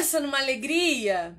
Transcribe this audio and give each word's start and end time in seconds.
pensa 0.00 0.18
numa 0.18 0.38
alegria. 0.38 1.36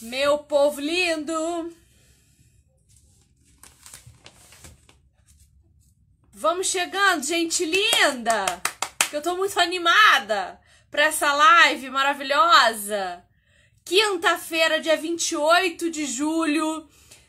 Meu 0.00 0.38
povo 0.38 0.80
lindo. 0.80 1.76
Vamos 6.32 6.68
chegando, 6.68 7.22
gente 7.22 7.66
linda. 7.66 8.46
Que 9.10 9.16
eu 9.16 9.22
tô 9.22 9.36
muito 9.36 9.60
animada 9.60 10.58
para 10.90 11.04
essa 11.04 11.30
live 11.34 11.90
maravilhosa. 11.90 13.22
Quinta-feira, 13.84 14.80
dia 14.80 14.96
28 14.96 15.90
de 15.90 16.06
julho, 16.06 16.88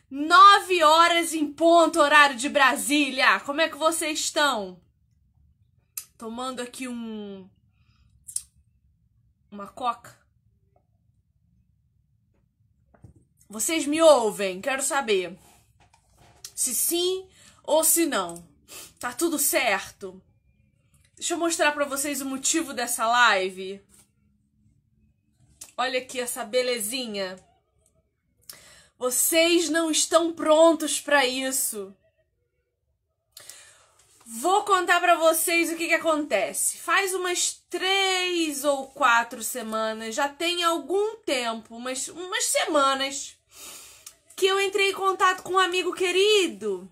9 0.10 0.84
horas 0.84 1.34
em 1.34 1.52
ponto, 1.52 2.00
horário 2.00 2.38
de 2.38 2.48
Brasília. 2.48 3.40
Como 3.42 3.60
é 3.60 3.68
que 3.68 3.76
vocês 3.76 4.20
estão? 4.20 4.82
Tomando 6.18 6.62
aqui 6.62 6.88
um. 6.88 7.50
Uma 9.52 9.68
coca. 9.68 10.18
Vocês 13.50 13.86
me 13.86 14.02
ouvem? 14.02 14.62
Quero 14.62 14.82
saber. 14.82 15.38
Se 16.56 16.74
sim 16.74 17.28
ou 17.64 17.84
se 17.84 18.06
não. 18.06 18.48
Tá 19.00 19.12
tudo 19.14 19.38
certo? 19.38 20.22
Deixa 21.16 21.34
eu 21.34 21.38
mostrar 21.38 21.72
para 21.74 21.86
vocês 21.86 22.22
o 22.22 22.26
motivo 22.26 22.74
dessa 22.74 23.08
live. 23.08 23.82
Olha 25.78 26.00
aqui 26.00 26.20
essa 26.20 26.44
belezinha. 26.46 27.38
Vocês 28.98 29.70
não 29.70 29.92
estão 29.92 30.34
prontos 30.34 31.00
para 31.00 31.26
isso. 31.26 31.96
Vou 34.26 34.64
contar 34.64 35.00
para 35.00 35.16
vocês 35.16 35.72
o 35.72 35.78
que, 35.78 35.88
que 35.88 35.94
acontece. 35.94 36.78
Faz 36.80 37.14
umas 37.14 37.62
três 37.70 38.66
ou 38.66 38.88
quatro 38.88 39.42
semanas, 39.42 40.16
já 40.16 40.28
tem 40.28 40.64
algum 40.64 41.16
tempo, 41.18 41.78
umas, 41.78 42.10
umas 42.10 42.44
semanas, 42.44 43.38
que 44.36 44.46
eu 44.46 44.60
entrei 44.60 44.90
em 44.90 44.94
contato 44.94 45.44
com 45.44 45.54
um 45.54 45.60
amigo 45.60 45.94
querido, 45.94 46.90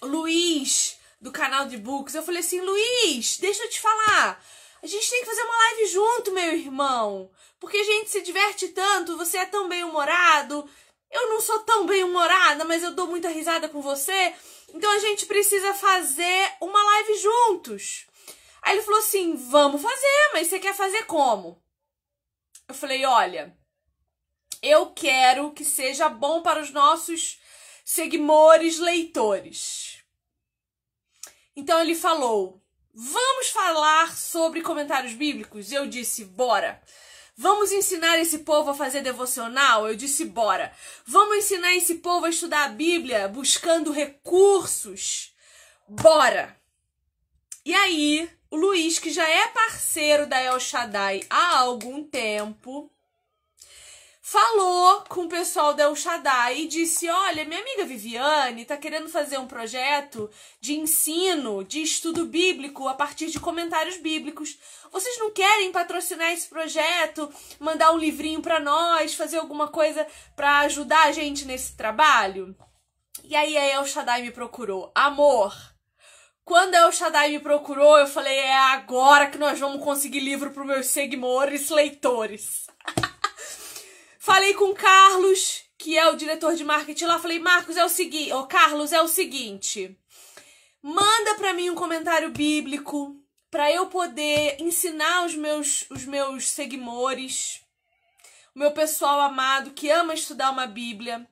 Luiz, 0.00 0.96
do 1.20 1.32
canal 1.32 1.66
de 1.66 1.76
books. 1.76 2.14
Eu 2.14 2.22
falei 2.22 2.40
assim: 2.40 2.60
Luiz, 2.60 3.38
deixa 3.38 3.64
eu 3.64 3.70
te 3.70 3.80
falar. 3.80 4.40
A 4.82 4.86
gente 4.86 5.10
tem 5.10 5.20
que 5.20 5.26
fazer 5.26 5.42
uma 5.42 5.56
live 5.56 5.86
junto, 5.86 6.32
meu 6.32 6.54
irmão. 6.54 7.30
Porque 7.58 7.76
a 7.76 7.84
gente 7.84 8.10
se 8.10 8.22
diverte 8.22 8.68
tanto, 8.68 9.16
você 9.16 9.38
é 9.38 9.46
tão 9.46 9.68
bem-humorado. 9.68 10.68
Eu 11.10 11.28
não 11.28 11.40
sou 11.40 11.58
tão 11.60 11.86
bem-humorada, 11.86 12.64
mas 12.64 12.82
eu 12.82 12.92
dou 12.92 13.06
muita 13.06 13.28
risada 13.28 13.68
com 13.68 13.82
você. 13.82 14.34
Então 14.72 14.90
a 14.90 14.98
gente 14.98 15.26
precisa 15.26 15.74
fazer 15.74 16.52
uma 16.60 16.82
live 16.82 17.14
juntos. 17.18 18.06
Aí 18.62 18.76
ele 18.76 18.82
falou 18.82 19.00
assim: 19.00 19.34
vamos 19.34 19.82
fazer, 19.82 20.30
mas 20.32 20.48
você 20.48 20.58
quer 20.58 20.74
fazer 20.74 21.04
como? 21.04 21.62
Eu 22.68 22.74
falei: 22.74 23.04
olha, 23.04 23.56
eu 24.62 24.92
quero 24.92 25.52
que 25.52 25.64
seja 25.64 26.08
bom 26.08 26.42
para 26.42 26.60
os 26.60 26.70
nossos 26.70 27.40
seguidores 27.84 28.78
leitores. 28.78 30.04
Então 31.56 31.80
ele 31.80 31.94
falou: 31.94 32.62
vamos 32.94 33.48
falar 33.48 34.16
sobre 34.16 34.62
comentários 34.62 35.14
bíblicos? 35.14 35.72
Eu 35.72 35.86
disse: 35.86 36.24
bora. 36.24 36.80
Vamos 37.42 37.72
ensinar 37.72 38.18
esse 38.18 38.40
povo 38.40 38.68
a 38.68 38.74
fazer 38.74 39.00
devocional? 39.00 39.88
Eu 39.88 39.96
disse: 39.96 40.26
bora. 40.26 40.70
Vamos 41.06 41.38
ensinar 41.38 41.74
esse 41.74 41.94
povo 41.94 42.26
a 42.26 42.28
estudar 42.28 42.64
a 42.64 42.68
Bíblia 42.68 43.28
buscando 43.28 43.90
recursos? 43.90 45.34
Bora. 45.88 46.54
E 47.64 47.72
aí, 47.72 48.30
o 48.50 48.56
Luiz, 48.56 48.98
que 48.98 49.10
já 49.10 49.26
é 49.26 49.48
parceiro 49.48 50.26
da 50.26 50.38
El 50.38 50.60
Shaddai 50.60 51.22
há 51.30 51.60
algum 51.60 52.04
tempo, 52.04 52.92
falou 54.20 55.04
com 55.08 55.22
o 55.22 55.28
pessoal 55.28 55.72
da 55.72 55.84
El 55.84 55.96
Shaddai 55.96 56.60
e 56.60 56.68
disse: 56.68 57.08
Olha, 57.08 57.46
minha 57.46 57.62
amiga 57.62 57.86
Viviane 57.86 58.62
está 58.62 58.76
querendo 58.76 59.08
fazer 59.08 59.38
um 59.38 59.46
projeto 59.46 60.30
de 60.60 60.74
ensino, 60.74 61.64
de 61.64 61.80
estudo 61.80 62.26
bíblico 62.26 62.86
a 62.86 62.92
partir 62.92 63.28
de 63.28 63.40
comentários 63.40 63.96
bíblicos. 63.96 64.58
Vocês 64.90 65.18
não 65.18 65.30
querem 65.30 65.70
patrocinar 65.70 66.32
esse 66.32 66.48
projeto, 66.48 67.32
mandar 67.58 67.92
um 67.92 67.98
livrinho 67.98 68.42
para 68.42 68.58
nós, 68.58 69.14
fazer 69.14 69.38
alguma 69.38 69.68
coisa 69.68 70.06
para 70.34 70.60
ajudar 70.60 71.06
a 71.06 71.12
gente 71.12 71.44
nesse 71.44 71.76
trabalho? 71.76 72.56
E 73.24 73.36
aí 73.36 73.56
a 73.56 73.66
El 73.66 73.86
Shaddai 73.86 74.22
me 74.22 74.30
procurou. 74.30 74.90
Amor, 74.94 75.54
quando 76.44 76.74
a 76.74 76.78
El 76.78 76.92
Shaddai 76.92 77.30
me 77.30 77.38
procurou, 77.38 77.98
eu 77.98 78.06
falei: 78.06 78.36
é 78.36 78.56
agora 78.56 79.28
que 79.28 79.38
nós 79.38 79.58
vamos 79.60 79.82
conseguir 79.82 80.20
livro 80.20 80.50
para 80.50 80.64
meus 80.64 80.86
seguidores, 80.86 81.70
leitores. 81.70 82.66
Falei 84.18 84.54
com 84.54 84.70
o 84.70 84.74
Carlos, 84.74 85.62
que 85.78 85.96
é 85.96 86.08
o 86.08 86.16
diretor 86.16 86.54
de 86.54 86.64
marketing 86.64 87.04
lá. 87.04 87.18
Falei, 87.18 87.38
Marcos, 87.38 87.76
é 87.76 87.84
o 87.84 87.88
seguinte. 87.88 88.32
Ô, 88.32 88.46
Carlos, 88.46 88.92
é 88.92 89.00
o 89.00 89.08
seguinte. 89.08 89.96
Manda 90.82 91.34
para 91.36 91.52
mim 91.52 91.70
um 91.70 91.74
comentário 91.74 92.30
bíblico 92.30 93.19
para 93.50 93.70
eu 93.70 93.86
poder 93.86 94.56
ensinar 94.60 95.26
os 95.26 95.34
meus, 95.34 95.84
os 95.90 96.04
meus 96.04 96.48
seguidores, 96.48 97.60
o 98.54 98.58
meu 98.58 98.70
pessoal 98.70 99.20
amado 99.20 99.72
que 99.72 99.90
ama 99.90 100.14
estudar 100.14 100.50
uma 100.50 100.66
Bíblia, 100.66 101.26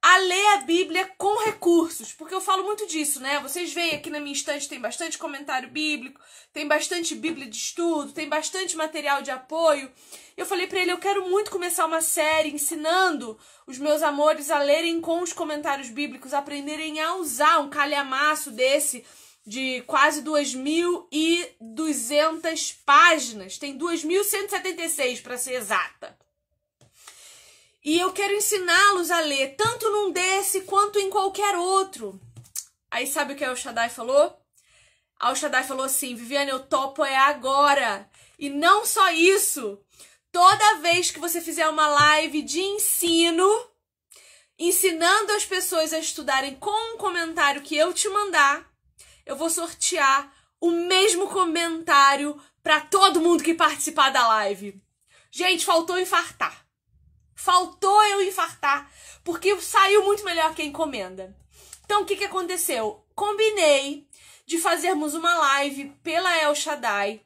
a 0.00 0.16
ler 0.18 0.46
a 0.54 0.56
Bíblia 0.58 1.10
com 1.18 1.44
recursos, 1.44 2.12
porque 2.12 2.34
eu 2.34 2.40
falo 2.40 2.62
muito 2.64 2.86
disso, 2.86 3.20
né? 3.20 3.40
Vocês 3.40 3.72
veem 3.72 3.96
aqui 3.96 4.10
na 4.10 4.20
minha 4.20 4.32
estante 4.32 4.68
tem 4.68 4.80
bastante 4.80 5.18
comentário 5.18 5.68
bíblico, 5.68 6.20
tem 6.52 6.68
bastante 6.68 7.16
Bíblia 7.16 7.48
de 7.48 7.56
estudo, 7.56 8.12
tem 8.12 8.28
bastante 8.28 8.76
material 8.76 9.22
de 9.22 9.32
apoio. 9.32 9.90
Eu 10.36 10.46
falei 10.46 10.68
para 10.68 10.78
ele, 10.78 10.92
eu 10.92 10.98
quero 10.98 11.28
muito 11.28 11.50
começar 11.50 11.84
uma 11.84 12.00
série 12.00 12.50
ensinando 12.50 13.36
os 13.66 13.78
meus 13.78 14.00
amores 14.02 14.50
a 14.50 14.60
lerem 14.60 15.00
com 15.00 15.20
os 15.20 15.32
comentários 15.32 15.88
bíblicos, 15.88 16.32
aprenderem 16.32 17.00
a 17.00 17.16
usar 17.16 17.58
um 17.58 17.68
calhamaço 17.68 18.52
desse 18.52 19.04
de 19.48 19.82
quase 19.86 20.22
2.200 20.22 22.76
páginas. 22.84 23.56
Tem 23.56 23.78
2.176 23.78 25.22
para 25.22 25.38
ser 25.38 25.54
exata. 25.54 26.14
E 27.82 27.98
eu 27.98 28.12
quero 28.12 28.34
ensiná-los 28.34 29.10
a 29.10 29.20
ler, 29.20 29.56
tanto 29.56 29.90
num 29.90 30.12
desse 30.12 30.60
quanto 30.62 30.98
em 30.98 31.08
qualquer 31.08 31.56
outro. 31.56 32.20
Aí 32.90 33.06
sabe 33.06 33.32
o 33.32 33.36
que 33.36 33.46
o 33.46 33.56
Shaddai 33.56 33.88
falou? 33.88 34.38
A 35.18 35.34
Shaddai 35.34 35.64
falou 35.64 35.86
assim: 35.86 36.14
Viviane, 36.14 36.50
eu 36.50 36.60
topo 36.60 37.02
é 37.02 37.16
agora. 37.16 38.06
E 38.38 38.50
não 38.50 38.84
só 38.84 39.10
isso. 39.10 39.80
Toda 40.30 40.80
vez 40.80 41.10
que 41.10 41.18
você 41.18 41.40
fizer 41.40 41.66
uma 41.68 41.88
live 41.88 42.42
de 42.42 42.60
ensino, 42.60 43.48
ensinando 44.58 45.32
as 45.32 45.46
pessoas 45.46 45.94
a 45.94 45.98
estudarem 45.98 46.56
com 46.56 46.94
um 46.94 46.98
comentário 46.98 47.62
que 47.62 47.74
eu 47.74 47.94
te 47.94 48.10
mandar, 48.10 48.67
eu 49.28 49.36
vou 49.36 49.50
sortear 49.50 50.32
o 50.58 50.70
mesmo 50.70 51.28
comentário 51.28 52.40
para 52.62 52.80
todo 52.80 53.20
mundo 53.20 53.44
que 53.44 53.52
participar 53.52 54.10
da 54.10 54.26
live. 54.26 54.82
Gente, 55.30 55.66
faltou 55.66 56.00
infartar. 56.00 56.66
Faltou 57.34 58.02
eu 58.06 58.22
infartar, 58.22 58.90
porque 59.22 59.60
saiu 59.60 60.02
muito 60.04 60.24
melhor 60.24 60.54
que 60.54 60.62
a 60.62 60.64
encomenda. 60.64 61.36
Então, 61.84 62.02
o 62.02 62.04
que, 62.06 62.16
que 62.16 62.24
aconteceu? 62.24 63.04
Combinei 63.14 64.08
de 64.46 64.58
fazermos 64.58 65.14
uma 65.14 65.34
live 65.36 65.90
pela 66.02 66.34
El 66.38 66.54
Shaddai 66.54 67.22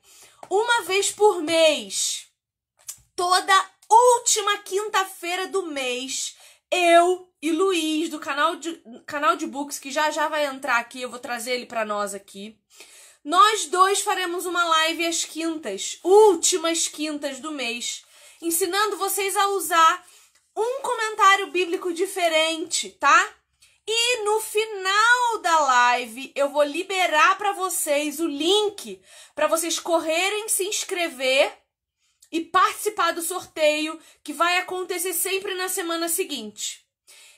uma 0.50 0.82
vez 0.82 1.12
por 1.12 1.40
mês. 1.40 2.26
Toda 3.14 3.70
última 3.88 4.58
quinta-feira 4.58 5.46
do 5.46 5.66
mês, 5.66 6.36
eu 6.68 7.31
e 7.42 7.50
Luiz, 7.50 8.08
do 8.08 8.20
canal 8.20 8.54
de, 8.54 8.80
canal 9.04 9.34
de 9.34 9.48
books, 9.48 9.80
que 9.80 9.90
já 9.90 10.12
já 10.12 10.28
vai 10.28 10.46
entrar 10.46 10.78
aqui, 10.78 11.02
eu 11.02 11.10
vou 11.10 11.18
trazer 11.18 11.54
ele 11.54 11.66
para 11.66 11.84
nós 11.84 12.14
aqui. 12.14 12.56
Nós 13.24 13.66
dois 13.66 14.00
faremos 14.00 14.46
uma 14.46 14.64
live 14.64 15.04
às 15.04 15.24
quintas, 15.24 15.98
últimas 16.04 16.86
quintas 16.86 17.40
do 17.40 17.50
mês, 17.50 18.04
ensinando 18.40 18.96
vocês 18.96 19.36
a 19.36 19.48
usar 19.48 20.06
um 20.56 20.80
comentário 20.82 21.48
bíblico 21.48 21.92
diferente, 21.92 22.90
tá? 22.90 23.34
E 23.86 24.22
no 24.24 24.40
final 24.40 25.38
da 25.42 25.58
live 25.60 26.32
eu 26.36 26.48
vou 26.48 26.62
liberar 26.62 27.36
para 27.36 27.52
vocês 27.52 28.20
o 28.20 28.26
link 28.26 29.02
para 29.34 29.48
vocês 29.48 29.80
correrem 29.80 30.48
se 30.48 30.64
inscrever 30.64 31.52
e 32.30 32.40
participar 32.40 33.12
do 33.12 33.20
sorteio 33.20 33.98
que 34.22 34.32
vai 34.32 34.58
acontecer 34.58 35.12
sempre 35.12 35.54
na 35.54 35.68
semana 35.68 36.08
seguinte. 36.08 36.81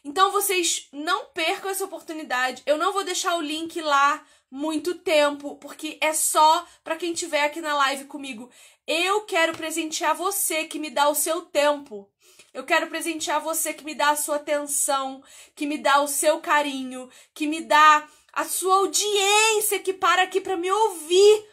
Então 0.04 0.30
vocês 0.30 0.86
não 0.92 1.24
percam 1.26 1.70
essa 1.70 1.84
oportunidade. 1.84 2.62
Eu 2.66 2.76
não 2.76 2.92
vou 2.92 3.04
deixar 3.04 3.36
o 3.36 3.40
link 3.40 3.80
lá 3.80 4.22
muito 4.50 4.94
tempo, 4.96 5.56
porque 5.56 5.98
é 6.00 6.12
só 6.12 6.66
para 6.84 6.96
quem 6.96 7.12
estiver 7.12 7.44
aqui 7.44 7.60
na 7.60 7.74
live 7.74 8.04
comigo. 8.04 8.50
Eu 8.86 9.22
quero 9.22 9.56
presentear 9.56 10.14
você 10.14 10.64
que 10.64 10.78
me 10.78 10.90
dá 10.90 11.08
o 11.08 11.14
seu 11.14 11.42
tempo. 11.42 12.08
Eu 12.52 12.64
quero 12.64 12.86
presentear 12.86 13.40
você 13.40 13.72
que 13.72 13.84
me 13.84 13.94
dá 13.94 14.10
a 14.10 14.16
sua 14.16 14.36
atenção, 14.36 15.22
que 15.56 15.66
me 15.66 15.78
dá 15.78 16.00
o 16.02 16.06
seu 16.06 16.38
carinho, 16.38 17.08
que 17.32 17.46
me 17.46 17.62
dá 17.62 18.06
a 18.32 18.44
sua 18.44 18.76
audiência 18.76 19.78
que 19.78 19.92
para 19.92 20.22
aqui 20.22 20.40
para 20.40 20.56
me 20.56 20.70
ouvir. 20.70 21.48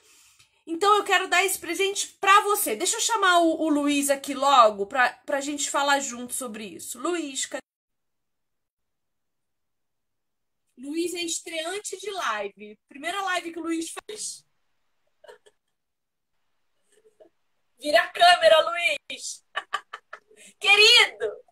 Então 0.68 0.98
eu 0.98 1.04
quero 1.04 1.28
dar 1.28 1.44
esse 1.44 1.58
presente 1.58 2.16
para 2.20 2.42
você. 2.42 2.76
Deixa 2.76 2.98
eu 2.98 3.02
chamar 3.02 3.40
o, 3.40 3.62
o 3.64 3.70
Luiz 3.70 4.10
aqui 4.10 4.34
logo 4.34 4.86
pra, 4.86 5.10
pra 5.26 5.42
gente 5.42 5.70
falar 5.72 6.00
junto 6.02 6.34
sobre 6.34 6.66
isso. 6.66 7.00
Luiz, 7.00 7.46
cadê? 7.46 7.62
Luiz 10.82 11.14
é 11.14 11.22
estreante 11.22 11.96
de 11.98 12.10
live. 12.10 12.76
Primeira 12.90 13.22
live 13.22 13.52
que 13.52 13.60
o 13.60 13.64
Luiz 13.64 13.92
faz. 13.92 14.44
Vira 17.80 18.02
a 18.02 18.08
câmera, 18.10 18.68
Luiz. 18.68 19.46
Querido. 20.60 21.44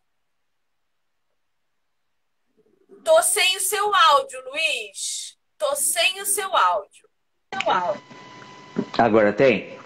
Tô 3.03 3.21
sem 3.21 3.55
o 3.55 3.61
seu 3.61 3.93
áudio, 3.93 4.43
Luiz. 4.49 5.37
Tô 5.57 5.75
sem 5.75 6.21
o 6.21 6.25
seu 6.25 6.55
áudio. 6.55 7.07
Seu 7.53 7.71
áudio. 7.71 8.03
Agora 8.97 9.31
tem? 9.31 9.79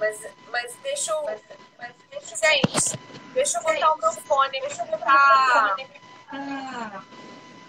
Mas, 0.00 0.20
mas 0.50 0.74
deixa 0.82 1.12
eu. 1.12 1.22
Mas, 1.22 1.40
mas 1.78 1.94
deixa, 2.10 2.36
gente, 2.36 2.98
deixa 3.34 3.58
eu 3.58 3.62
botar 3.62 3.94
o 3.94 3.98
meu 3.98 4.12
fone. 4.12 4.60
Deixa 4.60 4.82
eu 4.82 4.86
botar. 4.86 5.76
Ah 6.28 7.04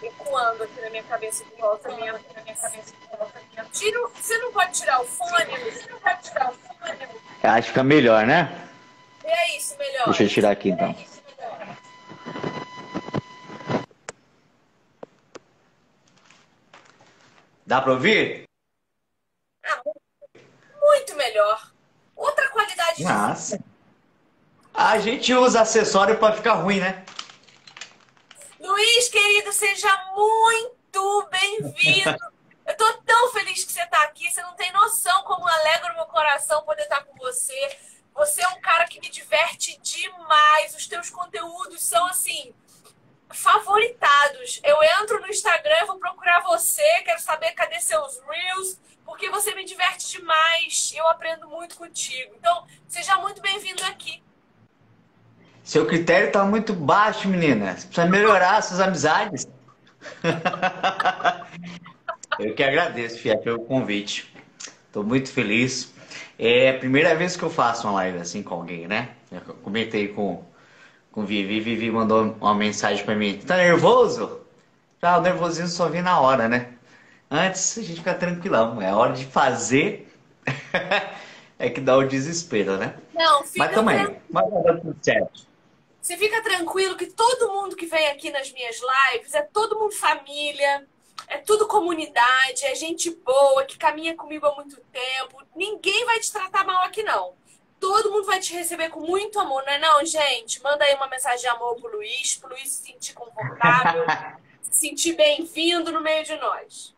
ecoando 0.08 0.64
aqui 0.64 0.82
na 0.82 0.90
minha 0.90 1.04
cabeça 1.04 1.44
de 1.46 1.56
volta 1.60 1.90
minha, 1.96 2.14
na 2.14 2.42
minha 2.42 2.56
cabeça 2.56 2.94
de 2.94 3.18
volta 3.18 3.40
minha. 3.52 3.66
Tira, 3.72 4.08
você 4.08 4.38
não 4.38 4.52
pode 4.52 4.72
tirar 4.74 5.02
o 5.02 5.06
fone? 5.06 5.72
Você 5.72 5.90
não 5.90 6.00
pode 6.00 6.24
tirar 6.24 6.50
o 6.50 6.54
fone? 6.54 7.08
Acho 7.44 7.62
que 7.62 7.68
fica 7.70 7.84
melhor, 7.84 8.26
né? 8.26 8.70
É 9.24 9.58
isso, 9.58 9.78
melhor. 9.78 10.06
Deixa 10.06 10.24
eu 10.24 10.30
tirar 10.30 10.52
aqui 10.52 10.70
então. 10.70 10.88
É 10.88 10.92
isso, 10.92 11.14
Dá 17.66 17.82
pra 17.82 17.94
ouvir? 17.94 18.44
Ah, 19.66 19.82
muito 20.82 21.16
melhor. 21.16 21.72
Outra 22.16 22.50
qualidade 22.50 23.04
Nossa. 23.04 23.60
A 24.74 25.00
gente 25.00 25.34
usa 25.34 25.62
acessório 25.62 26.18
pra 26.18 26.34
ficar 26.34 26.54
ruim, 26.54 26.80
né? 26.80 27.04
Seja 29.54 30.12
muito 30.16 31.30
bem-vindo. 31.30 32.18
Eu 32.66 32.76
tô 32.76 32.92
tão 33.06 33.32
feliz 33.34 33.64
que 33.64 33.72
você 33.72 33.86
tá 33.86 34.02
aqui. 34.02 34.28
Você 34.28 34.42
não 34.42 34.56
tem 34.56 34.72
noção 34.72 35.24
como 35.26 35.48
alegra 35.48 35.94
o 35.94 35.96
meu 35.96 36.06
coração 36.08 36.64
poder 36.64 36.82
estar 36.82 37.04
com 37.04 37.16
você. 37.18 37.78
Você 38.16 38.42
é 38.42 38.48
um 38.48 38.60
cara 38.60 38.88
que 38.88 39.00
me 39.00 39.10
diverte 39.10 39.80
demais. 39.80 40.74
Os 40.74 40.88
teus 40.88 41.12
conteúdos 41.12 41.84
são 41.84 42.04
assim 42.08 42.52
favoritados. 43.30 44.60
Eu 44.64 44.82
entro 45.02 45.22
no 45.22 45.28
Instagram, 45.28 45.86
vou 45.86 46.00
procurar 46.00 46.42
você, 46.42 47.04
quero 47.04 47.20
saber 47.20 47.52
cadê 47.52 47.80
seus 47.80 48.20
reels, 48.28 48.80
porque 49.06 49.30
você 49.30 49.54
me 49.54 49.64
diverte 49.66 50.10
demais. 50.10 50.92
Eu 50.96 51.08
aprendo 51.10 51.48
muito 51.48 51.78
contigo. 51.78 52.34
Então, 52.40 52.66
seja 52.88 53.18
muito 53.18 53.40
bem-vindo 53.40 53.86
aqui. 53.86 54.24
Seu 55.64 55.86
critério 55.86 56.30
tá 56.30 56.44
muito 56.44 56.74
baixo, 56.74 57.28
menina. 57.30 57.78
Você 57.78 57.88
precisa 57.88 58.06
melhorar 58.06 58.62
suas 58.62 58.82
amizades. 58.82 59.48
eu 62.38 62.54
que 62.54 62.62
agradeço, 62.62 63.20
Fia, 63.20 63.38
pelo 63.38 63.60
convite. 63.60 64.34
Estou 64.88 65.06
muito 65.06 65.32
feliz. 65.32 65.94
É 66.38 66.72
a 66.72 66.78
primeira 66.78 67.16
vez 67.16 67.38
que 67.38 67.44
eu 67.44 67.50
faço 67.50 67.88
uma 67.88 67.94
live 67.94 68.18
assim 68.20 68.44
com 68.44 68.56
alguém, 68.56 68.88
né? 68.88 69.10
Eu 69.32 69.40
comentei 69.56 70.10
com, 70.10 70.44
com 71.12 71.26
Vivi. 71.26 71.62
Vivi 71.62 71.90
mandou 71.90 72.36
uma 72.42 72.54
mensagem 72.54 73.06
para 73.06 73.16
mim. 73.16 73.38
Tá 73.38 73.56
nervoso? 73.56 74.42
Ah, 75.02 75.18
o 75.18 75.22
nervosinho 75.22 75.68
só 75.68 75.88
vem 75.88 76.02
na 76.02 76.20
hora, 76.20 76.50
né? 76.50 76.70
Antes 77.32 77.78
a 77.78 77.82
gente 77.82 77.98
fica 77.98 78.14
tranquilão. 78.14 78.82
É 78.82 78.94
hora 78.94 79.14
de 79.14 79.26
fazer. 79.26 80.14
é 81.58 81.70
que 81.70 81.80
dá 81.80 81.96
o 81.96 82.08
desespero, 82.08 82.78
né? 82.78 82.96
Não, 83.14 83.44
fica 83.44 83.66
Mas 83.66 83.76
também, 83.76 84.18
mas 84.30 84.50
vai 84.50 84.64
dar 84.64 84.80
tudo 84.80 84.96
certo. 85.02 85.53
Você 86.04 86.18
fica 86.18 86.44
tranquilo 86.44 86.98
que 86.98 87.06
todo 87.06 87.54
mundo 87.54 87.78
que 87.78 87.86
vem 87.86 88.08
aqui 88.08 88.30
nas 88.30 88.52
minhas 88.52 88.78
lives 89.14 89.34
é 89.34 89.42
todo 89.42 89.80
mundo 89.80 89.94
família, 89.94 90.86
é 91.30 91.38
tudo 91.38 91.66
comunidade, 91.66 92.66
é 92.66 92.76
gente 92.76 93.10
boa, 93.10 93.64
que 93.64 93.78
caminha 93.78 94.14
comigo 94.14 94.46
há 94.46 94.54
muito 94.54 94.76
tempo. 94.92 95.42
Ninguém 95.56 96.04
vai 96.04 96.20
te 96.20 96.30
tratar 96.30 96.66
mal 96.66 96.84
aqui, 96.84 97.04
não. 97.04 97.36
Todo 97.80 98.12
mundo 98.12 98.26
vai 98.26 98.38
te 98.42 98.54
receber 98.54 98.90
com 98.90 99.00
muito 99.00 99.40
amor, 99.40 99.64
não 99.66 99.72
é 99.72 99.80
não, 99.80 100.06
gente? 100.06 100.62
Manda 100.62 100.84
aí 100.84 100.94
uma 100.94 101.08
mensagem 101.08 101.40
de 101.40 101.48
amor 101.48 101.80
pro 101.80 101.96
Luiz, 101.96 102.36
pro 102.36 102.50
Luiz 102.50 102.70
se 102.70 102.84
sentir 102.84 103.14
confortável, 103.14 104.04
se 104.62 104.82
sentir 104.82 105.14
bem-vindo 105.14 105.90
no 105.90 106.02
meio 106.02 106.26
de 106.26 106.36
nós. 106.36 106.94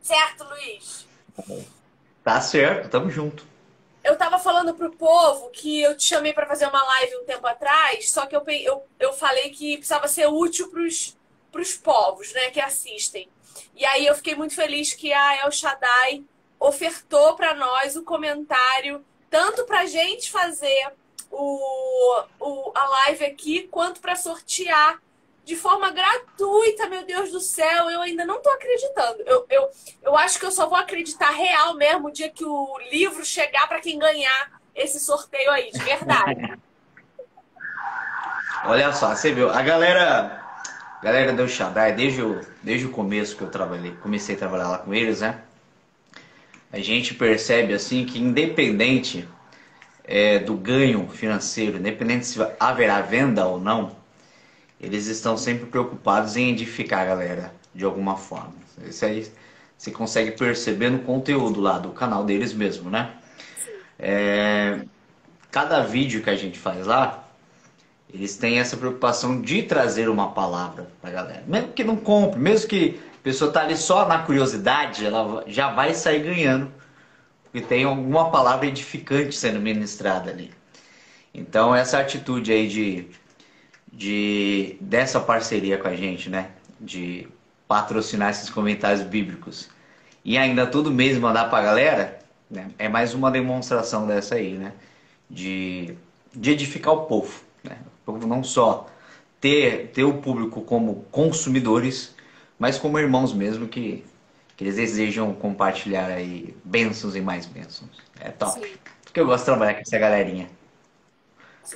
Certo, 0.00 0.44
Luiz? 0.44 1.04
Tá 2.22 2.40
certo, 2.40 2.88
tamo 2.88 3.10
junto 3.10 3.57
eu 4.08 4.16
tava 4.16 4.38
falando 4.38 4.74
pro 4.74 4.90
povo 4.90 5.50
que 5.50 5.82
eu 5.82 5.96
te 5.96 6.04
chamei 6.04 6.32
para 6.32 6.46
fazer 6.46 6.66
uma 6.66 6.82
live 6.82 7.16
um 7.16 7.24
tempo 7.24 7.46
atrás, 7.46 8.10
só 8.10 8.26
que 8.26 8.34
eu, 8.34 8.42
eu, 8.48 8.86
eu 8.98 9.12
falei 9.12 9.50
que 9.50 9.76
precisava 9.76 10.08
ser 10.08 10.26
útil 10.26 10.68
pros, 10.70 11.16
pros 11.52 11.74
povos, 11.74 12.32
né, 12.32 12.50
que 12.50 12.60
assistem. 12.60 13.28
E 13.74 13.84
aí 13.84 14.06
eu 14.06 14.14
fiquei 14.14 14.34
muito 14.34 14.54
feliz 14.54 14.94
que 14.94 15.12
a 15.12 15.44
El 15.44 15.50
Shaddai 15.50 16.24
ofertou 16.58 17.36
para 17.36 17.54
nós 17.54 17.96
o 17.96 18.02
comentário, 18.02 19.04
tanto 19.30 19.64
pra 19.64 19.86
gente 19.86 20.30
fazer 20.30 20.92
o, 21.30 22.22
o, 22.40 22.72
a 22.74 22.88
live 22.88 23.26
aqui, 23.26 23.68
quanto 23.68 24.00
para 24.00 24.16
sortear 24.16 25.00
de 25.48 25.56
forma 25.56 25.90
gratuita, 25.90 26.90
meu 26.90 27.06
Deus 27.06 27.32
do 27.32 27.40
céu, 27.40 27.88
eu 27.88 28.02
ainda 28.02 28.22
não 28.26 28.38
tô 28.42 28.50
acreditando. 28.50 29.22
Eu, 29.24 29.46
eu, 29.48 29.70
eu 30.02 30.14
acho 30.18 30.38
que 30.38 30.44
eu 30.44 30.52
só 30.52 30.68
vou 30.68 30.76
acreditar 30.76 31.30
real 31.30 31.74
mesmo 31.74 32.08
o 32.08 32.12
dia 32.12 32.28
que 32.28 32.44
o 32.44 32.78
livro 32.92 33.24
chegar 33.24 33.66
para 33.66 33.80
quem 33.80 33.98
ganhar 33.98 34.60
esse 34.74 35.00
sorteio 35.00 35.50
aí, 35.50 35.70
de 35.70 35.78
verdade. 35.78 36.52
Olha 38.66 38.92
só, 38.92 39.14
você 39.14 39.32
viu, 39.32 39.48
a 39.48 39.62
galera, 39.62 40.38
a 41.00 41.02
galera 41.02 41.32
do 41.32 41.48
Shaddai, 41.48 41.94
desde 41.94 42.20
o, 42.20 42.42
desde 42.62 42.84
o 42.86 42.90
começo 42.90 43.34
que 43.34 43.42
eu 43.42 43.50
trabalhei, 43.50 43.96
comecei 44.02 44.34
a 44.34 44.38
trabalhar 44.38 44.68
lá 44.68 44.78
com 44.78 44.92
eles, 44.92 45.22
né? 45.22 45.40
A 46.70 46.78
gente 46.78 47.14
percebe 47.14 47.72
assim 47.72 48.04
que 48.04 48.18
independente 48.18 49.26
é, 50.04 50.40
do 50.40 50.54
ganho 50.54 51.08
financeiro, 51.08 51.78
independente 51.78 52.26
se 52.26 52.38
haverá 52.60 53.00
venda 53.00 53.46
ou 53.46 53.58
não, 53.58 53.96
eles 54.80 55.06
estão 55.06 55.36
sempre 55.36 55.66
preocupados 55.66 56.36
em 56.36 56.50
edificar 56.50 57.00
a 57.00 57.04
galera 57.04 57.54
de 57.74 57.84
alguma 57.84 58.16
forma. 58.16 58.54
Isso 58.84 59.04
aí 59.04 59.30
você 59.76 59.90
consegue 59.90 60.32
perceber 60.32 60.90
no 60.90 61.00
conteúdo 61.00 61.60
lá 61.60 61.78
do 61.78 61.90
canal 61.90 62.24
deles 62.24 62.52
mesmo, 62.52 62.90
né? 62.90 63.14
É, 63.98 64.80
cada 65.50 65.80
vídeo 65.82 66.22
que 66.22 66.30
a 66.30 66.36
gente 66.36 66.58
faz 66.58 66.86
lá, 66.86 67.24
eles 68.12 68.36
têm 68.36 68.58
essa 68.58 68.76
preocupação 68.76 69.40
de 69.40 69.62
trazer 69.62 70.08
uma 70.08 70.32
palavra 70.32 70.88
para 71.00 71.10
a 71.10 71.12
galera. 71.12 71.44
Mesmo 71.46 71.72
que 71.72 71.84
não 71.84 71.96
compre, 71.96 72.38
mesmo 72.38 72.68
que 72.68 73.00
a 73.20 73.22
pessoa 73.22 73.52
tá 73.52 73.60
ali 73.62 73.76
só 73.76 74.06
na 74.06 74.20
curiosidade, 74.20 75.04
ela 75.04 75.44
já 75.46 75.72
vai 75.72 75.94
sair 75.94 76.22
ganhando, 76.22 76.72
porque 77.44 77.60
tem 77.60 77.84
alguma 77.84 78.30
palavra 78.30 78.66
edificante 78.66 79.36
sendo 79.36 79.60
ministrada 79.60 80.30
ali. 80.30 80.52
Então 81.34 81.74
essa 81.74 81.98
atitude 81.98 82.52
aí 82.52 82.66
de 82.68 83.08
de 83.92 84.76
dessa 84.80 85.20
parceria 85.20 85.78
com 85.78 85.88
a 85.88 85.94
gente, 85.94 86.28
né? 86.28 86.50
De 86.80 87.28
patrocinar 87.66 88.30
esses 88.30 88.48
comentários 88.48 89.02
bíblicos 89.02 89.68
e 90.24 90.36
ainda 90.36 90.66
todo 90.66 90.90
mês 90.90 91.18
mandar 91.18 91.48
para 91.50 91.58
a 91.58 91.62
galera, 91.62 92.18
né? 92.50 92.70
É 92.78 92.88
mais 92.88 93.14
uma 93.14 93.30
demonstração 93.30 94.06
dessa 94.06 94.36
aí, 94.36 94.54
né? 94.54 94.72
De, 95.28 95.94
de 96.34 96.50
edificar 96.50 96.94
o 96.94 97.06
povo, 97.06 97.42
né? 97.62 97.78
O 98.02 98.12
povo 98.12 98.26
não 98.26 98.42
só 98.42 98.88
ter, 99.40 99.88
ter 99.88 100.04
o 100.04 100.14
público 100.14 100.62
como 100.62 101.06
consumidores, 101.10 102.14
mas 102.58 102.78
como 102.78 102.98
irmãos 102.98 103.32
mesmo 103.32 103.68
que, 103.68 104.04
que 104.56 104.64
eles 104.64 104.76
desejam 104.76 105.32
compartilhar 105.34 106.06
aí 106.06 106.54
bênçãos 106.64 107.14
e 107.14 107.20
mais 107.20 107.46
bênçãos. 107.46 107.90
É 108.20 108.30
top. 108.30 108.60
Sim. 108.60 108.74
Porque 109.04 109.20
eu 109.20 109.26
gosto 109.26 109.40
de 109.40 109.46
trabalhar 109.46 109.74
com 109.74 109.80
essa 109.80 109.98
galerinha 109.98 110.48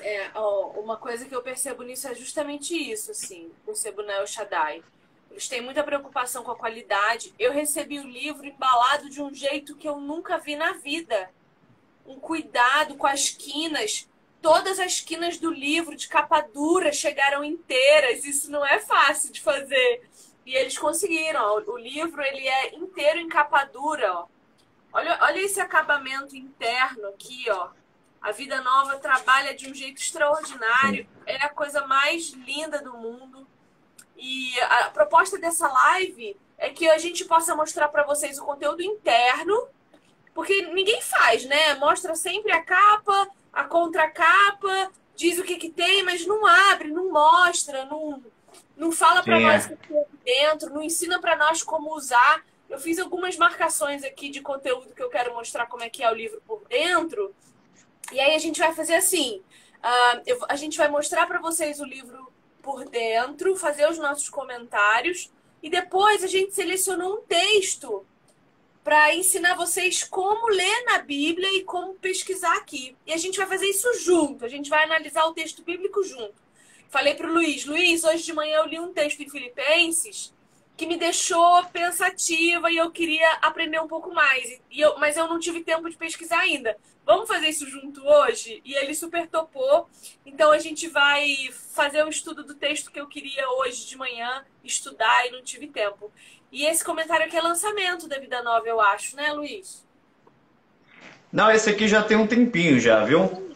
é, 0.01 0.31
ó, 0.35 0.69
uma 0.81 0.97
coisa 0.97 1.25
que 1.25 1.35
eu 1.35 1.43
percebo 1.43 1.83
nisso 1.83 2.09
é 2.09 2.15
justamente 2.15 2.75
isso, 2.75 3.11
assim, 3.11 3.51
percebo 3.65 4.03
na 4.03 4.15
El 4.15 4.27
Shaddai. 4.27 4.83
Eles 5.31 5.49
têm 5.49 5.63
muita 5.63 5.83
preocupação 5.83 6.45
com 6.45 6.51
a 6.51 6.57
qualidade. 6.57 7.35
Eu 7.39 7.53
recebi 7.53 7.99
o 7.99 8.07
livro 8.07 8.45
embalado 8.45 9.09
de 9.09 9.23
um 9.23 9.33
jeito 9.35 9.77
que 9.77 9.89
eu 9.89 9.99
nunca 9.99 10.37
vi 10.37 10.57
na 10.57 10.73
vida. 10.75 11.31
Um 12.07 12.21
cuidado 12.21 12.97
com 12.97 13.07
as 13.07 13.31
quinas. 13.31 14.09
Todas 14.43 14.79
as 14.79 15.01
quinas 15.01 15.39
do 15.39 15.51
livro 15.51 15.97
de 15.97 16.07
capa 16.07 16.41
dura 16.41 16.93
chegaram 16.93 17.43
inteiras. 17.43 18.25
Isso 18.25 18.51
não 18.51 18.65
é 18.65 18.79
fácil 18.79 19.33
de 19.33 19.41
fazer. 19.41 20.03
E 20.45 20.55
eles 20.55 20.77
conseguiram. 20.77 21.65
O 21.67 21.79
livro 21.79 22.21
ele 22.21 22.47
é 22.47 22.75
inteiro 22.75 23.19
em 23.19 23.29
capa 23.29 23.65
dura. 23.65 24.13
Ó. 24.13 24.27
Olha, 24.93 25.19
olha 25.23 25.41
esse 25.41 25.61
acabamento 25.61 26.37
interno 26.37 27.09
aqui, 27.09 27.47
ó. 27.49 27.71
A 28.23 28.31
Vida 28.31 28.61
Nova 28.63 28.99
trabalha 28.99 29.55
de 29.55 29.69
um 29.69 29.75
jeito 29.75 30.01
extraordinário. 30.01 31.09
É 31.27 31.37
a 31.45 31.49
coisa 31.49 31.87
mais 31.87 32.31
linda 32.31 32.81
do 32.81 32.97
mundo. 32.97 33.47
E 34.17 34.59
a 34.61 34.91
proposta 34.91 35.37
dessa 35.39 35.67
live 35.67 36.37
é 36.57 36.71
que 36.71 36.89
a 36.89 36.97
gente 36.99 37.25
possa 37.25 37.57
mostrar 37.57 37.89
para 37.89 38.05
vocês 38.05 38.39
o 38.39 38.45
conteúdo 38.45 38.81
interno, 38.81 39.67
porque 40.33 40.63
ninguém 40.67 41.03
faz, 41.03 41.45
né? 41.45 41.75
Mostra 41.75 42.15
sempre 42.15 42.53
a 42.53 42.63
capa, 42.63 43.29
a 43.53 43.65
contracapa, 43.65 44.93
diz 45.17 45.39
o 45.39 45.43
que, 45.43 45.57
que 45.57 45.71
tem, 45.71 46.05
mas 46.05 46.25
não 46.25 46.47
abre, 46.47 46.89
não 46.93 47.11
mostra, 47.11 47.85
não, 47.87 48.23
não 48.77 48.93
fala 48.93 49.25
para 49.25 49.41
nós 49.41 49.67
o 49.67 49.77
que 49.77 49.89
tem 49.89 50.05
dentro, 50.25 50.73
não 50.73 50.83
ensina 50.83 51.21
para 51.21 51.37
nós 51.37 51.65
como 51.65 51.97
usar. 51.97 52.45
Eu 52.71 52.79
fiz 52.79 53.01
algumas 53.01 53.37
marcações 53.37 54.05
aqui 54.05 54.31
de 54.31 54.41
conteúdo 54.41 54.95
que 54.95 55.03
eu 55.03 55.11
quero 55.11 55.35
mostrar 55.35 55.67
como 55.67 55.83
é 55.83 55.91
que 55.91 56.05
é 56.05 56.11
o 56.11 56.15
livro 56.15 56.41
por 56.47 56.63
dentro. 56.69 57.35
E 58.13 58.21
aí 58.21 58.35
a 58.35 58.39
gente 58.39 58.61
vai 58.61 58.75
fazer 58.75 58.95
assim: 58.95 59.43
uh, 59.79 60.23
eu, 60.27 60.39
a 60.49 60.57
gente 60.57 60.77
vai 60.77 60.89
mostrar 60.89 61.27
para 61.27 61.41
vocês 61.41 61.81
o 61.81 61.85
livro 61.85 62.31
por 62.63 62.85
dentro, 62.89 63.57
fazer 63.57 63.89
os 63.91 63.99
nossos 63.99 64.29
comentários 64.29 65.31
e 65.63 65.71
depois 65.71 66.23
a 66.23 66.27
gente 66.27 66.55
selecionou 66.55 67.17
um 67.17 67.23
texto 67.23 68.07
para 68.85 69.15
ensinar 69.15 69.55
vocês 69.55 70.03
como 70.03 70.49
ler 70.49 70.85
na 70.85 70.99
Bíblia 70.99 71.53
e 71.57 71.63
como 71.63 71.95
pesquisar 71.95 72.57
aqui. 72.57 72.97
E 73.07 73.13
a 73.13 73.17
gente 73.17 73.39
vai 73.39 73.47
fazer 73.47 73.67
isso 73.67 73.89
junto, 74.01 74.45
a 74.45 74.49
gente 74.49 74.69
vai 74.69 74.85
analisar 74.85 75.25
o 75.27 75.35
texto 75.35 75.63
bíblico 75.63 76.03
junto. 76.03 76.35
Falei 76.89 77.15
para 77.15 77.29
o 77.29 77.33
Luiz, 77.33 77.65
Luiz, 77.65 78.05
hoje 78.05 78.25
de 78.25 78.33
manhã 78.33 78.59
eu 78.59 78.67
li 78.67 78.79
um 78.79 78.93
texto 78.93 79.21
em 79.21 79.31
Filipenses 79.31 80.33
que 80.77 80.87
me 80.87 80.97
deixou 80.97 81.65
pensativa 81.67 82.71
e 82.71 82.77
eu 82.77 82.91
queria 82.91 83.31
aprender 83.43 83.81
um 83.81 83.89
pouco 83.89 84.13
mais. 84.13 84.61
E 84.71 84.81
eu, 84.81 84.99
mas 84.99 85.17
eu 85.17 85.29
não 85.29 85.39
tive 85.39 85.63
tempo 85.63 85.89
de 85.89 85.97
pesquisar 85.97 86.41
ainda. 86.41 86.77
Vamos 87.05 87.29
fazer 87.29 87.49
isso 87.49 87.69
junto 87.69 88.05
hoje? 88.07 88.61
E 88.65 88.75
ele 88.75 88.95
super 88.95 89.27
topou. 89.29 89.89
Então 90.25 90.53
a 90.53 90.59
gente 90.59 90.89
vai 90.89 91.27
fazer 91.75 92.05
o 92.05 92.09
estudo 92.09 92.45
do 92.45 92.55
texto 92.55 92.91
que 92.91 93.01
eu 93.01 93.09
queria 93.09 93.49
hoje 93.59 93.87
de 93.87 93.97
manhã 93.97 94.45
estudar 94.65 95.27
e 95.27 95.31
não 95.31 95.43
tive 95.43 95.67
tempo. 95.67 96.13
E 96.51 96.65
esse 96.65 96.85
comentário 96.85 97.27
aqui 97.27 97.37
é 97.37 97.41
lançamento 97.41 98.07
da 98.07 98.19
Vida 98.19 98.43
Nova, 98.43 98.67
eu 98.67 98.81
acho, 98.81 99.17
né, 99.17 99.33
Luiz? 99.33 99.85
Não, 101.33 101.51
esse 101.51 101.71
aqui 101.71 101.89
já 101.89 102.03
tem 102.03 102.17
um 102.17 102.27
tempinho 102.27 102.79
já, 102.79 103.03
viu? 103.05 103.51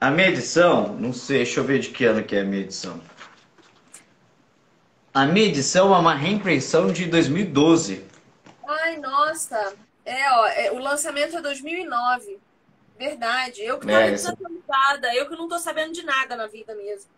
A 0.00 0.10
minha 0.10 0.28
edição, 0.28 0.94
não 0.94 1.12
sei, 1.12 1.38
deixa 1.38 1.60
eu 1.60 1.64
ver 1.64 1.78
de 1.78 1.90
que 1.90 2.04
ano 2.04 2.22
que 2.22 2.36
é 2.36 2.40
a 2.40 2.44
minha 2.44 2.62
edição. 2.62 3.00
A 5.14 5.26
minha 5.26 5.46
edição 5.46 5.94
é 5.94 5.98
uma 5.98 6.14
reimpressão 6.14 6.90
de 6.90 7.04
2012. 7.04 8.02
Ai, 8.66 8.96
nossa. 8.96 9.74
É, 10.06 10.32
ó, 10.32 10.46
é, 10.46 10.72
o 10.72 10.78
lançamento 10.78 11.36
é 11.36 11.42
2009. 11.42 12.38
Verdade. 12.98 13.62
Eu 13.62 13.78
que 13.78 13.86
tô 13.86 13.92
é, 13.92 14.10
desatualizada. 14.10 15.14
Eu 15.14 15.28
que 15.28 15.36
não 15.36 15.48
tô 15.48 15.58
sabendo 15.58 15.92
de 15.92 16.02
nada 16.02 16.34
na 16.34 16.46
vida 16.46 16.74
mesmo. 16.74 17.10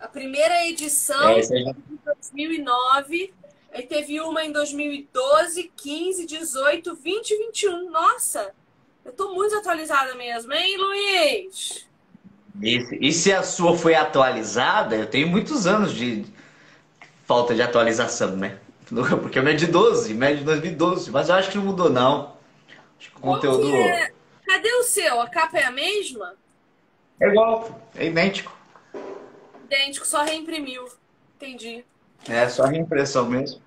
A 0.00 0.08
primeira 0.08 0.66
edição 0.66 1.30
é, 1.30 1.42
já... 1.42 1.54
de 1.54 1.98
2009. 2.04 3.32
Aí 3.72 3.86
teve 3.86 4.20
uma 4.20 4.44
em 4.44 4.50
2012, 4.50 5.72
15, 5.76 6.26
18, 6.26 6.96
20 6.96 7.30
e 7.30 7.38
21. 7.46 7.90
Nossa! 7.90 8.52
Eu 9.04 9.12
tô 9.12 9.34
muito 9.34 9.54
atualizada 9.54 10.16
mesmo, 10.16 10.52
hein, 10.52 10.76
Luiz? 10.76 11.87
E, 12.62 13.08
e 13.08 13.12
se 13.12 13.32
a 13.32 13.42
sua 13.42 13.76
foi 13.76 13.94
atualizada, 13.94 14.96
eu 14.96 15.06
tenho 15.06 15.28
muitos 15.28 15.66
anos 15.66 15.92
de 15.92 16.24
falta 17.26 17.54
de 17.54 17.62
atualização, 17.62 18.36
né? 18.36 18.58
Porque 19.22 19.38
a 19.38 19.42
minha 19.42 19.54
é 19.54 19.56
de 19.56 19.66
12, 19.66 20.14
minha 20.14 20.30
é 20.30 20.34
de 20.34 20.44
2012, 20.44 21.10
mas 21.10 21.28
eu 21.28 21.34
acho 21.34 21.50
que 21.50 21.58
não 21.58 21.64
mudou, 21.64 21.90
não. 21.90 22.36
Acho 22.98 23.10
que 23.10 23.16
o 23.16 23.20
conteúdo. 23.20 23.68
É... 23.68 24.10
Cadê 24.46 24.72
o 24.72 24.82
seu? 24.82 25.20
A 25.20 25.28
capa 25.28 25.58
é 25.58 25.64
a 25.64 25.70
mesma? 25.70 26.34
É 27.20 27.28
igual, 27.28 27.80
é 27.94 28.06
idêntico. 28.06 28.56
Idêntico, 29.66 30.06
só 30.06 30.22
reimprimiu. 30.22 30.88
Entendi. 31.36 31.84
É, 32.28 32.48
só 32.48 32.64
reimpressão 32.64 33.26
mesmo. 33.26 33.60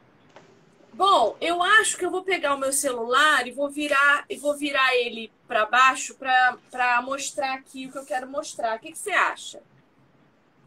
Bom, 0.93 1.37
eu 1.39 1.63
acho 1.63 1.97
que 1.97 2.05
eu 2.05 2.11
vou 2.11 2.23
pegar 2.23 2.53
o 2.53 2.59
meu 2.59 2.73
celular 2.73 3.47
e 3.47 3.51
vou 3.51 3.69
virar 3.69 4.25
e 4.29 4.35
vou 4.35 4.57
virar 4.57 4.95
ele 4.95 5.31
para 5.47 5.65
baixo 5.65 6.15
para 6.15 7.01
mostrar 7.01 7.53
aqui 7.53 7.87
o 7.87 7.91
que 7.91 7.97
eu 7.97 8.05
quero 8.05 8.27
mostrar. 8.27 8.75
O 8.75 8.79
que, 8.79 8.91
que 8.91 8.97
você 8.97 9.11
acha? 9.11 9.61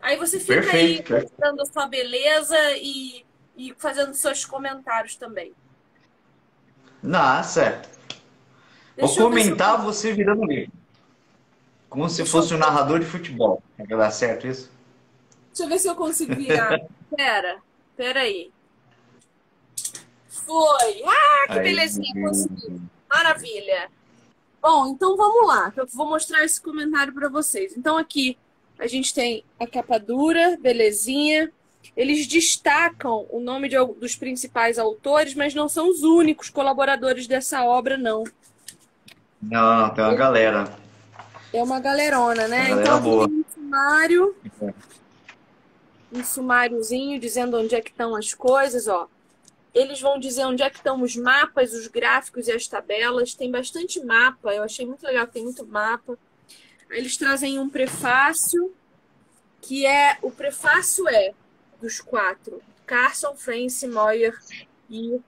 Aí 0.00 0.16
você 0.16 0.40
fica 0.40 0.62
Perfeito. 0.62 1.14
aí 1.14 1.22
mostrando 1.22 1.62
a 1.62 1.66
sua 1.66 1.86
beleza 1.86 2.56
e, 2.76 3.24
e 3.56 3.74
fazendo 3.78 4.14
seus 4.14 4.44
comentários 4.44 5.16
também. 5.16 5.52
Nossa. 7.02 7.82
Deixa 8.96 9.20
vou 9.20 9.30
comentar 9.30 9.78
eu... 9.78 9.84
você 9.84 10.12
virando 10.12 10.44
livro. 10.44 10.72
Como 11.88 12.08
se 12.08 12.18
Deixa 12.18 12.32
fosse 12.32 12.52
eu... 12.52 12.56
um 12.56 12.60
narrador 12.60 12.98
de 12.98 13.06
futebol. 13.06 13.62
Vai 13.76 13.86
dar 13.86 14.10
certo 14.10 14.46
isso? 14.46 14.70
Deixa 15.48 15.64
eu 15.64 15.68
ver 15.68 15.78
se 15.78 15.88
eu 15.88 15.94
consigo 15.94 16.34
virar. 16.34 16.80
pera, 17.14 17.58
pera 17.96 18.20
aí. 18.20 18.50
Foi! 20.44 21.02
Ah, 21.04 21.52
que 21.52 21.60
belezinha, 21.60 22.12
consegui. 22.14 22.80
Maravilha. 23.08 23.90
Bom, 24.60 24.88
então 24.88 25.16
vamos 25.16 25.46
lá. 25.46 25.72
Eu 25.76 25.86
vou 25.86 26.08
mostrar 26.08 26.44
esse 26.44 26.60
comentário 26.60 27.12
para 27.12 27.28
vocês. 27.28 27.76
Então 27.76 27.96
aqui 27.96 28.38
a 28.78 28.86
gente 28.86 29.12
tem 29.14 29.44
a 29.60 29.66
capa 29.66 29.98
dura, 29.98 30.58
belezinha. 30.60 31.52
Eles 31.96 32.26
destacam 32.26 33.26
o 33.30 33.40
nome 33.40 33.68
de, 33.68 33.76
dos 33.76 34.16
principais 34.16 34.78
autores, 34.78 35.34
mas 35.34 35.54
não 35.54 35.68
são 35.68 35.88
os 35.90 36.02
únicos 36.02 36.48
colaboradores 36.48 37.26
dessa 37.26 37.62
obra, 37.64 37.96
não. 37.96 38.24
Não, 39.40 39.90
tem 39.90 40.02
uma 40.02 40.14
galera. 40.14 40.76
É 41.52 41.62
uma 41.62 41.78
galerona, 41.78 42.48
né? 42.48 42.66
Uma 42.66 42.68
galera 42.68 42.82
então 42.82 43.00
boa. 43.02 43.28
tem 43.28 43.36
um 43.36 43.44
sumário. 43.54 44.36
Um 46.12 46.24
sumáriozinho 46.24 47.20
dizendo 47.20 47.58
onde 47.58 47.74
é 47.74 47.80
que 47.80 47.90
estão 47.90 48.16
as 48.16 48.32
coisas, 48.32 48.88
ó. 48.88 49.08
Eles 49.74 50.00
vão 50.00 50.20
dizer 50.20 50.44
onde 50.44 50.62
é 50.62 50.70
que 50.70 50.76
estão 50.76 51.02
os 51.02 51.16
mapas, 51.16 51.72
os 51.72 51.88
gráficos 51.88 52.46
e 52.46 52.52
as 52.52 52.68
tabelas. 52.68 53.34
Tem 53.34 53.50
bastante 53.50 54.02
mapa, 54.04 54.54
eu 54.54 54.62
achei 54.62 54.86
muito 54.86 55.04
legal 55.04 55.26
que 55.26 55.32
tem 55.32 55.42
muito 55.42 55.66
mapa. 55.66 56.16
Eles 56.90 57.16
trazem 57.16 57.58
um 57.58 57.68
prefácio, 57.68 58.72
que 59.60 59.84
é. 59.84 60.16
O 60.22 60.30
prefácio 60.30 61.08
é 61.08 61.34
dos 61.80 62.00
quatro: 62.00 62.62
Carson, 62.86 63.34
France, 63.34 63.86
Moyer 63.88 64.38
e 64.88 65.20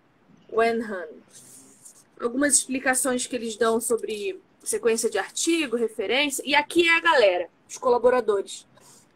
Wenham. 0.52 1.08
Algumas 2.20 2.54
explicações 2.54 3.26
que 3.26 3.34
eles 3.34 3.56
dão 3.56 3.80
sobre 3.80 4.40
sequência 4.62 5.10
de 5.10 5.18
artigo, 5.18 5.76
referência. 5.76 6.42
E 6.46 6.54
aqui 6.54 6.88
é 6.88 6.96
a 6.96 7.00
galera, 7.00 7.48
os 7.68 7.76
colaboradores. 7.76 8.64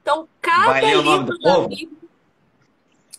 Então, 0.02 0.28
cada 0.40 0.66
Vai 0.66 0.94
livro 0.96 1.38
da 1.38 1.68
Bíblia 1.68 2.00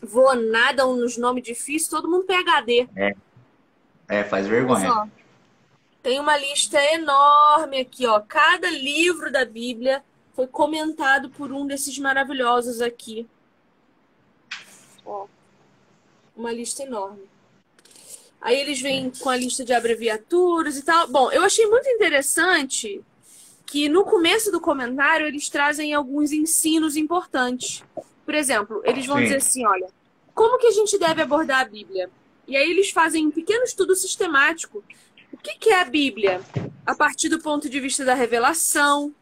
Vou 0.02 0.36
nada, 0.36 0.88
uns 0.88 1.18
nomes 1.18 1.44
difíceis, 1.44 1.88
todo 1.88 2.10
mundo 2.10 2.26
PHD. 2.26 2.90
É. 2.96 3.16
É, 4.10 4.24
faz 4.24 4.48
vergonha. 4.48 5.10
Tem 6.02 6.20
uma 6.20 6.36
lista 6.36 6.84
enorme 6.94 7.80
aqui, 7.80 8.08
ó. 8.08 8.20
Cada 8.20 8.70
livro 8.70 9.32
da 9.32 9.46
Bíblia 9.46 10.04
foi 10.34 10.48
comentado 10.48 11.30
por 11.30 11.52
um 11.52 11.68
desses 11.68 11.98
maravilhosos 12.00 12.82
aqui. 12.82 13.28
Ó. 15.06 15.28
Uma 16.36 16.52
lista 16.52 16.84
enorme. 16.84 17.30
Aí 18.42 18.60
eles 18.60 18.82
vêm 18.82 19.12
com 19.12 19.30
a 19.30 19.38
lista 19.38 19.64
de 19.64 19.72
abreviaturas 19.72 20.76
e 20.76 20.84
tal. 20.84 21.08
Bom, 21.08 21.32
eu 21.32 21.44
achei 21.44 21.68
muito 21.68 21.88
interessante 21.88 23.02
que 23.68 23.88
no 23.88 24.04
começo 24.04 24.52
do 24.52 24.60
comentário 24.60 25.28
eles 25.28 25.48
trazem 25.48 25.94
alguns 25.94 26.32
ensinos 26.32 26.98
importantes. 26.98 27.84
Por 28.32 28.36
exemplo, 28.36 28.82
eles 28.86 29.06
vão 29.06 29.18
Sim. 29.18 29.24
dizer 29.24 29.36
assim: 29.36 29.66
olha, 29.66 29.90
como 30.34 30.58
que 30.58 30.68
a 30.68 30.72
gente 30.72 30.98
deve 30.98 31.22
abordar 31.22 31.60
a 31.60 31.66
Bíblia? 31.66 32.10
E 32.48 32.56
aí 32.56 32.72
eles 32.72 32.90
fazem 32.90 33.28
um 33.28 33.30
pequeno 33.30 33.66
estudo 33.66 33.94
sistemático. 33.94 34.82
O 35.34 35.38
que, 35.38 35.58
que 35.58 35.70
é 35.70 35.82
a 35.82 35.84
Bíblia? 35.84 36.40
A 36.86 36.96
partir 36.96 37.28
do 37.28 37.42
ponto 37.42 37.68
de 37.70 37.78
vista 37.82 38.06
da 38.06 38.14
revelação, 38.14 39.14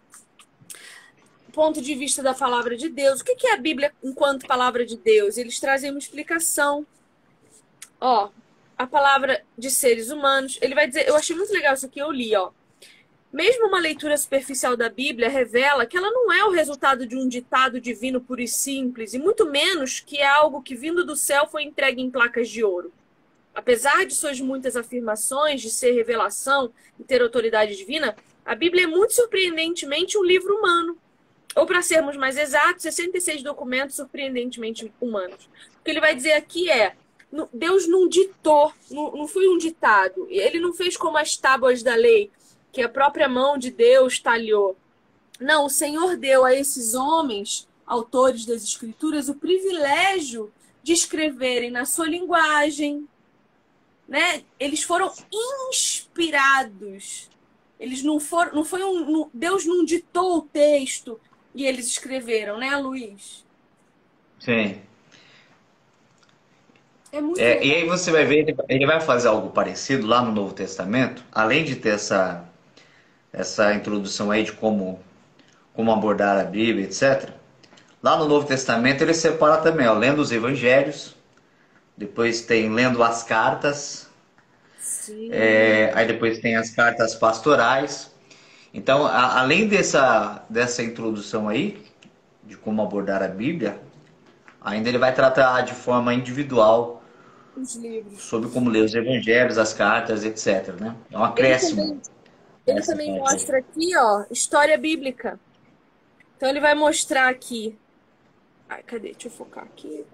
ponto 1.52 1.82
de 1.82 1.96
vista 1.96 2.22
da 2.22 2.36
palavra 2.36 2.78
de 2.78 2.88
Deus. 2.88 3.22
O 3.22 3.26
que, 3.26 3.34
que 3.34 3.48
é 3.48 3.56
a 3.56 3.58
Bíblia 3.58 3.92
enquanto 4.04 4.46
palavra 4.46 4.86
de 4.86 4.96
Deus? 4.96 5.38
Eles 5.38 5.60
trazem 5.60 5.90
uma 5.90 5.98
explicação. 5.98 6.86
Ó, 8.00 8.30
a 8.78 8.86
palavra 8.86 9.44
de 9.58 9.72
seres 9.72 10.12
humanos. 10.12 10.60
Ele 10.62 10.76
vai 10.76 10.88
dizer, 10.88 11.08
eu 11.08 11.16
achei 11.16 11.36
muito 11.36 11.52
legal 11.52 11.74
isso 11.74 11.88
aqui, 11.88 11.98
eu 11.98 12.12
li, 12.12 12.36
ó. 12.36 12.52
Mesmo 13.32 13.68
uma 13.68 13.80
leitura 13.80 14.18
superficial 14.18 14.76
da 14.76 14.90
Bíblia 14.90 15.30
revela 15.30 15.86
que 15.86 15.96
ela 15.96 16.10
não 16.10 16.32
é 16.34 16.44
o 16.46 16.50
resultado 16.50 17.06
de 17.06 17.16
um 17.16 17.28
ditado 17.28 17.80
divino 17.80 18.20
puro 18.20 18.42
e 18.42 18.48
simples, 18.48 19.14
e 19.14 19.20
muito 19.20 19.46
menos 19.46 20.00
que 20.00 20.18
é 20.18 20.26
algo 20.26 20.64
que, 20.64 20.76
vindo 20.76 21.06
do 21.06 21.16
céu, 21.16 21.48
foi 21.48 21.64
entregue 21.64 22.02
em 22.02 22.10
placas 22.10 22.50
de 22.50 22.64
ouro. 22.64 22.92
Apesar 23.54 24.04
de 24.06 24.16
suas 24.16 24.40
muitas 24.40 24.76
afirmações 24.76 25.62
de 25.62 25.70
ser 25.70 25.92
revelação 25.92 26.72
e 27.00 27.04
ter 27.04 27.22
autoridade 27.22 27.76
divina, 27.76 28.16
a 28.44 28.56
Bíblia 28.56 28.86
é 28.86 28.88
muito 28.88 29.14
surpreendentemente 29.14 30.18
um 30.18 30.24
livro 30.24 30.56
humano. 30.56 30.98
Ou, 31.56 31.68
para 31.68 31.84
sermos 31.84 32.18
mais 32.18 32.36
exatos, 32.36 32.82
66 32.82 33.44
documentos 33.44 33.96
surpreendentemente 33.96 34.92
humanos. 35.00 35.50
O 35.80 35.84
que 35.84 35.92
ele 35.92 36.00
vai 36.00 36.16
dizer 36.16 36.34
aqui 36.34 36.70
é: 36.72 36.96
Deus 37.54 37.88
não 37.88 38.08
ditou, 38.08 38.74
não, 38.90 39.12
não 39.12 39.28
foi 39.28 39.48
um 39.48 39.58
ditado. 39.58 40.28
Ele 40.30 40.60
não 40.60 40.74
fez 40.74 40.98
como 40.98 41.18
as 41.18 41.38
tábuas 41.38 41.84
da 41.84 41.96
lei, 41.96 42.32
que 42.72 42.82
a 42.82 42.90
própria 42.90 43.28
mão 43.28 43.58
de 43.58 43.72
Deus 43.72 44.20
talhou. 44.20 44.78
Não, 45.40 45.66
o 45.66 45.70
Senhor 45.70 46.18
deu 46.18 46.46
a 46.46 46.54
esses 46.54 46.94
homens 46.94 47.68
autores 47.86 48.46
das 48.46 48.64
escrituras 48.64 49.30
o 49.30 49.36
privilégio 49.36 50.52
de 50.84 50.94
escreverem 50.94 51.72
na 51.72 51.86
sua 51.86 52.08
linguagem, 52.08 53.08
né? 54.08 54.44
Eles 54.60 54.84
foram 54.84 55.12
inspirados. 55.70 57.30
Eles 57.80 58.04
não 58.04 58.20
foram, 58.20 58.54
não 58.54 58.66
foi 58.66 58.84
um, 58.84 59.30
Deus 59.34 59.66
não 59.66 59.86
ditou 59.86 60.38
o 60.38 60.42
texto 60.42 61.20
e 61.56 61.66
eles 61.66 61.88
escreveram, 61.88 62.58
né, 62.58 62.76
Luiz? 62.76 63.46
Sim. 64.40 64.82
É 67.12 67.22
muito 67.22 67.40
é, 67.40 67.64
e 67.64 67.74
aí 67.74 67.88
você 67.88 68.12
vai 68.12 68.26
ver, 68.26 68.56
ele 68.68 68.86
vai 68.86 69.02
fazer 69.02 69.30
algo 69.30 69.50
parecido 69.50 70.06
lá 70.06 70.22
no 70.22 70.32
Novo 70.32 70.54
Testamento, 70.54 71.24
além 71.32 71.64
de 71.64 71.76
ter 71.76 71.90
essa, 71.90 72.49
essa 73.32 73.74
introdução 73.74 74.32
aí 74.32 74.44
de 74.44 74.52
como, 74.52 75.00
como 75.74 75.92
abordar 75.92 76.40
a 76.40 76.44
Bíblia, 76.44 76.86
etc. 76.86 77.30
Lá 78.02 78.18
no 78.18 78.28
Novo 78.28 78.48
Testamento 78.48 79.02
ele 79.02 79.14
separa 79.14 79.58
também, 79.58 79.88
ó, 79.88 79.94
lendo 79.94 80.20
os 80.20 80.32
evangelhos, 80.32 81.16
depois 81.98 82.42
tem 82.42 82.70
lendo 82.70 83.04
as 83.04 83.24
cartas, 83.24 84.08
é, 85.32 85.92
aí 85.94 86.08
depois 86.08 86.40
tem 86.40 86.56
as 86.56 86.70
cartas 86.70 87.16
pastorais. 87.16 88.12
Então, 88.74 89.06
a, 89.06 89.40
além 89.40 89.68
dessa, 89.68 90.44
dessa 90.50 90.82
introdução 90.82 91.50
aí, 91.50 91.84
de 92.44 92.56
como 92.56 92.82
abordar 92.82 93.22
a 93.22 93.28
Bíblia, 93.28 93.80
ainda 94.62 94.90
ele 94.90 94.98
vai 94.98 95.14
tratar 95.14 95.62
de 95.62 95.74
forma 95.74 96.14
individual 96.14 97.00
os 97.56 97.76
livros. 97.76 98.22
Sobre 98.22 98.50
como 98.50 98.70
ler 98.70 98.84
os 98.84 98.96
evangelhos, 98.96 99.58
as 99.58 99.74
cartas, 99.74 100.24
etc. 100.24 100.70
Né? 100.80 100.96
É 101.12 101.18
um 101.18 101.24
acréscimo. 101.24 101.82
Ele 101.82 101.90
também, 101.90 102.02
ele 102.70 102.82
também 102.82 103.18
mostra 103.18 103.60
aqui, 103.60 103.96
ó, 103.96 104.26
história 104.32 104.78
bíblica. 104.78 105.40
Então 106.36 106.50
ele 106.50 106.60
vai 106.60 106.74
mostrar 106.74 107.28
aqui. 107.30 107.78
Ai, 108.68 108.84
cadê? 108.84 109.12
Deixa 109.12 109.28
eu 109.28 109.32
focar 109.32 109.64
aqui. 109.64 110.06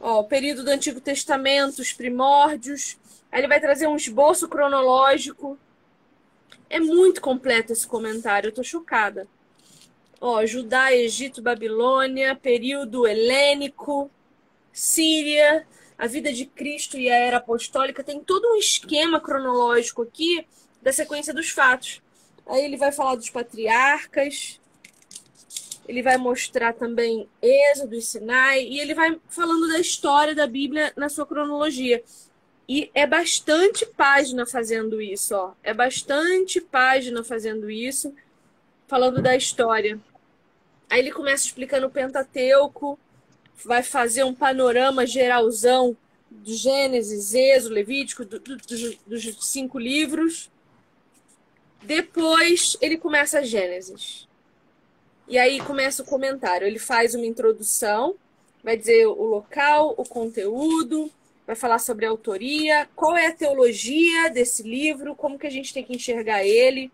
Ó, 0.00 0.20
o 0.20 0.24
período 0.24 0.64
do 0.64 0.70
Antigo 0.70 1.00
Testamento, 1.00 1.80
os 1.80 1.92
primórdios. 1.92 2.98
Aí 3.30 3.40
ele 3.40 3.48
vai 3.48 3.60
trazer 3.60 3.86
um 3.86 3.96
esboço 3.96 4.48
cronológico. 4.48 5.58
É 6.68 6.80
muito 6.80 7.20
completo 7.20 7.72
esse 7.72 7.86
comentário, 7.86 8.48
eu 8.48 8.52
tô 8.52 8.62
chocada. 8.62 9.28
Ó, 10.20 10.44
Judá, 10.44 10.92
Egito, 10.92 11.40
Babilônia, 11.40 12.34
período 12.34 13.06
helênico, 13.06 14.10
Síria, 14.72 15.66
a 15.96 16.06
vida 16.06 16.32
de 16.32 16.46
Cristo 16.46 16.96
e 16.96 17.10
a 17.10 17.14
era 17.14 17.36
apostólica, 17.36 18.02
tem 18.02 18.20
todo 18.20 18.52
um 18.52 18.56
esquema 18.56 19.20
cronológico 19.20 20.02
aqui 20.02 20.46
da 20.82 20.92
sequência 20.92 21.32
dos 21.34 21.50
fatos. 21.50 22.02
Aí 22.46 22.64
ele 22.64 22.76
vai 22.76 22.92
falar 22.92 23.14
dos 23.14 23.30
patriarcas, 23.30 24.60
ele 25.86 26.02
vai 26.02 26.16
mostrar 26.16 26.72
também 26.72 27.28
Êxodo 27.42 27.94
e 27.94 28.02
Sinai, 28.02 28.64
e 28.64 28.80
ele 28.80 28.94
vai 28.94 29.18
falando 29.28 29.68
da 29.68 29.78
história 29.78 30.34
da 30.34 30.46
Bíblia 30.46 30.92
na 30.96 31.08
sua 31.08 31.26
cronologia. 31.26 32.02
E 32.68 32.88
é 32.94 33.04
bastante 33.04 33.84
página 33.84 34.46
fazendo 34.46 35.02
isso, 35.02 35.34
ó. 35.34 35.52
É 35.62 35.74
bastante 35.74 36.60
página 36.60 37.24
fazendo 37.24 37.68
isso, 37.68 38.14
falando 38.86 39.20
da 39.20 39.36
história. 39.36 39.98
Aí 40.88 41.00
ele 41.00 41.10
começa 41.10 41.46
explicando 41.46 41.88
o 41.88 41.90
Pentateuco, 41.90 42.96
vai 43.64 43.82
fazer 43.82 44.24
um 44.24 44.34
panorama 44.34 45.06
geralzão 45.06 45.96
do 46.30 46.54
Gênesis, 46.54 47.34
Êxodo, 47.34 47.74
Levítico, 47.74 48.24
do, 48.24 48.38
do, 48.38 48.56
do, 48.56 48.96
dos 49.06 49.46
cinco 49.46 49.78
livros. 49.78 50.50
Depois 51.82 52.76
ele 52.80 52.96
começa 52.96 53.38
a 53.38 53.42
Gênesis. 53.42 54.28
E 55.28 55.38
aí 55.38 55.60
começa 55.60 56.02
o 56.02 56.06
comentário. 56.06 56.66
Ele 56.66 56.78
faz 56.78 57.14
uma 57.14 57.26
introdução, 57.26 58.16
vai 58.62 58.76
dizer 58.76 59.06
o 59.06 59.24
local, 59.24 59.94
o 59.96 60.04
conteúdo, 60.04 61.10
vai 61.46 61.56
falar 61.56 61.78
sobre 61.78 62.06
a 62.06 62.10
autoria, 62.10 62.88
qual 62.94 63.16
é 63.16 63.26
a 63.26 63.34
teologia 63.34 64.30
desse 64.30 64.62
livro, 64.62 65.14
como 65.14 65.38
que 65.38 65.46
a 65.46 65.50
gente 65.50 65.74
tem 65.74 65.84
que 65.84 65.94
enxergar 65.94 66.44
ele, 66.44 66.92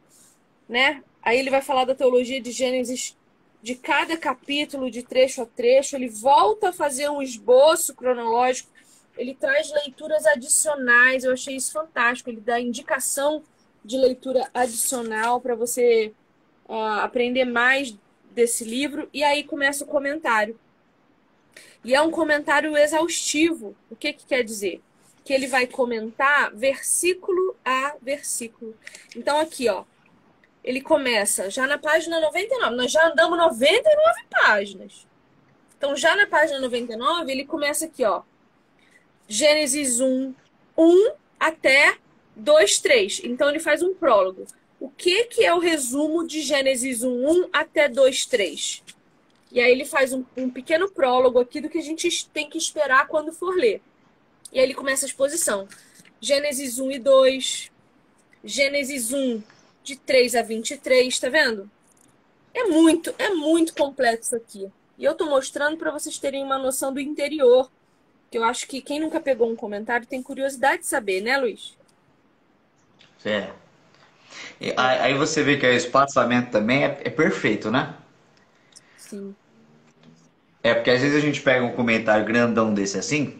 né? 0.69 1.03
Aí 1.23 1.39
ele 1.39 1.51
vai 1.51 1.61
falar 1.61 1.85
da 1.85 1.95
teologia 1.95 2.41
de 2.41 2.53
Gênesis 2.53 3.17
de 3.63 3.75
cada 3.75 4.17
capítulo, 4.17 4.91
de 4.91 5.03
trecho 5.03 5.43
a 5.43 5.47
trecho, 5.47 5.97
ele 5.97 6.09
volta 6.09 6.69
a 6.69 6.73
fazer 6.73 7.11
um 7.11 7.21
esboço 7.21 7.95
cronológico, 7.95 8.71
ele 9.19 9.35
traz 9.35 9.71
leituras 9.73 10.25
adicionais, 10.25 11.25
eu 11.25 11.33
achei 11.33 11.57
isso 11.57 11.73
fantástico, 11.73 12.31
ele 12.31 12.41
dá 12.41 12.61
indicação 12.61 13.43
de 13.87 13.96
leitura 13.96 14.51
adicional 14.53 15.40
para 15.40 15.55
você 15.55 16.12
uh, 16.68 17.01
aprender 17.01 17.44
mais 17.44 17.96
desse 18.33 18.64
livro, 18.64 19.09
e 19.14 19.25
aí 19.25 19.44
começa 19.44 19.85
o 19.85 19.87
comentário. 19.87 20.59
E 21.83 21.94
é 21.94 22.03
um 22.03 22.11
comentário 22.11 22.77
exaustivo. 22.77 23.75
O 23.88 23.96
que, 23.96 24.12
que 24.12 24.27
quer 24.27 24.42
dizer? 24.42 24.83
Que 25.25 25.33
ele 25.33 25.46
vai 25.46 25.66
comentar 25.66 26.55
versículo 26.55 27.57
a 27.64 27.94
versículo. 28.03 28.77
Então, 29.14 29.38
aqui, 29.38 29.68
ó, 29.68 29.85
ele 30.62 30.81
começa 30.81 31.49
já 31.49 31.66
na 31.66 31.79
página 31.79 32.20
99. 32.20 32.77
Nós 32.77 32.90
já 32.92 33.07
andamos 33.07 33.38
99 33.38 34.20
páginas. 34.31 35.07
Então, 35.79 35.96
já 35.96 36.16
na 36.16 36.27
página 36.27 36.59
99, 36.59 37.31
ele 37.31 37.46
começa 37.46 37.87
aqui, 37.87 38.05
ó. 38.05 38.22
Gênesis 39.29 40.01
1, 40.01 40.35
1 40.77 41.12
até 41.38 41.96
2, 42.37 42.79
3. 42.79 43.22
Então, 43.25 43.49
ele 43.49 43.59
faz 43.59 43.83
um 43.83 43.94
prólogo. 43.94 44.46
O 44.79 44.90
que, 44.90 45.25
que 45.25 45.44
é 45.44 45.55
o 45.55 45.59
resumo 45.59 46.27
de 46.27 46.42
Gênesis 46.42 47.03
1, 47.03 47.09
1 47.09 47.49
até 47.53 47.88
2, 47.88 48.27
3? 48.27 48.83
E 49.51 49.61
aí 49.61 49.72
ele 49.72 49.85
faz 49.85 50.12
um, 50.12 50.25
um 50.37 50.51
pequeno 50.51 50.90
prólogo 50.90 51.38
aqui 51.38 51.61
do 51.61 51.68
que 51.68 51.79
a 51.79 51.83
gente 51.83 52.29
tem 52.29 52.49
que 52.49 52.59
esperar 52.59 53.09
quando 53.09 53.33
for 53.33 53.57
ler. 53.57 53.81
E 54.53 54.59
aí 54.59 54.64
ele 54.64 54.75
começa 54.75 55.07
a 55.07 55.09
exposição. 55.09 55.66
Gênesis 56.20 56.79
1 56.79 56.90
e 56.90 56.99
2. 56.99 57.72
Gênesis 58.44 59.12
1, 59.12 59.42
de 59.83 59.96
3 59.96 60.37
a 60.37 60.42
23, 60.42 61.18
tá 61.18 61.29
vendo? 61.29 61.70
É 62.53 62.64
muito, 62.64 63.14
é 63.18 63.31
muito 63.31 63.75
completo 63.75 64.22
isso 64.25 64.37
aqui. 64.37 64.70
E 64.99 65.05
eu 65.05 65.14
tô 65.14 65.27
mostrando 65.27 65.77
para 65.77 65.90
vocês 65.90 66.18
terem 66.18 66.44
uma 66.44 66.59
noção 66.59 66.92
do 66.92 67.01
interior, 67.01 67.70
que 68.31 68.38
eu 68.38 68.44
acho 68.44 68.66
que 68.66 68.81
quem 68.81 69.01
nunca 69.01 69.20
pegou 69.20 69.51
um 69.51 69.57
comentário 69.57 70.07
tem 70.07 70.22
curiosidade 70.22 70.83
de 70.83 70.87
saber, 70.87 71.20
né, 71.20 71.37
Luiz? 71.37 71.77
É. 73.27 73.51
E 74.61 74.73
aí 74.77 75.15
você 75.15 75.43
vê 75.43 75.57
que 75.57 75.67
o 75.67 75.73
espaçamento 75.73 76.51
também 76.51 76.85
é, 76.85 76.99
é 77.05 77.11
perfeito, 77.11 77.71
né? 77.71 77.95
Sim. 78.97 79.35
É 80.62 80.75
porque 80.75 80.91
às 80.91 81.01
vezes 81.01 81.17
a 81.17 81.21
gente 81.21 81.41
pega 81.43 81.65
um 81.65 81.73
comentário 81.73 82.25
grandão 82.25 82.73
desse 82.73 82.99
assim, 82.99 83.39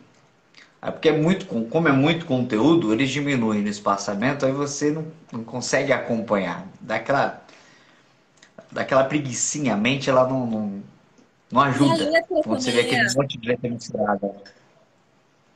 é 0.83 0.91
porque 0.91 1.09
é 1.09 1.13
muito, 1.13 1.47
como 1.47 1.89
é 1.89 1.93
muito 1.93 2.27
conteúdo, 2.27 2.93
eles 2.93 3.11
diminuem 3.11 3.63
no 3.63 3.69
espaçamento, 3.69 4.45
aí 4.45 4.53
você 4.53 4.91
não, 4.91 5.07
não 5.33 5.43
consegue 5.43 5.93
acompanhar. 5.93 6.67
Daquela, 6.81 7.43
daquela 8.71 9.05
preguiçinha, 9.05 9.75
a 9.75 9.77
mente 9.77 10.11
ela 10.11 10.29
não, 10.29 10.47
não, 10.47 10.83
não 11.51 11.61
ajuda. 11.63 12.23
Quando 12.45 12.61
você 12.61 12.71
vê 12.71 12.81
aquele 12.83 13.13
monte 13.15 13.39
de 13.39 13.49
letra 13.49 13.71
misturada. 13.71 14.37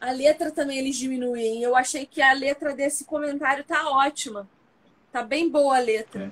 A 0.01 0.13
letra 0.13 0.51
também 0.51 0.79
eles 0.79 0.97
diminuem. 0.97 1.63
Eu 1.63 1.77
achei 1.77 2.07
que 2.07 2.23
a 2.23 2.33
letra 2.33 2.75
desse 2.75 3.05
comentário 3.05 3.65
tá 3.65 3.91
ótima. 3.91 4.49
Tá 5.13 5.23
bem 5.23 5.49
boa 5.49 5.77
a 5.77 5.81
letra. 5.81 6.25
É. 6.25 6.31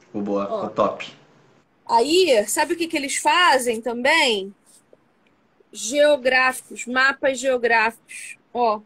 Ficou 0.00 0.22
boa, 0.22 0.44
ficou 0.44 0.70
top. 0.70 1.16
Aí, 1.86 2.44
sabe 2.46 2.74
o 2.74 2.76
que, 2.76 2.86
que 2.86 2.96
eles 2.96 3.16
fazem 3.16 3.80
também? 3.80 4.54
geográficos, 5.72 6.86
mapas 6.86 7.38
geográficos. 7.38 8.36
Ó, 8.52 8.80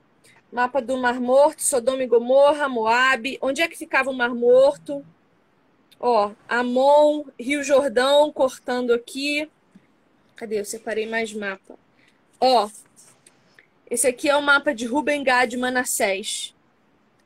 mapa 0.53 0.81
do 0.81 0.97
Mar 0.97 1.21
Morto, 1.21 1.63
Sodoma 1.63 2.03
e 2.03 2.07
Gomorra, 2.07 2.69
Moabe. 2.69 3.39
Onde 3.43 3.61
é 3.61 3.69
que 3.69 3.77
ficava 3.77 4.11
o 4.11 4.15
Mar 4.15 4.35
Morto? 4.35 5.05
Ó, 5.99 6.31
Amon, 6.49 7.25
Rio 7.39 7.65
Jordão, 7.65 8.33
cortando 8.33 8.93
aqui. 8.93 9.51
Cadê? 10.37 10.61
Eu 10.61 10.65
separei 10.65 11.07
mais 11.07 11.33
mapa. 11.33 11.75
Ó, 12.41 12.71
esse 13.91 14.07
aqui 14.07 14.29
é 14.29 14.37
o 14.37 14.43
mapa 14.43 14.75
de 14.75 14.85
Ruben 14.85 15.23
Gad 15.23 15.55
Manassés. 15.55 16.55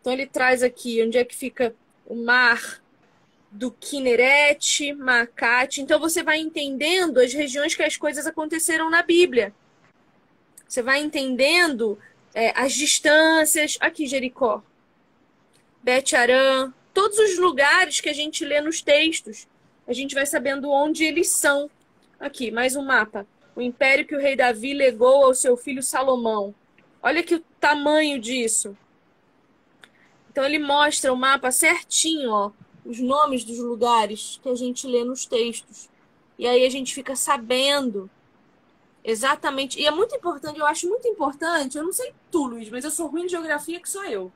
Então 0.00 0.12
ele 0.12 0.26
traz 0.26 0.62
aqui 0.62 1.02
onde 1.02 1.18
é 1.18 1.24
que 1.24 1.34
fica 1.34 1.74
o 2.06 2.14
mar 2.14 2.82
do 3.50 3.70
Kineret, 3.70 4.92
Macate. 4.94 5.80
Então 5.80 5.98
você 5.98 6.22
vai 6.22 6.38
entendendo 6.38 7.18
as 7.18 7.32
regiões 7.32 7.74
que 7.74 7.82
as 7.82 7.96
coisas 7.96 8.26
aconteceram 8.26 8.90
na 8.90 9.02
Bíblia. 9.02 9.54
Você 10.68 10.82
vai 10.82 11.00
entendendo 11.00 11.98
é, 12.34 12.52
as 12.54 12.72
distâncias. 12.72 13.76
Aqui, 13.80 14.06
Jericó, 14.06 14.62
Bet-Arã, 15.82 16.72
todos 16.94 17.18
os 17.18 17.38
lugares 17.38 18.00
que 18.00 18.08
a 18.08 18.14
gente 18.14 18.44
lê 18.44 18.60
nos 18.60 18.80
textos. 18.82 19.48
A 19.86 19.92
gente 19.92 20.14
vai 20.14 20.26
sabendo 20.26 20.70
onde 20.70 21.04
eles 21.04 21.28
são. 21.28 21.68
Aqui, 22.20 22.50
mais 22.50 22.76
um 22.76 22.82
mapa. 22.82 23.26
O 23.54 23.60
império 23.60 24.06
que 24.06 24.14
o 24.14 24.20
rei 24.20 24.36
Davi 24.36 24.72
legou 24.72 25.24
ao 25.24 25.34
seu 25.34 25.56
filho 25.56 25.82
Salomão. 25.82 26.54
Olha 27.02 27.22
que 27.22 27.34
o 27.34 27.44
tamanho 27.58 28.20
disso. 28.20 28.76
Então 30.30 30.44
ele 30.44 30.58
mostra 30.58 31.12
o 31.12 31.16
mapa 31.16 31.50
certinho, 31.50 32.30
ó 32.30 32.52
os 32.84 32.98
nomes 32.98 33.44
dos 33.44 33.58
lugares 33.58 34.40
que 34.42 34.48
a 34.48 34.54
gente 34.54 34.86
lê 34.86 35.04
nos 35.04 35.26
textos. 35.26 35.88
E 36.38 36.46
aí 36.46 36.64
a 36.64 36.70
gente 36.70 36.94
fica 36.94 37.14
sabendo 37.14 38.10
exatamente. 39.04 39.78
E 39.78 39.86
é 39.86 39.90
muito 39.90 40.14
importante, 40.14 40.58
eu 40.58 40.66
acho 40.66 40.88
muito 40.88 41.06
importante. 41.06 41.76
Eu 41.76 41.84
não 41.84 41.92
sei 41.92 42.12
tu, 42.30 42.46
Luiz, 42.46 42.68
mas 42.70 42.84
eu 42.84 42.90
sou 42.90 43.06
ruim 43.06 43.26
de 43.26 43.32
geografia 43.32 43.80
que 43.80 43.88
sou 43.88 44.04
eu. 44.04 44.32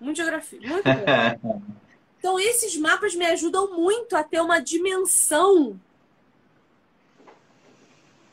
Muito 0.00 0.16
geografia. 0.16 0.60
Muito 0.60 0.84
então, 2.18 2.38
esses 2.38 2.76
mapas 2.76 3.14
me 3.14 3.26
ajudam 3.26 3.74
muito 3.74 4.14
a 4.16 4.22
ter 4.22 4.40
uma 4.40 4.60
dimensão. 4.60 5.78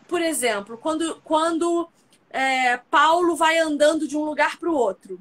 Por 0.08 0.22
exemplo, 0.22 0.78
quando, 0.78 1.22
quando 1.24 1.90
é, 2.30 2.78
Paulo 2.90 3.36
vai 3.36 3.58
andando 3.58 4.08
de 4.08 4.16
um 4.18 4.24
lugar 4.24 4.58
para 4.58 4.70
o 4.70 4.76
outro, 4.76 5.20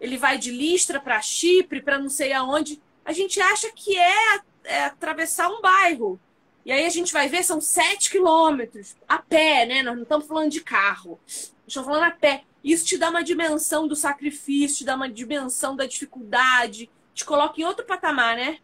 ele 0.00 0.16
vai 0.16 0.36
de 0.36 0.50
Listra 0.50 0.98
para 1.00 1.22
Chipre, 1.22 1.80
para 1.80 1.98
não 1.98 2.08
sei 2.08 2.32
aonde. 2.32 2.82
A 3.04 3.12
gente 3.12 3.40
acha 3.40 3.70
que 3.72 3.96
é, 3.96 4.40
é 4.64 4.84
atravessar 4.84 5.48
um 5.48 5.60
bairro. 5.60 6.18
E 6.64 6.72
aí 6.72 6.84
a 6.86 6.90
gente 6.90 7.12
vai 7.12 7.28
ver, 7.28 7.42
são 7.42 7.60
sete 7.60 8.10
quilômetros 8.10 8.96
a 9.08 9.18
pé, 9.18 9.66
né? 9.66 9.82
Nós 9.82 9.94
não 9.94 10.02
estamos 10.02 10.26
falando 10.26 10.50
de 10.50 10.60
carro. 10.60 11.18
Estamos 11.66 11.88
falando 11.88 12.04
a 12.04 12.10
pé. 12.10 12.44
Isso 12.62 12.84
te 12.84 12.96
dá 12.96 13.10
uma 13.10 13.24
dimensão 13.24 13.88
do 13.88 13.96
sacrifício, 13.96 14.78
te 14.78 14.84
dá 14.84 14.94
uma 14.94 15.08
dimensão 15.08 15.74
da 15.74 15.86
dificuldade, 15.86 16.88
te 17.14 17.24
coloca 17.24 17.60
em 17.60 17.64
outro 17.64 17.84
patamar, 17.84 18.36
né? 18.36 18.58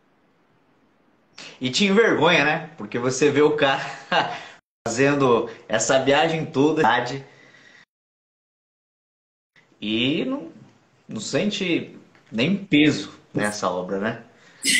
E 1.60 1.70
te 1.70 1.84
envergonha, 1.84 2.44
né? 2.44 2.70
Porque 2.76 2.98
você 2.98 3.30
vê 3.30 3.42
o 3.42 3.56
cara 3.56 3.82
fazendo 4.88 5.50
essa 5.68 6.02
viagem 6.02 6.46
toda 6.46 6.82
e 9.80 10.24
não, 10.24 10.48
não 11.06 11.20
sente 11.20 11.94
nem 12.32 12.56
peso 12.56 13.12
nessa 13.34 13.70
obra, 13.70 13.98
né? 13.98 14.22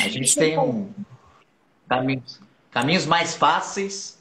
A 0.01 0.09
gente 0.09 0.35
tem 0.35 0.57
um 0.57 0.91
caminhos, 1.87 2.41
caminhos 2.71 3.05
mais 3.05 3.35
fáceis, 3.35 4.19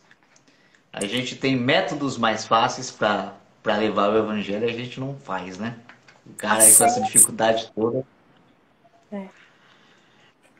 a 0.92 1.04
gente 1.06 1.34
tem 1.36 1.56
métodos 1.56 2.18
mais 2.18 2.46
fáceis 2.46 2.90
para 2.90 3.34
levar 3.64 4.10
o 4.10 4.18
evangelho 4.18 4.68
a 4.68 4.72
gente 4.72 5.00
não 5.00 5.16
faz, 5.16 5.58
né? 5.58 5.76
O 6.26 6.34
cara 6.34 6.62
aí 6.62 6.74
com 6.74 6.84
essa 6.84 7.00
dificuldade 7.00 7.72
toda. 7.74 8.04
É. 9.10 9.26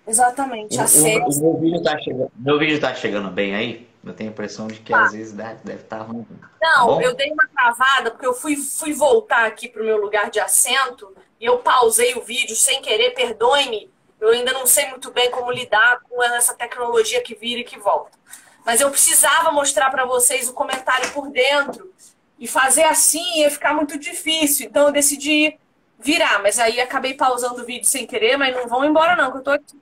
Exatamente. 0.07 0.75
O, 0.79 0.83
o, 0.83 1.29
o, 1.29 1.41
meu, 1.41 1.61
vídeo 1.61 1.83
tá 1.83 1.99
chegando, 1.99 2.33
meu 2.35 2.59
vídeo 2.59 2.81
tá 2.81 2.95
chegando 2.95 3.31
bem 3.31 3.55
aí? 3.55 3.88
Eu 4.05 4.15
tenho 4.15 4.31
a 4.31 4.33
impressão 4.33 4.67
de 4.69 4.79
que 4.79 4.93
ah. 4.93 5.05
às 5.05 5.13
vezes 5.13 5.33
deve, 5.33 5.73
estar 5.73 5.99
tá 5.99 6.03
ruim. 6.03 6.27
Não, 6.61 6.97
tá 6.97 7.03
eu 7.03 7.15
dei 7.15 7.33
uma 7.33 7.47
travada 7.49 8.11
porque 8.11 8.27
eu 8.27 8.35
fui, 8.35 8.57
fui 8.57 8.93
voltar 8.93 9.47
aqui 9.47 9.69
pro 9.69 9.85
meu 9.85 9.99
lugar 9.99 10.31
de 10.31 10.41
assento 10.41 11.15
e 11.41 11.45
eu 11.45 11.59
pausei 11.59 12.15
o 12.15 12.23
vídeo 12.23 12.57
sem 12.57 12.81
querer, 12.81 13.11
perdoe-me. 13.11 13.91
Eu 14.21 14.31
ainda 14.31 14.53
não 14.53 14.67
sei 14.67 14.89
muito 14.89 15.13
bem 15.13 15.31
como 15.31 15.51
lidar 15.51 16.01
com 16.09 16.23
essa 16.23 16.55
tecnologia 16.55 17.23
que 17.23 17.35
vira 17.35 17.61
e 17.61 17.65
que 17.65 17.79
volta. 17.79 18.19
Mas 18.65 18.81
eu 18.81 18.91
precisava 18.91 19.53
mostrar 19.53 19.91
para 19.91 20.05
vocês 20.05 20.49
o 20.49 20.53
comentário 20.53 21.11
por 21.13 21.31
dentro 21.31 21.93
e 22.39 22.47
fazer 22.47 22.85
assim 22.85 23.41
ia 23.41 23.51
ficar 23.51 23.75
muito 23.75 23.99
difícil. 23.99 24.67
Então 24.67 24.87
eu 24.87 24.93
decidi 24.93 25.57
virar, 25.99 26.43
mas 26.43 26.59
aí 26.59 26.81
acabei 26.81 27.15
pausando 27.15 27.63
o 27.63 27.65
vídeo 27.65 27.87
sem 27.87 28.07
querer, 28.07 28.37
mas 28.37 28.55
não 28.55 28.69
vão 28.69 28.85
embora 28.85 29.17
não, 29.17 29.31
que 29.31 29.39
eu 29.39 29.43
tô 29.43 29.51
aqui. 29.51 29.81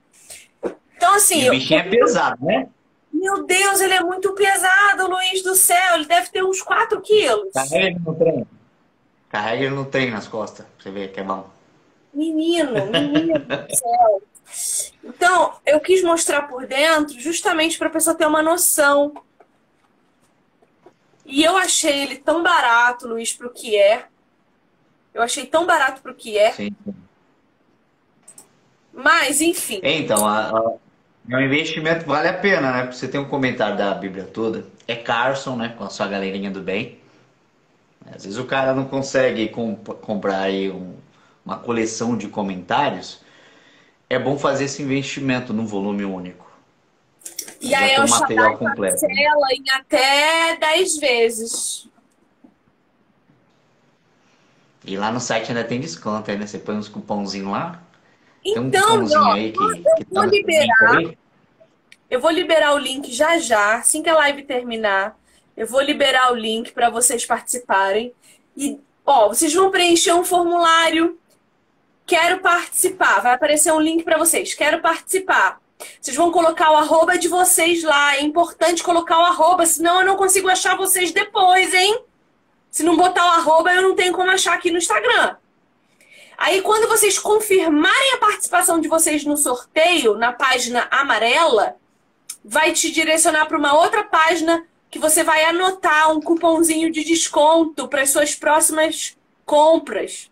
Então 0.95 1.13
assim, 1.13 1.43
e 1.43 1.49
o 1.49 1.51
bichinho 1.51 1.81
eu... 1.81 1.85
é 1.85 1.89
pesado, 1.89 2.45
né? 2.45 2.67
Meu 3.19 3.45
Deus, 3.45 3.81
ele 3.81 3.93
é 3.93 4.01
muito 4.01 4.33
pesado, 4.33 5.09
Luiz 5.09 5.41
do 5.43 5.55
céu. 5.55 5.95
Ele 5.95 6.05
deve 6.05 6.29
ter 6.29 6.43
uns 6.43 6.61
4 6.61 7.01
quilos. 7.01 7.51
Carrega 7.53 7.87
ele 7.87 7.99
no 7.99 8.15
trem. 8.15 8.47
Carrega 9.29 9.63
ele 9.63 9.75
no 9.75 9.85
trem 9.85 10.11
nas 10.11 10.27
costas, 10.27 10.65
pra 10.65 10.83
você 10.83 10.91
ver 10.91 11.11
que 11.11 11.19
é 11.19 11.23
bom. 11.23 11.49
Menino, 12.13 12.73
menino 12.85 13.39
do 13.39 13.75
céu. 13.75 14.21
Então, 15.03 15.53
eu 15.65 15.79
quis 15.79 16.03
mostrar 16.03 16.43
por 16.43 16.65
dentro 16.65 17.19
justamente 17.19 17.77
para 17.77 17.87
a 17.87 17.91
pessoa 17.91 18.15
ter 18.15 18.25
uma 18.25 18.41
noção 18.41 19.13
e 21.27 21.43
eu 21.43 21.57
achei 21.57 22.03
ele 22.03 22.15
tão 22.15 22.41
barato, 22.41 23.05
Luiz, 23.05 23.33
para 23.33 23.47
o 23.47 23.49
que 23.49 23.75
é. 23.75 24.05
Eu 25.13 25.21
achei 25.21 25.45
tão 25.45 25.65
barato 25.65 26.01
para 26.01 26.13
o 26.13 26.15
que 26.15 26.37
é. 26.37 26.53
Sim. 26.53 26.73
Mas, 28.93 29.41
enfim. 29.41 29.81
Então, 29.83 30.25
a, 30.25 30.49
a, 30.49 30.73
o 31.35 31.41
investimento 31.41 32.05
vale 32.05 32.29
a 32.29 32.33
pena, 32.33 32.71
né? 32.71 32.91
Você 32.91 33.07
tem 33.07 33.19
um 33.19 33.27
comentário 33.27 33.77
da 33.77 33.93
Bíblia 33.93 34.23
toda. 34.23 34.65
É 34.87 34.95
Carson, 34.95 35.57
né? 35.57 35.73
Com 35.77 35.83
a 35.83 35.89
sua 35.89 36.07
galerinha 36.07 36.49
do 36.49 36.61
bem. 36.61 36.99
Às 38.05 38.23
vezes 38.23 38.39
o 38.39 38.45
cara 38.45 38.73
não 38.73 38.85
consegue 38.85 39.49
comp 39.49 39.89
comprar 40.01 40.39
aí 40.39 40.69
um, 40.69 40.95
uma 41.45 41.57
coleção 41.57 42.15
de 42.17 42.29
comentários. 42.29 43.21
É 44.09 44.17
bom 44.17 44.37
fazer 44.37 44.65
esse 44.65 44.81
investimento 44.81 45.51
num 45.51 45.65
volume 45.65 46.05
único. 46.05 46.47
E 47.59 47.75
aí 47.75 47.91
é 47.91 48.03
o 48.03 48.09
material 48.09 48.57
completo. 48.57 49.01
parcela 49.01 49.47
em 49.51 49.63
até 49.71 50.57
10 50.57 50.97
vezes. 50.97 51.87
E 54.85 54.95
lá 54.95 55.11
no 55.11 55.19
site 55.19 55.49
ainda 55.49 55.65
tem 55.65 55.81
desconto, 55.81 56.31
né? 56.31 56.47
Você 56.47 56.57
põe 56.57 56.75
uns 56.75 56.87
cupomzinhos 56.87 57.51
lá. 57.51 57.81
Então, 58.47 59.01
um 59.01 59.05
ó, 59.05 59.33
que, 59.33 59.51
que 59.51 60.05
tá 60.05 60.21
vou 60.21 60.23
liberar. 60.23 61.01
Eu 62.09 62.21
vou 62.21 62.31
liberar 62.31 62.73
o 62.73 62.77
link 62.77 63.11
já 63.11 63.37
já, 63.37 63.75
assim 63.75 64.01
que 64.01 64.09
a 64.09 64.15
live 64.15 64.43
terminar. 64.43 65.17
Eu 65.55 65.67
vou 65.67 65.81
liberar 65.81 66.31
o 66.31 66.35
link 66.35 66.71
para 66.71 66.89
vocês 66.89 67.25
participarem. 67.25 68.13
E, 68.55 68.79
ó, 69.05 69.27
vocês 69.27 69.53
vão 69.53 69.69
preencher 69.69 70.13
um 70.13 70.23
formulário. 70.23 71.19
Quero 72.05 72.39
participar. 72.39 73.19
Vai 73.19 73.33
aparecer 73.33 73.73
um 73.73 73.81
link 73.81 74.03
para 74.03 74.17
vocês. 74.17 74.53
Quero 74.53 74.81
participar. 74.81 75.59
Vocês 75.99 76.15
vão 76.15 76.31
colocar 76.31 76.71
o 76.71 76.77
arroba 76.77 77.17
de 77.17 77.27
vocês 77.27 77.83
lá. 77.83 78.15
É 78.15 78.21
importante 78.21 78.81
colocar 78.81 79.19
o 79.19 79.25
arroba, 79.25 79.65
senão 79.65 79.99
eu 79.99 80.05
não 80.05 80.15
consigo 80.15 80.47
achar 80.47 80.77
vocês 80.77 81.11
depois, 81.11 81.73
hein? 81.73 81.99
Se 82.71 82.83
não 82.83 82.95
botar 82.95 83.25
o 83.25 83.39
arroba, 83.39 83.73
eu 83.73 83.81
não 83.81 83.95
tenho 83.95 84.13
como 84.13 84.31
achar 84.31 84.53
aqui 84.53 84.71
no 84.71 84.77
Instagram. 84.77 85.35
Aí, 86.37 86.61
quando 86.61 86.87
vocês 86.87 87.17
confirmarem 87.17 88.13
a 88.13 88.17
participação 88.17 88.79
de 88.79 88.87
vocês 88.87 89.25
no 89.25 89.35
sorteio, 89.35 90.15
na 90.15 90.31
página 90.31 90.87
amarela, 90.91 91.75
vai 92.45 92.71
te 92.71 92.91
direcionar 92.91 93.47
para 93.47 93.57
uma 93.57 93.73
outra 93.73 94.03
página 94.03 94.63
que 94.89 94.99
você 94.99 95.23
vai 95.23 95.43
anotar 95.45 96.11
um 96.11 96.21
cupomzinho 96.21 96.91
de 96.91 97.03
desconto 97.03 97.87
para 97.87 98.03
as 98.03 98.11
suas 98.11 98.35
próximas 98.35 99.17
compras. 99.45 100.31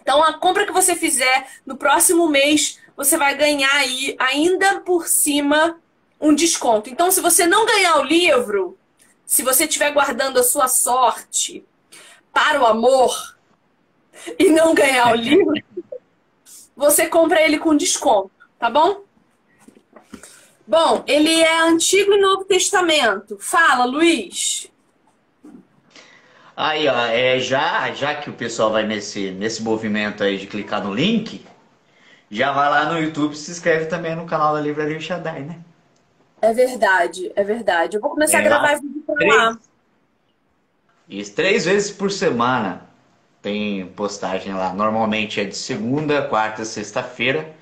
Então, 0.00 0.22
a 0.22 0.34
compra 0.34 0.64
que 0.64 0.72
você 0.72 0.94
fizer 0.94 1.46
no 1.66 1.76
próximo 1.76 2.28
mês 2.28 2.80
você 2.96 3.16
vai 3.16 3.34
ganhar 3.34 3.72
aí 3.74 4.14
ainda 4.18 4.80
por 4.80 5.08
cima 5.08 5.80
um 6.20 6.34
desconto. 6.34 6.90
Então, 6.90 7.10
se 7.10 7.20
você 7.20 7.46
não 7.46 7.66
ganhar 7.66 7.98
o 7.98 8.04
livro, 8.04 8.78
se 9.26 9.42
você 9.42 9.64
estiver 9.64 9.90
guardando 9.92 10.38
a 10.38 10.42
sua 10.42 10.68
sorte 10.68 11.64
para 12.32 12.60
o 12.60 12.66
amor 12.66 13.31
e 14.38 14.50
não 14.50 14.74
ganhar 14.74 15.12
o 15.12 15.16
livro, 15.16 15.54
você 16.76 17.06
compra 17.06 17.42
ele 17.42 17.58
com 17.58 17.76
desconto, 17.76 18.30
tá 18.58 18.70
bom? 18.70 19.02
Bom, 20.66 21.04
ele 21.06 21.40
é 21.40 21.62
Antigo 21.62 22.12
e 22.12 22.20
Novo 22.20 22.44
Testamento. 22.44 23.36
Fala, 23.40 23.84
Luiz. 23.84 24.70
Aí, 26.56 26.86
ó, 26.86 27.06
é, 27.06 27.38
já, 27.40 27.92
já 27.92 28.14
que 28.14 28.30
o 28.30 28.32
pessoal 28.32 28.70
vai 28.70 28.86
nesse, 28.86 29.30
nesse 29.32 29.62
movimento 29.62 30.22
aí 30.22 30.38
de 30.38 30.46
clicar 30.46 30.82
no 30.82 30.94
link, 30.94 31.44
já 32.30 32.52
vai 32.52 32.70
lá 32.70 32.92
no 32.92 33.00
YouTube 33.00 33.32
e 33.32 33.36
se 33.36 33.50
inscreve 33.50 33.86
também 33.86 34.14
no 34.14 34.26
canal 34.26 34.54
da 34.54 34.60
Livraria 34.60 35.00
Shaddai, 35.00 35.40
né? 35.40 35.60
É 36.40 36.52
verdade, 36.52 37.32
é 37.34 37.44
verdade. 37.44 37.96
Eu 37.96 38.00
vou 38.00 38.10
começar 38.10 38.38
é 38.38 38.40
a 38.40 38.44
gravar 38.44 38.72
lá, 38.72 38.74
vídeo 38.78 39.02
três, 39.06 39.34
lá. 39.34 39.58
Isso, 41.08 41.34
três 41.34 41.64
vezes 41.64 41.90
por 41.90 42.10
semana 42.10 42.91
tem 43.42 43.86
postagem 43.88 44.54
lá. 44.54 44.72
Normalmente 44.72 45.40
é 45.40 45.44
de 45.44 45.56
segunda, 45.56 46.22
quarta, 46.22 46.64
sexta-feira, 46.64 47.52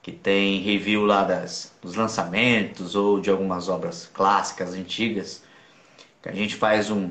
que 0.00 0.10
tem 0.10 0.60
review 0.60 1.04
lá 1.04 1.22
das, 1.22 1.72
dos 1.80 1.94
lançamentos 1.94 2.96
ou 2.96 3.20
de 3.20 3.30
algumas 3.30 3.68
obras 3.68 4.10
clássicas, 4.12 4.72
antigas. 4.72 5.44
Que 6.22 6.30
a 6.30 6.32
gente 6.32 6.56
faz 6.56 6.90
um, 6.90 7.10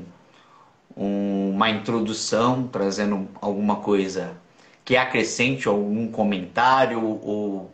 um, 0.96 1.50
uma 1.54 1.70
introdução, 1.70 2.66
trazendo 2.66 3.28
alguma 3.40 3.76
coisa 3.76 4.36
que 4.84 4.96
acrescente 4.96 5.68
algum 5.68 6.10
comentário 6.10 7.02
ou, 7.02 7.70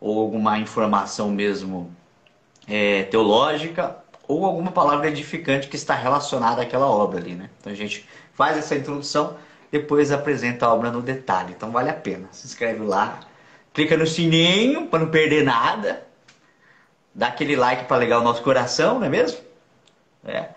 ou 0.00 0.20
alguma 0.20 0.58
informação 0.58 1.30
mesmo 1.30 1.90
é, 2.68 3.02
teológica 3.04 3.96
ou 4.28 4.44
alguma 4.46 4.70
palavra 4.70 5.08
edificante 5.08 5.68
que 5.68 5.76
está 5.76 5.94
relacionada 5.94 6.62
àquela 6.62 6.86
obra 6.86 7.18
ali, 7.18 7.34
né? 7.34 7.50
Então 7.60 7.72
a 7.72 7.76
gente 7.76 8.06
faz 8.34 8.56
essa 8.56 8.74
introdução, 8.74 9.36
depois 9.70 10.12
apresenta 10.12 10.66
a 10.66 10.74
obra 10.74 10.90
no 10.90 11.02
detalhe. 11.02 11.52
Então 11.56 11.70
vale 11.70 11.90
a 11.90 11.94
pena. 11.94 12.28
Se 12.32 12.46
inscreve 12.46 12.84
lá, 12.84 13.20
clica 13.72 13.96
no 13.96 14.06
sininho 14.06 14.86
para 14.86 15.00
não 15.00 15.10
perder 15.10 15.44
nada, 15.44 16.06
dá 17.14 17.28
aquele 17.28 17.56
like 17.56 17.86
para 17.86 17.96
legar 17.96 18.20
o 18.20 18.24
nosso 18.24 18.42
coração, 18.42 18.98
não 18.98 19.06
é 19.06 19.08
mesmo? 19.08 19.38
É. 20.24 20.50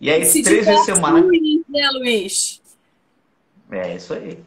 E 0.00 0.10
aí, 0.10 0.24
Se 0.24 0.42
três 0.42 0.66
vezes 0.66 0.84
semana. 0.84 1.18
Luiz, 1.20 1.62
né, 1.68 1.88
Luiz? 1.92 2.60
É 3.70 3.94
isso 3.94 4.12
aí. 4.12 4.38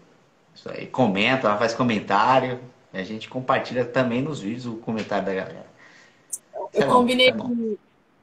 Isso 0.53 0.69
aí, 0.69 0.87
comenta, 0.87 1.55
faz 1.57 1.73
comentário. 1.73 2.59
a 2.93 3.03
gente 3.03 3.29
compartilha 3.29 3.85
também 3.85 4.21
nos 4.21 4.41
vídeos 4.41 4.65
o 4.65 4.75
comentário 4.75 5.25
da 5.25 5.33
galera. 5.33 5.65
Eu 6.73 6.83
é 6.83 6.85
combinei, 6.85 7.29
é 7.29 7.35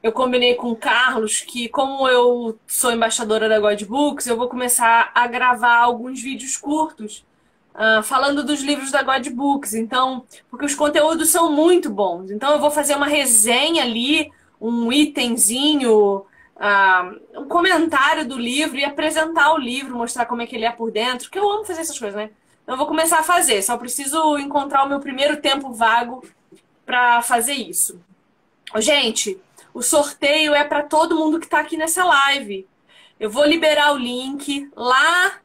eu 0.07 0.11
combinei 0.13 0.55
com 0.55 0.71
o 0.71 0.75
Carlos 0.75 1.41
que, 1.41 1.67
como 1.67 2.07
eu 2.07 2.57
sou 2.65 2.91
embaixadora 2.91 3.49
da 3.49 3.59
God 3.59 3.83
Books, 3.83 4.25
eu 4.25 4.37
vou 4.37 4.47
começar 4.47 5.11
a 5.13 5.27
gravar 5.27 5.77
alguns 5.77 6.21
vídeos 6.21 6.55
curtos 6.55 7.25
uh, 7.75 8.01
falando 8.03 8.43
dos 8.43 8.61
livros 8.61 8.89
da 8.89 9.03
God 9.03 9.27
Books. 9.29 9.73
Então, 9.73 10.23
porque 10.49 10.65
os 10.65 10.73
conteúdos 10.73 11.29
são 11.29 11.51
muito 11.51 11.89
bons. 11.89 12.31
Então, 12.31 12.53
eu 12.53 12.59
vou 12.59 12.71
fazer 12.71 12.95
uma 12.95 13.07
resenha 13.07 13.83
ali, 13.83 14.31
um 14.61 14.91
itemzinho, 14.91 16.19
uh, 16.19 17.39
um 17.41 17.47
comentário 17.47 18.25
do 18.25 18.37
livro 18.37 18.77
e 18.77 18.85
apresentar 18.85 19.53
o 19.53 19.57
livro, 19.57 19.97
mostrar 19.97 20.25
como 20.25 20.41
é 20.41 20.47
que 20.47 20.55
ele 20.55 20.65
é 20.65 20.71
por 20.71 20.89
dentro, 20.89 21.29
que 21.29 21.37
eu 21.37 21.51
amo 21.51 21.65
fazer 21.65 21.81
essas 21.81 21.99
coisas, 21.99 22.15
né? 22.15 22.29
Então, 22.63 22.75
eu 22.75 22.77
vou 22.79 22.87
começar 22.87 23.19
a 23.19 23.23
fazer. 23.23 23.61
Só 23.61 23.77
preciso 23.77 24.37
encontrar 24.37 24.85
o 24.85 24.89
meu 24.89 25.01
primeiro 25.01 25.41
tempo 25.41 25.73
vago 25.73 26.23
para 26.85 27.21
fazer 27.21 27.53
isso. 27.53 27.99
Gente, 28.77 29.39
o 29.77 29.83
sorteio 29.83 30.55
é 30.55 30.63
para 30.63 30.81
todo 30.81 31.15
mundo 31.15 31.39
que 31.39 31.45
está 31.45 31.59
aqui 31.59 31.77
nessa 31.77 32.03
live. 32.03 32.67
Eu 33.19 33.29
vou 33.29 33.45
liberar 33.45 33.93
o 33.93 33.97
link 33.97 34.67
lá 34.75 35.39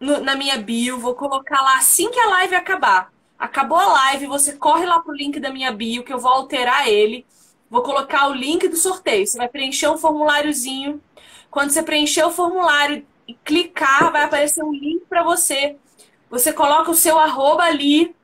no, 0.00 0.18
na 0.18 0.34
minha 0.34 0.58
bio, 0.58 0.98
vou 0.98 1.14
colocar 1.14 1.62
lá 1.62 1.78
assim 1.78 2.10
que 2.10 2.18
a 2.18 2.30
live 2.30 2.56
acabar. 2.56 3.12
Acabou 3.38 3.78
a 3.78 3.86
live, 3.86 4.26
você 4.26 4.54
corre 4.54 4.84
lá 4.84 4.98
pro 4.98 5.14
link 5.14 5.38
da 5.38 5.52
minha 5.52 5.70
bio, 5.70 6.02
que 6.02 6.12
eu 6.12 6.18
vou 6.18 6.32
alterar 6.32 6.88
ele. 6.88 7.24
Vou 7.70 7.80
colocar 7.80 8.26
o 8.26 8.34
link 8.34 8.66
do 8.66 8.74
sorteio. 8.74 9.24
Você 9.24 9.38
vai 9.38 9.48
preencher 9.48 9.88
um 9.88 9.96
formuláriozinho. 9.96 11.00
Quando 11.48 11.70
você 11.70 11.80
preencher 11.80 12.24
o 12.24 12.32
formulário 12.32 13.06
e 13.28 13.34
clicar, 13.34 14.10
vai 14.10 14.24
aparecer 14.24 14.64
um 14.64 14.72
link 14.72 15.04
para 15.08 15.22
você. 15.22 15.76
Você 16.28 16.52
coloca 16.52 16.90
o 16.90 16.96
seu 16.96 17.20
arroba 17.20 17.62
ali, 17.62 18.16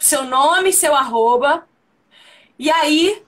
seu 0.00 0.24
nome, 0.24 0.72
seu 0.72 0.96
arroba. 0.96 1.64
E 2.58 2.68
aí, 2.68 3.22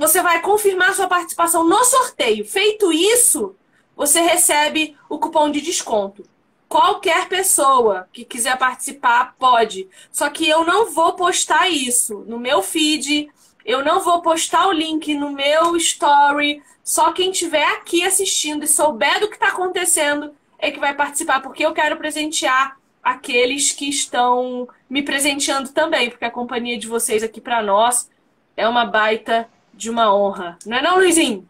você 0.00 0.22
vai 0.22 0.40
confirmar 0.40 0.94
sua 0.94 1.06
participação 1.06 1.62
no 1.62 1.84
sorteio. 1.84 2.42
Feito 2.42 2.90
isso, 2.90 3.54
você 3.94 4.22
recebe 4.22 4.96
o 5.10 5.18
cupom 5.18 5.50
de 5.50 5.60
desconto. 5.60 6.24
Qualquer 6.66 7.28
pessoa 7.28 8.08
que 8.10 8.24
quiser 8.24 8.56
participar 8.56 9.34
pode. 9.38 9.90
Só 10.10 10.30
que 10.30 10.48
eu 10.48 10.64
não 10.64 10.90
vou 10.90 11.12
postar 11.12 11.68
isso 11.68 12.24
no 12.26 12.38
meu 12.38 12.62
feed, 12.62 13.28
eu 13.62 13.84
não 13.84 14.00
vou 14.00 14.22
postar 14.22 14.68
o 14.68 14.72
link 14.72 15.12
no 15.12 15.32
meu 15.32 15.76
story. 15.76 16.62
Só 16.82 17.12
quem 17.12 17.30
estiver 17.30 17.66
aqui 17.66 18.02
assistindo 18.02 18.64
e 18.64 18.68
souber 18.68 19.20
do 19.20 19.28
que 19.28 19.34
está 19.34 19.48
acontecendo 19.48 20.34
é 20.58 20.70
que 20.70 20.80
vai 20.80 20.94
participar, 20.94 21.42
porque 21.42 21.66
eu 21.66 21.74
quero 21.74 21.98
presentear 21.98 22.78
aqueles 23.02 23.70
que 23.70 23.90
estão 23.90 24.66
me 24.88 25.02
presenteando 25.02 25.68
também, 25.72 26.08
porque 26.08 26.24
a 26.24 26.30
companhia 26.30 26.78
de 26.78 26.88
vocês 26.88 27.22
aqui 27.22 27.38
para 27.38 27.62
nós 27.62 28.08
é 28.56 28.66
uma 28.66 28.86
baita 28.86 29.46
de 29.80 29.88
uma 29.88 30.14
honra. 30.14 30.58
Não 30.66 30.76
é 30.76 30.82
não, 30.82 30.96
Luizinho? 30.96 31.48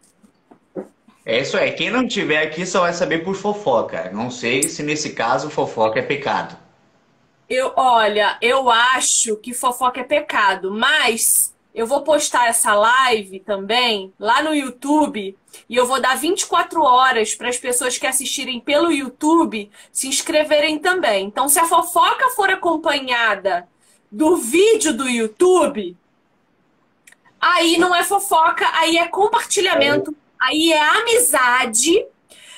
É 1.25 1.41
isso 1.41 1.57
aí. 1.57 1.73
Quem 1.73 1.91
não 1.91 2.07
tiver 2.07 2.41
aqui 2.41 2.65
só 2.65 2.81
vai 2.81 2.93
saber 2.93 3.25
por 3.25 3.35
fofoca. 3.35 4.09
Não 4.11 4.31
sei 4.31 4.63
se 4.63 4.81
nesse 4.81 5.11
caso 5.11 5.49
fofoca 5.49 5.99
é 5.99 6.01
pecado. 6.01 6.57
Eu, 7.49 7.73
olha, 7.75 8.37
eu 8.41 8.69
acho 8.69 9.35
que 9.35 9.53
fofoca 9.53 9.99
é 9.99 10.03
pecado, 10.03 10.71
mas 10.71 11.53
eu 11.75 11.85
vou 11.85 12.01
postar 12.01 12.47
essa 12.47 12.73
live 12.73 13.41
também 13.41 14.13
lá 14.17 14.41
no 14.41 14.55
YouTube 14.55 15.37
e 15.69 15.75
eu 15.75 15.85
vou 15.85 16.01
dar 16.01 16.17
24 16.17 16.81
horas 16.81 17.35
para 17.35 17.49
as 17.49 17.57
pessoas 17.57 17.97
que 17.97 18.07
assistirem 18.07 18.61
pelo 18.61 18.91
YouTube 18.91 19.69
se 19.91 20.07
inscreverem 20.07 20.79
também. 20.79 21.25
Então, 21.25 21.49
se 21.49 21.59
a 21.59 21.65
fofoca 21.65 22.29
for 22.29 22.49
acompanhada 22.49 23.67
do 24.09 24.37
vídeo 24.37 24.93
do 24.93 25.09
YouTube, 25.09 25.97
aí 27.41 27.77
não 27.77 27.95
é 27.95 28.03
fofoca, 28.03 28.69
aí 28.73 28.97
é 28.97 29.07
compartilhamento 29.07 30.15
aí 30.41 30.73
é 30.73 30.81
amizade. 30.81 32.03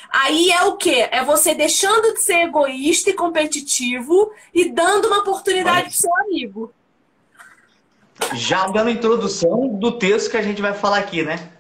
Aí 0.10 0.52
é 0.52 0.64
o 0.64 0.78
quê? 0.78 1.10
É 1.12 1.24
você 1.24 1.54
deixando 1.54 2.14
de 2.14 2.22
ser 2.22 2.46
egoísta 2.46 3.10
e 3.10 3.14
competitivo 3.14 4.32
e 4.54 4.70
dando 4.70 5.08
uma 5.08 5.20
oportunidade 5.20 5.90
pro 5.90 5.98
seu 5.98 6.16
amigo. 6.18 6.74
Já 8.36 8.68
dando 8.68 8.92
introdução 8.92 9.68
do 9.68 9.92
texto 9.98 10.30
que 10.30 10.38
a 10.38 10.42
gente 10.42 10.62
vai 10.62 10.74
falar 10.74 11.00
aqui, 11.00 11.24
né? 11.24 11.52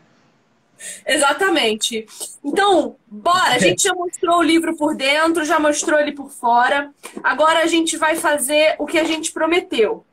Exatamente. 1.05 2.05
Então, 2.43 2.95
bora. 3.07 3.55
A 3.55 3.57
gente 3.57 3.83
já 3.83 3.93
mostrou 3.95 4.37
o 4.37 4.43
livro 4.43 4.77
por 4.77 4.95
dentro, 4.95 5.43
já 5.43 5.59
mostrou 5.59 5.99
ele 5.99 6.11
por 6.11 6.29
fora. 6.29 6.91
Agora 7.23 7.63
a 7.63 7.65
gente 7.65 7.97
vai 7.97 8.15
fazer 8.15 8.75
o 8.77 8.85
que 8.85 8.99
a 8.99 9.03
gente 9.03 9.31
prometeu. 9.31 10.05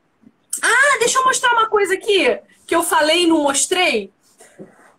Ah, 0.62 0.98
deixa 0.98 1.18
eu 1.18 1.24
mostrar 1.24 1.52
uma 1.52 1.68
coisa 1.68 1.92
aqui 1.92 2.40
que 2.70 2.76
eu 2.76 2.82
falei 2.84 3.24
e 3.24 3.26
não 3.26 3.42
mostrei 3.42 4.12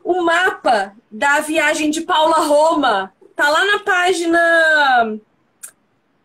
o 0.03 0.21
mapa 0.23 0.93
da 1.10 1.39
viagem 1.39 1.89
de 1.89 2.01
Paula 2.01 2.39
Roma. 2.39 3.13
Tá 3.34 3.47
lá 3.47 3.63
na 3.63 3.79
página 3.79 5.17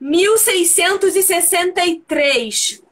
1663, 0.01 2.83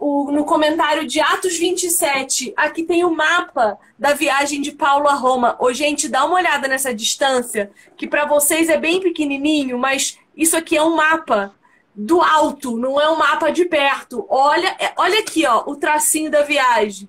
o, 0.00 0.32
no 0.32 0.46
comentário 0.46 1.06
de 1.06 1.20
Atos 1.20 1.58
27. 1.58 2.54
Aqui 2.56 2.84
tem 2.84 3.04
o 3.04 3.14
mapa 3.14 3.78
da 3.98 4.14
viagem 4.14 4.62
de 4.62 4.72
Paulo 4.72 5.06
a 5.06 5.12
Roma. 5.12 5.56
Ô, 5.58 5.70
gente, 5.70 6.08
dá 6.08 6.24
uma 6.24 6.36
olhada 6.36 6.66
nessa 6.66 6.94
distância, 6.94 7.70
que 7.98 8.06
para 8.06 8.24
vocês 8.24 8.70
é 8.70 8.78
bem 8.78 9.02
pequenininho, 9.02 9.76
mas 9.76 10.18
isso 10.34 10.56
aqui 10.56 10.74
é 10.74 10.82
um 10.82 10.96
mapa 10.96 11.54
do 11.94 12.22
alto, 12.22 12.78
não 12.78 12.98
é 12.98 13.10
um 13.10 13.18
mapa 13.18 13.50
de 13.50 13.66
perto. 13.66 14.24
Olha, 14.26 14.74
é, 14.78 14.94
olha 14.96 15.20
aqui, 15.20 15.44
ó, 15.44 15.64
o 15.66 15.76
tracinho 15.76 16.30
da 16.30 16.40
viagem 16.40 17.06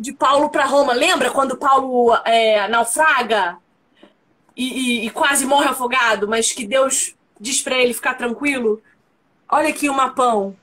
de 0.00 0.14
Paulo 0.14 0.48
para 0.48 0.64
Roma. 0.64 0.94
Lembra 0.94 1.30
quando 1.30 1.58
Paulo 1.58 2.16
é, 2.24 2.66
naufraga 2.68 3.58
e, 4.56 5.02
e, 5.02 5.06
e, 5.06 5.10
quase 5.10 5.44
morre 5.44 5.68
afogado, 5.68 6.26
mas 6.26 6.50
que 6.50 6.66
Deus 6.66 7.14
diz 7.38 7.60
para 7.60 7.76
ele 7.76 7.92
ficar 7.92 8.14
tranquilo? 8.14 8.82
Olha 9.46 9.68
aqui 9.68 9.90
o 9.90 9.94
mapão. 9.94 10.56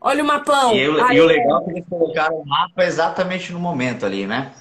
Olha 0.00 0.24
o 0.24 0.26
mapão. 0.26 0.74
E, 0.74 0.80
eu, 0.80 1.12
e 1.12 1.20
o 1.20 1.26
legal 1.26 1.60
é 1.60 1.64
que 1.64 1.70
eles 1.70 1.84
colocaram 1.88 2.40
o 2.40 2.46
mapa 2.46 2.84
exatamente 2.84 3.52
no 3.52 3.60
momento 3.60 4.04
ali, 4.04 4.26
né? 4.26 4.52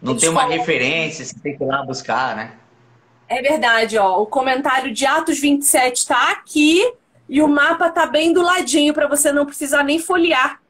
Não 0.00 0.16
tem 0.16 0.28
uma 0.28 0.44
referência, 0.44 1.24
você 1.24 1.38
tem 1.38 1.56
que 1.56 1.64
ir 1.64 1.66
lá 1.66 1.82
buscar, 1.84 2.36
né? 2.36 2.52
É 3.28 3.40
verdade, 3.40 3.96
ó. 3.96 4.20
O 4.20 4.26
comentário 4.26 4.92
de 4.92 5.06
Atos 5.06 5.38
27 5.38 5.96
está 5.96 6.32
aqui 6.32 6.92
e 7.26 7.40
o 7.40 7.48
mapa 7.48 7.88
tá 7.88 8.04
bem 8.04 8.32
do 8.32 8.42
ladinho 8.42 8.92
para 8.92 9.06
você 9.06 9.32
não 9.32 9.46
precisar 9.46 9.82
nem 9.82 9.98
folhear. 9.98 10.61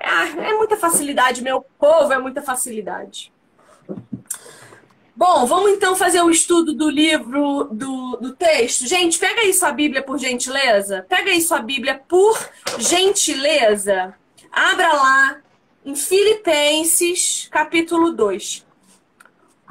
Ah, 0.00 0.26
é 0.28 0.54
muita 0.54 0.76
facilidade, 0.76 1.42
meu 1.42 1.64
povo, 1.78 2.12
é 2.12 2.18
muita 2.18 2.42
facilidade. 2.42 3.32
Bom, 5.16 5.46
vamos 5.46 5.70
então 5.70 5.94
fazer 5.94 6.20
o 6.22 6.30
estudo 6.30 6.74
do 6.74 6.90
livro, 6.90 7.68
do, 7.70 8.16
do 8.16 8.34
texto. 8.34 8.84
Gente, 8.86 9.16
pega 9.18 9.42
aí 9.42 9.54
sua 9.54 9.70
Bíblia, 9.70 10.02
por 10.02 10.18
gentileza. 10.18 11.06
Pega 11.08 11.30
aí 11.30 11.40
sua 11.40 11.60
Bíblia, 11.60 12.02
por 12.08 12.36
gentileza. 12.78 14.12
Abra 14.50 14.92
lá 14.92 15.40
em 15.84 15.94
Filipenses, 15.94 17.46
capítulo 17.48 18.10
2. 18.10 18.66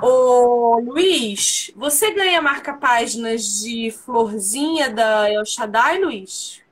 Ô, 0.01 0.79
Luiz, 0.79 1.71
você 1.75 2.12
ganha 2.12 2.41
marca-páginas 2.41 3.62
de 3.62 3.91
florzinha 3.91 4.89
da 4.89 5.29
El 5.29 5.45
Shaddai, 5.45 5.99
Luiz? 5.99 6.62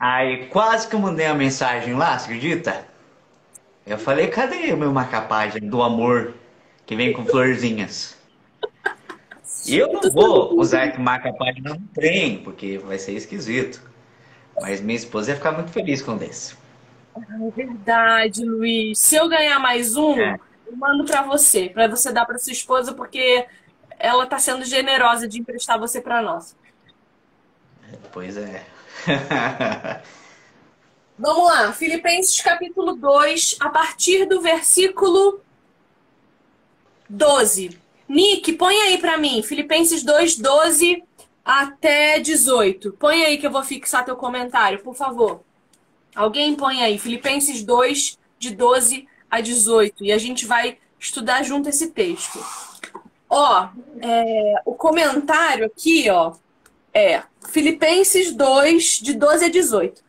Aí 0.00 0.46
quase 0.46 0.88
que 0.88 0.94
eu 0.94 0.98
mandei 0.98 1.26
uma 1.26 1.34
mensagem 1.34 1.94
lá, 1.94 2.18
você 2.18 2.24
acredita? 2.24 2.86
Eu 3.86 3.98
falei, 3.98 4.28
cadê 4.28 4.72
o 4.72 4.76
meu 4.78 4.90
marca-página 4.90 5.68
do 5.68 5.82
amor 5.82 6.32
que 6.86 6.96
vem 6.96 7.12
com 7.12 7.26
florzinhas? 7.26 8.16
E 9.66 9.76
eu 9.76 9.92
não 9.92 10.10
vou 10.10 10.58
usar 10.58 10.98
marca-página 10.98 11.74
no 11.74 11.86
trem, 11.88 12.38
porque 12.38 12.78
vai 12.78 12.98
ser 12.98 13.12
esquisito. 13.12 13.82
Mas 14.58 14.80
minha 14.80 14.96
esposa 14.96 15.32
ia 15.32 15.36
ficar 15.36 15.52
muito 15.52 15.70
feliz 15.70 16.00
com 16.00 16.16
desse. 16.16 16.56
É 17.14 17.50
verdade, 17.54 18.42
Luiz. 18.42 18.98
Se 18.98 19.16
eu 19.16 19.28
ganhar 19.28 19.58
mais 19.58 19.96
um, 19.96 20.18
é. 20.18 20.38
eu 20.66 20.76
mando 20.76 21.04
para 21.04 21.22
você, 21.22 21.68
para 21.68 21.88
você 21.88 22.10
dar 22.10 22.24
para 22.24 22.38
sua 22.38 22.52
esposa, 22.52 22.94
porque 22.94 23.46
ela 23.98 24.24
tá 24.24 24.38
sendo 24.38 24.64
generosa 24.64 25.28
de 25.28 25.38
emprestar 25.38 25.78
você 25.78 26.00
para 26.00 26.22
nós. 26.22 26.56
Pois 28.12 28.38
é. 28.38 28.64
Vamos 31.18 31.44
lá, 31.44 31.72
Filipenses 31.72 32.40
capítulo 32.40 32.94
2, 32.94 33.56
a 33.60 33.68
partir 33.68 34.26
do 34.26 34.40
versículo 34.40 35.40
12. 37.08 37.78
Nick, 38.08 38.52
põe 38.54 38.74
aí 38.74 38.98
para 38.98 39.16
mim, 39.16 39.42
Filipenses 39.42 40.02
2, 40.02 40.36
12 40.36 41.04
até 41.44 42.18
18. 42.18 42.92
Põe 42.92 43.24
aí 43.24 43.38
que 43.38 43.46
eu 43.46 43.50
vou 43.50 43.62
fixar 43.62 44.04
teu 44.04 44.16
comentário, 44.16 44.82
por 44.82 44.94
favor. 44.94 45.42
Alguém 46.14 46.54
põe 46.54 46.82
aí, 46.82 46.98
Filipenses 46.98 47.62
2, 47.62 48.18
de 48.38 48.54
12 48.54 49.06
a 49.30 49.40
18. 49.40 50.04
E 50.04 50.12
a 50.12 50.18
gente 50.18 50.46
vai 50.46 50.78
estudar 50.98 51.42
junto 51.42 51.68
esse 51.68 51.90
texto. 51.90 52.38
Ó, 53.28 53.68
é, 54.00 54.54
o 54.64 54.74
comentário 54.74 55.66
aqui, 55.66 56.10
ó, 56.10 56.34
é 56.92 57.22
Filipenses 57.48 58.32
2, 58.32 59.00
de 59.00 59.14
12 59.14 59.44
a 59.44 59.48
18. 59.48 60.02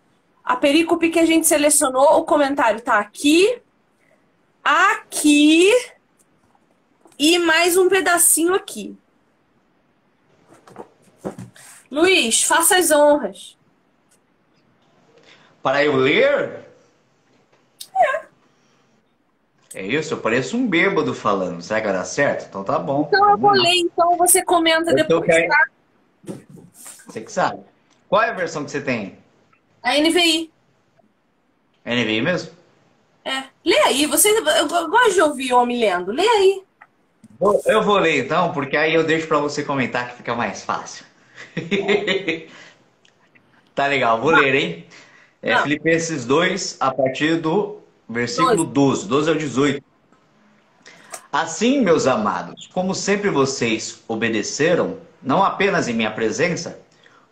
A 0.44 0.56
perícope 0.56 1.10
que 1.10 1.20
a 1.20 1.26
gente 1.26 1.48
selecionou, 1.48 2.20
o 2.20 2.24
comentário 2.24 2.80
está 2.80 3.00
aqui. 3.00 3.62
aqui 4.63 5.72
e 7.17 7.38
mais 7.38 7.78
um 7.78 7.88
pedacinho 7.88 8.56
aqui. 8.56 8.98
Luiz, 11.89 12.44
faça 12.44 12.78
as 12.78 12.89
honras. 12.89 13.58
Para 15.62 15.84
eu 15.84 15.96
ler? 15.96 16.65
É. 17.96 18.22
É 19.74 19.86
isso, 19.86 20.13
eu 20.13 20.17
pareço 20.17 20.58
um 20.58 20.67
bêbado 20.67 21.13
falando. 21.13 21.62
Será 21.62 21.80
que 21.80 21.88
vai 21.88 21.96
dar 21.96 22.06
certo? 22.06 22.48
Então 22.48 22.63
tá 22.63 22.80
bom. 22.80 23.06
Então 23.08 23.30
eu 23.30 23.38
vou 23.38 23.52
ler, 23.52 23.76
então 23.76 24.17
você 24.17 24.44
comenta 24.44 24.91
eu 24.91 24.96
depois. 24.96 25.26
Quer... 25.26 25.48
Tá? 25.48 25.67
Você 27.12 27.21
que 27.21 27.32
sabe. 27.32 27.62
Qual 28.08 28.21
é 28.21 28.30
a 28.30 28.34
versão 28.34 28.63
que 28.63 28.71
você 28.71 28.80
tem? 28.80 29.17
A 29.84 29.97
NVI. 29.97 30.50
A 31.84 31.93
NVI 31.93 32.21
mesmo? 32.21 32.52
É. 33.26 33.43
Lê 33.65 33.78
aí, 33.80 34.06
você. 34.06 34.30
Eu 34.30 34.67
gosto 34.89 35.13
de 35.13 35.21
ouvir 35.21 35.54
homem 35.54 35.80
lendo. 35.80 36.12
Lê 36.12 36.26
aí. 36.26 36.63
Eu 37.65 37.84
vou 37.84 37.97
ler 37.97 38.24
então, 38.24 38.54
porque 38.54 38.78
aí 38.78 38.93
eu 38.93 39.04
deixo 39.04 39.28
para 39.28 39.39
você 39.39 39.63
comentar 39.63 40.10
que 40.10 40.17
fica 40.17 40.36
mais 40.36 40.63
fácil. 40.63 41.06
tá 43.76 43.88
legal, 43.88 44.21
vou 44.21 44.32
ler, 44.32 44.56
hein? 44.56 44.86
É 45.41 45.56
Não. 45.56 45.63
Filipenses 45.63 46.24
2, 46.24 46.78
a 46.80 46.93
partir 46.93 47.41
do 47.41 47.80
versículo 48.08 48.63
12. 48.63 49.08
12 49.08 49.30
ao 49.30 49.36
18. 49.36 49.84
Assim, 51.32 51.82
meus 51.82 52.08
amados, 52.08 52.67
como 52.67 52.93
sempre 52.93 53.30
vocês 53.30 54.04
obedeceram, 54.08 54.97
não 55.21 55.43
apenas 55.43 55.88
em 55.88 55.93
minha 55.93 56.12
presença, 56.12 56.80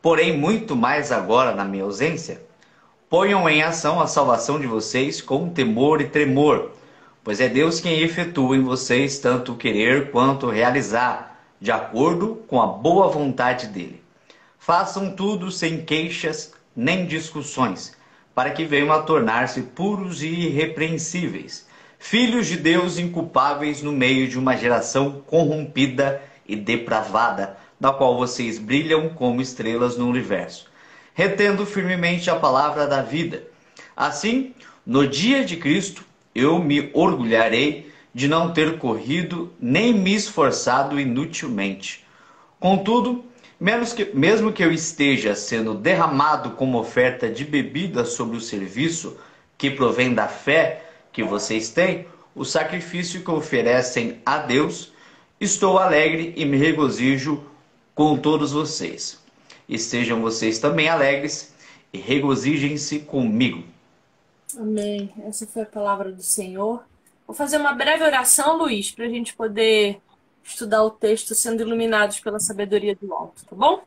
porém 0.01 0.37
muito 0.37 0.75
mais 0.75 1.11
agora 1.11 1.53
na 1.53 1.65
minha 1.65 1.83
ausência, 1.83 2.41
ponham 3.09 3.49
em 3.49 3.63
ação 3.63 3.99
a 3.99 4.07
salvação 4.07 4.59
de 4.59 4.67
vocês 4.67 5.21
com 5.21 5.49
temor 5.49 6.01
e 6.01 6.09
tremor, 6.09 6.71
pois 7.23 7.41
é 7.41 7.49
Deus 7.49 7.79
quem 7.79 7.99
efetua 7.99 8.55
em 8.55 8.63
vocês 8.63 9.19
tanto 9.19 9.55
querer 9.55 10.11
quanto 10.11 10.49
realizar, 10.49 11.39
de 11.59 11.71
acordo 11.71 12.43
com 12.47 12.61
a 12.61 12.67
boa 12.67 13.07
vontade 13.09 13.67
dele. 13.67 14.01
Façam 14.57 15.11
tudo 15.11 15.51
sem 15.51 15.83
queixas 15.83 16.53
nem 16.75 17.05
discussões, 17.05 17.97
para 18.33 18.51
que 18.51 18.63
venham 18.63 18.91
a 18.91 19.01
tornar-se 19.01 19.61
puros 19.63 20.21
e 20.21 20.27
irrepreensíveis, 20.27 21.67
filhos 21.97 22.47
de 22.47 22.55
Deus 22.55 22.97
inculpáveis 22.97 23.81
no 23.81 23.91
meio 23.91 24.27
de 24.29 24.39
uma 24.39 24.55
geração 24.55 25.21
corrompida 25.27 26.21
e 26.47 26.55
depravada, 26.55 27.57
da 27.79 27.91
qual 27.91 28.17
vocês 28.17 28.59
brilham 28.59 29.09
como 29.09 29.41
estrelas 29.41 29.97
no 29.97 30.07
universo, 30.07 30.67
retendo 31.13 31.65
firmemente 31.65 32.29
a 32.29 32.35
palavra 32.35 32.85
da 32.85 33.01
vida. 33.01 33.43
Assim, 33.95 34.53
no 34.85 35.07
dia 35.07 35.45
de 35.45 35.57
Cristo, 35.57 36.03
eu 36.33 36.59
me 36.59 36.89
orgulharei 36.93 37.91
de 38.13 38.27
não 38.27 38.51
ter 38.51 38.77
corrido 38.77 39.53
nem 39.59 39.93
me 39.93 40.13
esforçado 40.13 40.99
inutilmente. 40.99 42.05
Contudo, 42.59 43.23
que, 43.95 44.05
mesmo 44.13 44.51
que 44.51 44.63
eu 44.63 44.71
esteja 44.71 45.35
sendo 45.35 45.73
derramado 45.73 46.51
como 46.51 46.79
oferta 46.79 47.29
de 47.29 47.45
bebida 47.45 48.05
sobre 48.05 48.37
o 48.37 48.41
serviço 48.41 49.17
que 49.57 49.69
provém 49.69 50.13
da 50.13 50.27
fé 50.27 50.83
que 51.11 51.23
vocês 51.23 51.69
têm, 51.69 52.07
o 52.33 52.45
sacrifício 52.45 53.21
que 53.21 53.31
oferecem 53.31 54.21
a 54.25 54.37
Deus, 54.37 54.93
estou 55.39 55.77
alegre 55.77 56.33
e 56.37 56.45
me 56.45 56.57
regozijo 56.57 57.43
com 57.99 58.15
todos 58.15 58.53
vocês. 58.53 59.19
Estejam 59.67 60.21
vocês 60.21 60.57
também 60.57 60.87
alegres 60.87 61.53
e 61.91 61.97
regozijem-se 61.97 62.99
comigo. 62.99 63.61
Amém. 64.57 65.13
Essa 65.25 65.45
foi 65.45 65.63
a 65.63 65.65
palavra 65.65 66.09
do 66.09 66.23
Senhor. 66.23 66.81
Vou 67.27 67.35
fazer 67.35 67.57
uma 67.57 67.73
breve 67.73 68.01
oração, 68.05 68.57
Luiz, 68.57 68.89
para 68.89 69.03
a 69.03 69.09
gente 69.09 69.35
poder 69.35 69.99
estudar 70.41 70.81
o 70.81 70.89
texto 70.89 71.35
sendo 71.35 71.61
iluminados 71.61 72.21
pela 72.21 72.39
sabedoria 72.39 72.95
do 72.95 73.13
alto, 73.13 73.43
tá 73.45 73.53
bom? 73.53 73.83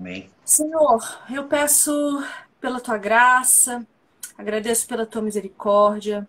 Amém. 0.00 0.30
Senhor, 0.42 1.18
eu 1.30 1.44
peço 1.44 1.92
pela 2.58 2.80
tua 2.80 2.96
graça, 2.96 3.86
agradeço 4.38 4.86
pela 4.86 5.04
tua 5.04 5.20
misericórdia, 5.20 6.26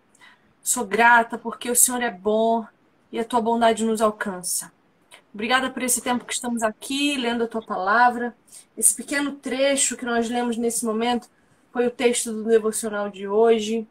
sou 0.61 0.83
grata 0.83 1.37
porque 1.37 1.71
o 1.71 1.75
Senhor 1.77 2.03
é 2.03 2.11
bom 2.11 2.65
e 3.09 3.17
a 3.17 3.23
tua 3.23 3.39
bondade 3.39 3.85
nos 3.85 4.01
alcança. 4.01 4.75
Obrigada 5.37 5.69
por 5.69 5.83
esse 5.83 6.01
tempo 6.01 6.25
que 6.25 6.33
estamos 6.33 6.63
aqui 6.63 7.15
lendo 7.15 7.43
a 7.43 7.47
tua 7.47 7.61
palavra. 7.61 8.35
Esse 8.75 8.95
pequeno 8.95 9.33
trecho 9.33 9.95
que 9.95 10.03
nós 10.03 10.27
lemos 10.27 10.57
nesse 10.57 10.83
momento 10.83 11.29
foi 11.71 11.85
o 11.85 11.91
texto 11.91 12.33
do 12.33 12.43
devocional 12.43 13.07
de 13.07 13.27
hoje. 13.27 13.87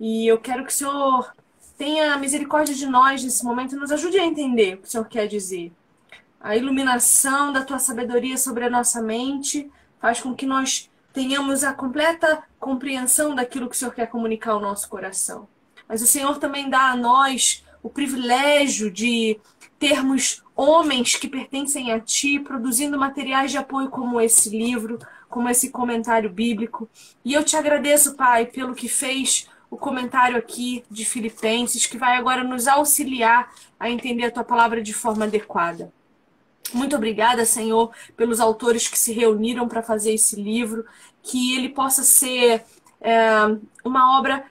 E 0.00 0.26
eu 0.26 0.38
quero 0.38 0.64
que 0.64 0.72
o 0.72 0.74
Senhor 0.74 1.32
tenha 1.78 2.18
misericórdia 2.18 2.74
de 2.74 2.84
nós 2.84 3.22
nesse 3.22 3.44
momento 3.44 3.76
e 3.76 3.78
nos 3.78 3.92
ajude 3.92 4.18
a 4.18 4.26
entender 4.26 4.74
o 4.74 4.78
que 4.78 4.88
o 4.88 4.90
Senhor 4.90 5.06
quer 5.06 5.28
dizer. 5.28 5.70
A 6.40 6.56
iluminação 6.56 7.52
da 7.52 7.62
tua 7.62 7.78
sabedoria 7.78 8.36
sobre 8.36 8.64
a 8.64 8.70
nossa 8.70 9.00
mente 9.00 9.70
faz 10.00 10.20
com 10.20 10.34
que 10.34 10.46
nós 10.46 10.90
tenhamos 11.12 11.62
a 11.62 11.72
completa 11.72 12.42
compreensão 12.58 13.36
daquilo 13.36 13.68
que 13.68 13.76
o 13.76 13.78
Senhor 13.78 13.94
quer 13.94 14.08
comunicar 14.08 14.50
ao 14.50 14.60
nosso 14.60 14.88
coração. 14.88 15.46
Mas 15.86 16.02
o 16.02 16.08
Senhor 16.08 16.38
também 16.38 16.68
dá 16.68 16.90
a 16.90 16.96
nós 16.96 17.64
o 17.84 17.88
privilégio 17.88 18.90
de 18.90 19.38
termos 19.78 20.42
homens 20.58 21.14
que 21.14 21.28
pertencem 21.28 21.92
a 21.92 22.00
ti, 22.00 22.40
produzindo 22.40 22.98
materiais 22.98 23.52
de 23.52 23.56
apoio 23.56 23.88
como 23.88 24.20
esse 24.20 24.50
livro, 24.50 24.98
como 25.28 25.48
esse 25.48 25.70
comentário 25.70 26.28
bíblico. 26.28 26.90
E 27.24 27.32
eu 27.32 27.44
te 27.44 27.56
agradeço, 27.56 28.16
Pai, 28.16 28.44
pelo 28.44 28.74
que 28.74 28.88
fez 28.88 29.48
o 29.70 29.76
comentário 29.76 30.36
aqui 30.36 30.84
de 30.90 31.04
Filipenses, 31.04 31.86
que 31.86 31.96
vai 31.96 32.16
agora 32.16 32.42
nos 32.42 32.66
auxiliar 32.66 33.54
a 33.78 33.88
entender 33.88 34.24
a 34.24 34.30
tua 34.32 34.42
palavra 34.42 34.82
de 34.82 34.92
forma 34.92 35.26
adequada. 35.26 35.92
Muito 36.74 36.96
obrigada, 36.96 37.44
Senhor, 37.44 37.92
pelos 38.16 38.40
autores 38.40 38.88
que 38.88 38.98
se 38.98 39.12
reuniram 39.12 39.68
para 39.68 39.80
fazer 39.80 40.14
esse 40.14 40.34
livro, 40.42 40.84
que 41.22 41.56
ele 41.56 41.68
possa 41.68 42.02
ser 42.02 42.64
é, 43.00 43.28
uma 43.84 44.18
obra 44.18 44.44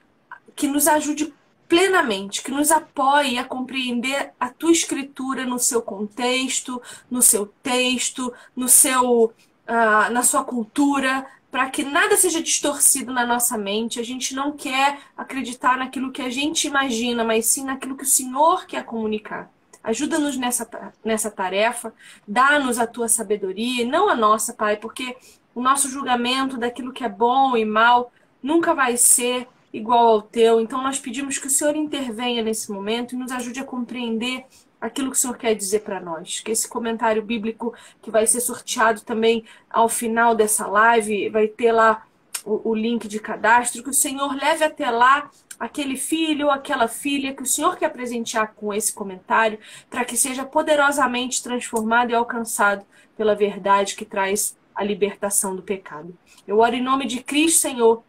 que 0.56 0.66
nos 0.66 0.88
ajude 0.88 1.34
plenamente, 1.68 2.42
que 2.42 2.50
nos 2.50 2.70
apoie 2.70 3.38
a 3.38 3.44
compreender 3.44 4.32
a 4.40 4.48
tua 4.48 4.72
escritura 4.72 5.44
no 5.44 5.58
seu 5.58 5.82
contexto, 5.82 6.80
no 7.10 7.20
seu 7.20 7.46
texto, 7.62 8.32
no 8.56 8.66
seu, 8.66 9.26
uh, 9.26 10.10
na 10.10 10.22
sua 10.22 10.42
cultura, 10.42 11.26
para 11.50 11.68
que 11.68 11.82
nada 11.82 12.16
seja 12.16 12.42
distorcido 12.42 13.12
na 13.12 13.26
nossa 13.26 13.58
mente. 13.58 14.00
A 14.00 14.02
gente 14.02 14.34
não 14.34 14.52
quer 14.52 14.98
acreditar 15.16 15.76
naquilo 15.76 16.10
que 16.10 16.22
a 16.22 16.30
gente 16.30 16.66
imagina, 16.66 17.22
mas 17.22 17.46
sim 17.46 17.64
naquilo 17.64 17.96
que 17.96 18.04
o 18.04 18.06
Senhor 18.06 18.66
quer 18.66 18.84
comunicar. 18.84 19.50
Ajuda-nos 19.82 20.36
nessa, 20.36 20.68
nessa 21.04 21.30
tarefa, 21.30 21.92
dá-nos 22.26 22.78
a 22.78 22.86
tua 22.86 23.08
sabedoria, 23.08 23.86
não 23.86 24.08
a 24.08 24.14
nossa, 24.14 24.52
Pai, 24.52 24.76
porque 24.76 25.16
o 25.54 25.62
nosso 25.62 25.88
julgamento 25.88 26.56
daquilo 26.56 26.92
que 26.92 27.04
é 27.04 27.08
bom 27.08 27.56
e 27.56 27.64
mal 27.64 28.12
nunca 28.42 28.74
vai 28.74 28.96
ser 28.96 29.46
igual 29.72 30.06
ao 30.08 30.22
teu. 30.22 30.60
Então 30.60 30.82
nós 30.82 30.98
pedimos 30.98 31.38
que 31.38 31.46
o 31.46 31.50
Senhor 31.50 31.76
intervenha 31.76 32.42
nesse 32.42 32.70
momento 32.70 33.14
e 33.14 33.18
nos 33.18 33.32
ajude 33.32 33.60
a 33.60 33.64
compreender 33.64 34.44
aquilo 34.80 35.10
que 35.10 35.16
o 35.16 35.20
Senhor 35.20 35.36
quer 35.36 35.54
dizer 35.54 35.80
para 35.80 36.00
nós. 36.00 36.40
Que 36.40 36.52
esse 36.52 36.68
comentário 36.68 37.22
bíblico 37.22 37.74
que 38.00 38.10
vai 38.10 38.26
ser 38.26 38.40
sorteado 38.40 39.00
também 39.02 39.44
ao 39.68 39.88
final 39.88 40.34
dessa 40.34 40.66
live, 40.66 41.28
vai 41.28 41.48
ter 41.48 41.72
lá 41.72 42.06
o, 42.44 42.70
o 42.70 42.74
link 42.74 43.08
de 43.08 43.20
cadastro, 43.20 43.82
que 43.82 43.90
o 43.90 43.94
Senhor 43.94 44.34
leve 44.34 44.64
até 44.64 44.90
lá 44.90 45.30
aquele 45.58 45.96
filho 45.96 46.46
ou 46.46 46.52
aquela 46.52 46.86
filha 46.86 47.34
que 47.34 47.42
o 47.42 47.46
Senhor 47.46 47.76
quer 47.76 47.90
presentear 47.90 48.54
com 48.54 48.72
esse 48.72 48.92
comentário, 48.92 49.58
para 49.90 50.04
que 50.04 50.16
seja 50.16 50.44
poderosamente 50.44 51.42
transformado 51.42 52.10
e 52.10 52.14
alcançado 52.14 52.86
pela 53.16 53.34
verdade 53.34 53.96
que 53.96 54.04
traz 54.04 54.56
a 54.74 54.84
libertação 54.84 55.56
do 55.56 55.62
pecado. 55.62 56.16
Eu 56.46 56.60
oro 56.60 56.76
em 56.76 56.82
nome 56.82 57.06
de 57.06 57.20
Cristo, 57.20 57.58
Senhor, 57.58 58.04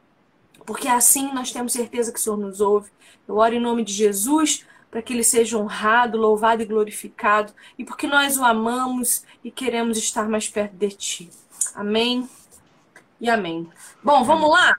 porque 0.70 0.88
assim 0.88 1.34
nós 1.34 1.52
temos 1.52 1.74
certeza 1.74 2.14
que 2.14 2.20
o 2.20 2.22
Senhor 2.22 2.38
nos 2.38 2.62
ouve. 2.62 2.92
Eu 3.28 3.38
oro 3.38 3.56
em 3.56 3.60
nome 3.60 3.84
de 3.84 3.92
Jesus 3.92 4.68
para 4.92 5.02
que 5.02 5.12
ele 5.12 5.24
seja 5.24 5.58
honrado, 5.58 6.16
louvado 6.16 6.62
e 6.62 6.66
glorificado, 6.66 7.52
e 7.76 7.84
porque 7.84 8.06
nós 8.06 8.38
o 8.38 8.44
amamos 8.44 9.24
e 9.44 9.50
queremos 9.50 9.98
estar 9.98 10.30
mais 10.30 10.48
perto 10.48 10.74
de 10.74 10.90
ti. 10.90 11.30
Amém 11.74 12.30
e 13.20 13.28
amém. 13.28 13.68
Bom, 14.04 14.24
vamos 14.24 14.48
lá? 14.48 14.78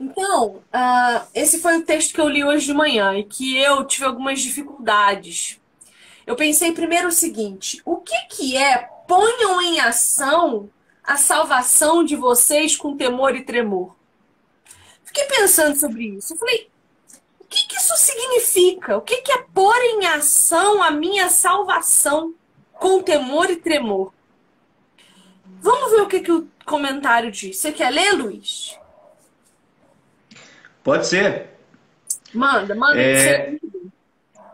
Então, 0.00 0.62
uh, 0.72 1.28
esse 1.34 1.60
foi 1.60 1.76
o 1.76 1.84
texto 1.84 2.14
que 2.14 2.20
eu 2.20 2.28
li 2.30 2.42
hoje 2.42 2.64
de 2.64 2.72
manhã 2.72 3.14
e 3.14 3.24
que 3.24 3.58
eu 3.58 3.84
tive 3.84 4.06
algumas 4.06 4.40
dificuldades. 4.40 5.60
Eu 6.26 6.36
pensei 6.36 6.72
primeiro 6.72 7.08
o 7.08 7.12
seguinte: 7.12 7.82
o 7.84 7.98
que, 7.98 8.18
que 8.30 8.56
é 8.56 8.88
ponham 9.06 9.60
em 9.60 9.78
ação 9.78 10.70
a 11.04 11.18
salvação 11.18 12.02
de 12.02 12.16
vocês 12.16 12.74
com 12.74 12.96
temor 12.96 13.36
e 13.36 13.42
tremor? 13.42 14.00
Fiquei 15.12 15.26
pensando 15.26 15.78
sobre 15.78 16.04
isso. 16.04 16.32
Eu 16.32 16.38
falei, 16.38 16.70
o 17.38 17.44
que, 17.44 17.68
que 17.68 17.76
isso 17.76 17.94
significa? 17.98 18.96
O 18.96 19.02
que, 19.02 19.18
que 19.18 19.30
é 19.30 19.44
pôr 19.52 19.76
em 19.76 20.06
ação 20.06 20.82
a 20.82 20.90
minha 20.90 21.28
salvação 21.28 22.34
com 22.72 23.02
temor 23.02 23.50
e 23.50 23.56
tremor? 23.56 24.10
Vamos 25.60 25.90
ver 25.90 26.00
o 26.00 26.08
que, 26.08 26.20
que 26.20 26.32
o 26.32 26.48
comentário 26.64 27.30
diz. 27.30 27.58
Você 27.58 27.72
quer 27.72 27.90
ler, 27.90 28.12
Luiz? 28.12 28.78
Pode 30.82 31.06
ser. 31.06 31.50
Manda, 32.32 32.74
manda. 32.74 32.98
É, 32.98 33.58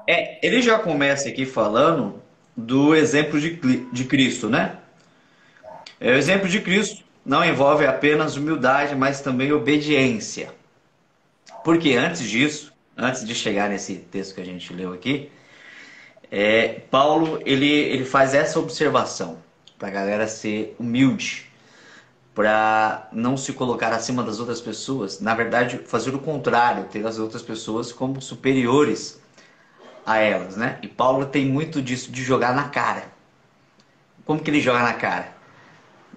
é, 0.09 0.45
ele 0.45 0.61
já 0.61 0.81
começa 0.81 1.29
aqui 1.29 1.47
falando 1.47 2.21
do 2.57 2.97
exemplo 2.97 3.41
de, 3.41 3.55
de 3.93 4.05
Cristo, 4.07 4.51
né? 4.51 4.77
É, 6.01 6.11
o 6.11 6.17
exemplo 6.17 6.49
de 6.49 6.61
Cristo 6.61 7.05
não 7.29 7.45
envolve 7.45 7.87
apenas 7.87 8.37
humildade, 8.37 8.97
mas 8.97 9.21
também 9.21 9.53
obediência. 9.53 10.51
Porque 11.63 11.93
antes 11.95 12.23
disso, 12.23 12.73
antes 12.97 13.23
de 13.25 13.35
chegar 13.35 13.69
nesse 13.69 13.97
texto 13.97 14.35
que 14.35 14.41
a 14.41 14.45
gente 14.45 14.73
leu 14.73 14.95
aqui, 14.95 15.31
é, 16.31 16.81
Paulo 16.91 17.39
ele, 17.45 17.71
ele 17.71 18.07
faz 18.07 18.33
essa 18.33 18.59
observação 18.59 19.39
para 19.79 19.89
a 19.89 19.91
galera 19.91 20.27
ser 20.27 20.75
humilde, 20.79 21.47
para 22.35 23.09
não 23.13 23.37
se 23.37 23.53
colocar 23.53 23.93
acima 23.93 24.23
das 24.23 24.41
outras 24.41 24.63
pessoas. 24.63 25.21
Na 25.21 25.35
verdade, 25.35 25.83
fazer 25.85 26.15
o 26.15 26.19
contrário, 26.19 26.85
ter 26.85 27.07
as 27.07 27.19
outras 27.19 27.43
pessoas 27.43 27.93
como 27.93 28.23
superiores 28.23 29.21
a 30.07 30.17
elas, 30.17 30.57
né? 30.57 30.79
E 30.81 30.89
Paulo 30.89 31.27
tem 31.27 31.45
muito 31.45 31.83
disso 31.83 32.11
de 32.11 32.25
jogar 32.25 32.55
na 32.55 32.71
cara. 32.71 33.05
Como 34.25 34.41
que 34.41 34.51
ele 34.51 34.63
joga 34.63 34.79
na 34.81 34.95
cara? 34.95 35.38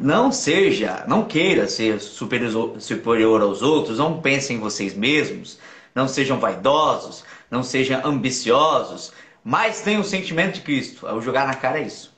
Não 0.01 0.31
seja, 0.31 1.05
não 1.07 1.25
queira 1.25 1.67
ser 1.67 2.01
superior, 2.01 3.39
aos 3.39 3.61
outros, 3.61 3.99
não 3.99 4.19
pensem 4.19 4.57
em 4.57 4.59
vocês 4.59 4.95
mesmos, 4.95 5.59
não 5.93 6.07
sejam 6.07 6.39
vaidosos, 6.39 7.23
não 7.51 7.61
sejam 7.61 8.03
ambiciosos, 8.03 9.13
mas 9.43 9.81
tenham 9.81 10.01
o 10.01 10.03
sentimento 10.03 10.55
de 10.55 10.61
Cristo. 10.61 11.05
O 11.05 11.21
jogar 11.21 11.45
na 11.45 11.53
cara 11.53 11.79
é 11.79 11.83
isso. 11.83 12.11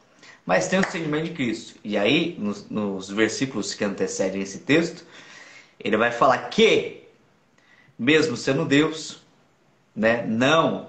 Mas 0.46 0.70
tenham 0.70 0.82
o 0.82 0.90
sentimento 0.90 1.26
de 1.26 1.32
Cristo. 1.32 1.78
E 1.84 1.98
aí, 1.98 2.38
nos, 2.40 2.70
nos 2.70 3.10
versículos 3.10 3.74
que 3.74 3.84
antecedem 3.84 4.42
esse 4.42 4.60
texto, 4.60 5.06
ele 5.78 5.98
vai 5.98 6.12
falar 6.12 6.38
que, 6.50 7.04
mesmo 8.00 8.38
sendo 8.38 8.64
Deus, 8.64 9.22
né, 9.94 10.26
não 10.26 10.88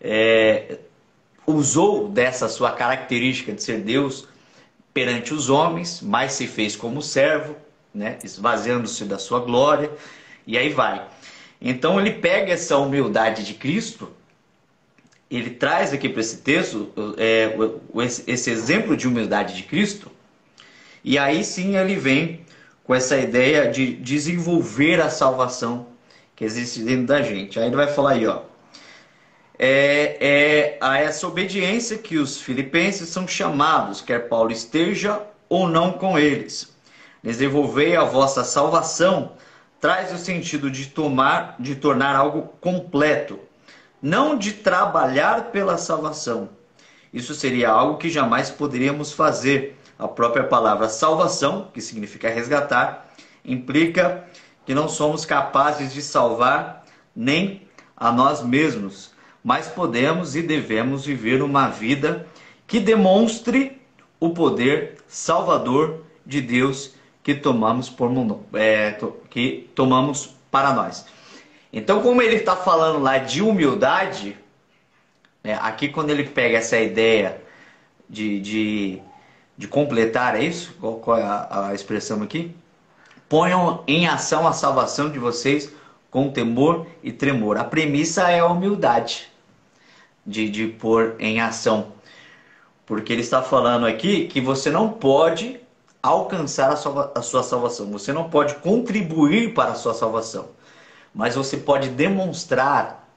é, 0.00 0.78
usou 1.46 2.08
dessa 2.08 2.48
sua 2.48 2.72
característica 2.72 3.52
de 3.52 3.62
ser 3.62 3.82
Deus 3.82 4.33
perante 4.94 5.34
os 5.34 5.50
homens, 5.50 6.00
mas 6.00 6.32
se 6.32 6.46
fez 6.46 6.76
como 6.76 7.02
servo, 7.02 7.56
né, 7.92 8.18
esvaziando-se 8.22 9.04
da 9.04 9.18
sua 9.18 9.40
glória, 9.40 9.90
e 10.46 10.56
aí 10.56 10.70
vai. 10.70 11.04
Então 11.60 12.00
ele 12.00 12.12
pega 12.12 12.52
essa 12.52 12.78
humildade 12.78 13.44
de 13.44 13.54
Cristo, 13.54 14.08
ele 15.30 15.50
traz 15.50 15.92
aqui 15.92 16.08
para 16.08 16.20
esse 16.20 16.38
texto 16.38 16.92
é, 17.18 17.56
esse 18.26 18.50
exemplo 18.50 18.96
de 18.96 19.08
humildade 19.08 19.56
de 19.56 19.64
Cristo, 19.64 20.10
e 21.02 21.18
aí 21.18 21.42
sim 21.42 21.76
ele 21.76 21.96
vem 21.96 22.44
com 22.84 22.94
essa 22.94 23.16
ideia 23.16 23.70
de 23.70 23.94
desenvolver 23.94 25.00
a 25.00 25.10
salvação 25.10 25.88
que 26.36 26.44
existe 26.44 26.80
dentro 26.82 27.06
da 27.06 27.22
gente. 27.22 27.58
Aí 27.58 27.66
ele 27.66 27.76
vai 27.76 27.88
falar 27.88 28.12
aí, 28.12 28.26
ó, 28.26 28.42
é, 29.58 30.16
é 30.20 30.78
a 30.80 30.98
essa 30.98 31.26
obediência 31.26 31.98
que 31.98 32.18
os 32.18 32.40
filipenses 32.40 33.08
são 33.08 33.26
chamados, 33.26 34.00
quer 34.00 34.28
Paulo 34.28 34.50
esteja 34.50 35.22
ou 35.48 35.68
não 35.68 35.92
com 35.92 36.18
eles. 36.18 36.74
Desenvolver 37.22 37.96
a 37.96 38.04
vossa 38.04 38.44
salvação 38.44 39.32
traz 39.80 40.12
o 40.12 40.18
sentido 40.18 40.70
de 40.70 40.86
tomar, 40.86 41.56
de 41.58 41.76
tornar 41.76 42.16
algo 42.16 42.54
completo, 42.60 43.38
não 44.02 44.36
de 44.36 44.52
trabalhar 44.52 45.50
pela 45.50 45.78
salvação. 45.78 46.50
Isso 47.12 47.34
seria 47.34 47.70
algo 47.70 47.96
que 47.96 48.10
jamais 48.10 48.50
poderíamos 48.50 49.12
fazer. 49.12 49.78
A 49.96 50.08
própria 50.08 50.42
palavra 50.42 50.88
salvação, 50.88 51.70
que 51.72 51.80
significa 51.80 52.28
resgatar, 52.28 53.14
implica 53.44 54.24
que 54.66 54.74
não 54.74 54.88
somos 54.88 55.24
capazes 55.24 55.92
de 55.94 56.02
salvar 56.02 56.84
nem 57.14 57.68
a 57.96 58.10
nós 58.10 58.42
mesmos 58.42 59.13
mas 59.44 59.68
podemos 59.68 60.34
e 60.34 60.40
devemos 60.40 61.04
viver 61.04 61.42
uma 61.42 61.68
vida 61.68 62.26
que 62.66 62.80
demonstre 62.80 63.78
o 64.18 64.30
poder 64.30 64.96
salvador 65.06 66.02
de 66.24 66.40
Deus 66.40 66.94
que 67.22 67.34
tomamos, 67.34 67.90
por, 67.90 68.10
é, 68.54 68.98
que 69.28 69.70
tomamos 69.74 70.34
para 70.50 70.72
nós. 70.72 71.04
Então, 71.70 72.00
como 72.00 72.22
ele 72.22 72.36
está 72.36 72.56
falando 72.56 73.00
lá 73.00 73.18
de 73.18 73.42
humildade, 73.42 74.34
é, 75.42 75.52
aqui 75.54 75.88
quando 75.88 76.08
ele 76.08 76.24
pega 76.24 76.56
essa 76.56 76.78
ideia 76.80 77.42
de, 78.08 78.40
de, 78.40 79.02
de 79.58 79.68
completar, 79.68 80.36
é 80.36 80.44
isso? 80.44 80.74
Qual, 80.80 80.96
qual 80.96 81.18
é 81.18 81.22
a, 81.22 81.68
a 81.68 81.74
expressão 81.74 82.22
aqui? 82.22 82.54
Ponham 83.28 83.84
em 83.86 84.06
ação 84.06 84.48
a 84.48 84.52
salvação 84.52 85.10
de 85.10 85.18
vocês 85.18 85.70
com 86.10 86.30
temor 86.30 86.86
e 87.02 87.12
tremor. 87.12 87.58
A 87.58 87.64
premissa 87.64 88.30
é 88.30 88.38
a 88.38 88.46
humildade 88.46 89.33
de, 90.26 90.48
de 90.48 90.68
pôr 90.68 91.16
em 91.18 91.40
ação. 91.40 91.92
Porque 92.86 93.12
ele 93.12 93.22
está 93.22 93.42
falando 93.42 93.86
aqui 93.86 94.26
que 94.26 94.40
você 94.40 94.70
não 94.70 94.88
pode 94.88 95.60
alcançar 96.02 96.70
a 96.70 96.76
sua, 96.76 97.12
a 97.14 97.22
sua 97.22 97.42
salvação, 97.42 97.90
você 97.90 98.12
não 98.12 98.28
pode 98.28 98.56
contribuir 98.56 99.54
para 99.54 99.72
a 99.72 99.74
sua 99.74 99.94
salvação, 99.94 100.50
mas 101.14 101.34
você 101.34 101.56
pode 101.56 101.88
demonstrar 101.88 103.08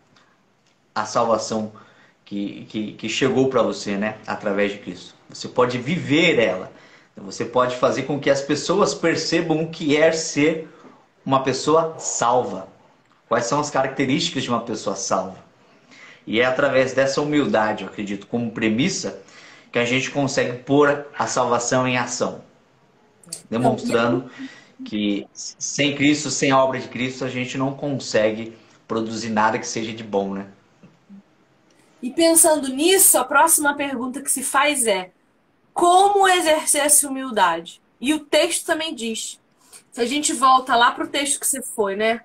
a 0.96 1.06
salvação 1.06 1.74
que, 2.24 2.66
que, 2.70 2.94
que 2.94 3.10
chegou 3.10 3.50
para 3.50 3.62
você 3.62 3.98
né, 3.98 4.18
através 4.26 4.72
de 4.72 4.80
Cristo. 4.80 5.14
Você 5.30 5.48
pode 5.48 5.78
viver 5.78 6.40
ela. 6.40 6.72
Você 7.16 7.44
pode 7.44 7.76
fazer 7.76 8.04
com 8.04 8.20
que 8.20 8.30
as 8.30 8.42
pessoas 8.42 8.94
percebam 8.94 9.64
o 9.64 9.70
que 9.70 9.98
é 9.98 10.12
ser 10.12 10.70
uma 11.26 11.44
pessoa 11.44 11.96
salva. 11.98 12.68
Quais 13.28 13.46
são 13.46 13.60
as 13.60 13.70
características 13.70 14.44
de 14.44 14.50
uma 14.50 14.62
pessoa 14.62 14.96
salva? 14.96 15.47
E 16.28 16.42
é 16.42 16.46
através 16.46 16.92
dessa 16.92 17.22
humildade, 17.22 17.84
eu 17.84 17.90
acredito, 17.90 18.28
como 18.28 18.52
premissa, 18.52 19.22
que 19.72 19.80
a 19.80 19.86
gente 19.86 20.12
consegue 20.12 20.60
pôr 20.60 21.08
a 21.18 21.26
salvação 21.26 21.88
em 21.88 21.98
ação. 21.98 22.44
Demonstrando 23.50 24.30
que 24.84 25.26
sem 25.34 25.96
Cristo, 25.96 26.30
sem 26.30 26.52
a 26.52 26.62
obra 26.62 26.80
de 26.80 26.90
Cristo, 26.90 27.24
a 27.24 27.30
gente 27.30 27.58
não 27.58 27.74
consegue 27.74 28.54
produzir 28.86 29.30
nada 29.30 29.58
que 29.58 29.66
seja 29.66 29.94
de 29.94 30.04
bom, 30.04 30.34
né? 30.34 30.48
E 32.02 32.12
pensando 32.12 32.68
nisso, 32.68 33.18
a 33.18 33.24
próxima 33.24 33.74
pergunta 33.76 34.22
que 34.22 34.30
se 34.30 34.44
faz 34.44 34.86
é: 34.86 35.12
como 35.74 36.28
exercer 36.28 36.82
essa 36.82 37.08
humildade? 37.08 37.82
E 38.00 38.14
o 38.14 38.20
texto 38.20 38.66
também 38.66 38.94
diz. 38.94 39.40
Se 39.92 40.02
a 40.02 40.06
gente 40.06 40.32
volta 40.34 40.76
lá 40.76 40.92
para 40.92 41.06
o 41.06 41.08
texto 41.08 41.40
que 41.40 41.48
você 41.48 41.62
foi, 41.62 41.96
né? 41.96 42.22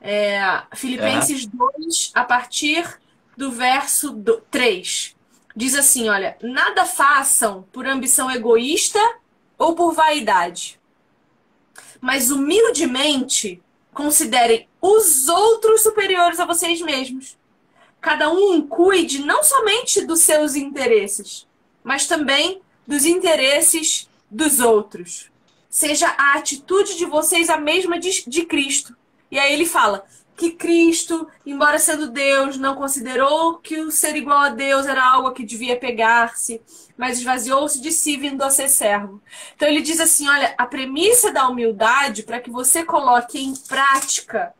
É, 0.00 0.62
Filipenses 0.74 1.44
uhum. 1.46 1.70
2, 1.78 2.12
a 2.14 2.22
partir 2.22 2.86
do 3.36 3.50
verso 3.50 4.22
3. 4.50 5.14
Diz 5.54 5.74
assim: 5.74 6.08
olha, 6.08 6.36
nada 6.42 6.84
façam 6.84 7.66
por 7.72 7.86
ambição 7.86 8.30
egoísta 8.30 9.00
ou 9.58 9.74
por 9.74 9.92
vaidade, 9.92 10.80
mas 12.00 12.30
humildemente 12.30 13.62
considerem 13.92 14.68
os 14.80 15.28
outros 15.28 15.82
superiores 15.82 16.38
a 16.38 16.44
vocês 16.44 16.80
mesmos. 16.80 17.38
Cada 18.00 18.30
um 18.30 18.66
cuide 18.66 19.20
não 19.20 19.42
somente 19.42 20.04
dos 20.04 20.20
seus 20.20 20.54
interesses, 20.54 21.46
mas 21.82 22.06
também 22.06 22.60
dos 22.86 23.04
interesses 23.04 24.08
dos 24.30 24.60
outros. 24.60 25.30
Seja 25.68 26.08
a 26.18 26.34
atitude 26.34 26.96
de 26.96 27.04
vocês 27.04 27.48
a 27.50 27.56
mesma 27.56 27.98
de, 27.98 28.24
de 28.26 28.44
Cristo. 28.44 28.96
E 29.30 29.38
aí 29.38 29.52
ele 29.52 29.66
fala: 29.66 30.04
que 30.36 30.50
Cristo, 30.52 31.26
embora 31.44 31.78
sendo 31.78 32.10
Deus, 32.10 32.58
não 32.58 32.76
considerou 32.76 33.54
que 33.58 33.80
o 33.80 33.90
ser 33.90 34.14
igual 34.16 34.38
a 34.38 34.48
Deus 34.50 34.86
era 34.86 35.02
algo 35.02 35.32
que 35.32 35.44
devia 35.44 35.78
pegar-se, 35.78 36.60
mas 36.96 37.18
esvaziou-se 37.18 37.80
de 37.80 37.90
si 37.90 38.16
vindo 38.16 38.42
a 38.42 38.50
ser 38.50 38.68
servo. 38.68 39.20
Então 39.54 39.66
ele 39.66 39.80
diz 39.80 39.98
assim, 39.98 40.28
olha, 40.28 40.54
a 40.58 40.66
premissa 40.66 41.32
da 41.32 41.48
humildade 41.48 42.22
para 42.22 42.40
que 42.40 42.50
você 42.50 42.84
coloque 42.84 43.38
em 43.38 43.54
prática, 43.54 44.54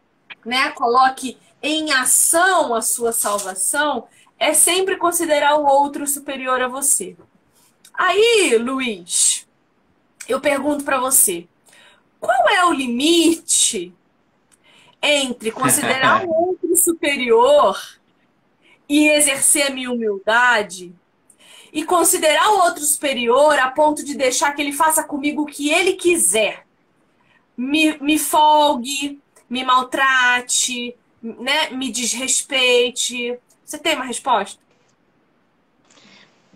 né, 0.45 0.71
coloque 0.71 1.37
em 1.63 1.93
ação 1.93 2.75
a 2.75 2.81
sua 2.81 3.13
salvação, 3.13 4.07
é 4.39 4.55
sempre 4.55 4.97
considerar 4.97 5.57
o 5.57 5.67
outro 5.67 6.07
superior 6.07 6.61
a 6.63 6.69
você. 6.69 7.17
Aí, 7.93 8.57
Luiz, 8.59 9.47
eu 10.29 10.41
pergunto 10.41 10.85
para 10.85 10.99
você, 10.99 11.47
qual 12.21 12.49
é 12.49 12.65
o 12.65 12.73
limite 12.73 13.95
entre 15.03 15.51
considerar 15.51 16.25
o 16.25 16.31
outro 16.31 16.77
superior 16.77 17.79
e 18.89 19.09
exercer 19.09 19.67
a 19.67 19.71
minha 19.71 19.91
humildade 19.91 20.95
e 21.73 21.85
considerar 21.85 22.51
o 22.51 22.61
outro 22.61 22.83
superior 22.83 23.59
a 23.59 23.71
ponto 23.71 24.05
de 24.05 24.15
deixar 24.15 24.53
que 24.53 24.63
ele 24.63 24.73
faça 24.73 25.03
comigo 25.03 25.43
o 25.43 25.47
que 25.47 25.71
ele 25.71 25.95
quiser. 25.95 26.65
Me, 27.57 27.99
me 27.99 28.19
folgue, 28.19 29.21
me 29.49 29.65
maltrate, 29.65 30.97
né? 31.23 31.71
me 31.71 31.91
desrespeite. 31.91 33.39
Você 33.65 33.79
tem 33.79 33.95
uma 33.95 34.05
resposta? 34.05 34.61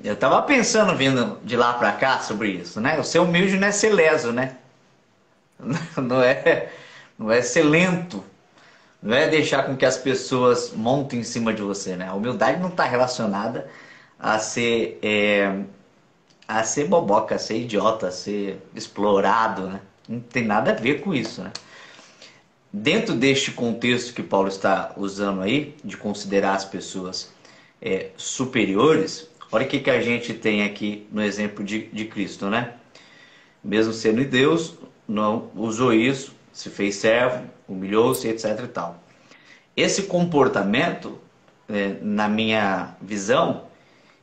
Eu 0.03 0.17
tava 0.17 0.41
pensando 0.43 0.97
vindo 0.97 1.39
de 1.45 1.57
lá 1.57 1.75
para 1.75 1.93
cá 1.93 2.21
sobre 2.21 2.53
isso, 2.53 2.81
né? 2.81 2.99
O 2.99 3.05
ser 3.05 3.19
humilde 3.19 3.59
não 3.59 3.69
é 3.69 3.73
ser 3.73 3.91
leso, 3.91 4.33
né? 4.33 4.57
Não 5.99 6.23
é, 6.23 6.73
não 7.19 7.31
é 7.31 7.43
ser 7.43 7.65
lento 7.65 8.25
Não 9.03 9.17
é 9.17 9.29
deixar 9.29 9.65
com 9.65 9.77
que 9.77 9.87
as 9.87 9.97
pessoas 9.97 10.73
montem 10.73 11.21
em 11.21 11.25
cima 11.25 11.55
de 11.55 11.63
você, 11.63 11.97
né? 11.97 12.09
A 12.09 12.15
humildade 12.15 12.61
não 12.61 12.69
está 12.69 12.85
relacionada 12.85 13.69
a 14.19 14.39
ser 14.39 14.99
é, 15.03 15.63
a 16.47 16.65
ser 16.65 16.87
boboca, 16.87 17.37
a 17.37 17.39
ser 17.39 17.61
idiota, 17.61 18.09
a 18.09 18.11
ser 18.11 18.61
explorado, 18.75 19.69
né? 19.69 19.81
Não 20.09 20.21
tem 20.21 20.45
nada 20.45 20.73
a 20.73 20.75
ver 20.75 21.01
com 21.01 21.15
isso, 21.15 21.43
né? 21.43 21.53
Dentro 22.73 23.15
deste 23.15 23.53
contexto 23.53 24.13
que 24.13 24.23
Paulo 24.23 24.49
está 24.49 24.93
usando 24.97 25.43
aí, 25.43 25.75
de 25.83 25.97
considerar 25.97 26.55
as 26.55 26.65
pessoas 26.65 27.33
é, 27.81 28.11
superiores, 28.17 29.29
olha 29.51 29.65
o 29.65 29.69
que, 29.69 29.81
que 29.81 29.91
a 29.91 30.01
gente 30.01 30.35
tem 30.35 30.63
aqui 30.63 31.07
no 31.11 31.23
exemplo 31.23 31.65
de, 31.65 31.87
de 31.87 32.05
Cristo, 32.05 32.51
né? 32.51 32.75
Mesmo 33.63 33.93
sendo 33.93 34.25
Deus, 34.25 34.75
não 35.09 35.51
usou 35.55 35.93
isso, 35.93 36.35
se 36.53 36.69
fez 36.71 36.97
servo, 36.97 37.45
humilhou-se, 37.73 38.29
etc 38.29 38.61
e 38.65 38.69
tal. 38.69 39.03
Esse 39.77 40.05
comportamento, 40.05 41.19
é, 41.69 41.97
na 42.03 42.29
minha 42.29 42.97
visão, 43.01 43.65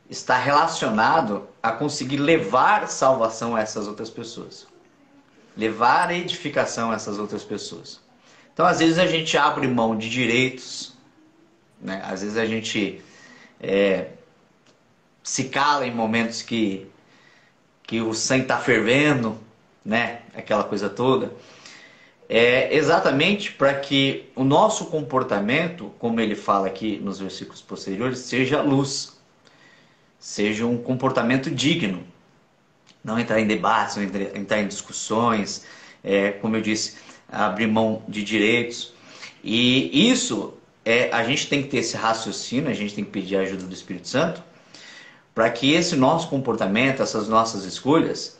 está 0.08 0.36
relacionado 0.36 1.48
a 1.62 1.72
conseguir 1.72 2.18
levar 2.18 2.88
salvação 2.88 3.56
a 3.56 3.60
essas 3.60 3.86
outras 3.86 4.10
pessoas. 4.10 4.66
Levar 5.56 6.14
edificação 6.14 6.92
a 6.92 6.94
essas 6.94 7.18
outras 7.18 7.44
pessoas. 7.44 8.00
Então, 8.52 8.66
às 8.66 8.78
vezes, 8.78 8.98
a 8.98 9.06
gente 9.06 9.36
abre 9.36 9.66
mão 9.66 9.96
de 9.96 10.08
direitos, 10.08 10.94
né? 11.80 12.02
às 12.04 12.22
vezes, 12.22 12.36
a 12.36 12.46
gente 12.46 13.02
é, 13.60 14.10
se 15.22 15.44
cala 15.44 15.86
em 15.86 15.94
momentos 15.94 16.42
que, 16.42 16.86
que 17.82 18.00
o 18.00 18.14
sangue 18.14 18.42
está 18.42 18.58
fervendo, 18.58 19.38
né? 19.84 20.22
aquela 20.34 20.64
coisa 20.64 20.88
toda. 20.88 21.32
É 22.28 22.76
exatamente 22.76 23.52
para 23.52 23.72
que 23.74 24.30
o 24.36 24.44
nosso 24.44 24.86
comportamento, 24.86 25.90
como 25.98 26.20
ele 26.20 26.34
fala 26.34 26.66
aqui 26.66 26.98
nos 26.98 27.18
versículos 27.18 27.62
posteriores, 27.62 28.18
seja 28.18 28.60
luz, 28.60 29.18
seja 30.18 30.66
um 30.66 30.76
comportamento 30.76 31.50
digno. 31.50 32.04
Não 33.02 33.18
entrar 33.18 33.40
em 33.40 33.46
debates, 33.46 33.96
não 33.96 34.02
entrar 34.02 34.60
em 34.60 34.66
discussões, 34.66 35.64
é, 36.04 36.32
como 36.32 36.56
eu 36.56 36.60
disse, 36.60 36.96
abrir 37.30 37.66
mão 37.66 38.02
de 38.06 38.22
direitos. 38.22 38.92
E 39.42 40.10
isso, 40.10 40.54
é, 40.84 41.10
a 41.10 41.24
gente 41.24 41.48
tem 41.48 41.62
que 41.62 41.68
ter 41.68 41.78
esse 41.78 41.96
raciocínio, 41.96 42.68
a 42.68 42.74
gente 42.74 42.94
tem 42.94 43.04
que 43.04 43.10
pedir 43.10 43.36
a 43.36 43.40
ajuda 43.40 43.64
do 43.64 43.72
Espírito 43.72 44.08
Santo, 44.08 44.42
para 45.34 45.48
que 45.48 45.72
esse 45.72 45.96
nosso 45.96 46.28
comportamento, 46.28 47.02
essas 47.02 47.28
nossas 47.28 47.64
escolhas, 47.64 48.37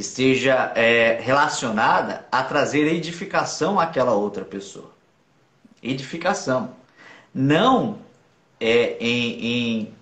esteja 0.00 0.72
é, 0.74 1.20
relacionada 1.20 2.26
a 2.30 2.42
trazer 2.42 2.86
edificação 2.86 3.78
àquela 3.78 4.12
outra 4.12 4.44
pessoa. 4.44 4.90
Edificação. 5.82 6.74
Não 7.34 7.98
é, 8.58 8.96
em, 8.98 9.46
em. 9.46 9.94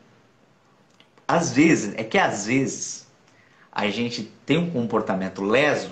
Às 1.26 1.53
vezes, 1.53 1.94
é 1.96 2.05
que 2.05 2.18
às 2.18 2.46
vezes 2.46 3.07
a 3.70 3.88
gente 3.90 4.24
tem 4.44 4.59
um 4.59 4.70
comportamento 4.70 5.42
leso, 5.42 5.90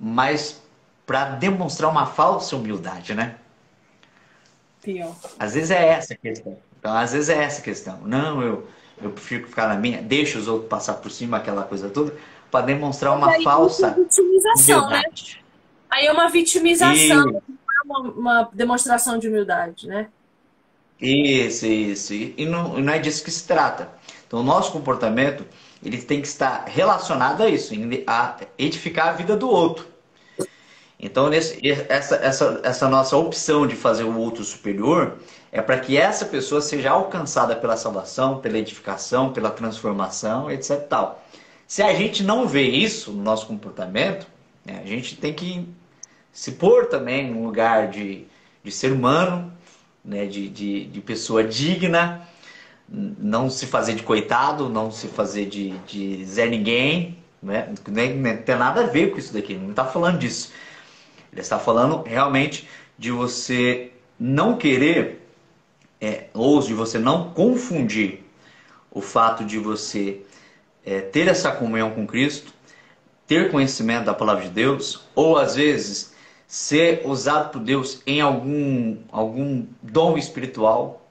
mas 0.00 0.62
para 1.06 1.30
demonstrar 1.36 1.90
uma 1.90 2.06
falsa 2.06 2.56
humildade, 2.56 3.14
né? 3.14 3.36
Pior. 4.82 5.14
Às 5.38 5.54
vezes 5.54 5.70
é 5.70 5.86
essa 5.86 6.14
a 6.14 6.16
questão. 6.16 6.58
Então, 6.78 6.96
às 6.96 7.12
vezes 7.12 7.28
é 7.28 7.42
essa 7.42 7.60
a 7.60 7.64
questão. 7.64 8.00
Não, 8.02 8.42
eu, 8.42 8.68
eu 9.00 9.10
prefiro 9.10 9.46
ficar 9.46 9.68
na 9.68 9.76
minha, 9.76 10.02
deixa 10.02 10.38
os 10.38 10.48
outros 10.48 10.68
passar 10.68 10.94
por 10.94 11.10
cima, 11.10 11.36
aquela 11.36 11.62
coisa 11.62 11.88
toda, 11.88 12.14
para 12.54 12.66
demonstrar 12.66 13.16
uma 13.16 13.42
falsa 13.42 13.90
vitimização, 13.90 14.88
né? 14.88 14.98
humildade. 14.98 15.34
né? 15.34 15.44
Aí 15.90 16.06
é 16.06 16.12
uma 16.12 16.28
vitimização, 16.28 17.42
e... 17.48 17.52
uma, 17.84 17.98
uma 17.98 18.50
demonstração 18.52 19.18
de 19.18 19.26
humildade, 19.26 19.88
né? 19.88 20.06
Isso, 21.00 21.66
isso. 21.66 22.14
E 22.14 22.46
não, 22.46 22.78
não 22.78 22.92
é 22.92 23.00
disso 23.00 23.24
que 23.24 23.30
se 23.32 23.44
trata. 23.44 23.88
Então, 24.24 24.38
o 24.38 24.44
nosso 24.44 24.70
comportamento 24.70 25.44
ele 25.82 26.00
tem 26.00 26.20
que 26.20 26.28
estar 26.28 26.66
relacionado 26.68 27.42
a 27.42 27.48
isso, 27.48 27.74
a 28.06 28.36
edificar 28.56 29.08
a 29.08 29.12
vida 29.12 29.36
do 29.36 29.48
outro. 29.48 29.84
Então, 30.98 31.28
nesse, 31.28 31.58
essa, 31.88 32.14
essa, 32.14 32.60
essa 32.62 32.88
nossa 32.88 33.16
opção 33.16 33.66
de 33.66 33.74
fazer 33.74 34.04
o 34.04 34.16
outro 34.16 34.44
superior 34.44 35.18
é 35.50 35.60
para 35.60 35.80
que 35.80 35.96
essa 35.96 36.24
pessoa 36.24 36.60
seja 36.60 36.90
alcançada 36.90 37.56
pela 37.56 37.76
salvação, 37.76 38.38
pela 38.40 38.58
edificação, 38.58 39.32
pela 39.32 39.50
transformação, 39.50 40.48
etc. 40.48 40.86
Tal. 40.88 41.20
Se 41.74 41.82
a 41.82 41.92
gente 41.92 42.22
não 42.22 42.46
vê 42.46 42.62
isso 42.62 43.10
no 43.10 43.20
nosso 43.20 43.48
comportamento, 43.48 44.28
né, 44.64 44.80
a 44.80 44.86
gente 44.86 45.16
tem 45.16 45.32
que 45.32 45.68
se 46.32 46.52
pôr 46.52 46.86
também 46.86 47.28
num 47.28 47.44
lugar 47.44 47.90
de, 47.90 48.26
de 48.62 48.70
ser 48.70 48.92
humano, 48.92 49.52
né, 50.04 50.24
de, 50.24 50.48
de, 50.48 50.84
de 50.84 51.00
pessoa 51.00 51.42
digna, 51.42 52.28
não 52.88 53.50
se 53.50 53.66
fazer 53.66 53.96
de 53.96 54.04
coitado, 54.04 54.68
não 54.68 54.92
se 54.92 55.08
fazer 55.08 55.46
de, 55.46 55.70
de 55.78 56.24
Zé 56.24 56.46
Ninguém, 56.46 57.18
né? 57.42 57.74
Nem, 57.88 58.18
nem 58.18 58.36
tem 58.36 58.54
nada 58.54 58.84
a 58.84 58.86
ver 58.86 59.10
com 59.10 59.18
isso 59.18 59.32
daqui, 59.32 59.56
não 59.56 59.70
está 59.70 59.84
falando 59.84 60.20
disso. 60.20 60.52
Ele 61.32 61.40
está 61.40 61.58
falando 61.58 62.04
realmente 62.04 62.68
de 62.96 63.10
você 63.10 63.90
não 64.16 64.56
querer, 64.56 65.26
é, 66.00 66.28
ou 66.34 66.60
de 66.60 66.72
você 66.72 67.00
não 67.00 67.30
confundir 67.30 68.22
o 68.92 69.00
fato 69.00 69.44
de 69.44 69.58
você 69.58 70.22
é, 70.84 71.00
ter 71.00 71.28
essa 71.28 71.50
comunhão 71.50 71.90
com 71.90 72.06
Cristo, 72.06 72.52
ter 73.26 73.50
conhecimento 73.50 74.04
da 74.04 74.14
palavra 74.14 74.44
de 74.44 74.50
Deus, 74.50 75.02
ou 75.14 75.38
às 75.38 75.54
vezes 75.54 76.14
ser 76.46 77.02
usado 77.04 77.50
por 77.50 77.60
Deus 77.60 78.02
em 78.06 78.20
algum, 78.20 78.98
algum 79.10 79.66
dom 79.82 80.18
espiritual. 80.18 81.08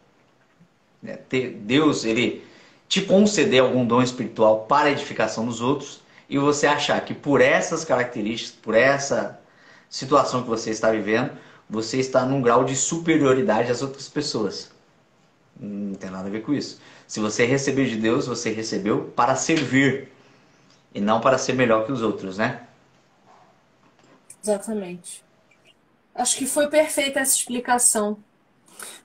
Né? 1.01 1.17
Ter, 1.27 1.51
Deus, 1.51 2.05
ele 2.05 2.45
te 2.87 3.01
conceder 3.01 3.61
algum 3.61 3.85
dom 3.85 4.01
espiritual 4.01 4.65
para 4.67 4.89
a 4.89 4.91
edificação 4.91 5.45
dos 5.45 5.61
outros, 5.61 6.01
e 6.29 6.37
você 6.37 6.67
achar 6.67 6.99
que 7.01 7.13
por 7.13 7.41
essas 7.41 7.83
características, 7.83 8.59
por 8.61 8.75
essa 8.75 9.39
situação 9.89 10.43
que 10.43 10.49
você 10.49 10.69
está 10.69 10.91
vivendo, 10.91 11.31
você 11.69 11.99
está 11.99 12.25
num 12.25 12.41
grau 12.41 12.63
de 12.63 12.75
superioridade 12.75 13.71
às 13.71 13.81
outras 13.81 14.07
pessoas. 14.07 14.71
Não 15.59 15.95
tem 15.95 16.09
nada 16.09 16.27
a 16.27 16.31
ver 16.31 16.41
com 16.41 16.53
isso. 16.53 16.79
Se 17.13 17.19
você 17.19 17.45
recebeu 17.45 17.85
de 17.85 17.95
Deus, 17.95 18.25
você 18.25 18.49
recebeu 18.49 19.03
para 19.15 19.35
servir 19.35 20.09
e 20.95 20.99
não 20.99 21.21
para 21.21 21.37
ser 21.37 21.53
melhor 21.53 21.85
que 21.85 21.91
os 21.91 22.01
outros, 22.01 22.39
né? 22.39 22.65
Exatamente. 24.41 25.23
Acho 26.15 26.35
que 26.35 26.47
foi 26.47 26.67
perfeita 26.69 27.19
essa 27.19 27.35
explicação. 27.35 28.17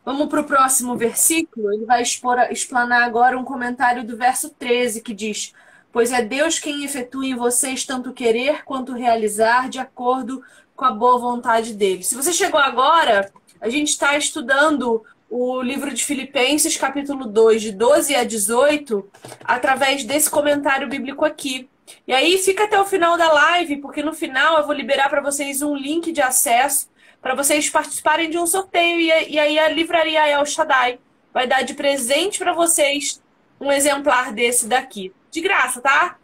Vamos 0.07 0.29
para 0.29 0.41
o 0.41 0.45
próximo 0.45 0.97
versículo. 0.97 1.71
Ele 1.71 1.85
vai 1.85 2.01
expor, 2.01 2.39
explanar 2.51 3.03
agora 3.03 3.39
um 3.39 3.45
comentário 3.45 4.03
do 4.03 4.17
verso 4.17 4.49
13 4.59 5.03
que 5.03 5.13
diz: 5.13 5.53
Pois 5.93 6.11
é 6.11 6.23
Deus 6.23 6.59
quem 6.59 6.87
efetua 6.87 7.27
em 7.27 7.37
vocês 7.37 7.85
tanto 7.85 8.15
querer 8.15 8.65
quanto 8.65 8.95
realizar 8.95 9.69
de 9.69 9.79
acordo 9.79 10.43
com 10.75 10.87
a 10.87 10.93
boa 10.93 11.19
vontade 11.19 11.75
dele. 11.75 12.03
Se 12.03 12.15
você 12.15 12.33
chegou 12.33 12.59
agora, 12.59 13.31
a 13.61 13.69
gente 13.69 13.89
está 13.89 14.17
estudando 14.17 15.05
o 15.31 15.61
livro 15.61 15.93
de 15.93 16.05
Filipenses, 16.05 16.77
capítulo 16.77 17.27
2, 17.27 17.63
de 17.63 17.73
12 17.73 18.15
a 18.15 18.25
18, 18.25 19.11
através 19.45 20.05
desse 20.05 20.31
comentário 20.31 20.89
bíblico 20.89 21.25
aqui. 21.25 21.69
E 22.07 22.13
aí 22.13 22.39
fica 22.39 22.65
até 22.65 22.81
o 22.81 22.85
final 22.85 23.17
da 23.17 23.33
live, 23.33 23.77
porque 23.77 24.03
no 24.03 24.13
final 24.13 24.59
eu 24.59 24.67
vou 24.67 24.75
liberar 24.75 25.09
para 25.09 25.21
vocês 25.21 25.63
um 25.63 25.75
link 25.75 26.13
de 26.13 26.21
acesso 26.21 26.89
para 27.21 27.35
vocês 27.35 27.69
participarem 27.69 28.31
de 28.31 28.39
um 28.39 28.47
sorteio. 28.47 29.01
E, 29.01 29.39
aí 29.39 29.59
a 29.59 29.69
livraria 29.69 30.29
El 30.29 30.45
Shaddai 30.47 30.99
vai 31.33 31.47
dar 31.47 31.63
de 31.63 31.75
presente 31.75 32.39
para 32.39 32.53
vocês 32.53 33.23
um 33.61 33.71
exemplar 33.73 34.33
desse 34.33 34.67
daqui. 34.67 35.13
De 35.31 35.41
graça, 35.41 35.81
tá? 35.81 36.17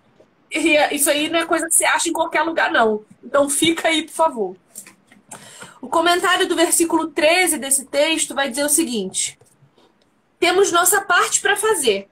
E 0.50 0.76
isso 0.94 1.10
aí 1.10 1.28
não 1.28 1.40
é 1.40 1.46
coisa 1.46 1.66
que 1.66 1.74
você 1.74 1.84
acha 1.84 2.08
em 2.08 2.12
qualquer 2.12 2.42
lugar, 2.42 2.70
não. 2.70 3.04
Então 3.22 3.48
fica 3.50 3.88
aí, 3.88 4.02
por 4.04 4.12
favor. 4.12 4.56
O 5.84 5.86
comentário 5.86 6.48
do 6.48 6.56
versículo 6.56 7.08
13 7.08 7.58
desse 7.58 7.84
texto 7.84 8.34
vai 8.34 8.48
dizer 8.48 8.64
o 8.64 8.70
seguinte: 8.70 9.38
Temos 10.40 10.72
nossa 10.72 11.02
parte 11.02 11.42
para 11.42 11.58
fazer, 11.58 12.08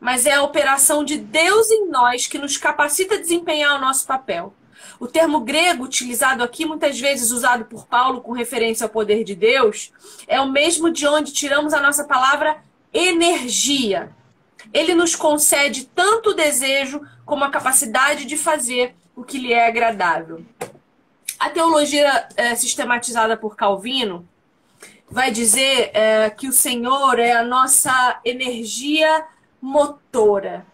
mas 0.00 0.24
é 0.24 0.32
a 0.32 0.42
operação 0.42 1.04
de 1.04 1.18
Deus 1.18 1.70
em 1.70 1.86
nós 1.90 2.26
que 2.26 2.38
nos 2.38 2.56
capacita 2.56 3.16
a 3.16 3.20
desempenhar 3.20 3.76
o 3.76 3.80
nosso 3.80 4.06
papel. 4.06 4.54
O 4.98 5.06
termo 5.06 5.40
grego 5.40 5.84
utilizado 5.84 6.42
aqui, 6.42 6.64
muitas 6.64 6.98
vezes 6.98 7.30
usado 7.30 7.66
por 7.66 7.84
Paulo 7.84 8.22
com 8.22 8.32
referência 8.32 8.84
ao 8.84 8.90
poder 8.90 9.22
de 9.22 9.34
Deus, 9.34 9.92
é 10.26 10.40
o 10.40 10.50
mesmo 10.50 10.90
de 10.90 11.06
onde 11.06 11.30
tiramos 11.30 11.74
a 11.74 11.82
nossa 11.82 12.04
palavra 12.04 12.56
energia. 12.90 14.10
Ele 14.72 14.94
nos 14.94 15.14
concede 15.14 15.84
tanto 15.94 16.30
o 16.30 16.34
desejo 16.34 17.02
como 17.26 17.44
a 17.44 17.50
capacidade 17.50 18.24
de 18.24 18.38
fazer 18.38 18.94
o 19.14 19.22
que 19.22 19.36
lhe 19.36 19.52
é 19.52 19.68
agradável. 19.68 20.42
A 21.38 21.50
teologia 21.50 22.28
é, 22.36 22.54
sistematizada 22.54 23.36
por 23.36 23.56
Calvino 23.56 24.28
vai 25.10 25.30
dizer 25.30 25.90
é, 25.92 26.30
que 26.30 26.48
o 26.48 26.52
Senhor 26.52 27.18
é 27.18 27.32
a 27.32 27.44
nossa 27.44 28.20
energia 28.24 29.26
motora. 29.60 30.66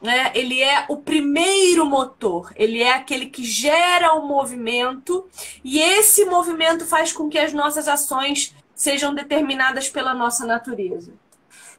né, 0.00 0.32
ele 0.34 0.60
é 0.60 0.84
o 0.88 0.96
primeiro 0.96 1.86
motor, 1.86 2.52
ele 2.56 2.82
é 2.82 2.92
aquele 2.92 3.26
que 3.26 3.44
gera 3.44 4.14
o 4.14 4.26
movimento 4.26 5.28
e 5.62 5.78
esse 5.78 6.24
movimento 6.24 6.84
faz 6.84 7.12
com 7.12 7.28
que 7.28 7.38
as 7.38 7.52
nossas 7.52 7.86
ações 7.86 8.54
sejam 8.74 9.14
determinadas 9.14 9.88
pela 9.88 10.12
nossa 10.12 10.44
natureza. 10.44 11.12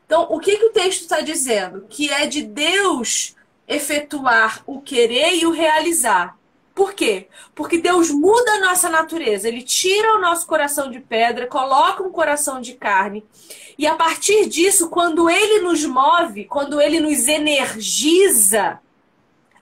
Então, 0.05 0.27
o 0.29 0.39
que, 0.39 0.57
que 0.57 0.65
o 0.65 0.71
texto 0.71 1.01
está 1.01 1.21
dizendo? 1.21 1.85
Que 1.89 2.11
é 2.11 2.25
de 2.25 2.43
Deus 2.43 3.35
efetuar 3.67 4.63
o 4.65 4.81
querer 4.81 5.35
e 5.35 5.45
o 5.45 5.51
realizar. 5.51 6.37
Por 6.73 6.93
quê? 6.93 7.27
Porque 7.53 7.77
Deus 7.77 8.09
muda 8.09 8.53
a 8.53 8.59
nossa 8.59 8.89
natureza, 8.89 9.47
ele 9.47 9.61
tira 9.61 10.17
o 10.17 10.21
nosso 10.21 10.47
coração 10.47 10.89
de 10.89 10.99
pedra, 10.99 11.45
coloca 11.45 12.01
um 12.01 12.11
coração 12.11 12.59
de 12.59 12.73
carne 12.73 13.23
e 13.77 13.87
a 13.87 13.95
partir 13.95 14.47
disso, 14.47 14.89
quando 14.89 15.29
ele 15.29 15.59
nos 15.59 15.83
move, 15.85 16.45
quando 16.45 16.79
ele 16.79 16.99
nos 16.99 17.27
energiza, 17.27 18.79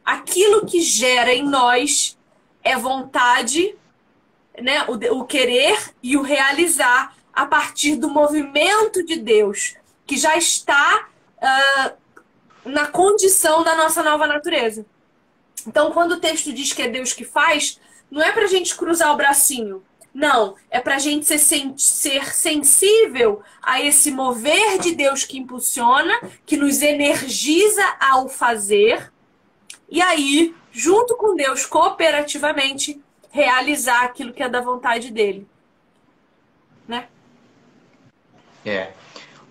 aquilo 0.03 0.65
que 0.65 0.81
gera 0.81 1.33
em 1.33 1.43
nós 1.43 2.17
é 2.63 2.75
vontade, 2.75 3.75
né, 4.59 4.85
o, 4.87 5.19
o 5.19 5.25
querer 5.25 5.93
e 6.03 6.17
o 6.17 6.21
realizar 6.21 7.15
a 7.33 7.45
partir 7.45 7.95
do 7.95 8.09
movimento 8.09 9.03
de 9.03 9.15
Deus, 9.15 9.75
que 10.05 10.17
já 10.17 10.35
está 10.35 11.07
uh, 11.37 12.69
na 12.69 12.87
condição 12.87 13.63
da 13.63 13.75
nossa 13.75 14.03
nova 14.03 14.27
natureza. 14.27 14.85
Então, 15.65 15.91
quando 15.91 16.13
o 16.13 16.19
texto 16.19 16.51
diz 16.51 16.73
que 16.73 16.81
é 16.81 16.87
Deus 16.87 17.13
que 17.13 17.23
faz, 17.23 17.79
não 18.09 18.21
é 18.21 18.31
para 18.31 18.43
a 18.43 18.47
gente 18.47 18.75
cruzar 18.75 19.13
o 19.13 19.17
bracinho. 19.17 19.83
Não, 20.13 20.55
é 20.69 20.79
para 20.79 20.95
a 20.95 20.99
gente 20.99 21.25
ser, 21.25 21.39
ser 21.77 22.33
sensível 22.35 23.41
a 23.61 23.81
esse 23.81 24.11
mover 24.11 24.77
de 24.79 24.93
Deus 24.93 25.23
que 25.23 25.37
impulsiona, 25.37 26.13
que 26.45 26.57
nos 26.57 26.81
energiza 26.81 27.83
ao 27.97 28.27
fazer, 28.27 29.09
e 29.91 30.01
aí, 30.01 30.55
junto 30.71 31.17
com 31.17 31.35
Deus, 31.35 31.65
cooperativamente, 31.65 33.01
realizar 33.29 34.03
aquilo 34.03 34.31
que 34.31 34.41
é 34.41 34.47
da 34.47 34.61
vontade 34.61 35.11
dele. 35.11 35.45
Né? 36.87 37.07
É. 38.65 38.91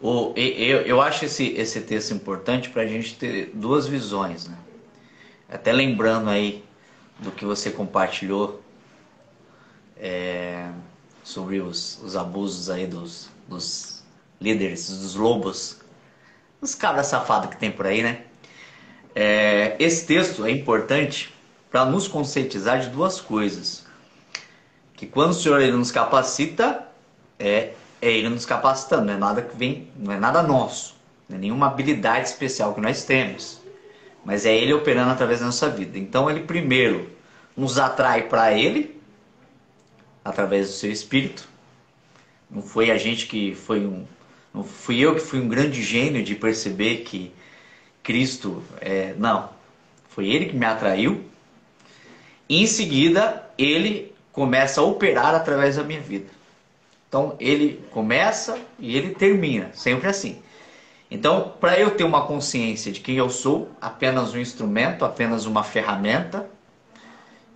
O, 0.01 0.33
eu, 0.35 0.81
eu 0.81 1.01
acho 1.03 1.27
esse, 1.27 1.49
esse 1.49 1.83
texto 1.83 2.15
importante 2.15 2.71
para 2.71 2.83
a 2.83 2.87
gente 2.87 3.17
ter 3.17 3.51
duas 3.53 3.87
visões. 3.87 4.49
Né? 4.49 4.57
Até 5.51 5.72
lembrando 5.72 6.30
aí 6.30 6.64
do 7.18 7.30
que 7.30 7.44
você 7.44 7.70
compartilhou 7.70 8.62
é, 9.96 10.70
sobre 11.24 11.61
os, 11.61 12.01
os 12.03 12.16
abusos 12.16 12.70
aí 12.70 12.86
dos, 12.86 13.28
dos 13.48 14.03
líderes, 14.40 14.88
dos 14.88 15.14
lobos, 15.14 15.80
os 16.61 16.74
cabras 16.74 17.07
safados 17.07 17.51
que 17.51 17.57
tem 17.57 17.70
por 17.70 17.86
aí, 17.86 18.03
né? 18.03 18.22
É, 19.14 19.76
esse 19.78 20.07
texto 20.07 20.46
é 20.46 20.51
importante 20.51 21.34
para 21.70 21.84
nos 21.84 22.07
conscientizar 22.07 22.80
de 22.80 22.88
duas 22.88 23.20
coisas. 23.20 23.84
Que 24.94 25.07
quando 25.07 25.30
o 25.30 25.34
Senhor 25.34 25.61
ele 25.61 25.76
nos 25.76 25.90
capacita, 25.90 26.86
é, 27.38 27.72
é 28.03 28.11
Ele 28.11 28.28
nos 28.28 28.46
capacitando, 28.46 29.07
não 29.07 29.14
é 29.14 29.16
nada 29.16 29.42
que 29.42 29.57
vem, 29.57 29.88
não 29.96 30.12
é 30.12 30.18
nada 30.18 30.42
nosso, 30.42 30.94
não 31.28 31.36
é 31.36 31.40
nenhuma 31.40 31.66
habilidade 31.66 32.28
especial 32.28 32.74
que 32.74 32.80
nós 32.80 33.05
temos, 33.05 33.60
mas 34.25 34.47
é 34.47 34.55
Ele 34.55 34.73
operando 34.73 35.11
através 35.11 35.41
da 35.41 35.47
nossa 35.47 35.68
vida. 35.68 35.99
Então 35.99 36.31
Ele 36.31 36.41
primeiro 36.41 37.11
nos 37.57 37.79
atrai 37.79 38.29
para 38.29 38.53
Ele, 38.53 39.01
através 40.25 40.68
do 40.68 40.75
seu 40.75 40.91
espírito. 40.91 41.49
Não 42.51 42.62
foi 42.62 42.91
a 42.91 42.99
gente 42.99 43.27
que 43.27 43.55
foi 43.55 43.87
um. 43.87 44.05
Não 44.53 44.64
fui 44.64 44.99
eu 44.99 45.14
que 45.14 45.21
fui 45.21 45.41
um 45.41 45.49
grande 45.49 45.83
gênio 45.83 46.23
de 46.23 46.35
perceber 46.35 46.99
que 46.99 47.33
Cristo 48.03 48.62
é. 48.81 49.14
Não. 49.16 49.51
Foi 50.09 50.29
ele 50.29 50.47
que 50.47 50.57
me 50.57 50.66
atraiu. 50.66 51.25
E 52.49 52.62
em 52.62 52.66
seguida, 52.66 53.49
ele 53.57 54.12
começa 54.33 54.81
a 54.81 54.85
operar 54.85 55.35
através 55.35 55.77
da 55.77 55.85
minha 55.85 56.01
vida. 56.01 56.27
Então, 57.09 57.37
ele 57.39 57.81
começa 57.91 58.59
e 58.79 58.97
ele 58.97 59.14
termina, 59.14 59.71
sempre 59.73 60.09
assim. 60.09 60.43
Então, 61.11 61.55
para 61.61 61.79
eu 61.79 61.91
ter 61.97 62.05
uma 62.05 62.25
consciência 62.25 62.93
de 62.93 63.01
quem 63.01 63.17
eu 63.17 63.29
sou, 63.29 63.71
apenas 63.81 64.33
um 64.33 64.39
instrumento, 64.39 65.05
apenas 65.05 65.45
uma 65.45 65.65
ferramenta, 65.65 66.49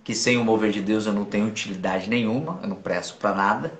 que 0.03 0.13
sem 0.13 0.37
o 0.37 0.43
mover 0.43 0.71
de 0.71 0.81
Deus 0.81 1.05
eu 1.05 1.13
não 1.13 1.23
tenho 1.23 1.47
utilidade 1.47 2.09
nenhuma, 2.09 2.59
eu 2.61 2.67
não 2.67 2.75
presto 2.75 3.17
para 3.17 3.33
nada, 3.33 3.73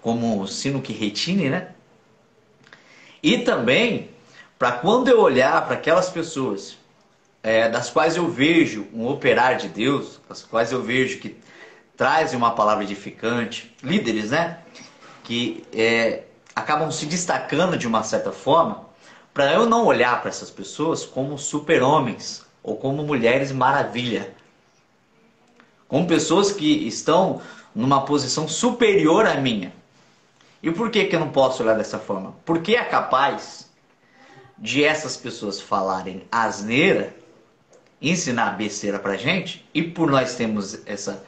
como 0.00 0.40
o 0.40 0.48
sino 0.48 0.80
que 0.80 0.92
retine, 0.92 1.50
né? 1.50 1.68
E 3.22 3.38
também 3.38 4.10
para 4.58 4.72
quando 4.72 5.08
eu 5.08 5.20
olhar 5.20 5.66
para 5.66 5.74
aquelas 5.74 6.08
pessoas 6.08 6.78
é, 7.42 7.68
das 7.68 7.90
quais 7.90 8.16
eu 8.16 8.28
vejo 8.28 8.86
um 8.92 9.06
operar 9.06 9.56
de 9.56 9.68
Deus, 9.68 10.18
das 10.28 10.42
quais 10.42 10.72
eu 10.72 10.82
vejo 10.82 11.18
que 11.18 11.36
trazem 11.96 12.36
uma 12.36 12.52
palavra 12.52 12.84
edificante, 12.84 13.74
líderes, 13.82 14.30
né? 14.30 14.58
Que 15.22 15.64
é, 15.72 16.24
acabam 16.56 16.90
se 16.90 17.04
destacando 17.04 17.76
de 17.76 17.86
uma 17.86 18.02
certa 18.02 18.32
forma, 18.32 18.86
para 19.34 19.52
eu 19.52 19.66
não 19.66 19.84
olhar 19.84 20.18
para 20.22 20.30
essas 20.30 20.50
pessoas 20.50 21.04
como 21.04 21.36
super-homens 21.36 22.46
ou 22.62 22.78
como 22.78 23.04
mulheres 23.04 23.52
maravilha, 23.52 24.34
com 25.86 26.06
pessoas 26.06 26.50
que 26.50 26.88
estão 26.88 27.42
numa 27.74 28.06
posição 28.06 28.48
superior 28.48 29.26
à 29.26 29.34
minha. 29.34 29.70
E 30.62 30.70
por 30.70 30.90
que, 30.90 31.04
que 31.04 31.14
eu 31.14 31.20
não 31.20 31.28
posso 31.28 31.62
olhar 31.62 31.76
dessa 31.76 31.98
forma? 31.98 32.34
Porque 32.46 32.74
é 32.74 32.82
capaz 32.82 33.70
de 34.56 34.82
essas 34.82 35.14
pessoas 35.14 35.60
falarem 35.60 36.24
asneira, 36.32 37.14
ensinar 38.00 38.56
besteira 38.56 38.98
pra 38.98 39.16
gente, 39.16 39.64
e 39.74 39.82
por 39.82 40.10
nós 40.10 40.34
temos 40.34 40.80
essa, 40.86 41.22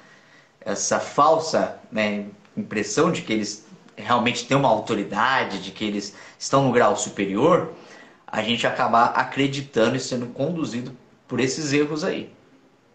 essa 0.62 0.98
falsa 0.98 1.78
né, 1.92 2.26
impressão 2.56 3.12
de 3.12 3.20
que 3.20 3.34
eles 3.34 3.67
realmente 3.98 4.46
têm 4.46 4.56
uma 4.56 4.68
autoridade, 4.68 5.60
de 5.60 5.70
que 5.70 5.84
eles 5.84 6.14
estão 6.38 6.64
no 6.64 6.72
grau 6.72 6.96
superior, 6.96 7.72
a 8.26 8.42
gente 8.42 8.66
acabar 8.66 9.06
acreditando 9.06 9.96
e 9.96 10.00
sendo 10.00 10.26
conduzido 10.26 10.92
por 11.26 11.40
esses 11.40 11.72
erros 11.72 12.04
aí. 12.04 12.30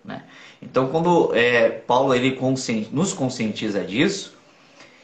Né? 0.04 0.24
Então, 0.62 0.88
quando 0.90 1.34
é, 1.36 1.70
Paulo 1.70 2.14
ele 2.14 2.38
nos 2.92 3.14
conscientiza 3.14 3.84
disso, 3.84 4.36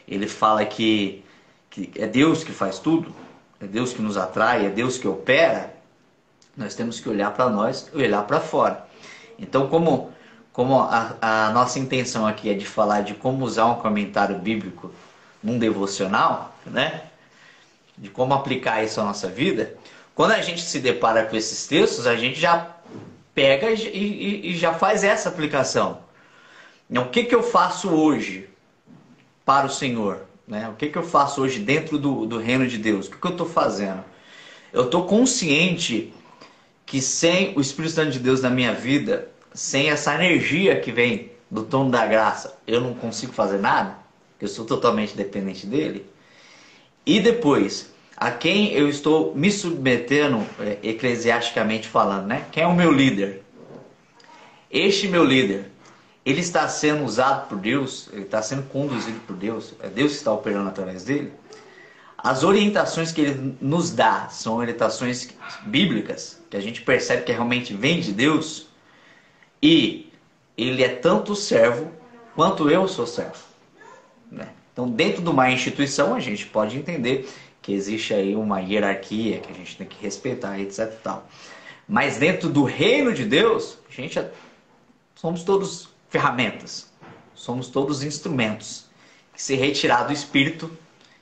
ele 0.07 0.27
fala 0.27 0.65
que, 0.65 1.23
que 1.69 1.91
é 1.95 2.07
Deus 2.07 2.43
que 2.43 2.51
faz 2.51 2.79
tudo, 2.79 3.13
é 3.59 3.67
Deus 3.67 3.93
que 3.93 4.01
nos 4.01 4.17
atrai, 4.17 4.65
é 4.65 4.69
Deus 4.69 4.97
que 4.97 5.07
opera, 5.07 5.73
nós 6.55 6.75
temos 6.75 6.99
que 6.99 7.07
olhar 7.07 7.31
para 7.33 7.49
nós 7.49 7.89
e 7.93 7.97
olhar 7.97 8.23
para 8.23 8.39
fora. 8.39 8.85
Então, 9.37 9.67
como, 9.67 10.11
como 10.51 10.79
a, 10.79 11.15
a, 11.21 11.49
nossa 11.51 11.79
intenção 11.79 12.27
aqui 12.27 12.49
é 12.49 12.53
de 12.53 12.65
falar 12.65 13.01
de 13.01 13.13
como 13.13 13.45
usar 13.45 13.65
um 13.67 13.75
comentário 13.75 14.37
bíblico 14.37 14.91
num 15.43 15.57
devocional, 15.57 16.55
né? 16.65 17.03
de 17.99 18.09
como 18.09 18.33
aplicar 18.33 18.83
isso 18.83 18.99
à 19.01 19.03
nossa 19.03 19.27
vida, 19.27 19.75
quando 20.15 20.31
a 20.31 20.41
gente 20.41 20.61
se 20.61 20.79
depara 20.79 21.25
com 21.25 21.35
esses 21.35 21.67
textos, 21.67 22.07
a 22.07 22.15
gente 22.15 22.39
já 22.39 22.75
pega 23.35 23.69
e, 23.71 23.75
e, 23.75 24.51
e 24.51 24.55
já 24.55 24.73
faz 24.73 25.03
essa 25.03 25.29
aplicação. 25.29 25.99
Então, 26.89 27.03
o 27.03 27.09
que, 27.09 27.25
que 27.25 27.35
eu 27.35 27.43
faço 27.43 27.89
hoje 27.89 28.49
para 29.45 29.67
o 29.67 29.69
Senhor? 29.69 30.21
Né? 30.47 30.67
O 30.69 30.73
que, 30.73 30.87
que 30.87 30.97
eu 30.97 31.03
faço 31.03 31.41
hoje 31.41 31.59
dentro 31.59 31.97
do, 31.97 32.25
do 32.25 32.37
reino 32.37 32.67
de 32.67 32.77
Deus? 32.77 33.07
O 33.07 33.11
que, 33.11 33.17
que 33.17 33.27
eu 33.27 33.31
estou 33.31 33.47
fazendo? 33.47 34.03
Eu 34.73 34.85
estou 34.85 35.05
consciente 35.05 36.13
que 36.85 37.01
sem 37.01 37.53
o 37.55 37.61
Espírito 37.61 37.93
Santo 37.93 38.11
de 38.11 38.19
Deus 38.19 38.41
na 38.41 38.49
minha 38.49 38.73
vida, 38.73 39.29
sem 39.53 39.89
essa 39.89 40.15
energia 40.15 40.79
que 40.79 40.91
vem 40.91 41.31
do 41.51 41.63
tom 41.63 41.89
da 41.89 42.05
graça, 42.05 42.57
eu 42.65 42.81
não 42.81 42.93
consigo 42.93 43.31
fazer 43.31 43.59
nada, 43.59 43.98
eu 44.41 44.47
sou 44.47 44.65
totalmente 44.65 45.15
dependente 45.15 45.65
dele. 45.65 46.05
E 47.05 47.19
depois, 47.19 47.91
a 48.15 48.31
quem 48.31 48.73
eu 48.73 48.89
estou 48.89 49.33
me 49.35 49.51
submetendo 49.51 50.45
é, 50.59 50.77
eclesiasticamente 50.83 51.87
falando, 51.87 52.27
né? 52.27 52.45
Quem 52.51 52.63
é 52.63 52.67
o 52.67 52.75
meu 52.75 52.91
líder? 52.91 53.43
Este 54.69 55.07
meu 55.07 55.23
líder, 55.23 55.65
ele 56.25 56.41
está 56.41 56.67
sendo 56.67 57.03
usado 57.03 57.47
por 57.47 57.57
Deus, 57.57 58.09
ele 58.13 58.23
está 58.23 58.41
sendo 58.41 58.63
conduzido 58.63 59.19
por 59.21 59.35
Deus, 59.35 59.73
é 59.81 59.87
Deus 59.87 60.11
que 60.11 60.17
está 60.17 60.31
operando 60.31 60.69
através 60.69 61.03
dele. 61.03 61.31
As 62.17 62.43
orientações 62.43 63.11
que 63.11 63.21
ele 63.21 63.57
nos 63.61 63.91
dá 63.91 64.27
são 64.29 64.57
orientações 64.57 65.29
bíblicas, 65.65 66.39
que 66.49 66.57
a 66.57 66.59
gente 66.59 66.81
percebe 66.81 67.23
que 67.23 67.31
realmente 67.31 67.73
vem 67.73 68.01
de 68.01 68.11
Deus, 68.11 68.67
e 69.63 70.11
ele 70.57 70.83
é 70.83 70.89
tanto 70.89 71.35
servo 71.35 71.91
quanto 72.35 72.69
eu 72.69 72.87
sou 72.87 73.07
servo. 73.07 73.48
Né? 74.31 74.47
Então, 74.71 74.89
dentro 74.89 75.21
de 75.21 75.29
uma 75.29 75.51
instituição, 75.51 76.15
a 76.15 76.19
gente 76.19 76.45
pode 76.45 76.77
entender 76.77 77.29
que 77.61 77.73
existe 77.73 78.13
aí 78.13 78.35
uma 78.35 78.59
hierarquia 78.59 79.39
que 79.39 79.51
a 79.51 79.55
gente 79.55 79.77
tem 79.77 79.87
que 79.87 80.01
respeitar, 80.01 80.59
etc. 80.59 80.91
Tal. 81.03 81.27
Mas 81.87 82.17
dentro 82.17 82.49
do 82.49 82.63
reino 82.63 83.13
de 83.13 83.25
Deus, 83.25 83.77
a 83.89 83.93
gente 83.93 84.17
é, 84.17 84.31
somos 85.15 85.43
todos 85.43 85.89
ferramentas, 86.09 86.91
somos 87.33 87.67
todos 87.67 88.03
instrumentos. 88.03 88.85
Se 89.35 89.55
retirar 89.55 90.03
do 90.03 90.13
espírito, 90.13 90.71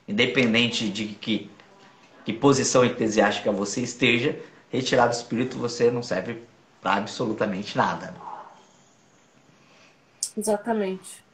independente 0.06 0.88
de 0.88 1.06
que, 1.06 1.50
que 2.24 2.32
posição 2.32 2.84
eclesiástica 2.84 3.52
você 3.52 3.80
esteja, 3.80 4.38
retirado 4.70 5.10
o 5.10 5.16
Espírito, 5.16 5.58
você 5.58 5.90
não 5.90 6.02
serve 6.02 6.42
para 6.80 6.94
absolutamente 6.94 7.76
nada. 7.76 8.14
Exatamente. 10.36 11.24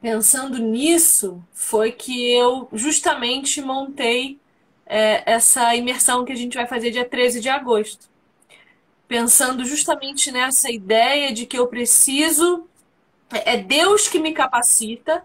Pensando 0.00 0.58
nisso, 0.58 1.42
foi 1.52 1.90
que 1.90 2.32
eu 2.32 2.68
justamente 2.72 3.60
montei 3.60 4.38
é, 4.86 5.22
essa 5.30 5.74
imersão 5.74 6.24
que 6.24 6.32
a 6.32 6.36
gente 6.36 6.56
vai 6.56 6.66
fazer 6.66 6.90
dia 6.90 7.04
13 7.04 7.40
de 7.40 7.48
agosto. 7.48 8.08
Pensando 9.08 9.64
justamente 9.64 10.30
nessa 10.30 10.70
ideia 10.70 11.32
de 11.32 11.46
que 11.46 11.58
eu 11.58 11.66
preciso, 11.66 12.66
é 13.30 13.56
Deus 13.56 14.06
que 14.06 14.20
me 14.20 14.32
capacita, 14.32 15.24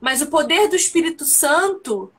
mas 0.00 0.20
o 0.20 0.26
poder 0.26 0.68
do 0.68 0.76
Espírito 0.76 1.24
Santo, 1.24 2.12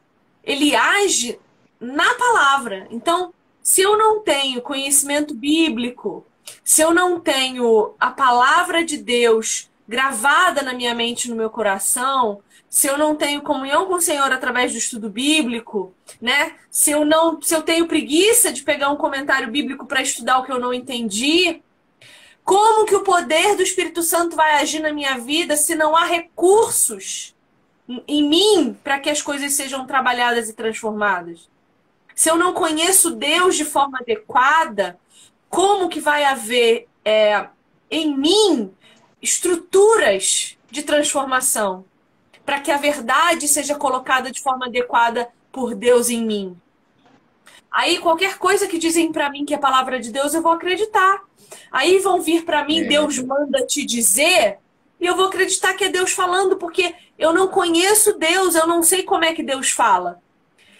ele 0.43 0.75
age 0.75 1.39
na 1.79 2.13
palavra. 2.15 2.87
Então, 2.91 3.33
se 3.61 3.81
eu 3.81 3.97
não 3.97 4.21
tenho 4.21 4.61
conhecimento 4.61 5.33
bíblico, 5.33 6.25
se 6.63 6.81
eu 6.81 6.93
não 6.93 7.19
tenho 7.19 7.93
a 7.99 8.09
palavra 8.09 8.83
de 8.83 8.97
Deus 8.97 9.68
gravada 9.89 10.61
na 10.61 10.71
minha 10.71 10.93
mente, 10.93 11.27
no 11.27 11.35
meu 11.35 11.49
coração, 11.49 12.43
se 12.69 12.85
eu 12.85 12.95
não 12.95 13.15
tenho 13.15 13.41
comunhão 13.41 13.87
com 13.87 13.95
o 13.95 14.01
Senhor 14.01 14.31
através 14.31 14.71
do 14.71 14.77
estudo 14.77 15.09
bíblico, 15.09 15.91
né? 16.21 16.57
Se 16.69 16.91
eu 16.91 17.03
não, 17.03 17.41
se 17.41 17.55
eu 17.55 17.63
tenho 17.63 17.87
preguiça 17.87 18.53
de 18.53 18.61
pegar 18.61 18.91
um 18.91 18.95
comentário 18.95 19.49
bíblico 19.49 19.87
para 19.87 20.03
estudar 20.03 20.37
o 20.37 20.43
que 20.43 20.51
eu 20.51 20.59
não 20.59 20.71
entendi, 20.71 21.63
como 22.43 22.85
que 22.85 22.95
o 22.95 23.03
poder 23.03 23.55
do 23.55 23.63
Espírito 23.63 24.03
Santo 24.03 24.35
vai 24.35 24.61
agir 24.61 24.79
na 24.79 24.93
minha 24.93 25.17
vida 25.17 25.57
se 25.57 25.73
não 25.73 25.95
há 25.95 26.05
recursos 26.05 27.35
em 28.07 28.29
mim 28.29 28.77
para 28.83 28.99
que 28.99 29.09
as 29.09 29.23
coisas 29.23 29.53
sejam 29.53 29.87
trabalhadas 29.87 30.49
e 30.49 30.53
transformadas? 30.53 31.49
Se 32.13 32.29
eu 32.29 32.35
não 32.35 32.53
conheço 32.53 33.15
Deus 33.15 33.55
de 33.55 33.65
forma 33.65 33.97
adequada, 33.99 34.99
como 35.49 35.89
que 35.89 35.99
vai 35.99 36.25
haver 36.25 36.87
é, 37.03 37.47
em 37.89 38.15
mim 38.15 38.71
estruturas 39.21 40.57
de 40.69 40.83
transformação 40.83 41.85
para 42.45 42.59
que 42.59 42.71
a 42.71 42.77
verdade 42.77 43.47
seja 43.47 43.75
colocada 43.75 44.31
de 44.31 44.41
forma 44.41 44.67
adequada 44.67 45.29
por 45.51 45.75
Deus 45.75 46.09
em 46.09 46.25
mim. 46.25 46.57
Aí 47.71 47.99
qualquer 47.99 48.37
coisa 48.37 48.67
que 48.67 48.79
dizem 48.79 49.11
para 49.11 49.29
mim 49.29 49.45
que 49.45 49.53
é 49.53 49.57
palavra 49.57 49.99
de 49.99 50.11
Deus, 50.11 50.33
eu 50.33 50.41
vou 50.41 50.51
acreditar. 50.51 51.21
Aí 51.71 51.99
vão 51.99 52.21
vir 52.21 52.45
para 52.45 52.65
mim, 52.65 52.81
é. 52.81 52.83
Deus 52.85 53.19
manda 53.19 53.65
te 53.65 53.85
dizer, 53.85 54.57
e 54.99 55.05
eu 55.05 55.15
vou 55.15 55.27
acreditar 55.27 55.73
que 55.73 55.83
é 55.83 55.89
Deus 55.89 56.11
falando, 56.11 56.57
porque 56.57 56.93
eu 57.17 57.33
não 57.33 57.47
conheço 57.47 58.17
Deus, 58.17 58.55
eu 58.55 58.65
não 58.65 58.81
sei 58.81 59.03
como 59.03 59.25
é 59.25 59.33
que 59.33 59.43
Deus 59.43 59.69
fala. 59.71 60.21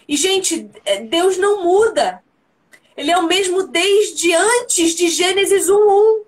E 0.08 0.16
gente, 0.16 0.68
é, 0.84 0.98
Deus 0.98 1.38
não 1.38 1.62
muda. 1.62 2.22
Ele 2.96 3.10
é 3.10 3.16
o 3.16 3.26
mesmo 3.26 3.62
desde 3.68 4.34
antes 4.34 4.94
de 4.94 5.08
Gênesis 5.08 5.68
1:1. 5.68 6.24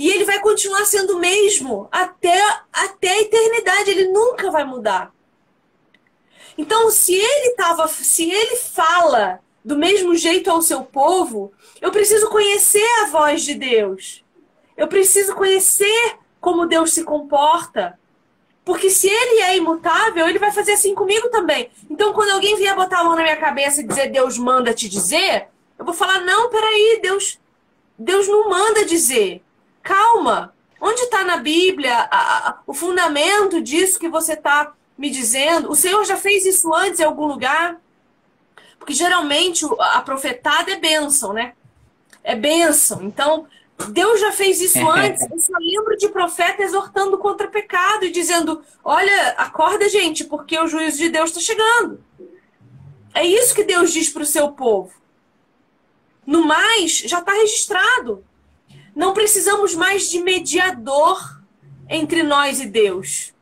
E 0.00 0.08
ele 0.08 0.24
vai 0.24 0.40
continuar 0.40 0.86
sendo 0.86 1.16
o 1.16 1.18
mesmo 1.18 1.86
até, 1.92 2.34
até 2.72 3.10
a 3.10 3.20
eternidade. 3.20 3.90
Ele 3.90 4.06
nunca 4.06 4.50
vai 4.50 4.64
mudar. 4.64 5.12
Então, 6.56 6.90
se 6.90 7.14
ele 7.14 7.50
tava, 7.50 7.86
se 7.86 8.30
ele 8.30 8.56
fala 8.56 9.40
do 9.62 9.76
mesmo 9.76 10.14
jeito 10.14 10.50
ao 10.50 10.62
seu 10.62 10.82
povo, 10.84 11.52
eu 11.82 11.90
preciso 11.92 12.30
conhecer 12.30 12.82
a 13.02 13.08
voz 13.08 13.42
de 13.42 13.54
Deus. 13.54 14.24
Eu 14.74 14.88
preciso 14.88 15.34
conhecer 15.34 16.16
como 16.40 16.64
Deus 16.64 16.94
se 16.94 17.04
comporta. 17.04 18.00
Porque 18.64 18.88
se 18.88 19.06
ele 19.06 19.42
é 19.42 19.58
imutável, 19.58 20.26
ele 20.26 20.38
vai 20.38 20.50
fazer 20.50 20.72
assim 20.72 20.94
comigo 20.94 21.28
também. 21.28 21.70
Então, 21.90 22.14
quando 22.14 22.30
alguém 22.30 22.56
vier 22.56 22.74
botar 22.74 23.00
a 23.00 23.04
mão 23.04 23.16
na 23.16 23.22
minha 23.22 23.36
cabeça 23.36 23.82
e 23.82 23.86
dizer 23.86 24.10
Deus 24.10 24.38
manda 24.38 24.72
te 24.72 24.88
dizer, 24.88 25.48
eu 25.78 25.84
vou 25.84 25.92
falar: 25.92 26.22
não, 26.22 26.48
peraí, 26.48 27.00
Deus, 27.02 27.38
Deus 27.98 28.26
não 28.26 28.48
manda 28.48 28.86
dizer. 28.86 29.42
Calma. 29.82 30.54
Onde 30.80 31.02
está 31.02 31.24
na 31.24 31.36
Bíblia 31.36 31.94
a, 31.94 32.48
a, 32.48 32.58
o 32.66 32.72
fundamento 32.72 33.60
disso 33.60 33.98
que 33.98 34.08
você 34.08 34.32
está 34.32 34.72
me 34.96 35.10
dizendo? 35.10 35.70
O 35.70 35.76
Senhor 35.76 36.04
já 36.04 36.16
fez 36.16 36.46
isso 36.46 36.72
antes 36.72 37.00
em 37.00 37.04
algum 37.04 37.26
lugar? 37.26 37.78
Porque 38.78 38.94
geralmente 38.94 39.66
a 39.78 40.00
profetada 40.00 40.70
é 40.70 40.76
bênção, 40.76 41.34
né? 41.34 41.52
É 42.24 42.34
bênção. 42.34 43.02
Então, 43.02 43.46
Deus 43.88 44.20
já 44.20 44.32
fez 44.32 44.60
isso 44.60 44.78
antes. 44.90 45.22
Eu 45.30 45.38
só 45.38 45.52
lembro 45.58 45.96
de 45.96 46.08
profeta 46.08 46.62
exortando 46.62 47.18
contra 47.18 47.46
o 47.46 47.50
pecado 47.50 48.04
e 48.06 48.10
dizendo: 48.10 48.62
olha, 48.82 49.30
acorda, 49.36 49.88
gente, 49.88 50.24
porque 50.24 50.58
o 50.58 50.66
juízo 50.66 50.98
de 50.98 51.10
Deus 51.10 51.30
está 51.30 51.40
chegando. 51.40 52.02
É 53.14 53.24
isso 53.24 53.54
que 53.54 53.64
Deus 53.64 53.92
diz 53.92 54.08
para 54.08 54.22
o 54.22 54.26
seu 54.26 54.52
povo. 54.52 54.92
No 56.26 56.44
mais, 56.44 56.98
já 56.98 57.18
está 57.18 57.32
registrado. 57.32 58.24
Não 58.94 59.12
precisamos 59.12 59.74
mais 59.74 60.08
de 60.08 60.20
mediador 60.20 61.40
entre 61.88 62.22
nós 62.22 62.60
e 62.60 62.66
Deus. 62.66 63.32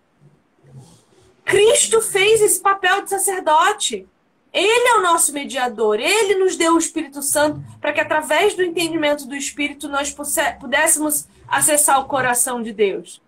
Cristo 1.44 2.00
fez 2.00 2.40
esse 2.42 2.60
papel 2.60 3.02
de 3.02 3.10
sacerdote. 3.10 4.06
Ele 4.52 4.88
é 4.88 4.98
o 4.98 5.02
nosso 5.02 5.32
mediador. 5.32 5.98
Ele 5.98 6.34
nos 6.36 6.56
deu 6.56 6.74
o 6.74 6.78
Espírito 6.78 7.22
Santo 7.22 7.62
para 7.80 7.92
que, 7.92 8.00
através 8.00 8.54
do 8.54 8.62
entendimento 8.62 9.26
do 9.26 9.34
Espírito, 9.34 9.88
nós 9.88 10.14
pudéssemos 10.60 11.26
acessar 11.46 12.00
o 12.00 12.06
coração 12.06 12.62
de 12.62 12.72
Deus. 12.72 13.22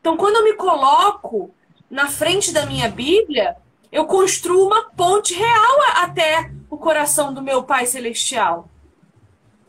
Então, 0.00 0.16
quando 0.16 0.36
eu 0.36 0.44
me 0.44 0.54
coloco 0.54 1.52
na 1.90 2.08
frente 2.08 2.52
da 2.52 2.64
minha 2.64 2.88
Bíblia, 2.88 3.56
eu 3.92 4.06
construo 4.06 4.66
uma 4.66 4.84
ponte 4.90 5.34
real 5.34 5.76
até 5.96 6.50
o 6.70 6.78
coração 6.78 7.34
do 7.34 7.42
meu 7.42 7.62
Pai 7.64 7.84
Celestial. 7.86 8.68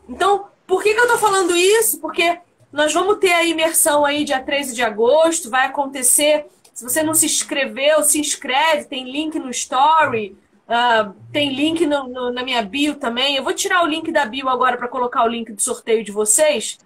Então, 0.08 0.46
por 0.72 0.82
que, 0.82 0.94
que 0.94 1.00
eu 1.00 1.04
estou 1.04 1.18
falando 1.18 1.54
isso? 1.54 2.00
Porque 2.00 2.38
nós 2.72 2.94
vamos 2.94 3.18
ter 3.18 3.30
a 3.30 3.44
imersão 3.44 4.06
aí 4.06 4.24
dia 4.24 4.40
13 4.40 4.74
de 4.74 4.82
agosto, 4.82 5.50
vai 5.50 5.66
acontecer. 5.66 6.46
Se 6.72 6.82
você 6.82 7.02
não 7.02 7.12
se 7.12 7.26
inscreveu, 7.26 8.02
se 8.02 8.18
inscreve, 8.18 8.86
tem 8.86 9.04
link 9.04 9.38
no 9.38 9.50
story, 9.50 10.34
uh, 10.66 11.12
tem 11.30 11.52
link 11.54 11.84
no, 11.84 12.08
no, 12.08 12.32
na 12.32 12.42
minha 12.42 12.62
bio 12.62 12.94
também. 12.94 13.36
Eu 13.36 13.44
vou 13.44 13.52
tirar 13.52 13.84
o 13.84 13.86
link 13.86 14.10
da 14.10 14.24
bio 14.24 14.48
agora 14.48 14.78
para 14.78 14.88
colocar 14.88 15.24
o 15.24 15.28
link 15.28 15.52
do 15.52 15.60
sorteio 15.60 16.02
de 16.02 16.10
vocês. 16.10 16.78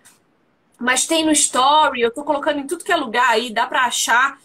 Mas 0.81 1.07
tem 1.07 1.25
no 1.25 1.31
story, 1.31 2.01
eu 2.01 2.09
estou 2.09 2.25
colocando 2.25 2.59
em 2.59 2.67
tudo 2.67 2.83
que 2.83 2.91
é 2.91 2.97
lugar 2.97 3.31
aí, 3.31 3.55
dá 3.55 3.69
para 3.69 3.85
achar. 3.85 4.37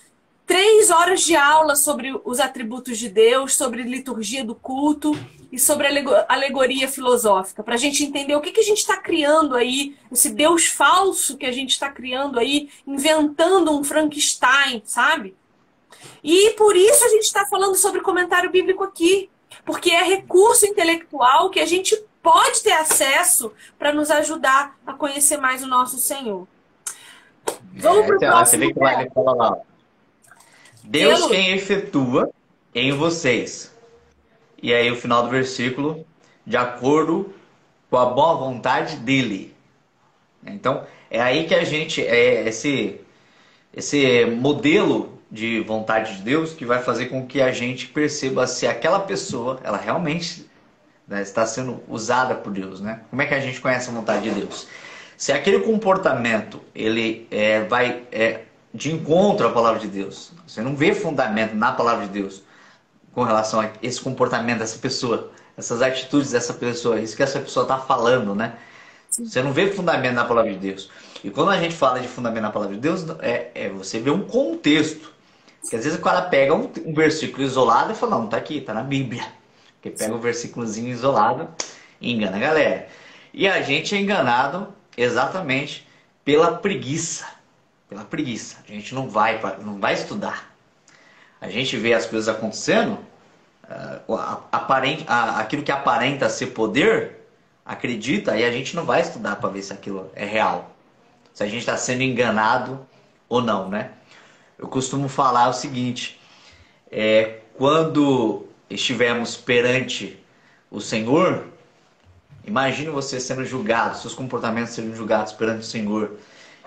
Três 0.45 0.91
horas 0.91 1.21
de 1.21 1.35
aula 1.35 1.75
sobre 1.75 2.13
os 2.23 2.39
atributos 2.39 2.99
de 2.99 3.09
Deus, 3.09 3.55
sobre 3.55 3.81
liturgia 3.81 4.45
do 4.45 4.53
culto 4.53 5.17
e 5.51 5.59
sobre 5.59 5.87
alegoria 6.29 6.87
filosófica, 6.87 7.61
para 7.61 7.75
a 7.75 7.77
gente 7.77 8.05
entender 8.05 8.35
o 8.35 8.41
que, 8.41 8.51
que 8.51 8.61
a 8.61 8.63
gente 8.63 8.77
está 8.77 8.97
criando 8.97 9.55
aí, 9.55 9.97
esse 10.09 10.29
Deus 10.29 10.67
falso 10.67 11.37
que 11.37 11.45
a 11.45 11.51
gente 11.51 11.71
está 11.71 11.89
criando 11.89 12.39
aí, 12.39 12.69
inventando 12.87 13.77
um 13.77 13.83
Frankenstein, 13.83 14.81
sabe? 14.85 15.35
E 16.23 16.51
por 16.51 16.75
isso 16.75 17.03
a 17.03 17.09
gente 17.09 17.23
está 17.23 17.45
falando 17.45 17.75
sobre 17.75 17.99
comentário 17.99 18.49
bíblico 18.49 18.83
aqui, 18.83 19.29
porque 19.65 19.91
é 19.91 20.03
recurso 20.03 20.65
intelectual 20.65 21.49
que 21.49 21.59
a 21.59 21.65
gente 21.65 22.01
pode 22.23 22.61
ter 22.63 22.73
acesso 22.73 23.51
para 23.77 23.91
nos 23.91 24.09
ajudar 24.09 24.77
a 24.85 24.93
conhecer 24.93 25.37
mais 25.37 25.63
o 25.63 25.67
nosso 25.67 25.97
Senhor. 25.97 26.47
Vamos 27.73 28.05
para 28.05 28.15
o 28.15 28.19
próximo. 28.19 28.45
Você 28.45 28.57
vê 28.57 28.73
que 28.73 28.79
lá 28.79 29.05
fala 29.13 29.35
lá. 29.35 29.57
Deus 30.83 31.27
quem 31.27 31.51
efetua 31.51 32.29
em 32.73 32.91
vocês 32.91 33.70
e 34.61 34.73
aí 34.73 34.91
o 34.91 34.95
final 34.95 35.23
do 35.23 35.29
versículo, 35.29 36.05
de 36.45 36.57
acordo 36.57 37.33
com 37.89 37.97
a 37.97 38.05
boa 38.05 38.35
vontade 38.35 38.95
dele. 38.97 39.53
Então, 40.45 40.85
é 41.09 41.21
aí 41.21 41.45
que 41.45 41.53
a 41.53 41.63
gente, 41.63 42.01
é 42.05 42.47
esse, 42.47 42.99
esse 43.73 44.25
modelo 44.25 45.19
de 45.29 45.61
vontade 45.61 46.17
de 46.17 46.23
Deus 46.23 46.53
que 46.53 46.65
vai 46.65 46.81
fazer 46.81 47.07
com 47.07 47.25
que 47.25 47.41
a 47.41 47.51
gente 47.51 47.87
perceba 47.87 48.45
se 48.45 48.67
aquela 48.67 48.99
pessoa, 48.99 49.59
ela 49.63 49.77
realmente 49.77 50.49
né, 51.07 51.21
está 51.21 51.45
sendo 51.45 51.81
usada 51.87 52.35
por 52.35 52.51
Deus, 52.51 52.81
né? 52.81 53.01
Como 53.09 53.21
é 53.21 53.25
que 53.25 53.33
a 53.33 53.39
gente 53.39 53.59
conhece 53.61 53.89
a 53.89 53.93
vontade 53.93 54.23
de 54.23 54.31
Deus? 54.31 54.67
Se 55.17 55.31
aquele 55.31 55.59
comportamento 55.59 56.61
ele 56.73 57.27
é, 57.29 57.63
vai 57.65 58.03
é, 58.11 58.41
de 58.73 58.91
encontro 58.91 59.47
à 59.47 59.51
palavra 59.51 59.79
de 59.79 59.87
Deus, 59.87 60.31
você 60.47 60.61
não 60.61 60.75
vê 60.75 60.93
fundamento 60.93 61.55
na 61.55 61.71
palavra 61.71 62.07
de 62.07 62.11
Deus, 62.11 62.43
com 63.13 63.23
relação 63.23 63.59
a 63.59 63.69
esse 63.81 63.99
comportamento 63.99 64.59
dessa 64.59 64.77
pessoa, 64.79 65.31
essas 65.57 65.81
atitudes 65.81 66.31
dessa 66.31 66.53
pessoa, 66.53 66.99
isso 66.99 67.15
que 67.15 67.23
essa 67.23 67.39
pessoa 67.39 67.63
está 67.63 67.77
falando, 67.77 68.33
né? 68.33 68.55
Sim. 69.09 69.25
Você 69.25 69.41
não 69.41 69.51
vê 69.51 69.69
fundamento 69.71 70.13
na 70.13 70.23
palavra 70.23 70.51
de 70.53 70.57
Deus. 70.57 70.89
E 71.23 71.29
quando 71.29 71.51
a 71.51 71.59
gente 71.59 71.75
fala 71.75 71.99
de 71.99 72.07
fundamento 72.07 72.43
na 72.43 72.51
palavra 72.51 72.75
de 72.75 72.81
Deus, 72.81 73.05
é, 73.19 73.51
é 73.53 73.69
você 73.69 73.99
vê 73.99 74.09
um 74.09 74.21
contexto. 74.21 75.11
Porque 75.59 75.75
às 75.75 75.83
vezes 75.83 75.99
o 75.99 76.01
cara 76.01 76.23
pega 76.23 76.55
um, 76.55 76.71
um 76.85 76.93
versículo 76.93 77.43
isolado 77.43 77.91
e 77.91 77.95
fala, 77.95 78.17
não, 78.17 78.27
tá 78.27 78.37
aqui, 78.37 78.61
tá 78.61 78.73
na 78.73 78.83
Bíblia. 78.83 79.23
Porque 79.73 79.89
pega 79.89 80.11
Sim. 80.11 80.17
um 80.17 80.21
versículozinho 80.21 80.89
isolado 80.89 81.49
e 81.99 82.11
engana 82.11 82.37
a 82.37 82.39
galera. 82.39 82.87
E 83.33 83.47
a 83.47 83.61
gente 83.61 83.93
é 83.93 83.99
enganado 83.99 84.69
exatamente 84.97 85.87
pela 86.23 86.53
preguiça. 86.53 87.27
Pela 87.89 88.05
preguiça. 88.05 88.57
A 88.67 88.71
gente 88.71 88.95
não 88.95 89.09
vai, 89.09 89.39
não 89.61 89.77
vai 89.77 89.93
estudar 89.93 90.50
a 91.41 91.49
gente 91.49 91.75
vê 91.75 91.93
as 91.93 92.05
coisas 92.05 92.29
acontecendo, 92.29 92.99
uh, 94.07 94.13
aparente, 94.51 95.03
aquilo 95.07 95.63
que 95.63 95.71
aparenta 95.71 96.29
ser 96.29 96.47
poder 96.47 97.17
acredita 97.65 98.37
e 98.37 98.45
a 98.45 98.51
gente 98.51 98.75
não 98.75 98.85
vai 98.85 99.01
estudar 99.01 99.37
para 99.37 99.49
ver 99.49 99.63
se 99.63 99.73
aquilo 99.73 100.11
é 100.15 100.23
real. 100.23 100.75
Se 101.33 101.43
a 101.43 101.47
gente 101.47 101.59
está 101.59 101.75
sendo 101.75 102.03
enganado 102.03 102.85
ou 103.27 103.41
não, 103.41 103.69
né? 103.69 103.91
Eu 104.57 104.67
costumo 104.67 105.07
falar 105.07 105.49
o 105.49 105.53
seguinte: 105.53 106.19
é, 106.91 107.39
quando 107.57 108.45
estivermos 108.69 109.35
perante 109.35 110.19
o 110.69 110.79
Senhor, 110.79 111.47
imagine 112.45 112.89
você 112.89 113.19
sendo 113.19 113.43
julgado, 113.45 113.97
seus 113.97 114.13
comportamentos 114.13 114.73
sendo 114.73 114.95
julgados 114.95 115.33
perante 115.33 115.61
o 115.61 115.65
Senhor. 115.65 116.17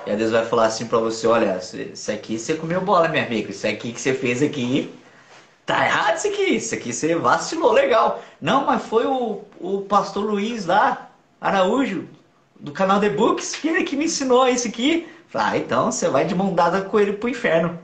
E 0.07 0.11
aí 0.11 0.17
Deus 0.17 0.33
vai 0.33 0.45
falar 0.45 0.67
assim 0.67 0.87
para 0.87 0.99
você: 0.99 1.27
olha, 1.27 1.59
isso 1.59 2.11
aqui 2.11 2.39
você 2.39 2.55
comeu 2.55 2.81
bola, 2.81 3.09
meu 3.09 3.23
amigo. 3.23 3.51
Isso 3.51 3.67
aqui 3.67 3.93
que 3.93 4.01
você 4.01 4.15
fez 4.15 4.43
aqui 4.43 4.93
tá 5.67 5.87
errado 5.87 6.17
isso 6.17 6.29
aqui, 6.29 6.43
isso 6.57 6.75
aqui 6.75 6.93
você 6.93 7.15
vacilou, 7.15 7.73
legal. 7.73 8.23
Não, 8.41 8.67
mas 8.67 8.85
foi 8.85 9.07
o, 9.07 9.43
o 9.59 9.81
pastor 9.83 10.25
Luiz 10.25 10.67
lá, 10.67 11.11
Araújo, 11.41 12.07
do 12.61 12.73
canal 12.73 13.01
The 13.01 13.11
Books, 13.11 13.57
que 13.57 13.69
ele 13.69 13.85
que 13.85 13.97
me 13.97 14.05
ensinou 14.05 14.47
isso 14.49 14.69
aqui. 14.69 15.09
Ah, 15.33 15.57
então 15.57 15.91
você 15.91 16.09
vai 16.09 16.25
de 16.25 16.35
mão 16.35 16.55
dada 16.55 16.83
com 16.83 17.01
ele 17.01 17.15
pro 17.15 17.29
inferno. 17.29 17.79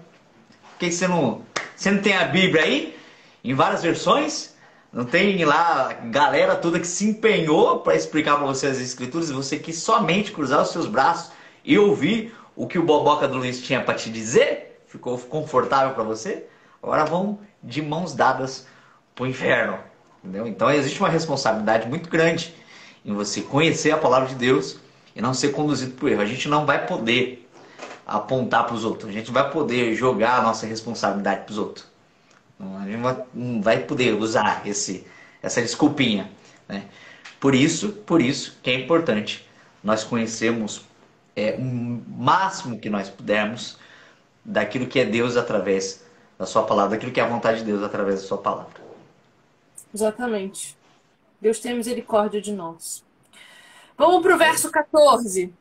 Porque 0.71 0.93
você 0.93 1.09
não, 1.09 1.43
você 1.75 1.91
não 1.91 2.01
tem 2.01 2.17
a 2.17 2.25
Bíblia 2.25 2.63
aí? 2.63 2.97
Em 3.43 3.55
várias 3.55 3.83
versões? 3.83 4.55
Não 4.93 5.05
tem 5.05 5.45
lá 5.45 5.93
galera 6.05 6.55
toda 6.55 6.79
que 6.79 6.87
se 6.87 7.09
empenhou 7.09 7.81
para 7.81 7.97
explicar 7.97 8.37
para 8.37 8.47
você 8.47 8.67
as 8.67 8.79
escrituras 8.79 9.31
e 9.31 9.33
você 9.33 9.59
quis 9.59 9.79
somente 9.79 10.33
cruzar 10.33 10.63
os 10.63 10.71
seus 10.71 10.87
braços 10.87 11.33
e 11.71 11.79
ouvir 11.79 12.35
o 12.57 12.67
que 12.67 12.81
o 12.81 12.83
Boboca 12.83 13.29
do 13.29 13.39
Luiz 13.39 13.63
tinha 13.63 13.81
para 13.81 13.95
te 13.95 14.11
dizer? 14.11 14.83
Ficou 14.89 15.17
confortável 15.17 15.95
para 15.95 16.03
você? 16.03 16.47
Agora 16.83 17.05
vão 17.05 17.39
de 17.63 17.81
mãos 17.81 18.13
dadas 18.13 18.67
para 19.15 19.23
o 19.23 19.27
inferno. 19.29 19.79
Entendeu? 20.19 20.49
Então 20.49 20.69
existe 20.69 20.99
uma 20.99 21.09
responsabilidade 21.09 21.89
muito 21.89 22.11
grande 22.11 22.53
em 23.05 23.15
você 23.15 23.41
conhecer 23.41 23.93
a 23.93 23.97
palavra 23.97 24.29
de 24.29 24.35
Deus 24.35 24.81
e 25.15 25.23
não 25.23 25.33
ser 25.33 25.51
conduzido 25.51 25.93
por 25.93 26.11
erro. 26.11 26.21
A 26.21 26.27
gente 26.27 26.49
não 26.49 26.67
vai 26.67 26.89
poder 26.89 27.49
apontar 28.05 28.67
para 28.67 28.75
os 28.75 28.85
outros, 28.85 29.09
a 29.09 29.13
gente 29.13 29.31
vai 29.31 29.49
poder 29.49 29.95
jogar 29.95 30.41
a 30.41 30.43
nossa 30.43 30.67
responsabilidade 30.67 31.45
para 31.45 31.53
os 31.53 31.59
outros. 31.59 31.87
A 32.59 32.85
gente 32.85 33.01
não 33.33 33.63
vai 33.63 33.79
poder 33.79 34.15
usar 34.15 34.67
esse, 34.67 35.07
essa 35.41 35.63
desculpinha. 35.63 36.29
Né? 36.69 36.83
Por 37.39 37.55
isso, 37.55 37.91
por 37.91 38.21
isso 38.21 38.59
que 38.61 38.71
é 38.71 38.75
importante 38.75 39.49
nós 39.85 40.03
conhecermos 40.03 40.90
é, 41.37 41.55
o 41.57 41.63
máximo 41.63 42.79
que 42.79 42.91
nós 42.91 43.09
pudermos 43.09 43.79
daquilo 44.45 44.87
que 44.87 44.99
é 44.99 45.05
Deus 45.05 45.37
através 45.37 46.05
da 46.39 46.47
sua 46.47 46.63
palavra, 46.63 46.91
daquilo 46.91 47.13
que 47.13 47.21
é 47.21 47.23
a 47.23 47.29
vontade 47.29 47.61
de 47.61 47.65
Deus 47.67 47.83
através 47.83 48.23
da 48.23 48.27
sua 48.27 48.39
palavra. 48.39 48.81
Exatamente. 49.95 50.77
Deus 51.41 51.59
tem 51.59 51.75
misericórdia 51.75 52.41
de 52.41 52.53
nós. 52.53 53.05
Vamos 53.97 54.23
para 54.23 54.35
o 54.35 54.39
verso 54.39 54.71
14. 54.71 55.53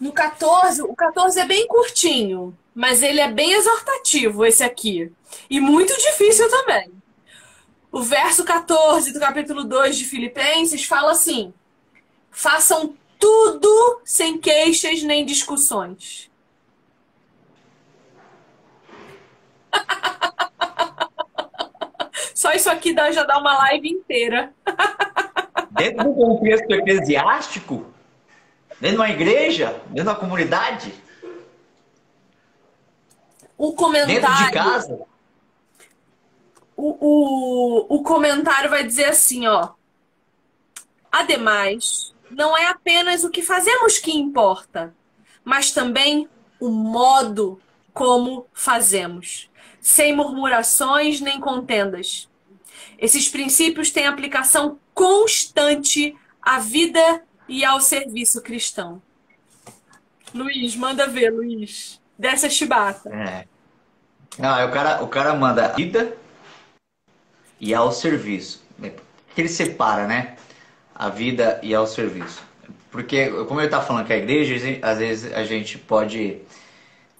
No 0.00 0.12
14, 0.12 0.82
o 0.82 0.94
14 0.94 1.40
é 1.40 1.44
bem 1.44 1.66
curtinho, 1.66 2.56
mas 2.74 3.02
ele 3.02 3.20
é 3.20 3.30
bem 3.30 3.52
exortativo, 3.52 4.46
esse 4.46 4.62
aqui. 4.62 5.12
E 5.50 5.60
muito 5.60 5.92
difícil 5.96 6.48
também. 6.48 6.92
O 7.90 8.02
verso 8.02 8.44
14 8.44 9.12
do 9.12 9.18
capítulo 9.18 9.64
2 9.64 9.96
de 9.96 10.04
Filipenses 10.04 10.84
fala 10.84 11.12
assim: 11.12 11.52
façam 12.30 12.94
tudo 13.18 14.00
sem 14.04 14.38
queixas 14.38 15.02
nem 15.02 15.26
discussões. 15.26 16.30
Só 22.34 22.52
isso 22.52 22.70
aqui 22.70 22.94
dá, 22.94 23.10
já 23.10 23.24
dá 23.24 23.38
uma 23.38 23.58
live 23.58 23.88
inteira. 23.88 24.54
Dentro 25.70 26.04
do 26.04 26.14
contexto 26.14 26.70
eclesiástico, 26.72 27.86
dentro 28.80 28.96
de 28.96 28.96
uma 28.96 29.10
igreja, 29.10 29.80
dentro 29.88 30.12
da 30.12 30.14
comunidade. 30.14 30.94
O 33.56 33.72
comentário. 33.74 34.20
Dentro 34.20 34.44
de 34.44 34.50
casa. 34.50 35.00
O, 36.76 36.96
o, 37.00 37.96
o 37.96 38.02
comentário 38.02 38.70
vai 38.70 38.82
dizer 38.82 39.06
assim, 39.06 39.46
ó. 39.46 39.70
Ademais, 41.12 42.12
não 42.30 42.56
é 42.56 42.66
apenas 42.66 43.24
o 43.24 43.30
que 43.30 43.42
fazemos 43.42 43.98
que 43.98 44.12
importa, 44.12 44.94
mas 45.44 45.70
também 45.70 46.28
o 46.60 46.68
modo 46.68 47.60
como 47.92 48.46
fazemos 48.52 49.48
sem 49.88 50.14
murmurações 50.14 51.20
nem 51.20 51.40
contendas. 51.40 52.28
Esses 52.98 53.28
princípios 53.28 53.90
têm 53.90 54.06
aplicação 54.06 54.78
constante 54.92 56.14
à 56.42 56.58
vida 56.58 57.22
e 57.48 57.64
ao 57.64 57.80
serviço 57.80 58.42
cristão. 58.42 59.00
Luiz, 60.34 60.76
manda 60.76 61.06
ver, 61.06 61.30
Luiz. 61.30 62.00
Dessa 62.18 62.50
chibata. 62.50 63.08
É. 63.10 63.46
Ah, 64.40 64.66
o 64.66 64.70
cara, 64.70 65.02
o 65.02 65.08
cara 65.08 65.34
manda 65.34 65.68
vida 65.68 66.16
e 67.60 67.72
ao 67.72 67.90
serviço. 67.90 68.62
Que 69.34 69.40
ele 69.40 69.48
separa, 69.48 70.06
né? 70.06 70.36
A 70.98 71.08
vida 71.08 71.60
e 71.62 71.74
ao 71.74 71.86
serviço. 71.86 72.42
Porque, 72.90 73.30
como 73.46 73.60
ele 73.60 73.68
está 73.68 73.80
falando 73.80 74.06
que 74.06 74.12
a 74.12 74.16
igreja, 74.16 74.54
às 74.82 74.98
vezes 74.98 75.32
a 75.32 75.44
gente 75.44 75.78
pode 75.78 76.38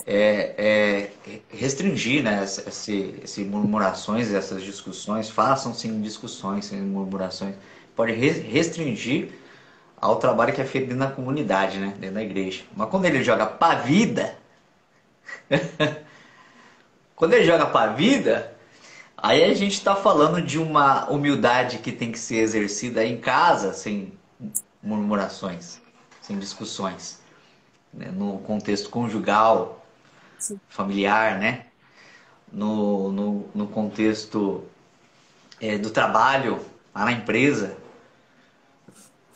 é, 0.06 0.54
é, 0.56 1.10
restringir 1.50 2.22
né, 2.22 2.42
esse, 2.42 3.14
esse 3.22 3.44
murmurações, 3.44 4.32
essas 4.32 4.62
discussões, 4.62 5.28
façam 5.28 5.74
sim 5.74 6.00
discussões, 6.00 6.64
sem 6.64 6.80
murmurações, 6.80 7.54
pode 7.94 8.12
restringir 8.12 9.32
ao 10.00 10.16
trabalho 10.16 10.54
que 10.54 10.62
é 10.62 10.64
feito 10.64 10.86
dentro 10.88 11.00
da 11.06 11.10
comunidade, 11.10 11.78
né, 11.78 11.94
dentro 11.98 12.14
da 12.14 12.22
igreja. 12.22 12.62
Mas 12.74 12.88
quando 12.88 13.04
ele 13.04 13.22
joga 13.22 13.44
para 13.44 13.78
a 13.78 13.82
vida, 13.82 14.34
quando 17.14 17.34
ele 17.34 17.44
joga 17.44 17.66
para 17.66 17.90
a 17.90 17.94
vida, 17.94 18.56
aí 19.20 19.44
a 19.44 19.54
gente 19.54 19.74
está 19.74 19.94
falando 19.94 20.40
de 20.40 20.58
uma 20.58 21.08
humildade 21.10 21.78
que 21.78 21.92
tem 21.92 22.12
que 22.12 22.18
ser 22.18 22.36
exercida 22.36 23.04
em 23.04 23.18
casa, 23.18 23.72
sem 23.72 24.12
murmurações, 24.82 25.80
sem 26.22 26.38
discussões, 26.38 27.20
né, 27.92 28.10
no 28.10 28.38
contexto 28.38 28.88
conjugal, 28.90 29.84
familiar, 30.68 31.38
né? 31.38 31.66
No, 32.50 33.12
no, 33.12 33.48
no 33.54 33.66
contexto 33.66 34.64
é, 35.60 35.76
do 35.76 35.90
trabalho 35.90 36.64
lá 36.94 37.04
na 37.04 37.12
empresa, 37.12 37.76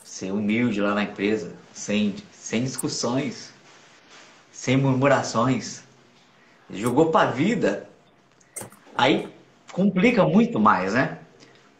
ser 0.02 0.32
humilde 0.32 0.80
lá 0.80 0.94
na 0.94 1.02
empresa, 1.02 1.52
sem, 1.74 2.14
sem 2.32 2.64
discussões, 2.64 3.52
sem 4.50 4.76
murmurações. 4.76 5.82
Jogou 6.70 7.10
para 7.10 7.28
a 7.28 7.32
vida, 7.32 7.88
aí 8.96 9.28
complica 9.72 10.24
muito 10.24 10.60
mais, 10.60 10.94
né? 10.94 11.18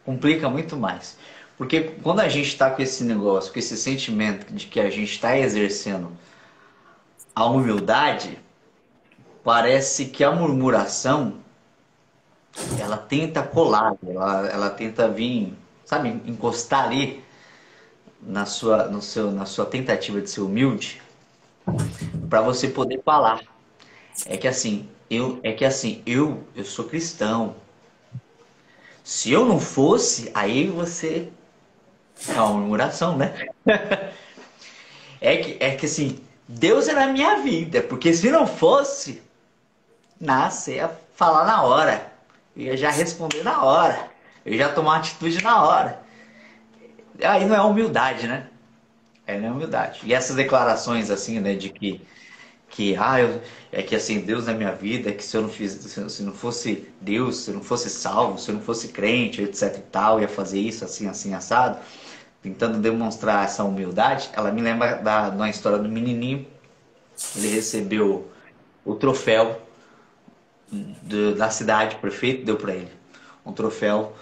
Complica 0.03 0.49
muito 0.49 0.75
mais. 0.75 1.17
Porque 1.57 1.81
quando 2.01 2.19
a 2.19 2.27
gente 2.27 2.47
está 2.47 2.69
com 2.69 2.81
esse 2.81 3.03
negócio, 3.03 3.53
com 3.53 3.59
esse 3.59 3.77
sentimento 3.77 4.51
de 4.51 4.65
que 4.65 4.79
a 4.79 4.89
gente 4.89 5.11
está 5.11 5.37
exercendo 5.37 6.11
a 7.35 7.45
humildade, 7.45 8.39
parece 9.43 10.05
que 10.05 10.23
a 10.23 10.31
murmuração 10.31 11.35
ela 12.79 12.97
tenta 12.97 13.41
colar, 13.41 13.95
ela, 14.05 14.47
ela 14.47 14.69
tenta 14.69 15.07
vir, 15.07 15.53
sabe, 15.85 16.09
encostar 16.25 16.85
ali 16.85 17.23
na 18.21 18.45
sua, 18.45 18.87
no 18.87 19.01
seu, 19.01 19.31
na 19.31 19.45
sua 19.45 19.65
tentativa 19.65 20.21
de 20.21 20.29
ser 20.29 20.41
humilde 20.41 21.01
para 22.29 22.41
você 22.41 22.67
poder 22.67 23.01
falar. 23.03 23.41
É 24.25 24.37
que 24.37 24.47
assim, 24.47 24.87
eu, 25.09 25.39
é 25.43 25.51
que 25.51 25.65
assim, 25.65 26.01
eu, 26.05 26.43
eu 26.55 26.65
sou 26.65 26.85
cristão. 26.85 27.55
Se 29.03 29.31
eu 29.31 29.45
não 29.45 29.59
fosse, 29.59 30.31
aí 30.33 30.67
você 30.67 31.29
é 32.27 32.33
uma 32.33 32.53
murmuração, 32.53 33.17
né? 33.17 33.47
é 35.19 35.37
que 35.37 35.57
é 35.59 35.75
que 35.75 35.85
assim, 35.85 36.19
Deus 36.47 36.87
é 36.87 36.93
na 36.93 37.07
minha 37.07 37.39
vida, 37.39 37.81
porque 37.81 38.13
se 38.13 38.29
não 38.31 38.47
fosse, 38.47 39.21
nasce, 40.19 40.75
ia 40.75 40.89
falar 41.15 41.45
na 41.45 41.63
hora. 41.63 42.11
ia 42.55 42.77
já 42.77 42.89
responder 42.89 43.43
na 43.43 43.63
hora. 43.63 44.11
Eu 44.45 44.57
já 44.57 44.69
tomar 44.69 44.97
atitude 44.97 45.43
na 45.43 45.63
hora. 45.63 46.01
Aí 47.21 47.45
não 47.45 47.55
é 47.55 47.61
humildade, 47.61 48.27
né? 48.27 48.47
É 49.25 49.39
não 49.39 49.49
é 49.49 49.51
humildade. 49.51 50.01
E 50.03 50.13
essas 50.13 50.35
declarações 50.35 51.09
assim, 51.09 51.39
né, 51.39 51.55
de 51.55 51.69
que 51.69 52.01
que 52.73 52.95
ah, 52.97 53.21
eu, 53.21 53.41
é 53.71 53.83
que 53.83 53.95
assim, 53.95 54.21
Deus 54.21 54.47
na 54.47 54.53
minha 54.53 54.71
vida, 54.71 55.11
que 55.11 55.23
se 55.23 55.37
eu 55.37 55.43
não 55.43 55.49
fiz, 55.49 55.73
se 55.73 56.23
não 56.23 56.33
fosse 56.33 56.89
Deus, 56.99 57.37
se 57.37 57.51
eu 57.51 57.53
não 57.55 57.63
fosse 57.63 57.89
salvo, 57.89 58.39
se 58.39 58.49
eu 58.49 58.55
não 58.55 58.61
fosse 58.61 58.87
crente, 58.87 59.43
etc 59.43 59.77
e 59.77 59.81
tal, 59.91 60.19
ia 60.19 60.27
fazer 60.27 60.59
isso 60.59 60.83
assim, 60.83 61.07
assim 61.07 61.35
assado, 61.35 61.77
tentando 62.41 62.79
demonstrar 62.79 63.45
essa 63.45 63.63
humildade, 63.63 64.29
ela 64.33 64.51
me 64.51 64.61
lembra 64.61 64.95
da, 64.95 65.29
uma 65.29 65.49
história 65.49 65.77
do 65.77 65.87
menininho. 65.87 66.47
Ele 67.35 67.47
recebeu 67.49 68.27
o 68.83 68.95
troféu 68.95 69.61
do, 70.71 71.35
da 71.35 71.51
cidade, 71.51 71.95
o 71.95 71.99
prefeito 71.99 72.43
deu 72.43 72.57
para 72.57 72.73
ele 72.73 72.91
um 73.45 73.53
troféu 73.53 74.15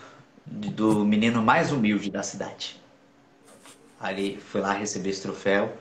do 0.46 1.06
menino 1.06 1.42
mais 1.42 1.72
humilde 1.72 2.12
da 2.12 2.22
cidade. 2.22 2.82
Ali 4.00 4.38
fui 4.38 4.60
lá 4.60 4.74
receber 4.74 5.12
esse 5.12 5.22
troféu. 5.22 5.74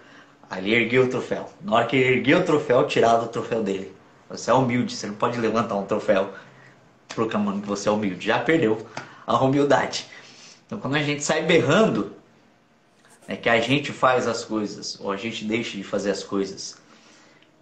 Ali 0.51 0.74
ergui 0.74 0.98
o 0.98 1.09
troféu. 1.09 1.48
Na 1.62 1.76
hora 1.76 1.86
que 1.86 1.96
ele 1.96 2.18
ergueu 2.18 2.40
o 2.40 2.44
troféu, 2.44 2.86
tirava 2.86 3.24
o 3.24 3.28
troféu 3.28 3.62
dele. 3.62 3.94
Você 4.28 4.51
é 4.51 4.55
humilde, 4.55 4.94
você 4.94 5.07
não 5.07 5.14
pode 5.14 5.38
levantar 5.38 5.76
um 5.76 5.86
troféu 5.86 6.32
proclamando 7.09 7.62
que 7.62 7.68
você 7.68 7.88
é 7.88 7.92
humilde. 7.92 8.26
Já 8.26 8.40
perdeu 8.40 8.84
a 9.26 9.42
humildade. 9.42 10.07
Então 10.66 10.78
quando 10.78 10.96
a 10.96 11.03
gente 11.03 11.22
sai 11.22 11.42
berrando, 11.42 12.12
é 13.28 13.36
que 13.36 13.48
a 13.48 13.61
gente 13.61 13.92
faz 13.92 14.26
as 14.26 14.44
coisas, 14.44 14.98
ou 15.01 15.12
a 15.12 15.16
gente 15.16 15.44
deixa 15.44 15.76
de 15.76 15.84
fazer 15.84 16.11
as 16.11 16.24
coisas 16.24 16.80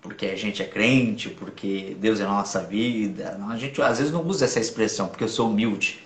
porque 0.01 0.27
a 0.27 0.37
gente 0.37 0.63
é 0.63 0.67
crente, 0.67 1.29
porque 1.29 1.97
Deus 1.99 2.21
é 2.21 2.25
a 2.25 2.29
nossa 2.29 2.63
vida. 2.63 3.39
A 3.49 3.57
gente 3.57 3.81
às 3.83 3.99
vezes 3.99 4.13
não 4.13 4.23
usa 4.23 4.45
essa 4.45 4.61
expressão, 4.61 5.09
porque 5.09 5.25
eu 5.25 5.29
sou 5.29 5.51
humilde. 5.51 6.05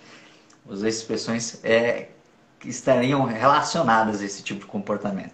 Usa 0.65 0.87
expressões 0.87 1.63
é, 1.63 2.09
que 2.59 2.69
estariam 2.69 3.23
relacionadas 3.25 4.21
a 4.21 4.25
esse 4.25 4.41
tipo 4.41 4.61
de 4.61 4.65
comportamento. 4.65 5.33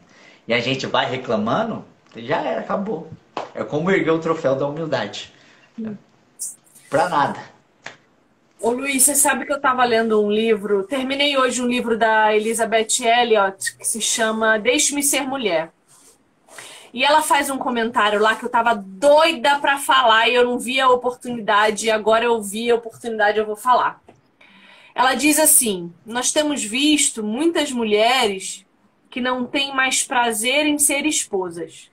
E 0.50 0.54
a 0.54 0.60
gente 0.60 0.88
vai 0.88 1.08
reclamando, 1.08 1.86
já 2.16 2.42
era, 2.42 2.62
acabou. 2.62 3.08
É 3.54 3.64
como 3.64 3.92
erguer 3.92 4.10
o 4.10 4.18
troféu 4.18 4.56
da 4.56 4.68
humildade. 4.68 5.32
Pra 6.90 7.08
nada. 7.08 7.40
Ô 8.60 8.72
Luiz, 8.72 9.04
você 9.04 9.14
sabe 9.14 9.46
que 9.46 9.52
eu 9.52 9.58
estava 9.58 9.84
lendo 9.84 10.20
um 10.20 10.32
livro, 10.32 10.82
terminei 10.86 11.38
hoje 11.38 11.62
um 11.62 11.68
livro 11.68 11.96
da 11.96 12.36
Elizabeth 12.36 13.00
Elliot, 13.00 13.78
que 13.78 13.86
se 13.86 14.02
chama 14.02 14.58
Deixe-me 14.58 15.04
Ser 15.04 15.22
Mulher. 15.22 15.72
E 16.92 17.04
ela 17.04 17.22
faz 17.22 17.52
um 17.52 17.60
comentário 17.60 18.20
lá 18.20 18.36
que 18.36 18.44
eu 18.44 18.50
tava 18.50 18.74
doida 18.74 19.60
para 19.60 19.78
falar 19.78 20.30
e 20.30 20.34
eu 20.34 20.46
não 20.46 20.58
via 20.58 20.86
a 20.86 20.90
oportunidade, 20.90 21.86
e 21.86 21.92
agora 21.92 22.26
eu 22.26 22.42
vi 22.42 22.72
a 22.72 22.76
oportunidade, 22.76 23.38
eu 23.38 23.46
vou 23.46 23.56
falar. 23.56 24.02
Ela 24.96 25.14
diz 25.14 25.38
assim: 25.38 25.94
Nós 26.04 26.32
temos 26.32 26.64
visto 26.64 27.22
muitas 27.22 27.72
mulheres 27.72 28.66
que 29.10 29.20
não 29.20 29.46
têm 29.46 29.74
mais 29.74 30.04
prazer 30.04 30.66
em 30.66 30.78
ser 30.78 31.06
esposas. 31.06 31.90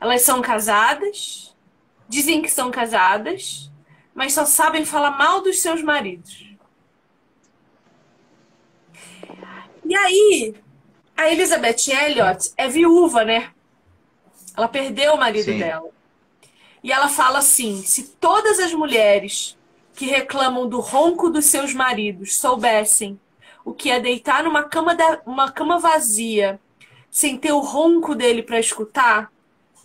Elas 0.00 0.22
são 0.22 0.40
casadas, 0.40 1.54
dizem 2.08 2.40
que 2.40 2.50
são 2.50 2.70
casadas, 2.70 3.70
mas 4.14 4.32
só 4.32 4.44
sabem 4.44 4.84
falar 4.84 5.12
mal 5.12 5.42
dos 5.42 5.60
seus 5.60 5.82
maridos. 5.82 6.48
E 9.84 9.96
aí, 9.96 10.54
a 11.16 11.30
Elizabeth 11.30 11.88
Elliot 11.88 12.52
é 12.56 12.68
viúva, 12.68 13.24
né? 13.24 13.50
Ela 14.56 14.68
perdeu 14.68 15.14
o 15.14 15.18
marido 15.18 15.52
Sim. 15.52 15.58
dela. 15.58 15.88
E 16.82 16.92
ela 16.92 17.08
fala 17.08 17.38
assim: 17.38 17.82
se 17.82 18.08
todas 18.20 18.58
as 18.58 18.72
mulheres 18.72 19.56
que 19.94 20.06
reclamam 20.06 20.68
do 20.68 20.80
ronco 20.80 21.28
dos 21.28 21.46
seus 21.46 21.74
maridos 21.74 22.36
soubessem 22.36 23.18
o 23.68 23.74
que 23.74 23.90
é 23.90 24.00
deitar 24.00 24.42
numa 24.42 24.64
cama, 24.64 24.94
da, 24.94 25.20
uma 25.26 25.52
cama 25.52 25.78
vazia 25.78 26.58
sem 27.10 27.36
ter 27.36 27.52
o 27.52 27.60
ronco 27.60 28.14
dele 28.14 28.42
para 28.42 28.58
escutar, 28.58 29.30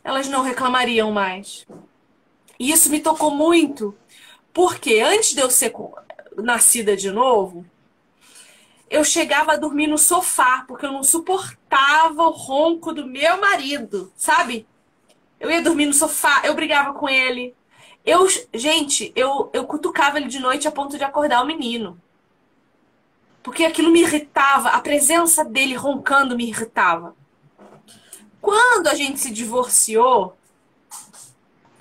elas 0.01 0.29
não 0.29 0.41
reclamariam 0.41 1.11
mais. 1.11 1.67
E 2.57 2.71
isso 2.71 2.89
me 2.89 3.01
tocou 3.01 3.31
muito, 3.31 3.93
porque 4.53 5.01
antes 5.01 5.33
de 5.33 5.41
eu 5.41 5.49
ser 5.49 5.73
nascida 6.37 6.95
de 6.95 7.11
novo, 7.11 7.65
eu 8.89 9.03
chegava 9.03 9.51
a 9.51 9.57
dormir 9.57 9.87
no 9.87 9.97
sofá, 9.97 10.63
porque 10.65 10.85
eu 10.85 10.91
não 10.93 11.03
suportava 11.03 12.23
o 12.23 12.31
ronco 12.31 12.93
do 12.93 13.05
meu 13.05 13.41
marido, 13.41 14.13
sabe? 14.15 14.65
Eu 15.41 15.51
ia 15.51 15.61
dormir 15.61 15.87
no 15.87 15.93
sofá, 15.93 16.41
eu 16.45 16.53
brigava 16.53 16.93
com 16.93 17.09
ele. 17.09 17.53
Eu, 18.05 18.27
gente, 18.53 19.11
eu, 19.13 19.49
eu 19.51 19.65
cutucava 19.65 20.17
ele 20.17 20.29
de 20.29 20.39
noite 20.39 20.69
a 20.69 20.71
ponto 20.71 20.97
de 20.97 21.03
acordar 21.03 21.43
o 21.43 21.47
menino. 21.47 21.99
Porque 23.43 23.65
aquilo 23.65 23.91
me 23.91 24.01
irritava, 24.01 24.69
a 24.69 24.79
presença 24.79 25.43
dele 25.43 25.75
roncando 25.75 26.35
me 26.35 26.47
irritava. 26.47 27.15
Quando 28.41 28.87
a 28.87 28.95
gente 28.95 29.19
se 29.19 29.31
divorciou, 29.31 30.35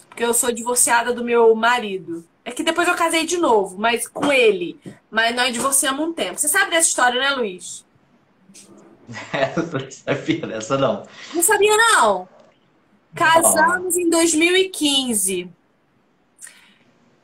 porque 0.08 0.24
eu 0.24 0.34
sou 0.34 0.52
divorciada 0.52 1.12
do 1.14 1.24
meu 1.24 1.54
marido, 1.54 2.26
é 2.44 2.50
que 2.50 2.62
depois 2.62 2.88
eu 2.88 2.94
casei 2.94 3.24
de 3.24 3.36
novo, 3.36 3.78
mas 3.78 4.08
com 4.08 4.32
ele. 4.32 4.78
Mas 5.10 5.34
nós 5.34 5.52
divorciamos 5.52 6.06
um 6.06 6.12
tempo. 6.12 6.38
Você 6.38 6.48
sabe 6.48 6.70
dessa 6.70 6.88
história, 6.88 7.20
né, 7.20 7.30
Luiz? 7.30 7.84
Essa 9.32 9.78
não 9.78 9.90
sabia 9.90 10.46
dessa, 10.46 10.78
não. 10.78 11.06
Não 11.32 11.42
sabia, 11.42 11.76
não. 11.76 12.28
Casamos 13.14 13.96
em 13.96 14.08
2015. 14.08 15.50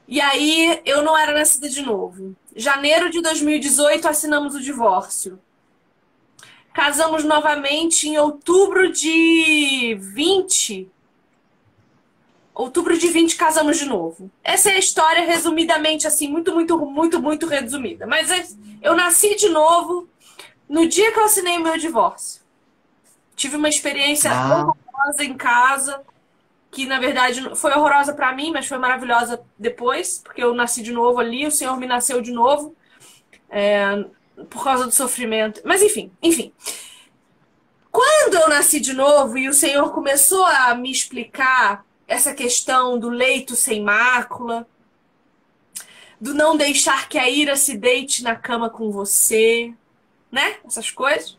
E 0.07 0.21
aí 0.21 0.81
eu 0.85 1.03
não 1.03 1.17
era 1.17 1.35
nascida 1.35 1.69
de 1.69 1.83
novo. 1.83 2.35
Janeiro 2.59 3.09
de 3.09 3.23
2018 3.23 4.09
assinamos 4.09 4.55
o 4.55 4.61
divórcio. 4.61 5.39
Casamos 6.75 7.25
novamente 7.25 8.09
em 8.09 8.19
outubro 8.19 8.93
de 8.93 9.97
20 10.01 10.91
Outubro 12.59 12.99
de 12.99 13.07
20 13.07 13.37
casamos 13.37 13.79
de 13.79 13.85
novo. 13.85 14.29
Essa 14.43 14.71
é 14.71 14.73
a 14.73 14.79
história 14.79 15.25
resumidamente 15.25 16.09
assim, 16.09 16.27
muito, 16.27 16.53
muito, 16.53 16.77
muito, 16.77 17.23
muito 17.23 17.47
resumida. 17.47 18.05
Mas 18.05 18.33
é, 18.33 18.45
eu 18.83 18.97
nasci 18.97 19.37
de 19.37 19.49
novo 19.49 20.09
no 20.69 20.89
dia 20.89 21.13
que 21.13 21.21
eu 21.21 21.25
assinei 21.25 21.57
o 21.57 21.63
meu 21.63 21.79
divórcio. 21.79 22.43
Tive 23.37 23.55
uma 23.55 23.69
experiência 23.69 24.33
ah. 24.33 24.75
horrorosa 24.97 25.23
em 25.23 25.37
casa, 25.37 26.03
que 26.71 26.87
na 26.87 26.99
verdade 26.99 27.55
foi 27.57 27.73
horrorosa 27.73 28.13
para 28.13 28.35
mim, 28.35 28.51
mas 28.53 28.67
foi 28.67 28.79
maravilhosa 28.79 29.43
depois, 29.59 30.19
porque 30.19 30.43
eu 30.43 30.55
nasci 30.55 30.83
de 30.83 30.93
novo 30.93 31.19
ali, 31.19 31.47
o 31.47 31.51
Senhor 31.51 31.77
me 31.79 31.87
nasceu 31.87 32.21
de 32.21 32.33
novo. 32.33 32.77
É, 33.51 34.05
por 34.51 34.63
causa 34.63 34.85
do 34.85 34.93
sofrimento. 34.93 35.61
Mas 35.65 35.83
enfim, 35.83 36.13
enfim. 36.23 36.53
Quando 37.91 38.35
eu 38.35 38.49
nasci 38.49 38.81
de 38.81 38.93
novo 38.93 39.39
e 39.39 39.49
o 39.49 39.55
Senhor 39.55 39.93
começou 39.93 40.45
a 40.45 40.75
me 40.75 40.91
explicar 40.91 41.85
essa 42.07 42.35
questão 42.35 42.99
do 42.99 43.09
leito 43.09 43.57
sem 43.57 43.83
mácula, 43.83 44.67
do 46.21 46.35
não 46.35 46.57
deixar 46.57 47.09
que 47.09 47.19
a 47.19 47.29
ira 47.29 47.57
se 47.57 47.77
deite 47.77 48.23
na 48.23 48.35
cama 48.35 48.69
com 48.69 48.91
você, 48.91 49.73
né? 50.31 50.57
Essas 50.65 50.91
coisas. 50.91 51.39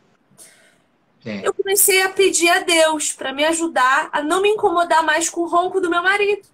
Sim. 1.24 1.42
Eu 1.44 1.54
comecei 1.54 2.02
a 2.02 2.10
pedir 2.10 2.50
a 2.50 2.60
Deus 2.60 3.12
para 3.12 3.34
me 3.34 3.44
ajudar 3.46 4.10
a 4.12 4.22
não 4.22 4.42
me 4.42 4.50
incomodar 4.50 5.04
mais 5.04 5.30
com 5.30 5.42
o 5.42 5.48
ronco 5.48 5.82
do 5.82 5.90
meu 5.90 6.02
marido. 6.02 6.48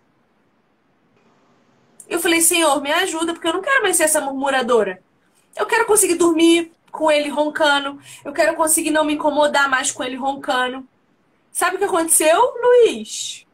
Eu 2.07 2.20
falei, 2.20 2.41
Senhor, 2.41 2.82
me 2.82 2.91
ajuda, 2.91 3.34
porque 3.34 3.47
eu 3.47 3.53
não 3.53 3.61
quero 3.61 3.84
mais 3.84 3.97
ser 3.97 4.03
essa 4.03 4.22
murmuradora. 4.22 5.01
Eu 5.55 5.66
quero 5.66 5.86
conseguir 5.86 6.16
dormir 6.16 6.72
com 6.91 7.11
ele 7.11 7.30
roncando. 7.30 7.99
Eu 8.24 8.34
quero 8.34 8.55
conseguir 8.55 8.91
não 8.91 9.03
me 9.03 9.13
incomodar 9.13 9.70
mais 9.70 9.91
com 9.91 10.03
ele 10.03 10.16
roncando. 10.16 10.88
Sabe 11.51 11.76
o 11.76 11.80
que 11.80 11.86
aconteceu, 11.86 12.53
Luiz? 12.61 13.45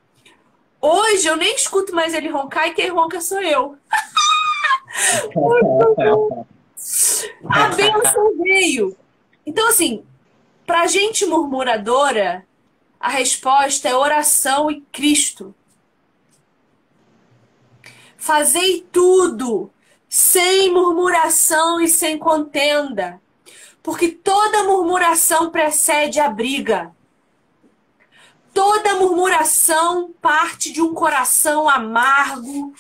Hoje 0.81 1.27
eu 1.27 1.35
nem 1.35 1.55
escuto 1.55 1.93
mais 1.93 2.13
ele 2.13 2.29
roncar 2.29 2.67
e 2.67 2.73
quem 2.73 2.89
ronca 2.89 3.21
sou 3.21 3.41
eu. 3.41 3.77
A 7.49 7.67
bênção 7.69 8.37
veio. 8.37 8.95
Então, 9.45 9.67
assim, 9.69 10.03
pra 10.65 10.87
gente 10.87 11.25
murmuradora, 11.25 12.45
a 12.99 13.09
resposta 13.09 13.89
é 13.89 13.95
oração 13.95 14.69
e 14.69 14.81
Cristo. 14.91 15.55
Fazei 18.17 18.85
tudo 18.91 19.71
sem 20.07 20.71
murmuração 20.71 21.81
e 21.81 21.87
sem 21.87 22.19
contenda, 22.19 23.19
porque 23.81 24.09
toda 24.09 24.63
murmuração 24.63 25.49
precede 25.49 26.19
a 26.19 26.29
briga. 26.29 26.93
Toda 28.53 28.95
murmuração 28.95 30.13
parte 30.21 30.71
de 30.71 30.81
um 30.81 30.93
coração 30.93 31.67
amargo, 31.67 32.73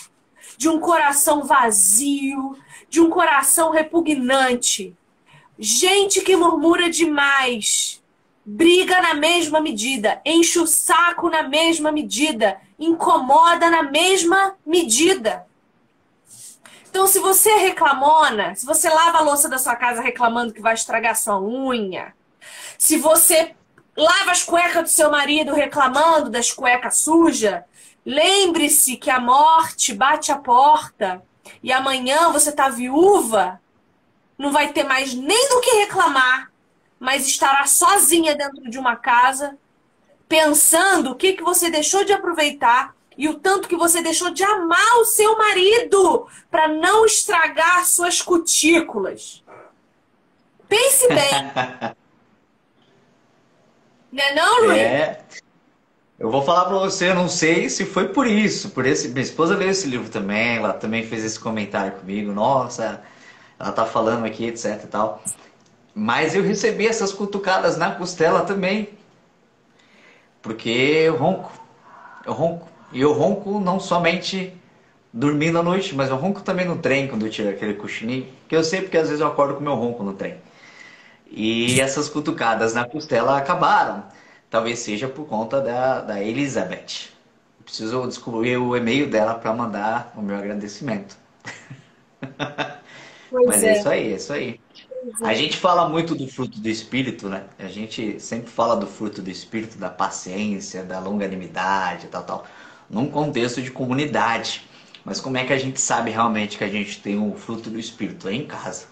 de 0.57 0.69
um 0.69 0.79
coração 0.79 1.43
vazio, 1.43 2.55
de 2.89 3.01
um 3.01 3.09
coração 3.09 3.71
repugnante. 3.71 4.95
Gente 5.63 6.21
que 6.21 6.35
murmura 6.35 6.89
demais, 6.89 8.01
briga 8.43 8.99
na 8.99 9.13
mesma 9.13 9.61
medida, 9.61 10.19
enche 10.25 10.57
o 10.57 10.65
saco 10.65 11.29
na 11.29 11.43
mesma 11.43 11.91
medida, 11.91 12.59
incomoda 12.79 13.69
na 13.69 13.83
mesma 13.83 14.55
medida. 14.65 15.45
Então, 16.89 17.05
se 17.05 17.19
você 17.19 17.51
é 17.51 17.57
reclamona, 17.57 18.55
se 18.55 18.65
você 18.65 18.89
lava 18.89 19.19
a 19.19 19.21
louça 19.21 19.47
da 19.47 19.59
sua 19.59 19.75
casa 19.75 20.01
reclamando 20.01 20.51
que 20.51 20.61
vai 20.61 20.73
estragar 20.73 21.15
sua 21.15 21.39
unha, 21.39 22.15
se 22.75 22.97
você 22.97 23.55
lava 23.95 24.31
as 24.31 24.41
cuecas 24.41 24.83
do 24.83 24.89
seu 24.89 25.11
marido 25.11 25.53
reclamando 25.53 26.31
das 26.31 26.51
cuecas 26.51 26.97
sujas. 26.97 27.61
Lembre-se 28.03 28.97
que 28.97 29.11
a 29.11 29.19
morte 29.19 29.93
bate 29.93 30.31
a 30.31 30.37
porta 30.37 31.21
e 31.61 31.71
amanhã 31.71 32.31
você 32.31 32.51
tá 32.51 32.67
viúva, 32.67 33.60
não 34.41 34.51
vai 34.51 34.73
ter 34.73 34.83
mais 34.83 35.13
nem 35.13 35.49
do 35.49 35.61
que 35.61 35.69
reclamar, 35.75 36.51
mas 36.99 37.27
estará 37.27 37.65
sozinha 37.67 38.35
dentro 38.35 38.69
de 38.69 38.79
uma 38.79 38.95
casa, 38.95 39.55
pensando 40.27 41.11
o 41.11 41.15
que, 41.15 41.33
que 41.33 41.43
você 41.43 41.69
deixou 41.69 42.03
de 42.03 42.11
aproveitar 42.11 42.95
e 43.15 43.29
o 43.29 43.35
tanto 43.35 43.67
que 43.67 43.75
você 43.75 44.01
deixou 44.01 44.31
de 44.31 44.43
amar 44.43 44.97
o 44.97 45.05
seu 45.05 45.37
marido 45.37 46.27
para 46.49 46.67
não 46.67 47.05
estragar 47.05 47.85
suas 47.85 48.19
cutículas. 48.19 49.43
Pense 50.67 51.07
bem. 51.07 51.95
Não 54.11 54.21
é 54.21 54.35
não, 54.35 54.65
Luiz? 54.65 54.77
É. 54.77 55.23
Eu 56.19 56.29
vou 56.29 56.41
falar 56.41 56.65
para 56.65 56.77
você, 56.77 57.13
não 57.13 57.29
sei 57.29 57.69
se 57.69 57.85
foi 57.85 58.09
por 58.09 58.27
isso, 58.27 58.71
por 58.71 58.85
esse. 58.85 59.07
Minha 59.07 59.21
esposa 59.21 59.55
leu 59.55 59.69
esse 59.69 59.87
livro 59.87 60.09
também, 60.09 60.57
ela 60.57 60.73
também 60.73 61.01
fez 61.07 61.23
esse 61.23 61.39
comentário 61.39 61.93
comigo. 61.93 62.33
Nossa, 62.33 63.01
ela 63.61 63.71
tá 63.71 63.85
falando 63.85 64.25
aqui, 64.25 64.45
etc 64.45 64.81
e 64.83 64.87
tal. 64.87 65.23
Mas 65.93 66.33
eu 66.33 66.41
recebi 66.41 66.87
essas 66.87 67.13
cutucadas 67.13 67.77
na 67.77 67.91
costela 67.91 68.41
também. 68.41 68.89
Porque 70.41 70.69
eu 70.69 71.15
ronco. 71.15 71.51
Eu 72.25 72.33
ronco. 72.33 72.67
E 72.91 72.99
eu 72.99 73.13
ronco 73.13 73.59
não 73.59 73.79
somente 73.79 74.53
dormindo 75.13 75.59
à 75.59 75.63
noite, 75.63 75.93
mas 75.93 76.09
eu 76.09 76.15
ronco 76.15 76.41
também 76.41 76.65
no 76.65 76.77
trem 76.77 77.07
quando 77.07 77.25
eu 77.25 77.29
tiro 77.29 77.49
aquele 77.49 77.75
cochilinho. 77.75 78.27
Que 78.47 78.55
eu 78.55 78.63
sei 78.63 78.81
porque 78.81 78.97
às 78.97 79.07
vezes 79.07 79.21
eu 79.21 79.27
acordo 79.27 79.55
com 79.55 79.61
meu 79.61 79.75
ronco 79.75 80.03
no 80.03 80.13
trem. 80.13 80.37
E 81.29 81.79
essas 81.79 82.09
cutucadas 82.09 82.73
na 82.73 82.85
costela 82.85 83.37
acabaram. 83.37 84.03
Talvez 84.49 84.79
seja 84.79 85.07
por 85.07 85.25
conta 85.27 85.61
da, 85.61 86.01
da 86.01 86.21
Elizabeth. 86.21 87.09
Preciso 87.63 88.07
descobrir 88.07 88.57
o 88.57 88.75
e-mail 88.75 89.09
dela 89.09 89.35
para 89.35 89.53
mandar 89.53 90.13
o 90.17 90.21
meu 90.21 90.35
agradecimento. 90.35 91.15
Pois 93.31 93.47
Mas 93.47 93.63
é. 93.63 93.69
é 93.69 93.79
isso 93.79 93.89
aí, 93.89 94.13
é 94.13 94.15
isso 94.17 94.33
aí. 94.33 94.59
A 95.23 95.33
gente 95.33 95.57
fala 95.57 95.87
muito 95.87 96.13
do 96.13 96.27
fruto 96.27 96.59
do 96.59 96.67
espírito, 96.67 97.29
né? 97.29 97.45
A 97.57 97.67
gente 97.67 98.19
sempre 98.19 98.51
fala 98.51 98.75
do 98.75 98.85
fruto 98.85 99.21
do 99.21 99.31
espírito, 99.31 99.77
da 99.77 99.89
paciência, 99.89 100.83
da 100.83 100.99
longanimidade, 100.99 102.07
tal, 102.07 102.23
tal, 102.23 102.45
num 102.89 103.09
contexto 103.09 103.61
de 103.61 103.71
comunidade. 103.71 104.67
Mas 105.05 105.21
como 105.21 105.37
é 105.37 105.45
que 105.45 105.53
a 105.53 105.57
gente 105.57 105.79
sabe 105.79 106.11
realmente 106.11 106.57
que 106.57 106.63
a 106.63 106.69
gente 106.69 107.01
tem 107.01 107.17
o 107.17 107.33
fruto 107.35 107.69
do 107.69 107.79
espírito? 107.79 108.27
É 108.27 108.33
em 108.33 108.45
casa. 108.45 108.87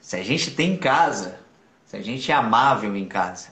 Se 0.00 0.16
a 0.16 0.22
gente 0.24 0.50
tem 0.50 0.72
em 0.72 0.76
casa, 0.76 1.38
se 1.84 1.96
a 1.96 2.02
gente 2.02 2.32
é 2.32 2.34
amável 2.34 2.96
em 2.96 3.04
casa, 3.04 3.50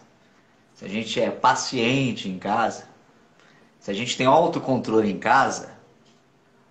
se 0.75 0.87
a 0.87 0.89
gente 0.89 1.21
é 1.21 1.31
paciente 1.31 2.29
em 2.29 2.39
casa, 2.39 2.89
se 3.79 3.91
a 3.91 3.95
gente 3.95 4.17
tem 4.17 4.27
autocontrole 4.27 5.13
em 5.13 5.19
casa, 5.19 5.71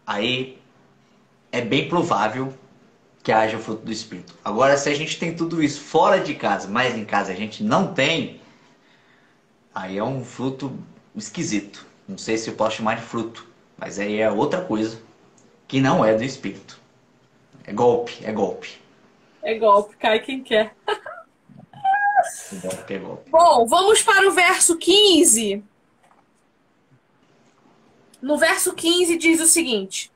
aí 0.05 0.59
é 1.51 1.61
bem 1.61 1.87
provável 1.87 2.51
que 3.23 3.31
haja 3.31 3.57
fruto 3.57 3.85
do 3.85 3.91
Espírito. 3.91 4.33
Agora, 4.43 4.77
se 4.77 4.89
a 4.89 4.95
gente 4.95 5.19
tem 5.19 5.35
tudo 5.35 5.61
isso 5.61 5.81
fora 5.81 6.19
de 6.19 6.33
casa, 6.35 6.67
mas 6.67 6.95
em 6.95 7.05
casa 7.05 7.31
a 7.31 7.35
gente 7.35 7.63
não 7.63 7.93
tem, 7.93 8.41
aí 9.73 9.97
é 9.97 10.03
um 10.03 10.23
fruto 10.23 10.77
esquisito. 11.15 11.85
Não 12.07 12.17
sei 12.17 12.37
se 12.37 12.49
eu 12.49 12.55
posso 12.55 12.77
chamar 12.77 12.95
de 12.95 13.03
fruto, 13.03 13.47
mas 13.77 13.99
aí 13.99 14.19
é 14.19 14.31
outra 14.31 14.61
coisa 14.61 15.01
que 15.67 15.79
não 15.79 16.03
é 16.03 16.15
do 16.15 16.23
Espírito. 16.23 16.79
É 17.63 17.73
golpe, 17.73 18.17
é 18.23 18.31
golpe. 18.31 18.79
É 19.43 19.53
golpe, 19.57 19.95
cai 19.97 20.19
quem 20.19 20.43
quer. 20.43 20.75
Bom, 23.29 23.65
vamos 23.67 24.01
para 24.01 24.27
o 24.27 24.31
verso 24.31 24.77
15. 24.77 25.63
No 28.21 28.37
verso 28.37 28.73
15 28.73 29.17
diz 29.17 29.39
o 29.39 29.45
seguinte: 29.45 30.11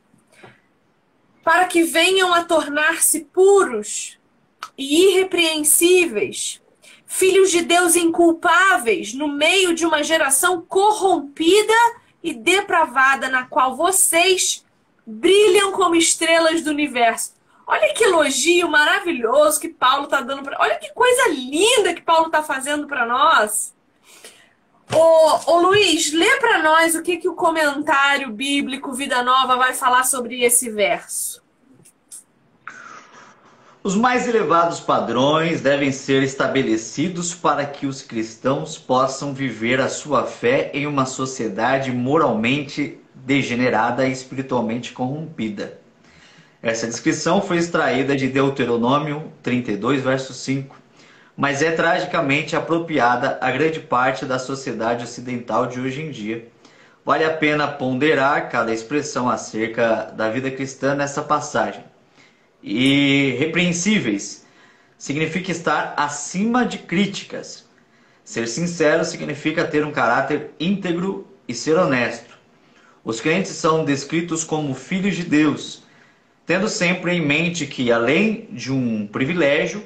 Para 1.44 1.66
que 1.66 1.84
venham 1.84 2.34
a 2.34 2.44
tornar-se 2.44 3.22
puros 3.26 4.18
e 4.78 5.10
irrepreensíveis, 5.10 6.62
filhos 7.06 7.52
de 7.52 7.62
Deus 7.62 7.96
inculpáveis, 7.96 9.14
no 9.14 9.28
meio 9.28 9.74
de 9.74 9.86
uma 9.86 10.02
geração 10.04 10.62
corrompida 10.62 11.74
e 12.24 12.34
depravada, 12.34 13.30
na 13.30 13.46
qual 13.46 13.76
vocês 13.76 14.66
brilham 15.06 15.74
como 15.74 15.96
estrelas 15.96 16.62
do 16.62 16.72
universo. 16.72 17.34
Olha 17.68 17.94
que 17.94 18.04
elogio 18.04 18.68
maravilhoso 18.68 19.60
que 19.60 19.70
Paulo 19.70 20.06
está 20.06 20.22
dando 20.22 20.44
para. 20.44 20.60
Olha 20.60 20.78
que 20.78 20.92
coisa 20.94 21.30
linda 21.30 21.94
que 21.94 22.02
Paulo 22.02 22.28
está 22.28 22.44
fazendo 22.44 22.88
para 22.88 23.06
nós. 23.06 23.74
Ô, 24.92 25.52
ô 25.52 25.60
Luiz, 25.62 26.12
lê 26.12 26.40
para 26.40 26.62
nós 26.62 26.96
o 26.96 27.02
que, 27.02 27.18
que 27.18 27.28
o 27.28 27.36
comentário 27.36 28.32
bíblico 28.32 28.94
Vida 28.94 29.24
Nova 29.24 29.56
vai 29.56 29.74
falar 29.74 30.04
sobre 30.04 30.44
esse 30.44 30.70
verso. 30.70 31.44
Os 33.84 33.96
mais 33.96 34.28
elevados 34.28 34.80
padrões 34.80 35.60
devem 35.60 35.92
ser 35.92 36.24
estabelecidos 36.24 37.36
para 37.36 37.66
que 37.66 37.86
os 37.86 38.02
cristãos 38.02 38.78
possam 38.78 39.34
viver 39.34 39.82
a 39.82 39.90
sua 39.90 40.26
fé 40.26 40.72
em 40.74 40.88
uma 40.88 41.06
sociedade 41.06 41.92
moralmente 41.92 42.98
degenerada 43.14 44.08
e 44.08 44.12
espiritualmente 44.12 44.94
corrompida. 44.94 45.80
Essa 46.62 46.88
descrição 46.88 47.42
foi 47.42 47.58
extraída 47.58 48.16
de 48.16 48.30
Deuteronômio 48.30 49.34
32, 49.44 50.02
verso 50.02 50.34
5, 50.34 50.78
mas 51.36 51.62
é 51.62 51.72
tragicamente 51.72 52.56
apropriada 52.56 53.38
a 53.42 53.52
grande 53.52 53.80
parte 53.80 54.26
da 54.26 54.38
sociedade 54.38 55.04
ocidental 55.04 55.68
de 55.68 55.80
hoje 55.80 56.02
em 56.02 56.12
dia. 56.12 56.48
Vale 57.06 57.26
a 57.26 57.34
pena 57.34 57.68
ponderar 57.68 58.50
cada 58.50 58.74
expressão 58.74 59.30
acerca 59.30 60.12
da 60.16 60.30
vida 60.30 60.50
cristã 60.50 60.96
nessa 60.96 61.22
passagem. 61.22 61.84
E 62.62 63.36
repreensíveis 63.40 64.46
significa 64.98 65.52
estar 65.52 65.94
acima 65.98 66.66
de 66.66 66.78
críticas. 66.78 67.68
Ser 68.24 68.48
sincero 68.48 69.04
significa 69.04 69.66
ter 69.66 69.86
um 69.86 69.92
caráter 69.92 70.52
íntegro 70.60 71.28
e 71.48 71.54
ser 71.54 71.78
honesto. 71.78 72.38
Os 73.04 73.20
crentes 73.20 73.52
são 73.52 73.84
descritos 73.84 74.46
como 74.46 74.74
filhos 74.74 75.16
de 75.16 75.24
Deus 75.24 75.84
tendo 76.46 76.68
sempre 76.68 77.14
em 77.14 77.22
mente 77.22 77.66
que, 77.66 77.92
além 77.92 78.48
de 78.52 78.72
um 78.72 79.08
privilégio, 79.08 79.84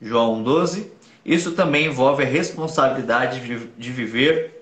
João 0.00 0.42
12, 0.42 0.92
isso 1.24 1.52
também 1.52 1.86
envolve 1.86 2.22
a 2.22 2.26
responsabilidade 2.26 3.40
de 3.76 3.92
viver 3.92 4.58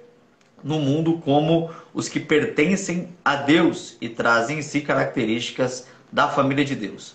no 0.64 0.78
mundo 0.78 1.18
como 1.18 1.70
os 1.92 2.08
que 2.08 2.18
pertencem 2.18 3.10
a 3.24 3.36
Deus 3.36 3.96
e 4.00 4.08
trazem 4.08 4.58
em 4.58 4.62
si 4.62 4.80
características 4.80 5.86
da 6.10 6.28
família 6.28 6.64
de 6.64 6.74
Deus. 6.74 7.14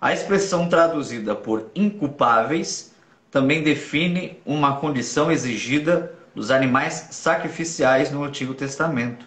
A 0.00 0.12
expressão 0.12 0.68
traduzida 0.68 1.34
por 1.34 1.70
inculpáveis 1.74 2.94
também 3.30 3.62
define 3.62 4.38
uma 4.46 4.76
condição 4.76 5.30
exigida 5.30 6.14
dos 6.34 6.50
animais 6.50 7.08
sacrificiais 7.10 8.10
no 8.10 8.22
Antigo 8.22 8.54
Testamento. 8.54 9.26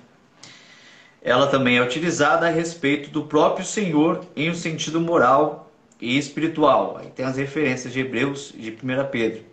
Ela 1.21 1.47
também 1.47 1.77
é 1.77 1.83
utilizada 1.83 2.47
a 2.47 2.49
respeito 2.49 3.09
do 3.11 3.25
próprio 3.25 3.65
Senhor 3.65 4.25
em 4.35 4.49
um 4.49 4.55
sentido 4.55 4.99
moral 4.99 5.60
e 6.01 6.17
espiritual. 6.17 6.97
Aí 6.97 7.09
tem 7.11 7.25
as 7.25 7.37
referências 7.37 7.93
de 7.93 7.99
Hebreus 7.99 8.51
e 8.55 8.61
de 8.61 8.71
1 8.71 9.09
Pedro. 9.09 9.45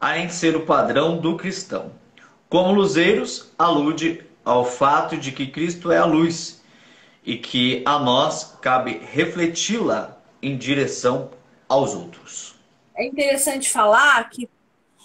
Além 0.00 0.28
de 0.28 0.34
ser 0.34 0.56
o 0.56 0.64
padrão 0.64 1.18
do 1.18 1.36
cristão. 1.36 1.92
Como 2.48 2.72
luzeiros, 2.72 3.52
alude 3.58 4.24
ao 4.44 4.64
fato 4.64 5.16
de 5.16 5.32
que 5.32 5.48
Cristo 5.48 5.90
é 5.90 5.98
a 5.98 6.04
luz 6.04 6.62
e 7.24 7.36
que 7.36 7.82
a 7.84 7.98
nós 7.98 8.56
cabe 8.60 9.00
refleti-la 9.02 10.18
em 10.40 10.56
direção 10.56 11.30
aos 11.68 11.94
outros. 11.94 12.54
É 12.94 13.04
interessante 13.04 13.68
falar 13.68 14.28
que 14.30 14.48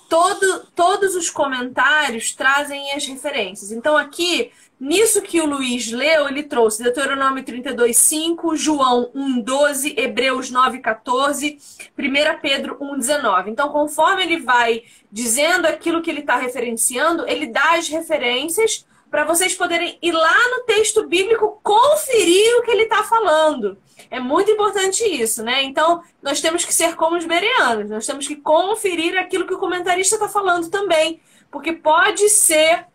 todo, 0.10 0.66
todos 0.76 1.16
os 1.16 1.30
comentários 1.30 2.34
trazem 2.34 2.92
as 2.92 3.06
referências. 3.06 3.72
Então, 3.72 3.96
aqui 3.96 4.52
Nisso 4.80 5.22
que 5.22 5.42
o 5.42 5.46
Luiz 5.46 5.92
leu, 5.92 6.30
ele 6.30 6.44
trouxe 6.44 6.82
Deuteronômio 6.82 7.44
32, 7.44 7.98
5, 7.98 8.56
João 8.56 9.12
1, 9.14 9.42
12, 9.42 9.94
Hebreus 9.98 10.50
9, 10.50 10.80
14, 10.80 11.58
1 11.98 12.40
Pedro 12.42 12.78
1, 12.80 12.98
19. 12.98 13.52
Então, 13.52 13.70
conforme 13.70 14.24
ele 14.24 14.40
vai 14.40 14.84
dizendo 15.12 15.66
aquilo 15.66 16.02
que 16.02 16.10
ele 16.10 16.22
está 16.22 16.38
referenciando, 16.38 17.28
ele 17.28 17.48
dá 17.48 17.74
as 17.74 17.90
referências 17.90 18.86
para 19.12 19.26
vocês 19.26 19.54
poderem 19.54 19.98
ir 20.02 20.14
lá 20.14 20.38
no 20.56 20.64
texto 20.64 21.06
bíblico 21.06 21.60
conferir 21.62 22.58
o 22.58 22.62
que 22.62 22.72
ele 22.72 22.84
está 22.84 23.04
falando. 23.04 23.78
É 24.10 24.20
muito 24.20 24.50
importante 24.50 25.04
isso, 25.04 25.44
né? 25.44 25.62
Então, 25.64 26.02
nós 26.22 26.40
temos 26.40 26.64
que 26.64 26.74
ser 26.74 26.96
como 26.96 27.18
os 27.18 27.26
bereanos, 27.26 27.90
nós 27.90 28.06
temos 28.06 28.28
que 28.28 28.36
conferir 28.38 29.18
aquilo 29.18 29.46
que 29.46 29.54
o 29.54 29.60
comentarista 29.60 30.16
está 30.16 30.30
falando 30.30 30.70
também. 30.70 31.20
Porque 31.52 31.74
pode 31.74 32.30
ser 32.30 32.86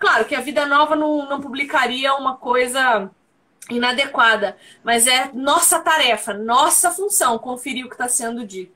Claro 0.00 0.24
que 0.24 0.34
a 0.34 0.40
Vida 0.40 0.64
Nova 0.64 0.96
não, 0.96 1.28
não 1.28 1.42
publicaria 1.42 2.14
uma 2.14 2.34
coisa 2.34 3.10
inadequada, 3.68 4.56
mas 4.82 5.06
é 5.06 5.30
nossa 5.34 5.78
tarefa, 5.78 6.32
nossa 6.32 6.90
função 6.90 7.38
conferir 7.38 7.84
o 7.84 7.88
que 7.88 7.94
está 7.94 8.08
sendo 8.08 8.44
dito. 8.46 8.72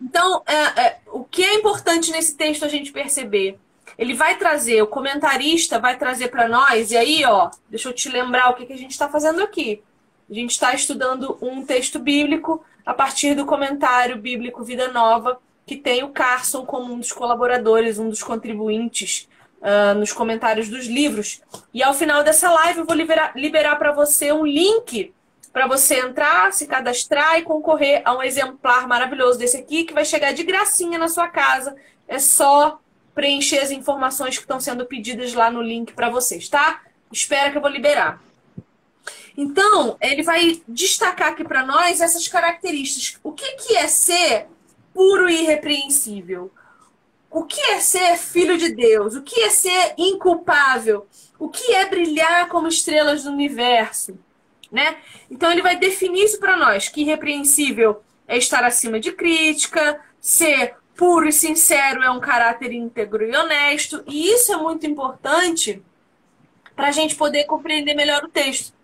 Então, 0.00 0.42
é, 0.46 0.82
é, 0.82 0.98
o 1.06 1.24
que 1.24 1.42
é 1.42 1.54
importante 1.54 2.12
nesse 2.12 2.36
texto 2.36 2.62
a 2.62 2.68
gente 2.68 2.92
perceber? 2.92 3.58
Ele 3.96 4.12
vai 4.12 4.36
trazer, 4.36 4.82
o 4.82 4.86
comentarista 4.86 5.78
vai 5.78 5.96
trazer 5.96 6.28
para 6.28 6.46
nós, 6.46 6.90
e 6.90 6.96
aí, 6.96 7.24
ó, 7.24 7.50
deixa 7.70 7.88
eu 7.88 7.94
te 7.94 8.10
lembrar 8.10 8.50
o 8.50 8.54
que, 8.54 8.66
que 8.66 8.74
a 8.74 8.78
gente 8.78 8.92
está 8.92 9.08
fazendo 9.08 9.42
aqui. 9.42 9.82
A 10.30 10.34
gente 10.34 10.50
está 10.50 10.74
estudando 10.74 11.38
um 11.40 11.64
texto 11.64 11.98
bíblico 11.98 12.62
a 12.84 12.92
partir 12.92 13.34
do 13.34 13.46
comentário 13.46 14.18
bíblico 14.18 14.62
Vida 14.62 14.88
Nova, 14.88 15.40
que 15.66 15.76
tem 15.76 16.04
o 16.04 16.10
Carson 16.10 16.66
como 16.66 16.92
um 16.92 16.98
dos 16.98 17.12
colaboradores, 17.12 17.98
um 17.98 18.10
dos 18.10 18.22
contribuintes 18.22 19.26
uh, 19.60 19.94
nos 19.98 20.12
comentários 20.12 20.68
dos 20.68 20.86
livros. 20.86 21.40
E 21.72 21.82
ao 21.82 21.94
final 21.94 22.22
dessa 22.22 22.50
live 22.50 22.80
eu 22.80 22.86
vou 22.86 22.96
liberar, 22.96 23.32
liberar 23.36 23.76
para 23.76 23.92
você 23.92 24.32
um 24.32 24.44
link 24.44 25.12
para 25.52 25.66
você 25.66 25.98
entrar, 25.98 26.52
se 26.52 26.66
cadastrar 26.66 27.38
e 27.38 27.42
concorrer 27.42 28.02
a 28.04 28.16
um 28.16 28.22
exemplar 28.22 28.86
maravilhoso 28.86 29.38
desse 29.38 29.56
aqui 29.56 29.84
que 29.84 29.92
vai 29.92 30.04
chegar 30.04 30.32
de 30.32 30.44
gracinha 30.44 30.98
na 30.98 31.08
sua 31.08 31.28
casa. 31.28 31.74
É 32.06 32.18
só 32.18 32.80
preencher 33.14 33.58
as 33.58 33.70
informações 33.70 34.36
que 34.36 34.44
estão 34.44 34.60
sendo 34.60 34.86
pedidas 34.86 35.34
lá 35.34 35.50
no 35.50 35.60
link 35.60 35.92
para 35.92 36.08
vocês, 36.08 36.48
tá? 36.48 36.82
Espera 37.12 37.50
que 37.50 37.58
eu 37.58 37.62
vou 37.62 37.70
liberar. 37.70 38.22
Então, 39.36 39.96
ele 40.00 40.22
vai 40.22 40.62
destacar 40.68 41.28
aqui 41.28 41.42
para 41.42 41.64
nós 41.64 42.00
essas 42.00 42.28
características. 42.28 43.18
O 43.22 43.32
que, 43.32 43.52
que 43.56 43.76
é 43.76 43.86
ser 43.88 44.46
puro 44.94 45.28
e 45.28 45.42
irrepreensível? 45.42 46.52
O 47.30 47.44
que 47.44 47.60
é 47.60 47.78
ser 47.78 48.16
filho 48.16 48.58
de 48.58 48.74
Deus? 48.74 49.14
O 49.14 49.22
que 49.22 49.40
é 49.42 49.50
ser 49.50 49.94
inculpável? 49.96 51.06
O 51.38 51.48
que 51.48 51.72
é 51.72 51.86
brilhar 51.86 52.48
como 52.48 52.66
estrelas 52.66 53.22
do 53.22 53.30
universo? 53.30 54.18
Né? 54.70 54.96
Então 55.30 55.50
ele 55.50 55.62
vai 55.62 55.76
definir 55.76 56.24
isso 56.24 56.40
para 56.40 56.56
nós, 56.56 56.88
que 56.88 57.02
irrepreensível 57.02 58.02
é 58.26 58.36
estar 58.36 58.64
acima 58.64 59.00
de 59.00 59.12
crítica, 59.12 60.00
ser 60.20 60.76
puro 60.96 61.26
e 61.26 61.32
sincero 61.32 62.02
é 62.02 62.10
um 62.10 62.20
caráter 62.20 62.72
íntegro 62.72 63.24
e 63.24 63.34
honesto, 63.34 64.04
e 64.06 64.28
isso 64.32 64.52
é 64.52 64.56
muito 64.56 64.86
importante 64.86 65.82
para 66.76 66.88
a 66.88 66.92
gente 66.92 67.16
poder 67.16 67.44
compreender 67.44 67.94
melhor 67.94 68.22
o 68.22 68.28
texto. 68.28 68.74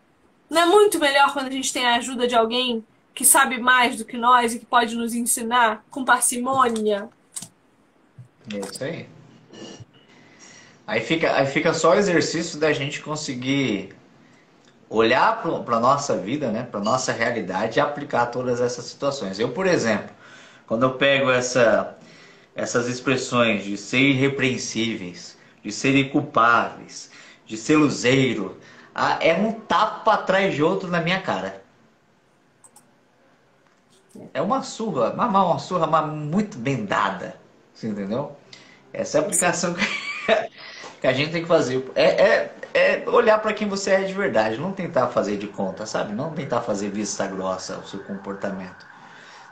Não 0.49 0.63
é 0.63 0.67
muito 0.67 0.99
melhor 0.99 1.33
quando 1.33 1.49
a 1.49 1.51
gente 1.51 1.73
tem 1.73 1.85
a 1.85 1.97
ajuda 1.97 2.27
de 2.27 2.35
alguém 2.35 2.85
que 3.15 3.25
sabe 3.25 3.59
mais 3.59 3.97
do 3.97 4.05
que 4.05 4.17
nós 4.17 4.55
e 4.55 4.59
que 4.59 4.67
pode 4.67 4.97
nos 4.97 5.15
ensinar 5.15 5.85
com 5.91 6.05
parcimônia? 6.05 7.09
É 8.53 8.59
isso 8.59 8.85
aí. 8.85 9.09
Aí 10.87 11.01
fica, 11.01 11.35
aí 11.35 11.47
fica 11.47 11.75
só 11.75 11.91
o 11.91 11.95
exercício 11.95 12.61
da 12.61 12.73
gente 12.73 13.03
conseguir 13.03 13.95
olhar 14.89 15.43
para 15.43 15.77
a 15.77 15.81
nossa 15.81 16.17
vida, 16.17 16.51
né, 16.53 16.63
para 16.63 16.79
a 16.79 16.83
nossa 16.83 17.13
realidade 17.13 17.79
e 17.79 17.81
aplicar 17.81 18.27
todas 18.27 18.61
essas 18.61 18.85
situações. 18.85 19.39
Eu, 19.41 19.51
por 19.51 19.67
exemplo, 19.67 20.11
quando 20.67 20.85
eu 20.85 20.95
pego 20.95 21.31
essa, 21.31 21.97
essas 22.55 22.87
expressões 22.87 23.65
de 23.65 23.77
ser 23.77 23.99
irrepreensíveis, 23.99 25.37
de 25.63 25.73
serem 25.73 26.09
culpáveis, 26.09 27.11
de 27.45 27.57
ser 27.57 27.77
luzeiro, 27.77 28.57
é 29.21 29.35
um 29.35 29.53
tapa 29.53 30.15
atrás 30.15 30.55
de 30.55 30.63
outro 30.63 30.89
na 30.89 31.01
minha 31.01 31.21
cara. 31.21 31.63
É 34.33 34.41
uma 34.41 34.63
surra, 34.63 35.11
uma, 35.13 35.27
uma 35.27 35.59
surra 35.59 35.87
mas 35.87 36.09
muito 36.13 36.57
bem 36.57 36.85
dada. 36.85 37.37
Entendeu? 37.83 38.36
Essa 38.97 39.19
é 39.19 39.21
a 39.21 39.25
aplicação 39.25 39.77
que 41.01 41.07
a 41.07 41.13
gente 41.13 41.31
tem 41.31 41.43
que 41.43 41.49
fazer. 41.49 41.85
É, 41.95 42.05
é, 42.05 42.55
é 42.73 43.05
olhar 43.11 43.39
para 43.39 43.53
quem 43.53 43.69
você 43.69 43.91
é 43.91 44.03
de 44.03 44.15
verdade, 44.15 44.59
não 44.59 44.73
tentar 44.73 45.09
fazer 45.09 45.37
de 45.37 45.47
conta, 45.47 45.85
sabe? 45.85 46.15
Não 46.15 46.33
tentar 46.33 46.63
fazer 46.63 46.89
vista 46.89 47.27
grossa 47.27 47.77
o 47.77 47.87
seu 47.87 48.01
comportamento. 48.01 48.87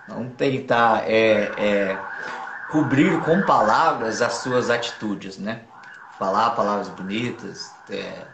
Não 0.09 0.31
tentar 0.31 1.05
é, 1.11 1.53
é, 1.59 1.99
cobrir 2.71 3.21
com 3.21 3.43
palavras 3.43 4.23
as 4.23 4.35
suas 4.35 4.71
atitudes, 4.71 5.37
né? 5.37 5.61
Falar 6.19 6.51
palavras 6.51 6.89
bonitas, 6.89 7.71
é, 7.91 8.25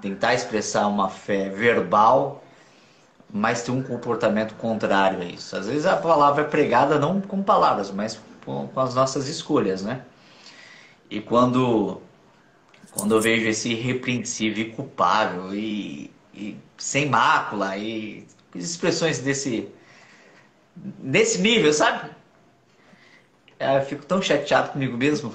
tentar 0.00 0.34
expressar 0.34 0.86
uma 0.86 1.08
fé 1.08 1.48
verbal, 1.48 2.42
mas 3.28 3.62
ter 3.62 3.72
um 3.72 3.82
comportamento 3.82 4.54
contrário 4.54 5.22
a 5.22 5.24
isso. 5.24 5.56
Às 5.56 5.66
vezes 5.66 5.86
a 5.86 5.96
palavra 5.96 6.44
é 6.44 6.46
pregada 6.46 7.00
não 7.00 7.20
com 7.20 7.42
palavras, 7.42 7.90
mas 7.90 8.20
com, 8.44 8.68
com 8.68 8.80
as 8.80 8.94
nossas 8.94 9.26
escolhas, 9.28 9.82
né? 9.82 10.02
E 11.10 11.20
quando, 11.20 12.00
quando 12.92 13.14
eu 13.14 13.20
vejo 13.20 13.48
esse 13.48 13.72
irrepreensível 13.72 14.66
e 14.66 14.70
culpável 14.70 15.54
e, 15.54 16.10
e 16.34 16.56
sem 16.76 17.08
mácula 17.08 17.76
e 17.76 18.26
expressões 18.54 19.18
desse, 19.20 19.68
desse 20.74 21.40
nível, 21.40 21.72
sabe? 21.72 22.10
Eu 23.58 23.82
fico 23.82 24.04
tão 24.04 24.20
chateado 24.20 24.72
comigo 24.72 24.96
mesmo. 24.96 25.34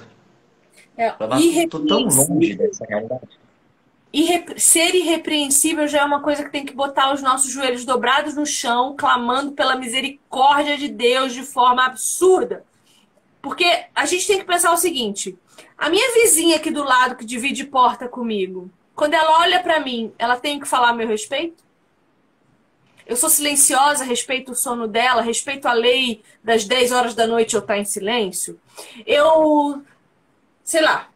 É, 0.97 1.15
Estou 1.39 1.85
tão 1.85 2.03
longe 2.03 2.55
dessa 2.55 2.85
realidade. 2.85 3.39
Irre... 4.13 4.59
Ser 4.59 4.93
irrepreensível 4.93 5.87
já 5.87 6.01
é 6.01 6.03
uma 6.03 6.21
coisa 6.21 6.43
que 6.43 6.51
tem 6.51 6.65
que 6.65 6.73
botar 6.73 7.13
os 7.13 7.21
nossos 7.21 7.51
joelhos 7.51 7.85
dobrados 7.85 8.35
no 8.35 8.45
chão, 8.45 8.95
clamando 8.95 9.53
pela 9.53 9.75
misericórdia 9.75 10.77
de 10.77 10.89
Deus 10.89 11.33
de 11.33 11.43
forma 11.43 11.85
absurda. 11.85 12.63
Porque 13.41 13.65
a 13.95 14.05
gente 14.05 14.27
tem 14.27 14.37
que 14.37 14.45
pensar 14.45 14.71
o 14.71 14.77
seguinte: 14.77 15.37
a 15.81 15.89
minha 15.89 16.13
vizinha 16.13 16.57
aqui 16.57 16.69
do 16.69 16.83
lado 16.83 17.15
que 17.15 17.25
divide 17.25 17.65
porta 17.65 18.07
comigo, 18.07 18.69
quando 18.93 19.15
ela 19.15 19.41
olha 19.41 19.63
para 19.63 19.79
mim, 19.79 20.13
ela 20.19 20.37
tem 20.37 20.59
que 20.59 20.67
falar 20.67 20.89
a 20.89 20.93
meu 20.93 21.07
respeito? 21.07 21.63
Eu 23.03 23.15
sou 23.15 23.31
silenciosa, 23.31 24.03
respeito 24.03 24.51
o 24.51 24.55
sono 24.55 24.87
dela, 24.87 25.23
respeito 25.23 25.67
a 25.67 25.73
lei 25.73 26.21
das 26.43 26.65
10 26.65 26.91
horas 26.91 27.15
da 27.15 27.25
noite 27.25 27.55
eu 27.55 27.61
estar 27.61 27.73
tá 27.73 27.79
em 27.79 27.83
silêncio. 27.83 28.61
Eu, 29.07 29.81
sei 30.63 30.83
lá, 30.83 31.09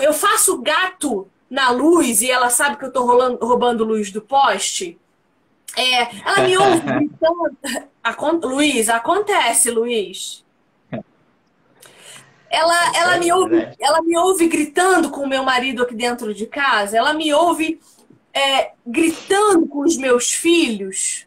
eu 0.00 0.12
faço 0.12 0.62
gato 0.62 1.28
na 1.50 1.72
luz 1.72 2.22
e 2.22 2.30
ela 2.30 2.50
sabe 2.50 2.76
que 2.76 2.84
eu 2.84 2.92
tô 2.92 3.04
rolando, 3.04 3.44
roubando 3.44 3.84
luz 3.84 4.12
do 4.12 4.22
poste. 4.22 4.96
É, 5.76 6.02
ela 6.24 6.46
me 6.46 6.56
ouve 6.56 6.78
gritando. 6.86 8.46
Luiz, 8.46 8.88
acontece, 8.88 9.72
Luiz. 9.72 10.44
Ela, 12.50 12.96
ela, 12.96 13.18
me 13.18 13.32
ouve, 13.32 13.68
ela 13.78 14.02
me 14.02 14.18
ouve 14.18 14.48
gritando 14.48 15.10
com 15.10 15.20
o 15.20 15.28
meu 15.28 15.44
marido 15.44 15.84
aqui 15.84 15.94
dentro 15.94 16.34
de 16.34 16.46
casa. 16.46 16.98
Ela 16.98 17.14
me 17.14 17.32
ouve 17.32 17.80
é, 18.34 18.72
gritando 18.84 19.68
com 19.68 19.80
os 19.80 19.96
meus 19.96 20.32
filhos. 20.32 21.26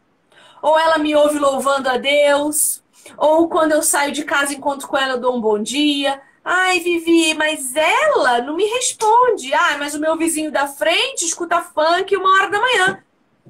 Ou 0.61 0.77
ela 0.77 0.97
me 0.97 1.15
ouve 1.15 1.39
louvando 1.39 1.89
a 1.89 1.97
Deus. 1.97 2.83
Ou 3.17 3.47
quando 3.47 3.71
eu 3.71 3.81
saio 3.81 4.11
de 4.11 4.23
casa 4.23 4.53
encontro 4.53 4.87
com 4.87 4.97
ela, 4.97 5.13
eu 5.13 5.21
dou 5.21 5.35
um 5.35 5.41
bom 5.41 5.59
dia. 5.59 6.21
Ai, 6.43 6.81
Vivi, 6.81 7.33
mas 7.35 7.73
ela 7.73 8.41
não 8.41 8.55
me 8.55 8.65
responde. 8.65 9.53
Ai, 9.53 9.77
mas 9.77 9.95
o 9.95 9.99
meu 9.99 10.17
vizinho 10.17 10.51
da 10.51 10.67
frente 10.67 11.25
escuta 11.25 11.61
funk 11.61 12.15
uma 12.17 12.37
hora 12.37 12.51
da 12.51 12.59
manhã. 12.59 13.03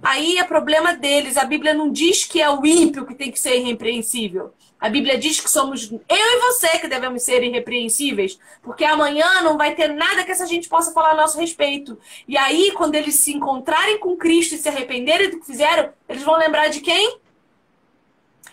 Aí 0.04 0.38
é 0.38 0.44
problema 0.44 0.94
deles. 0.94 1.38
A 1.38 1.46
Bíblia 1.46 1.74
não 1.74 1.90
diz 1.90 2.26
que 2.26 2.42
é 2.42 2.50
o 2.50 2.66
ímpio 2.66 3.06
que 3.06 3.16
tem 3.16 3.32
que 3.32 3.40
ser 3.40 3.58
irrepreensível. 3.58 4.54
A 4.78 4.90
Bíblia 4.90 5.18
diz 5.18 5.40
que 5.40 5.50
somos 5.50 5.90
eu 5.90 6.00
e 6.10 6.40
você 6.42 6.68
que 6.78 6.90
devemos 6.90 7.24
ser 7.24 7.42
irrepreensíveis, 7.42 8.38
porque 8.62 8.84
amanhã 8.84 9.42
não 9.42 9.58
vai 9.58 9.74
ter 9.76 9.88
nada 9.94 10.26
que 10.26 10.32
essa 10.32 10.46
gente 10.46 10.68
possa 10.68 10.92
falar 10.92 11.12
a 11.12 11.16
nosso 11.16 11.40
respeito. 11.40 11.98
E 12.28 12.38
aí, 12.38 12.74
quando 12.74 12.96
eles 12.96 13.16
se 13.16 13.34
encontrarem 13.34 13.98
com 13.98 14.18
Cristo 14.18 14.56
e 14.56 14.58
se 14.58 14.68
arrependerem 14.68 15.30
do 15.30 15.40
que 15.40 15.46
fizeram, 15.46 15.90
eles 16.10 16.22
vão 16.24 16.38
lembrar 16.38 16.68
de 16.68 16.82
quem? 16.82 17.18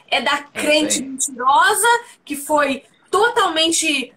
É 0.08 0.20
da 0.20 0.34
é 0.34 0.60
crente 0.60 1.02
mentirosa 1.02 1.88
que 2.24 2.36
foi 2.36 2.84
totalmente 3.10 4.12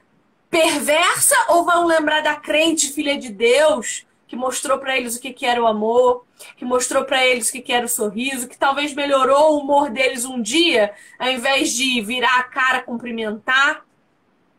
perversa 0.51 1.35
ou 1.49 1.65
vão 1.65 1.87
lembrar 1.87 2.21
da 2.21 2.35
crente 2.35 2.93
filha 2.93 3.17
de 3.17 3.29
Deus 3.29 4.05
que 4.33 4.35
mostrou 4.35 4.79
para 4.79 4.97
eles 4.97 5.15
o 5.15 5.21
que, 5.21 5.31
que 5.31 5.45
era 5.45 5.61
o 5.61 5.67
amor, 5.67 6.25
que 6.57 6.65
mostrou 6.65 7.05
para 7.05 7.23
eles 7.23 7.49
o 7.49 7.51
que, 7.51 7.61
que 7.61 7.71
era 7.71 7.85
o 7.85 7.89
sorriso, 7.89 8.47
que 8.47 8.57
talvez 8.57 8.91
melhorou 8.91 9.53
o 9.53 9.59
humor 9.59 9.91
deles 9.91 10.25
um 10.25 10.41
dia, 10.41 10.91
ao 11.19 11.29
invés 11.29 11.71
de 11.71 12.01
virar 12.01 12.39
a 12.39 12.43
cara 12.43 12.81
cumprimentar? 12.81 13.85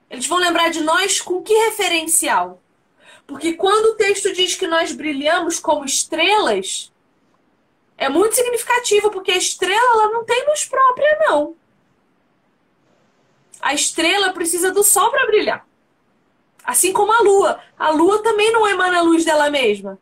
Eles 0.08 0.28
vão 0.28 0.38
lembrar 0.38 0.70
de 0.70 0.80
nós 0.80 1.20
com 1.20 1.42
que 1.42 1.52
referencial? 1.52 2.62
Porque 3.26 3.54
quando 3.54 3.86
o 3.86 3.94
texto 3.96 4.32
diz 4.32 4.54
que 4.54 4.68
nós 4.68 4.92
brilhamos 4.92 5.58
como 5.58 5.84
estrelas, 5.84 6.92
é 7.98 8.08
muito 8.08 8.36
significativo, 8.36 9.10
porque 9.10 9.32
a 9.32 9.36
estrela 9.36 10.02
ela 10.02 10.12
não 10.12 10.24
tem 10.24 10.46
luz 10.46 10.64
própria, 10.66 11.18
não. 11.22 11.56
A 13.60 13.74
estrela 13.74 14.32
precisa 14.32 14.70
do 14.70 14.84
sol 14.84 15.10
para 15.10 15.26
brilhar. 15.26 15.66
Assim 16.64 16.92
como 16.92 17.12
a 17.12 17.20
lua. 17.20 17.60
A 17.78 17.90
lua 17.90 18.22
também 18.22 18.50
não 18.52 18.66
emana 18.66 18.98
a 18.98 19.02
luz 19.02 19.24
dela 19.24 19.50
mesma. 19.50 19.98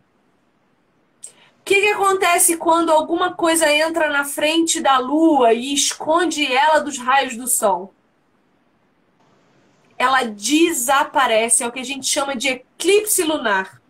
O 1.62 1.64
que, 1.64 1.80
que 1.80 1.88
acontece 1.88 2.56
quando 2.56 2.90
alguma 2.90 3.34
coisa 3.34 3.70
entra 3.70 4.10
na 4.10 4.24
frente 4.24 4.80
da 4.80 4.98
lua 4.98 5.52
e 5.52 5.72
esconde 5.72 6.44
ela 6.52 6.80
dos 6.80 6.98
raios 6.98 7.36
do 7.36 7.46
sol? 7.46 7.94
Ela 9.96 10.24
desaparece, 10.24 11.62
é 11.62 11.66
o 11.66 11.70
que 11.72 11.78
a 11.78 11.84
gente 11.84 12.06
chama 12.06 12.34
de 12.34 12.48
eclipse 12.48 13.22
lunar. 13.22 13.80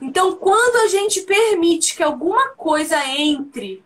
Então, 0.00 0.36
quando 0.36 0.76
a 0.84 0.88
gente 0.88 1.22
permite 1.22 1.96
que 1.96 2.02
alguma 2.02 2.50
coisa 2.50 3.04
entre 3.06 3.82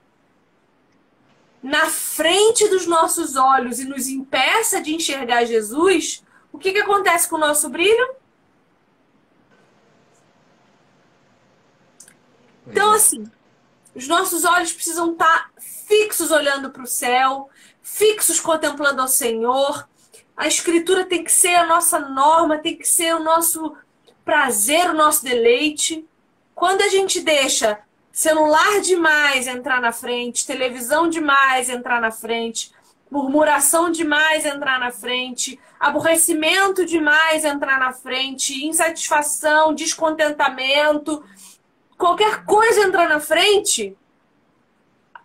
na 1.62 1.87
frente 1.87 2.69
dos 2.69 2.87
nossos 2.87 3.37
olhos 3.37 3.81
e 3.81 3.85
nos 3.85 4.09
impeça 4.09 4.81
de 4.81 4.95
enxergar 4.95 5.45
Jesus, 5.45 6.23
o 6.53 6.59
que, 6.59 6.73
que 6.73 6.79
acontece 6.81 7.29
com 7.29 7.37
o 7.37 7.41
nosso 7.41 7.69
brilho? 7.69 8.15
Então, 12.67 12.93
é. 12.93 12.97
assim, 12.97 13.31
os 13.95 14.07
nossos 14.07 14.45
olhos 14.45 14.73
precisam 14.73 15.13
estar 15.13 15.51
fixos 15.59 16.31
olhando 16.31 16.71
para 16.71 16.83
o 16.83 16.87
céu, 16.87 17.51
fixos 17.83 18.41
contemplando 18.41 19.03
ao 19.03 19.09
Senhor. 19.09 19.89
A 20.37 20.47
Escritura 20.47 21.05
tem 21.05 21.25
que 21.25 21.33
ser 21.33 21.55
a 21.57 21.67
nossa 21.67 21.99
norma, 21.99 22.59
tem 22.59 22.77
que 22.77 22.87
ser 22.87 23.15
o 23.15 23.23
nosso 23.23 23.77
prazer, 24.25 24.91
o 24.91 24.95
nosso 24.95 25.25
deleite. 25.25 26.07
Quando 26.55 26.83
a 26.83 26.89
gente 26.89 27.21
deixa 27.21 27.81
celular 28.13 28.81
demais 28.81 29.47
entrar 29.47 29.81
na 29.81 29.93
frente, 29.93 30.47
televisão 30.47 31.09
demais 31.09 31.69
entrar 31.69 32.01
na 32.01 32.11
frente, 32.11 32.73
murmuração 33.11 33.91
demais 33.91 34.47
entrar 34.47 34.78
na 34.78 34.93
frente, 34.93 35.59
aborrecimento 35.78 36.87
demais 36.87 37.45
entrar 37.45 37.78
na 37.78 37.93
frente, 37.93 38.65
insatisfação, 38.65 39.74
descontentamento, 39.74 41.24
qualquer 41.99 42.45
coisa 42.45 42.82
entrar 42.82 43.09
na 43.09 43.19
frente, 43.19 43.97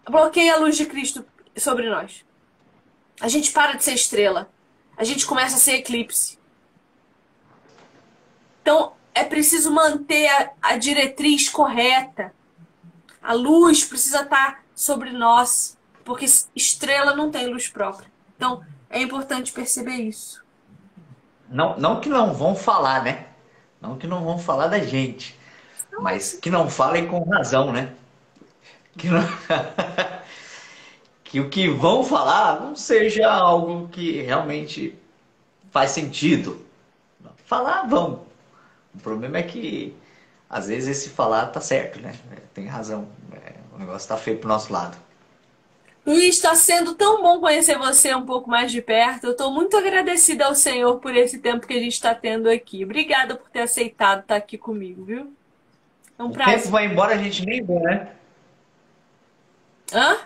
bloqueia 0.09 0.55
a 0.55 0.57
luz 0.57 0.75
de 0.75 0.85
Cristo 0.85 1.25
sobre 1.55 1.89
nós. 1.89 2.25
A 3.21 3.27
gente 3.27 3.51
para 3.51 3.73
de 3.73 3.83
ser 3.83 3.93
estrela. 3.93 4.49
A 4.97 5.03
gente 5.03 5.25
começa 5.25 5.55
a 5.55 5.59
ser 5.59 5.75
eclipse. 5.75 6.37
Então, 8.61 8.93
é 9.13 9.23
preciso 9.23 9.71
manter 9.71 10.27
a, 10.27 10.51
a 10.61 10.77
diretriz 10.77 11.49
correta. 11.49 12.33
A 13.21 13.33
luz 13.33 13.83
precisa 13.85 14.21
estar 14.21 14.63
sobre 14.73 15.11
nós, 15.11 15.77
porque 16.05 16.25
estrela 16.55 17.15
não 17.15 17.31
tem 17.31 17.47
luz 17.47 17.67
própria. 17.67 18.09
Então, 18.37 18.63
é 18.89 19.01
importante 19.01 19.51
perceber 19.51 19.95
isso. 19.95 20.45
Não, 21.49 21.77
não 21.77 21.99
que 21.99 22.07
não 22.07 22.33
vão 22.33 22.55
falar, 22.55 23.03
né? 23.03 23.25
Não 23.81 23.97
que 23.97 24.07
não 24.07 24.23
vão 24.23 24.37
falar 24.37 24.67
da 24.67 24.79
gente, 24.79 25.37
mas 25.99 26.33
que 26.33 26.49
não 26.49 26.69
falem 26.69 27.07
com 27.07 27.23
razão, 27.23 27.73
né? 27.73 27.93
Que, 28.97 29.09
não... 29.09 29.21
que 31.23 31.39
o 31.39 31.49
que 31.49 31.69
vão 31.69 32.03
falar 32.03 32.61
não 32.61 32.75
seja 32.75 33.29
algo 33.29 33.89
que 33.89 34.21
realmente 34.21 34.97
faz 35.71 35.91
sentido. 35.91 36.63
Falar, 37.45 37.83
vão. 37.83 38.25
O 38.93 38.99
problema 38.99 39.37
é 39.37 39.43
que 39.43 39.95
às 40.49 40.67
vezes 40.67 40.97
esse 40.97 41.09
falar 41.09 41.47
tá 41.47 41.59
certo, 41.59 41.99
né? 41.99 42.15
Tem 42.53 42.65
razão. 42.65 43.07
É, 43.33 43.53
o 43.73 43.77
negócio 43.77 44.07
tá 44.07 44.17
feio 44.17 44.37
pro 44.37 44.47
nosso 44.47 44.71
lado. 44.71 44.97
Luiz, 46.05 46.35
está 46.35 46.53
sendo 46.53 46.93
tão 46.93 47.21
bom 47.23 47.39
conhecer 47.39 47.77
você 47.77 48.13
um 48.13 48.25
pouco 48.25 48.47
mais 48.47 48.71
de 48.71 48.79
perto. 48.79 49.25
Eu 49.25 49.31
estou 49.31 49.51
muito 49.51 49.75
agradecida 49.75 50.45
ao 50.45 50.53
Senhor 50.53 50.99
por 50.99 51.15
esse 51.15 51.39
tempo 51.39 51.65
que 51.65 51.73
a 51.73 51.79
gente 51.79 51.93
está 51.93 52.13
tendo 52.13 52.47
aqui. 52.47 52.85
Obrigada 52.85 53.35
por 53.35 53.49
ter 53.49 53.61
aceitado 53.61 54.21
estar 54.21 54.35
aqui 54.35 54.55
comigo, 54.55 55.03
viu? 55.03 55.33
É 56.17 56.23
um 56.23 56.27
o 56.27 56.31
prazer. 56.31 56.57
tempo 56.57 56.69
vai 56.69 56.85
embora, 56.85 57.15
a 57.15 57.17
gente 57.17 57.43
nem 57.43 57.63
vê, 57.63 57.79
né? 57.79 58.11
Hã? 59.91 60.17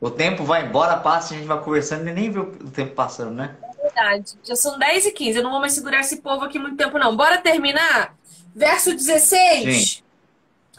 O 0.00 0.10
tempo 0.10 0.42
vai 0.42 0.66
embora, 0.66 0.96
passa, 0.96 1.34
a 1.34 1.36
gente 1.36 1.46
vai 1.46 1.62
conversando 1.62 2.08
e 2.08 2.12
nem 2.12 2.30
vê 2.30 2.40
o 2.40 2.70
tempo 2.70 2.94
passando, 2.94 3.32
né? 3.32 3.56
É 3.78 3.82
verdade. 3.82 4.32
Já 4.42 4.56
são 4.56 4.78
10 4.78 5.06
e 5.06 5.12
15 5.12 5.38
Eu 5.38 5.44
não 5.44 5.52
vou 5.52 5.60
mais 5.60 5.74
segurar 5.74 6.00
esse 6.00 6.16
povo 6.16 6.44
aqui 6.44 6.58
muito 6.58 6.76
tempo, 6.76 6.98
não. 6.98 7.16
Bora 7.16 7.38
terminar? 7.38 8.16
Verso 8.54 8.92
16. 8.92 9.88
Sim. 9.88 10.02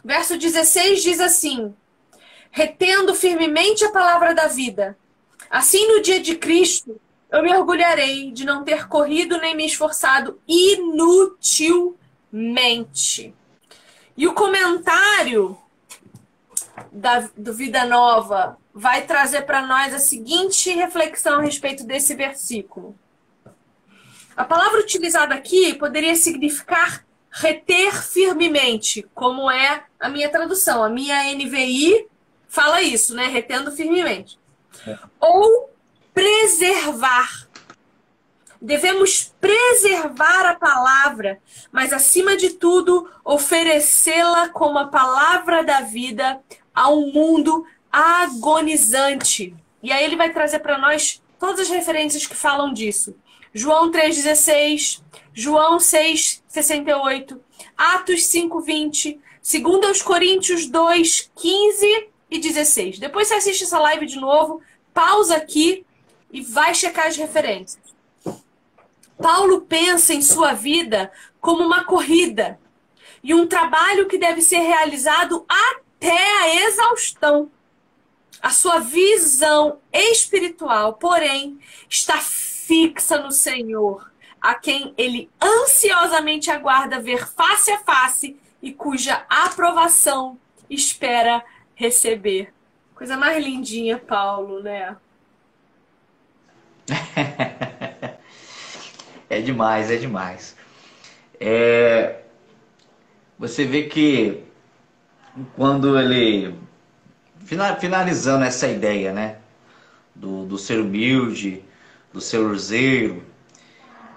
Verso 0.04 0.38
16 0.38 1.02
diz 1.04 1.20
assim: 1.22 1.74
retendo 2.52 3.16
firmemente 3.16 3.84
a 3.86 3.92
palavra 3.92 4.36
da 4.36 4.48
vida. 4.48 4.98
Assim, 5.50 5.88
no 5.88 6.02
dia 6.02 6.20
de 6.20 6.36
Cristo, 6.36 7.00
eu 7.32 7.42
me 7.42 7.56
orgulharei 7.56 8.32
de 8.32 8.46
não 8.46 8.64
ter 8.64 8.88
corrido 8.88 9.40
nem 9.40 9.56
me 9.56 9.66
esforçado 9.66 10.40
inutilmente. 10.48 13.34
E 14.18 14.28
o 14.28 14.34
comentário 14.34 15.58
da, 16.92 17.30
do 17.36 17.54
Vida 17.54 17.86
Nova 17.86 18.58
vai 18.74 19.06
trazer 19.06 19.44
para 19.44 19.66
nós 19.66 19.94
a 19.94 20.00
seguinte 20.00 20.70
reflexão 20.72 21.40
a 21.40 21.42
respeito 21.42 21.86
desse 21.86 22.16
versículo. 22.16 22.96
A 24.36 24.44
palavra 24.44 24.80
utilizada 24.80 25.36
aqui 25.36 25.74
poderia 25.74 26.16
significar 26.16 27.06
reter 27.30 27.94
firmemente, 28.04 29.06
como 29.14 29.50
é 29.50 29.84
a 30.00 30.10
minha 30.10 30.30
tradução. 30.30 30.84
A 30.84 30.90
minha 30.90 31.34
NVI 31.34 32.08
fala 32.52 32.82
isso, 32.82 33.16
né? 33.16 33.28
Retendo 33.28 33.72
firmemente. 33.72 34.38
É. 34.86 35.00
Ou 35.20 35.70
preservar. 36.14 37.48
Devemos 38.62 39.34
preservar 39.40 40.50
a 40.50 40.56
palavra, 40.56 41.42
mas 41.72 41.94
acima 41.94 42.36
de 42.36 42.52
tudo, 42.52 43.10
oferecê-la 43.24 44.50
como 44.50 44.78
a 44.78 44.88
palavra 44.88 45.64
da 45.64 45.82
vida 45.82 46.40
a 46.76 46.90
um 46.90 47.12
mundo 47.12 47.66
agonizante. 47.92 49.56
E 49.82 49.92
aí 49.92 50.04
ele 50.04 50.18
vai 50.18 50.32
trazer 50.32 50.60
para 50.60 50.78
nós 50.78 51.24
todas 51.40 51.62
as 51.62 51.70
referências 51.70 52.28
que 52.28 52.36
falam 52.36 52.72
disso. 52.72 53.16
João 53.54 53.90
3,16, 53.90 55.02
João 55.34 55.78
6,68, 55.78 57.40
Atos 57.76 58.22
5,20, 58.24 59.18
2 59.42 60.02
Coríntios 60.04 60.68
2, 60.68 61.32
15 61.36 62.12
e 62.32 62.40
16. 62.40 62.98
Depois 62.98 63.28
você 63.28 63.36
assiste 63.36 63.66
essa 63.66 63.78
live 63.78 64.06
de 64.06 64.18
novo, 64.18 64.62
pausa 64.94 65.36
aqui 65.36 65.86
e 66.32 66.42
vai 66.42 66.74
checar 66.74 67.08
as 67.08 67.18
referências. 67.18 67.84
Paulo 69.22 69.62
pensa 69.62 70.14
em 70.14 70.22
sua 70.22 70.54
vida 70.54 71.12
como 71.40 71.64
uma 71.64 71.84
corrida 71.84 72.58
e 73.22 73.34
um 73.34 73.46
trabalho 73.46 74.08
que 74.08 74.18
deve 74.18 74.42
ser 74.42 74.60
realizado 74.60 75.46
até 75.48 76.40
a 76.40 76.66
exaustão. 76.66 77.52
A 78.42 78.50
sua 78.50 78.80
visão 78.80 79.80
espiritual, 79.94 80.94
porém, 80.94 81.60
está 81.88 82.18
fixa 82.18 83.20
no 83.20 83.32
Senhor, 83.32 84.10
a 84.42 84.56
quem 84.56 84.96
ele 84.98 85.30
ansiosamente 85.40 86.50
aguarda 86.50 87.00
ver 87.00 87.28
face 87.28 87.70
a 87.70 87.78
face 87.80 88.36
e 88.62 88.72
cuja 88.72 89.24
aprovação 89.30 90.40
espera 90.68 91.44
receber. 91.82 92.54
Coisa 92.94 93.18
mais 93.18 93.44
lindinha, 93.44 93.98
Paulo, 93.98 94.62
né? 94.62 94.96
é 99.28 99.42
demais, 99.42 99.90
é 99.90 99.98
demais. 99.98 100.56
É... 101.40 102.22
Você 103.40 103.66
vê 103.66 103.84
que 103.84 104.44
quando 105.56 105.98
ele 106.00 106.56
finalizando 107.80 108.46
essa 108.46 108.68
ideia, 108.68 109.12
né, 109.12 109.38
do, 110.14 110.46
do 110.46 110.60
ser 110.60 110.80
humilde, 110.80 111.66
do 112.14 112.22
ser 112.22 112.38
urzeiro, 112.38 113.24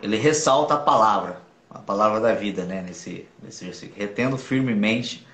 ele 0.02 0.18
ressalta 0.18 0.74
a 0.74 0.78
palavra, 0.78 1.40
a 1.70 1.78
palavra 1.78 2.20
da 2.20 2.34
vida, 2.34 2.66
né, 2.66 2.82
nesse, 2.82 3.26
nesse 3.42 3.64
versículo, 3.64 3.98
retendo 3.98 4.36
firmemente 4.36 5.26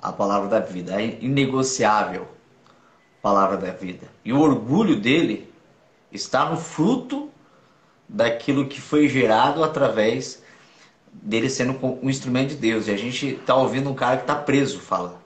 a 0.00 0.12
palavra 0.12 0.48
da 0.48 0.60
vida, 0.60 1.00
é 1.00 1.18
inegociável 1.20 2.28
a 3.18 3.22
palavra 3.22 3.56
da 3.56 3.70
vida. 3.70 4.06
E 4.24 4.32
o 4.32 4.40
orgulho 4.40 5.00
dele 5.00 5.52
está 6.12 6.48
no 6.48 6.56
fruto 6.56 7.30
daquilo 8.08 8.66
que 8.66 8.80
foi 8.80 9.08
gerado 9.08 9.64
através 9.64 10.42
dele 11.12 11.48
sendo 11.48 11.78
um 12.02 12.08
instrumento 12.08 12.50
de 12.50 12.56
Deus. 12.56 12.88
E 12.88 12.90
a 12.90 12.96
gente 12.96 13.34
está 13.34 13.54
ouvindo 13.54 13.90
um 13.90 13.94
cara 13.94 14.16
que 14.16 14.22
está 14.22 14.34
preso, 14.34 14.80
fala. 14.80 15.20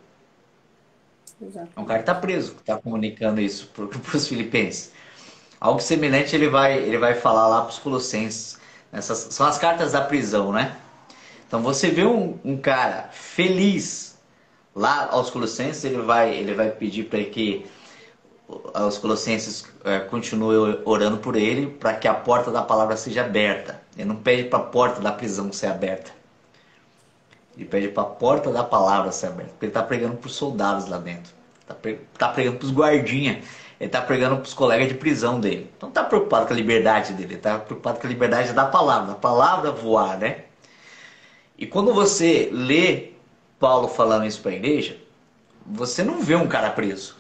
Exato. 1.41 1.69
É 1.75 1.81
um 1.81 1.85
cara 1.85 1.99
que 2.01 2.11
está 2.11 2.15
preso, 2.15 2.55
que 2.55 2.61
está 2.61 2.77
comunicando 2.77 3.41
isso 3.41 3.69
para 3.69 3.85
os 4.17 4.29
filipenses. 4.29 4.93
Algo 5.61 5.81
semelhante 5.81 6.35
ele 6.35 6.49
vai, 6.49 6.79
ele 6.79 6.99
vai 6.99 7.15
falar 7.15 7.49
lá 7.49 7.63
para 7.63 7.71
os 7.71 7.79
colossenses. 7.79 8.59
Essas 8.93 9.35
são 9.35 9.47
as 9.47 9.59
cartas 9.59 9.93
da 9.93 10.01
prisão, 10.01 10.53
né? 10.53 10.77
Então 11.47 11.63
você 11.63 11.91
vê 11.91 12.05
um, 12.05 12.39
um 12.45 12.57
cara 12.57 13.09
feliz 13.13 14.10
Lá 14.81 15.11
aos 15.11 15.29
Colossenses 15.29 15.85
ele 15.85 16.01
vai, 16.01 16.35
ele 16.35 16.55
vai 16.55 16.71
pedir 16.71 17.05
para 17.05 17.23
que 17.23 17.67
os 18.49 18.97
Colossenses 18.97 19.67
é, 19.85 19.99
continuem 19.99 20.81
orando 20.87 21.19
por 21.19 21.37
ele 21.37 21.67
para 21.67 21.93
que 21.93 22.09
a 22.09 22.15
porta 22.15 22.51
da 22.51 22.63
palavra 22.63 22.97
seja 22.97 23.21
aberta. 23.21 23.79
Ele 23.95 24.09
não 24.09 24.17
pede 24.17 24.45
para 24.45 24.59
a 24.59 24.63
porta 24.63 25.03
da 25.03 25.13
prisão 25.13 25.53
ser 25.53 25.67
aberta. 25.67 26.13
Ele 27.55 27.67
pede 27.67 27.89
para 27.89 28.05
a 28.05 28.07
porta 28.07 28.51
da 28.51 28.65
palavra 28.65 29.13
ser 29.13 29.27
aberta. 29.27 29.51
Porque 29.51 29.67
ele 29.67 29.71
está 29.71 29.83
pregando 29.83 30.17
para 30.17 30.29
os 30.29 30.35
soldados 30.35 30.89
lá 30.89 30.97
dentro. 30.97 31.31
Está 31.61 31.77
tá 32.17 32.29
pregando 32.29 32.57
para 32.57 32.65
os 32.65 32.73
guardinhas. 32.73 33.37
Ele 33.79 33.87
está 33.87 34.01
pregando 34.01 34.37
para 34.37 34.47
os 34.47 34.55
colegas 34.55 34.89
de 34.89 34.95
prisão 34.95 35.39
dele. 35.39 35.71
Então 35.77 35.91
está 35.91 36.03
preocupado 36.03 36.47
com 36.47 36.55
a 36.55 36.57
liberdade 36.57 37.13
dele. 37.13 37.35
Está 37.35 37.59
preocupado 37.59 38.01
com 38.01 38.07
a 38.07 38.09
liberdade 38.09 38.55
da 38.55 38.65
palavra. 38.65 39.09
Da 39.09 39.15
palavra 39.15 39.73
voar, 39.73 40.17
né? 40.17 40.45
E 41.59 41.67
quando 41.67 41.93
você 41.93 42.49
lê 42.51 43.10
Paulo 43.61 43.89
falando 43.89 44.27
isso 44.27 44.41
para 44.41 44.51
a 44.53 44.55
igreja, 44.55 44.97
você 45.65 46.03
não 46.03 46.23
vê 46.23 46.35
um 46.35 46.49
cara 46.49 46.71
preso. 46.71 47.15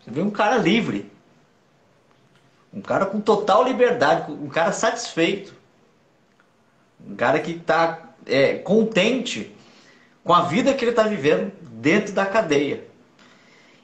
Você 0.00 0.10
vê 0.10 0.20
um 0.20 0.30
cara 0.30 0.56
livre. 0.56 1.10
Um 2.72 2.82
cara 2.82 3.06
com 3.06 3.20
total 3.20 3.64
liberdade, 3.64 4.30
um 4.32 4.48
cara 4.48 4.72
satisfeito. 4.72 5.54
Um 7.08 7.14
cara 7.14 7.38
que 7.38 7.52
está 7.52 8.14
é, 8.26 8.56
contente 8.56 9.54
com 10.24 10.34
a 10.34 10.42
vida 10.42 10.74
que 10.74 10.84
ele 10.84 10.90
está 10.90 11.04
vivendo 11.04 11.52
dentro 11.62 12.12
da 12.12 12.26
cadeia. 12.26 12.84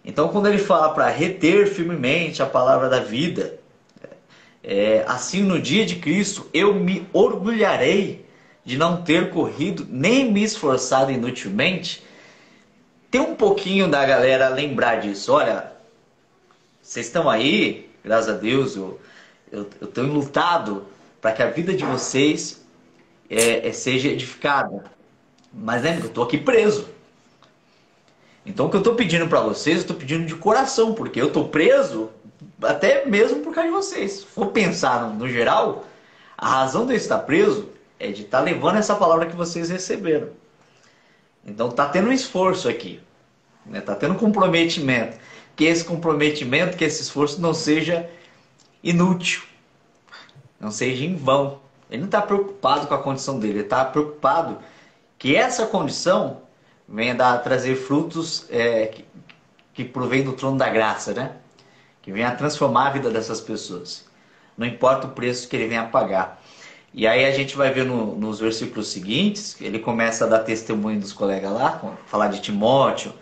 Então, 0.05 0.29
quando 0.29 0.49
ele 0.49 0.59
fala 0.59 0.93
para 0.93 1.09
reter 1.09 1.69
firmemente 1.69 2.43
a 2.43 2.47
palavra 2.47 2.89
da 2.89 3.01
vida, 3.01 3.61
é, 4.65 5.05
assim 5.07 5.43
no 5.43 5.61
dia 5.61 5.87
de 5.87 5.97
Cristo 5.97 6.49
eu 6.53 6.75
me 6.75 7.07
orgulharei 7.13 8.27
de 8.65 8.77
não 8.77 9.03
ter 9.03 9.31
corrido 9.31 9.87
nem 9.89 10.31
me 10.31 10.43
esforçado 10.43 11.11
inutilmente, 11.11 12.05
tem 13.11 13.21
um 13.21 13.35
pouquinho 13.35 13.89
da 13.89 14.05
galera 14.05 14.49
lembrar 14.49 15.01
disso. 15.01 15.33
Olha, 15.33 15.73
Vocês 16.83 17.07
estão 17.07 17.29
aí, 17.29 17.91
graças 18.05 18.29
a 18.29 18.39
Deus, 18.39 18.77
eu, 18.77 19.01
tenho 19.93 20.13
lutado 20.13 20.87
para 21.21 21.33
que 21.33 21.43
a 21.43 21.51
vida 21.51 21.75
de 21.75 21.85
vocês 21.85 22.65
é, 23.29 23.69
é, 23.69 23.73
seja 23.73 24.09
edificada. 24.09 24.85
Mas 25.53 25.83
lembra 25.83 26.01
que 26.01 26.07
eu 26.07 26.11
estou 26.11 26.25
aqui 26.25 26.39
preso. 26.39 26.89
Então 28.47 28.67
o 28.67 28.71
que 28.71 28.77
eu 28.77 28.81
estou 28.81 28.95
pedindo 28.95 29.29
para 29.29 29.41
vocês, 29.41 29.77
eu 29.77 29.83
estou 29.83 29.97
pedindo 29.97 30.27
de 30.27 30.35
coração, 30.35 30.95
porque 30.95 31.21
eu 31.21 31.27
estou 31.27 31.49
preso 31.49 32.11
até 32.63 33.05
mesmo 33.07 33.41
por 33.41 33.53
causa 33.53 33.69
de 33.69 33.75
vocês. 33.75 34.13
Se 34.13 34.27
for 34.27 34.47
pensar 34.49 35.03
no, 35.03 35.15
no 35.15 35.29
geral, 35.29 35.85
a 36.39 36.49
razão 36.49 36.87
de 36.87 36.93
eu 36.93 36.97
estar 36.97 37.19
preso 37.19 37.69
é 38.01 38.11
de 38.11 38.23
estar 38.23 38.39
tá 38.39 38.45
levando 38.45 38.77
essa 38.77 38.97
palavra 38.97 39.27
que 39.27 39.37
vocês 39.37 39.69
receberam. 39.69 40.31
Então 41.45 41.69
está 41.69 41.87
tendo 41.87 42.09
um 42.09 42.13
esforço 42.13 42.69
aqui, 42.69 43.01
está 43.67 43.71
né? 43.71 43.81
Tá 43.81 43.95
tendo 43.95 44.15
um 44.15 44.19
comprometimento. 44.19 45.19
Que 45.55 45.65
esse 45.65 45.85
comprometimento, 45.85 46.77
que 46.77 46.85
esse 46.85 47.03
esforço 47.03 47.41
não 47.41 47.53
seja 47.53 48.09
inútil, 48.83 49.43
não 50.59 50.71
seja 50.71 51.05
em 51.05 51.15
vão. 51.15 51.61
Ele 51.91 52.01
não 52.01 52.07
está 52.07 52.23
preocupado 52.23 52.87
com 52.87 52.95
a 52.95 53.03
condição 53.03 53.39
dele, 53.39 53.55
ele 53.55 53.61
está 53.63 53.85
preocupado 53.85 54.59
que 55.19 55.37
essa 55.37 55.67
condição 55.67 56.41
venha 56.89 57.15
dar, 57.15 57.39
trazer 57.43 57.77
frutos 57.77 58.47
é, 58.49 58.87
que, 58.87 59.05
que 59.75 59.85
provém 59.85 60.23
do 60.23 60.33
trono 60.33 60.57
da 60.57 60.71
graça, 60.71 61.13
né? 61.13 61.37
Que 62.01 62.11
venha 62.11 62.35
transformar 62.35 62.87
a 62.87 62.91
vida 62.91 63.11
dessas 63.11 63.41
pessoas. 63.41 64.09
Não 64.57 64.67
importa 64.67 65.07
o 65.07 65.11
preço 65.11 65.47
que 65.49 65.57
ele 65.57 65.69
venha 65.69 65.85
pagar. 65.85 66.40
E 66.93 67.07
aí 67.07 67.25
a 67.25 67.31
gente 67.31 67.57
vai 67.57 67.71
ver 67.71 67.85
no, 67.85 68.17
nos 68.17 68.41
versículos 68.41 68.89
seguintes, 68.89 69.61
ele 69.61 69.79
começa 69.79 70.25
a 70.25 70.29
dar 70.29 70.41
testemunho 70.41 70.99
dos 70.99 71.13
colegas 71.13 71.53
lá, 71.53 71.81
falar 72.07 72.29
de 72.29 72.41
Timóteo, 72.41 73.13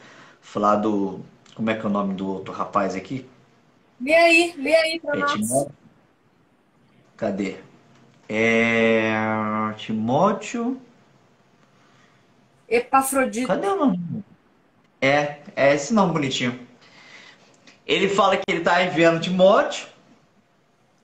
falar 0.40 0.76
do. 0.76 1.20
Como 1.54 1.68
é 1.68 1.74
que 1.74 1.84
é 1.84 1.88
o 1.88 1.92
nome 1.92 2.14
do 2.14 2.26
outro 2.26 2.52
rapaz 2.52 2.94
aqui? 2.94 3.26
Lê 4.00 4.14
aí, 4.14 4.54
lê 4.56 4.74
aí 4.74 5.00
pra 5.00 5.16
é 5.16 5.18
nós. 5.18 5.32
Timóteo. 5.32 5.74
Cadê? 7.16 7.56
É. 8.28 9.12
Timóteo. 9.76 10.80
Epafrodito. 12.68 13.46
Cadê 13.46 13.66
o 13.66 13.76
nome? 13.76 14.24
É, 15.00 15.38
é 15.54 15.74
esse 15.74 15.92
nome 15.92 16.12
bonitinho. 16.12 16.58
Ele 17.86 18.08
fala 18.08 18.36
que 18.36 18.44
ele 18.48 18.58
está 18.58 18.82
enviando 18.82 19.20
Timóteo, 19.20 19.88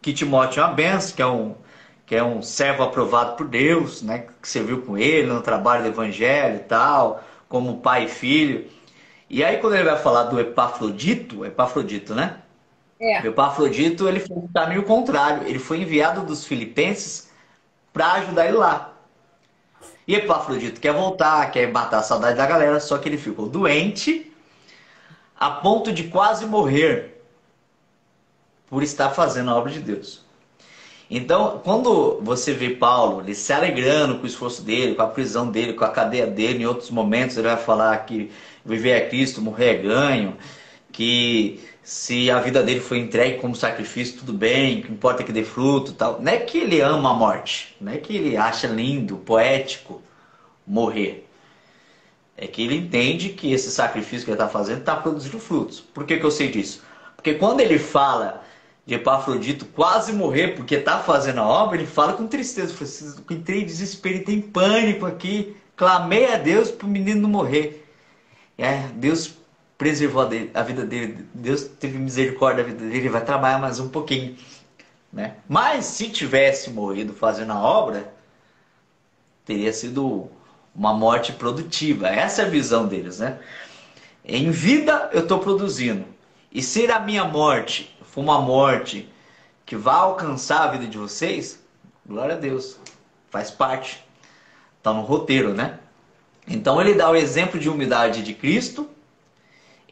que 0.02 0.12
Timóteo 0.12 0.60
é 0.60 0.64
uma 0.64 0.74
benção, 0.74 1.16
que 1.16 1.22
é 1.22 1.26
um, 1.26 1.54
que 2.06 2.14
é 2.14 2.22
um 2.22 2.42
servo 2.42 2.82
aprovado 2.82 3.36
por 3.36 3.46
Deus, 3.46 4.02
né, 4.02 4.26
que 4.40 4.48
serviu 4.48 4.82
com 4.82 4.96
ele 4.98 5.26
no 5.26 5.40
trabalho 5.40 5.82
do 5.82 5.88
evangelho 5.88 6.56
e 6.56 6.60
tal, 6.60 7.22
como 7.48 7.78
pai 7.78 8.04
e 8.04 8.08
filho. 8.08 8.68
E 9.28 9.42
aí 9.42 9.56
quando 9.58 9.74
ele 9.74 9.84
vai 9.84 9.98
falar 9.98 10.24
do 10.24 10.38
Epafrodito, 10.38 11.44
Epafrodito, 11.44 12.14
né? 12.14 12.40
É. 13.00 13.20
O 13.22 13.26
Epafrodito, 13.26 14.08
ele 14.08 14.20
foi 14.20 14.36
no 14.36 14.48
caminho 14.48 14.82
contrário, 14.84 15.46
ele 15.46 15.58
foi 15.58 15.80
enviado 15.80 16.22
dos 16.22 16.44
filipenses 16.46 17.30
para 17.92 18.12
ajudar 18.14 18.46
ele 18.46 18.56
lá. 18.56 18.92
E 20.06 20.14
Epafrodito 20.14 20.80
quer 20.80 20.92
voltar, 20.92 21.50
quer 21.50 21.70
matar 21.72 21.98
a 21.98 22.02
saudade 22.02 22.36
da 22.36 22.46
galera, 22.46 22.78
só 22.80 22.98
que 22.98 23.08
ele 23.08 23.18
ficou 23.18 23.48
doente 23.48 24.30
a 25.36 25.50
ponto 25.50 25.92
de 25.92 26.04
quase 26.04 26.46
morrer 26.46 27.22
por 28.68 28.82
estar 28.82 29.10
fazendo 29.10 29.50
a 29.50 29.56
obra 29.56 29.72
de 29.72 29.80
Deus. 29.80 30.23
Então, 31.10 31.60
quando 31.62 32.18
você 32.22 32.52
vê 32.52 32.70
Paulo 32.70 33.20
ele 33.20 33.34
se 33.34 33.52
alegrando 33.52 34.16
com 34.16 34.24
o 34.24 34.26
esforço 34.26 34.62
dele, 34.62 34.94
com 34.94 35.02
a 35.02 35.06
prisão 35.06 35.50
dele, 35.50 35.74
com 35.74 35.84
a 35.84 35.90
cadeia 35.90 36.26
dele, 36.26 36.62
em 36.62 36.66
outros 36.66 36.90
momentos 36.90 37.36
ele 37.36 37.48
vai 37.48 37.56
falar 37.56 37.96
que 37.98 38.30
viver 38.64 38.90
é 38.90 39.08
Cristo, 39.08 39.42
morrer 39.42 39.66
é 39.66 39.74
ganho, 39.74 40.36
que 40.90 41.60
se 41.82 42.30
a 42.30 42.40
vida 42.40 42.62
dele 42.62 42.80
foi 42.80 42.98
entregue 42.98 43.38
como 43.38 43.54
sacrifício, 43.54 44.18
tudo 44.18 44.32
bem, 44.32 44.80
que 44.80 44.90
importa 44.90 45.22
que 45.22 45.32
dê 45.32 45.44
fruto 45.44 45.92
tal. 45.92 46.20
Não 46.20 46.32
é 46.32 46.38
que 46.38 46.58
ele 46.58 46.80
ama 46.80 47.10
a 47.10 47.14
morte, 47.14 47.76
não 47.80 47.92
é 47.92 47.98
que 47.98 48.16
ele 48.16 48.36
acha 48.36 48.66
lindo, 48.66 49.18
poético 49.18 50.02
morrer. 50.66 51.28
É 52.36 52.46
que 52.46 52.62
ele 52.62 52.76
entende 52.76 53.28
que 53.30 53.52
esse 53.52 53.70
sacrifício 53.70 54.24
que 54.24 54.30
ele 54.30 54.36
está 54.36 54.48
fazendo 54.48 54.80
está 54.80 54.96
produzindo 54.96 55.38
frutos. 55.38 55.80
Por 55.80 56.04
que, 56.04 56.16
que 56.16 56.24
eu 56.24 56.30
sei 56.30 56.50
disso? 56.50 56.82
Porque 57.14 57.34
quando 57.34 57.60
ele 57.60 57.78
fala 57.78 58.43
de 58.86 58.94
Epafrodito 58.94 59.64
quase 59.66 60.12
morrer 60.12 60.48
porque 60.54 60.74
está 60.74 60.98
fazendo 60.98 61.40
a 61.40 61.46
obra, 61.46 61.78
ele 61.78 61.86
fala 61.86 62.12
com 62.12 62.26
tristeza. 62.26 62.74
Eu 63.30 63.36
entrei 63.36 63.62
em 63.62 63.66
desespero, 63.66 64.16
entrei 64.16 64.36
em 64.36 64.40
pânico 64.42 65.06
aqui. 65.06 65.56
Clamei 65.76 66.32
a 66.32 66.36
Deus 66.36 66.70
para 66.70 66.86
o 66.86 66.90
menino 66.90 67.22
não 67.22 67.28
morrer. 67.28 67.84
Aí, 68.58 68.86
Deus 68.94 69.34
preservou 69.76 70.22
a, 70.22 70.62
vida 70.62 70.84
dele, 70.84 71.26
Deus 71.34 71.64
teve 71.64 71.98
misericórdia 71.98 72.62
da 72.62 72.70
vida 72.70 72.84
dele, 72.84 72.98
ele 72.98 73.08
vai 73.08 73.24
trabalhar 73.24 73.58
mais 73.58 73.80
um 73.80 73.88
pouquinho. 73.88 74.36
Né? 75.12 75.34
Mas 75.48 75.86
se 75.86 76.08
tivesse 76.08 76.70
morrido 76.70 77.12
fazendo 77.12 77.52
a 77.52 77.60
obra, 77.60 78.12
teria 79.44 79.72
sido 79.72 80.28
uma 80.74 80.92
morte 80.92 81.32
produtiva. 81.32 82.08
Essa 82.08 82.42
é 82.42 82.44
a 82.44 82.48
visão 82.48 82.86
deles. 82.86 83.18
Né? 83.18 83.38
Em 84.24 84.50
vida 84.50 85.10
eu 85.12 85.22
estou 85.22 85.38
produzindo. 85.38 86.04
E 86.52 86.62
se 86.62 86.86
a 86.86 87.00
minha 87.00 87.24
morte 87.24 87.93
for 88.14 88.20
uma 88.20 88.40
morte 88.40 89.08
que 89.66 89.76
vai 89.76 89.96
alcançar 89.96 90.62
a 90.62 90.70
vida 90.72 90.86
de 90.86 90.96
vocês, 90.96 91.62
glória 92.06 92.34
a 92.34 92.38
Deus, 92.38 92.78
faz 93.30 93.50
parte. 93.50 94.04
Está 94.78 94.92
no 94.92 95.02
roteiro, 95.02 95.52
né? 95.52 95.78
Então 96.46 96.80
ele 96.80 96.94
dá 96.94 97.10
o 97.10 97.16
exemplo 97.16 97.58
de 97.58 97.68
humildade 97.68 98.22
de 98.22 98.34
Cristo 98.34 98.88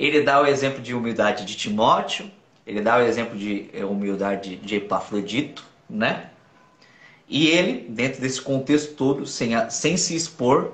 ele 0.03 0.23
dá 0.23 0.41
o 0.41 0.47
exemplo 0.47 0.83
de 0.83 0.95
humildade 0.95 1.45
de 1.45 1.55
Timóteo, 1.55 2.31
ele 2.67 2.81
dá 2.81 2.97
o 2.99 3.03
exemplo 3.03 3.39
de 3.39 3.69
eh, 3.73 3.85
humildade 3.85 4.57
de 4.57 4.77
Epafrodito, 4.77 5.65
né? 5.89 6.31
E 7.29 7.47
ele, 7.47 7.87
dentro 7.89 8.21
desse 8.21 8.41
contexto 8.41 8.95
todo, 8.95 9.27
sem, 9.27 9.55
a, 9.55 9.71
sem 9.71 9.97
se 9.97 10.15
expor, 10.17 10.73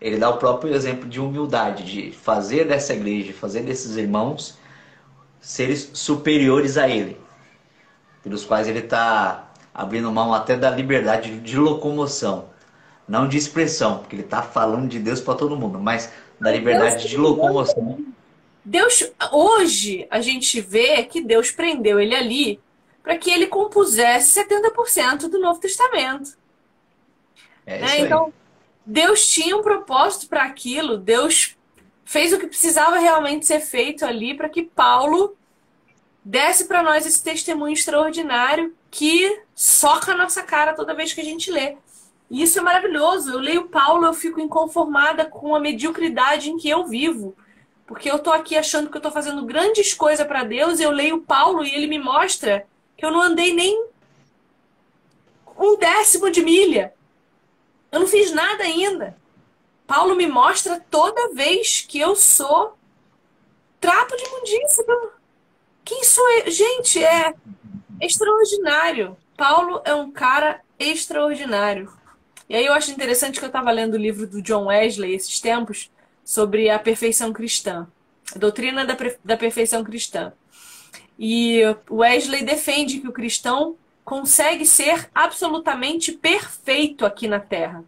ele 0.00 0.18
dá 0.18 0.28
o 0.28 0.36
próprio 0.36 0.74
exemplo 0.74 1.08
de 1.08 1.18
humildade, 1.18 1.84
de 1.84 2.12
fazer 2.12 2.66
dessa 2.66 2.92
igreja, 2.92 3.32
fazer 3.32 3.62
desses 3.62 3.96
irmãos 3.96 4.58
seres 5.46 5.90
superiores 5.92 6.76
a 6.76 6.88
ele, 6.88 7.16
pelos 8.20 8.44
quais 8.44 8.66
ele 8.66 8.80
está 8.80 9.48
abrindo 9.72 10.10
mão 10.10 10.34
até 10.34 10.56
da 10.56 10.68
liberdade 10.68 11.38
de 11.38 11.56
locomoção, 11.56 12.46
não 13.06 13.28
de 13.28 13.36
expressão, 13.36 13.98
porque 13.98 14.16
ele 14.16 14.22
está 14.24 14.42
falando 14.42 14.88
de 14.88 14.98
Deus 14.98 15.20
para 15.20 15.36
todo 15.36 15.56
mundo, 15.56 15.78
mas 15.78 16.10
da 16.40 16.50
liberdade 16.50 17.08
de 17.08 17.16
locomoção 17.16 18.04
Deus, 18.64 19.08
hoje 19.30 20.08
a 20.10 20.20
gente 20.20 20.60
vê 20.60 21.04
que 21.04 21.20
Deus 21.20 21.52
prendeu 21.52 22.00
ele 22.00 22.16
ali 22.16 22.60
para 23.00 23.16
que 23.16 23.30
ele 23.30 23.46
compusesse 23.46 24.40
70% 24.40 25.28
do 25.28 25.38
Novo 25.38 25.60
Testamento. 25.60 26.36
É 27.64 27.78
né? 27.78 28.00
Então, 28.00 28.32
Deus 28.84 29.24
tinha 29.28 29.56
um 29.56 29.62
propósito 29.62 30.28
para 30.28 30.42
aquilo, 30.42 30.98
Deus 30.98 31.55
fez 32.06 32.32
o 32.32 32.38
que 32.38 32.46
precisava 32.46 32.98
realmente 32.98 33.44
ser 33.44 33.60
feito 33.60 34.06
ali 34.06 34.32
para 34.32 34.48
que 34.48 34.62
Paulo 34.62 35.36
desse 36.24 36.64
para 36.64 36.82
nós 36.82 37.04
esse 37.04 37.22
testemunho 37.22 37.74
extraordinário 37.74 38.74
que 38.90 39.42
soca 39.54 40.12
a 40.12 40.16
nossa 40.16 40.42
cara 40.42 40.72
toda 40.72 40.94
vez 40.94 41.12
que 41.12 41.20
a 41.20 41.24
gente 41.24 41.50
lê. 41.50 41.76
E 42.30 42.42
isso 42.42 42.58
é 42.58 42.62
maravilhoso. 42.62 43.32
Eu 43.32 43.38
leio 43.38 43.68
Paulo, 43.68 44.06
eu 44.06 44.14
fico 44.14 44.40
inconformada 44.40 45.24
com 45.24 45.54
a 45.54 45.60
mediocridade 45.60 46.50
em 46.50 46.56
que 46.56 46.68
eu 46.68 46.86
vivo. 46.86 47.36
Porque 47.86 48.10
eu 48.10 48.18
tô 48.18 48.32
aqui 48.32 48.56
achando 48.56 48.88
que 48.88 48.96
eu 48.96 49.00
tô 49.00 49.10
fazendo 49.10 49.44
grandes 49.44 49.92
coisas 49.92 50.26
para 50.26 50.42
Deus, 50.42 50.80
e 50.80 50.82
eu 50.82 50.90
leio 50.90 51.20
Paulo 51.20 51.64
e 51.64 51.72
ele 51.72 51.86
me 51.86 51.98
mostra 51.98 52.66
que 52.96 53.04
eu 53.04 53.12
não 53.12 53.22
andei 53.22 53.52
nem 53.52 53.86
um 55.56 55.76
décimo 55.76 56.30
de 56.30 56.42
milha. 56.42 56.92
Eu 57.92 58.00
não 58.00 58.06
fiz 58.06 58.32
nada 58.32 58.64
ainda. 58.64 59.16
Paulo 59.86 60.16
me 60.16 60.26
mostra 60.26 60.80
toda 60.90 61.34
vez 61.34 61.80
que 61.80 62.00
eu 62.00 62.16
sou 62.16 62.76
trapo 63.80 64.16
de 64.16 64.24
imundícia. 64.24 64.84
Quem 65.84 66.02
sou 66.02 66.28
eu? 66.32 66.50
Gente, 66.50 67.02
é 67.04 67.32
extraordinário. 68.00 69.16
Paulo 69.36 69.80
é 69.84 69.94
um 69.94 70.10
cara 70.10 70.60
extraordinário. 70.78 71.92
E 72.48 72.56
aí 72.56 72.66
eu 72.66 72.72
acho 72.72 72.90
interessante 72.90 73.38
que 73.38 73.44
eu 73.44 73.48
estava 73.48 73.70
lendo 73.70 73.94
o 73.94 73.98
livro 73.98 74.26
do 74.26 74.42
John 74.42 74.66
Wesley 74.66 75.14
esses 75.14 75.40
tempos, 75.40 75.90
sobre 76.24 76.68
a 76.68 76.78
perfeição 76.78 77.32
cristã, 77.32 77.86
a 78.34 78.38
doutrina 78.38 78.84
da, 78.84 78.96
da 79.24 79.36
perfeição 79.36 79.84
cristã. 79.84 80.32
E 81.18 81.60
Wesley 81.88 82.44
defende 82.44 83.00
que 83.00 83.08
o 83.08 83.12
cristão 83.12 83.76
consegue 84.04 84.66
ser 84.66 85.08
absolutamente 85.14 86.12
perfeito 86.12 87.06
aqui 87.06 87.28
na 87.28 87.40
Terra. 87.40 87.84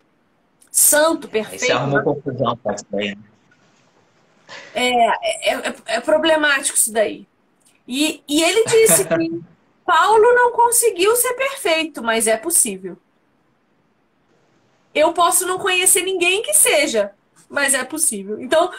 Santo, 0.78 1.26
perfeito. 1.28 1.64
Você 1.64 1.72
arrumou 1.72 2.02
confusão 2.02 2.56
com 2.56 2.72
isso 2.72 2.86
daí. 2.88 3.16
Né? 3.16 3.22
É, 4.74 5.09
é, 5.50 5.68
é, 5.68 5.74
é, 5.86 6.00
problemático 6.00 6.78
isso 6.78 6.92
daí. 6.92 7.26
E, 7.86 8.22
e 8.28 8.42
ele 8.42 8.64
disse 8.64 9.05
que 9.05 9.42
Paulo 9.84 10.34
não 10.34 10.52
conseguiu 10.52 11.16
ser 11.16 11.34
perfeito, 11.34 12.00
mas 12.02 12.28
é 12.28 12.36
possível. 12.36 12.96
Eu 14.94 15.12
posso 15.12 15.46
não 15.46 15.59
conhecer 15.59 16.02
ninguém 16.02 16.42
que 16.42 16.55
seja, 16.55 17.10
mas 17.48 17.74
é 17.74 17.82
possível. 17.82 18.40
Então, 18.40 18.70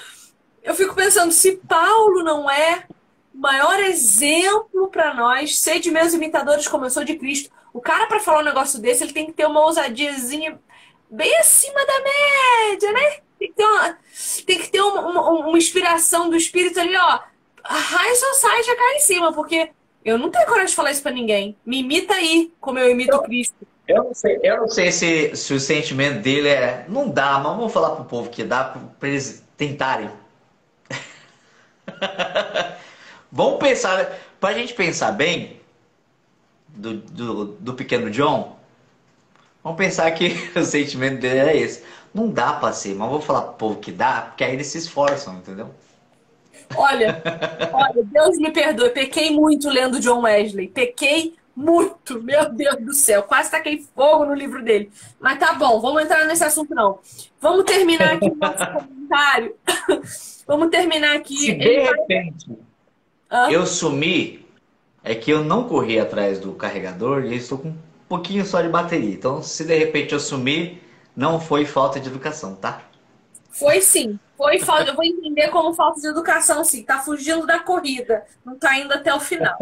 eu 0.64 0.74
fico 0.74 0.96
pensando, 0.96 1.34
se 1.34 1.58
Paulo 1.58 2.24
não 2.24 2.50
é, 2.50 2.86
maior 3.34 3.78
exemplo 3.80 4.88
para 4.88 5.14
nós. 5.14 5.60
Sede 5.60 5.92
meus 5.92 6.14
imitadores 6.14 6.68
como 6.68 6.86
eu 6.86 6.90
sou 6.90 7.04
de 7.04 7.16
Cristo. 7.16 7.52
O 7.74 7.82
cara, 7.82 8.08
para 8.08 8.20
falar 8.20 8.40
um 8.40 8.46
negócio 8.46 8.80
desse, 8.80 9.04
ele 9.04 9.14
tem 9.14 9.26
que 9.26 9.34
ter 9.34 9.46
uma 9.46 9.66
ousadiazinha 9.66 10.60
bem 11.10 11.36
acima 11.38 11.86
da 11.86 12.00
média, 12.02 12.92
né? 12.92 13.20
Tem 13.38 13.48
que 13.50 13.56
ter 13.56 13.66
uma, 13.66 13.98
tem 14.46 14.60
que 14.60 14.70
ter 14.70 14.82
uma, 14.82 15.02
uma, 15.02 15.30
uma 15.48 15.58
inspiração 15.58 16.30
do 16.30 16.36
espírito 16.36 16.80
ali, 16.80 16.96
ó. 16.96 17.20
High 17.64 18.16
society 18.16 18.76
cá 18.76 18.96
em 18.96 19.00
cima, 19.00 19.34
porque 19.34 19.72
eu 20.04 20.18
não 20.18 20.30
tenho 20.30 20.46
coragem 20.46 20.70
de 20.70 20.76
falar 20.76 20.92
isso 20.92 21.02
pra 21.02 21.12
ninguém. 21.12 21.58
Me 21.66 21.80
imita 21.80 22.14
aí, 22.14 22.52
como 22.60 22.80
eu 22.80 22.90
imito 22.90 23.16
eu, 23.16 23.22
Cristo. 23.22 23.68
Eu 23.88 24.04
não 24.04 24.14
sei, 24.14 24.40
eu 24.44 24.58
não 24.58 24.68
sei 24.68 24.92
se, 24.92 25.36
se 25.36 25.54
o 25.54 25.60
sentimento 25.60 26.22
dele 26.22 26.50
é. 26.50 26.86
Não 26.88 27.10
dá, 27.10 27.40
mas 27.40 27.56
vamos 27.56 27.74
falar 27.74 27.96
pro 27.96 28.06
povo 28.06 28.30
que 28.30 28.44
dá 28.44 28.64
pra 28.64 29.10
eles 29.10 29.44
tentarem. 29.58 30.10
vamos 33.32 33.60
pensar, 33.60 34.20
pra 34.40 34.54
gente 34.54 34.74
pensar 34.74 35.12
bem 35.12 35.60
do, 36.68 36.96
do, 36.96 37.46
do 37.46 37.74
pequeno 37.74 38.10
John, 38.10 38.59
vamos 39.64 39.78
pensar 39.78 40.10
que 40.12 40.34
o 40.58 40.64
sentimento 40.64 41.20
dele 41.20 41.50
é 41.50 41.58
esse. 41.58 41.84
Não 42.14 42.28
dá 42.30 42.54
pra 42.54 42.74
ser, 42.74 42.96
mas 42.96 43.10
vou 43.10 43.22
falar 43.22 43.42
povo 43.42 43.80
que 43.80 43.92
dá, 43.92 44.22
porque 44.22 44.44
aí 44.44 44.54
eles 44.54 44.68
se 44.68 44.80
esforçam, 44.80 45.36
entendeu? 45.36 45.70
Olha, 46.76 47.22
olha, 47.72 48.04
Deus 48.04 48.38
me 48.38 48.52
perdoe, 48.52 48.90
pequei 48.90 49.32
muito 49.32 49.70
lendo 49.70 50.00
John 50.00 50.22
Wesley. 50.22 50.68
Pequei 50.68 51.36
muito, 51.56 52.22
meu 52.22 52.50
Deus 52.50 52.78
do 52.78 52.94
céu. 52.94 53.24
Quase 53.24 53.52
taquei 53.52 53.86
fogo 53.96 54.26
no 54.26 54.34
livro 54.34 54.64
dele. 54.64 54.92
Mas 55.20 55.40
tá 55.40 55.54
bom, 55.54 55.80
vamos 55.80 56.04
entrar 56.04 56.26
nesse 56.26 56.44
assunto 56.44 56.74
não. 56.74 57.00
Vamos 57.42 57.66
terminar 57.66 58.14
aqui 58.14 58.30
o 58.30 58.36
nosso 58.36 58.66
comentário. 58.74 59.56
vamos 60.48 60.70
terminar 60.70 61.16
aqui. 61.16 61.38
Se 61.38 61.54
de 61.54 61.80
repente 61.80 62.48
eu 63.52 63.66
sumi, 63.66 64.46
é 65.04 65.14
que 65.14 65.32
eu 65.32 65.44
não 65.44 65.68
corri 65.68 66.00
atrás 66.00 66.40
do 66.40 66.54
carregador 66.54 67.26
e 67.26 67.36
estou 67.36 67.58
com 67.58 67.74
pouquinho 68.10 68.46
só 68.46 68.62
de 68.62 68.68
bateria. 68.68 69.14
Então, 69.14 69.42
se 69.42 69.64
de 69.64 69.78
repente 69.78 70.14
eu 70.14 70.20
sumir, 70.20 70.82
não 71.16 71.40
foi 71.40 71.64
falta 71.64 72.00
de 72.00 72.10
educação, 72.10 72.56
tá? 72.56 72.82
Foi 73.52 73.80
sim. 73.82 74.20
Foi 74.36 74.60
falta. 74.60 74.90
Eu 74.90 74.96
vou 74.96 75.06
entender 75.06 75.50
como 75.50 75.74
falta 75.74 76.02
de 76.02 76.08
educação, 76.08 76.64
sim. 76.66 76.84
Tá 76.84 77.00
fugindo 77.00 77.46
da 77.46 77.60
corrida. 77.60 78.26
Não 78.44 78.58
tá 78.58 78.78
indo 78.78 78.94
até 78.94 79.14
o 79.14 79.20
final. 79.20 79.56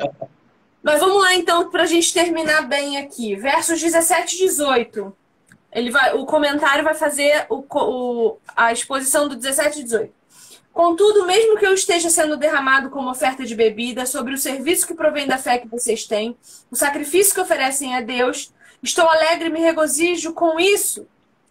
Mas 0.82 1.00
vamos 1.00 1.22
lá, 1.22 1.34
então, 1.34 1.70
para 1.70 1.82
a 1.82 1.86
gente 1.86 2.12
terminar 2.12 2.62
bem 2.62 2.98
aqui. 2.98 3.34
Versos 3.36 3.80
17 3.80 4.36
e 4.36 4.38
18. 4.46 5.16
Ele 5.72 5.90
vai, 5.90 6.14
o 6.14 6.26
comentário 6.26 6.82
vai 6.82 6.94
fazer 6.94 7.46
o, 7.48 7.64
o, 7.70 8.38
a 8.56 8.72
exposição 8.72 9.28
do 9.28 9.36
17 9.36 9.80
e 9.80 9.84
18. 9.84 10.19
Contudo, 10.72 11.26
mesmo 11.26 11.58
que 11.58 11.66
eu 11.66 11.74
esteja 11.74 12.08
sendo 12.08 12.36
derramado 12.36 12.90
como 12.90 13.10
oferta 13.10 13.44
de 13.44 13.54
bebida 13.54 14.06
sobre 14.06 14.34
o 14.34 14.38
serviço 14.38 14.86
que 14.86 14.94
provém 14.94 15.26
da 15.26 15.36
fé 15.36 15.58
que 15.58 15.68
vocês 15.68 16.04
têm, 16.04 16.36
o 16.70 16.76
sacrifício 16.76 17.34
que 17.34 17.40
oferecem 17.40 17.94
a 17.94 18.00
Deus, 18.00 18.52
estou 18.82 19.08
alegre 19.08 19.48
e 19.48 19.52
me 19.52 19.60
regozijo 19.60 20.32
com 20.32 20.58
isso. 20.58 21.06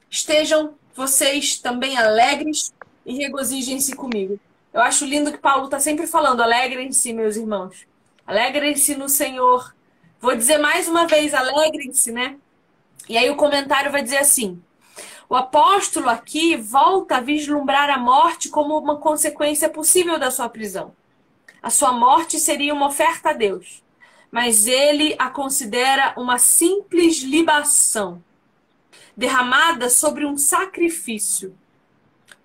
Estejam 0.09 0.73
vocês 0.95 1.59
também 1.59 1.97
alegres 1.97 2.73
e 3.05 3.15
regozijem-se 3.15 3.95
comigo. 3.95 4.39
Eu 4.73 4.81
acho 4.81 5.05
lindo 5.05 5.31
que 5.31 5.37
Paulo 5.37 5.65
está 5.65 5.79
sempre 5.79 6.07
falando: 6.07 6.41
alegrem-se, 6.41 7.13
meus 7.13 7.35
irmãos. 7.35 7.87
Alegrem-se 8.25 8.95
no 8.95 9.09
Senhor. 9.09 9.73
Vou 10.21 10.35
dizer 10.35 10.57
mais 10.57 10.87
uma 10.87 11.07
vez: 11.07 11.33
alegrem-se, 11.33 12.11
né? 12.11 12.37
E 13.07 13.17
aí 13.17 13.29
o 13.29 13.35
comentário 13.35 13.91
vai 13.91 14.03
dizer 14.03 14.17
assim: 14.17 14.61
o 15.29 15.35
apóstolo 15.35 16.09
aqui 16.09 16.55
volta 16.55 17.17
a 17.17 17.21
vislumbrar 17.21 17.87
a 17.91 17.99
morte 17.99 18.49
como 18.49 18.75
uma 18.75 18.97
consequência 18.97 19.69
possível 19.69 20.17
da 20.17 20.31
sua 20.31 20.49
prisão. 20.49 20.95
A 21.61 21.69
sua 21.69 21.91
morte 21.91 22.39
seria 22.39 22.73
uma 22.73 22.87
oferta 22.87 23.29
a 23.29 23.33
Deus, 23.33 23.83
mas 24.31 24.65
ele 24.65 25.15
a 25.19 25.29
considera 25.29 26.15
uma 26.17 26.39
simples 26.39 27.19
libação 27.19 28.23
derramada 29.15 29.87
sobre 29.87 30.25
um 30.25 30.35
sacrifício. 30.35 31.55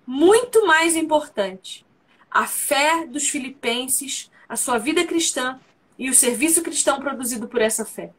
Muito 0.05 0.67
mais 0.67 0.95
importante, 0.95 1.83
a 2.29 2.45
fé 2.45 3.07
dos 3.07 3.27
filipenses, 3.27 4.29
a 4.47 4.55
sua 4.55 4.77
vida 4.77 5.03
cristã 5.05 5.59
e 5.97 6.07
o 6.07 6.13
serviço 6.13 6.61
cristão 6.61 6.99
produzido 6.99 7.47
por 7.47 7.61
essa 7.61 7.83
fé. 7.83 8.11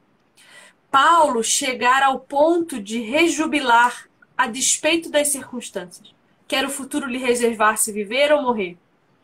Paulo 0.90 1.44
chegar 1.44 2.02
ao 2.02 2.18
ponto 2.18 2.80
de 2.80 2.98
rejubilar 3.00 4.08
a 4.36 4.46
despeito 4.46 5.10
das 5.10 5.28
circunstâncias. 5.28 6.14
Quer 6.46 6.64
o 6.64 6.70
futuro 6.70 7.06
lhe 7.06 7.18
reservar 7.18 7.76
se 7.78 7.92
viver 7.92 8.32
ou 8.32 8.42
morrer. 8.42 8.76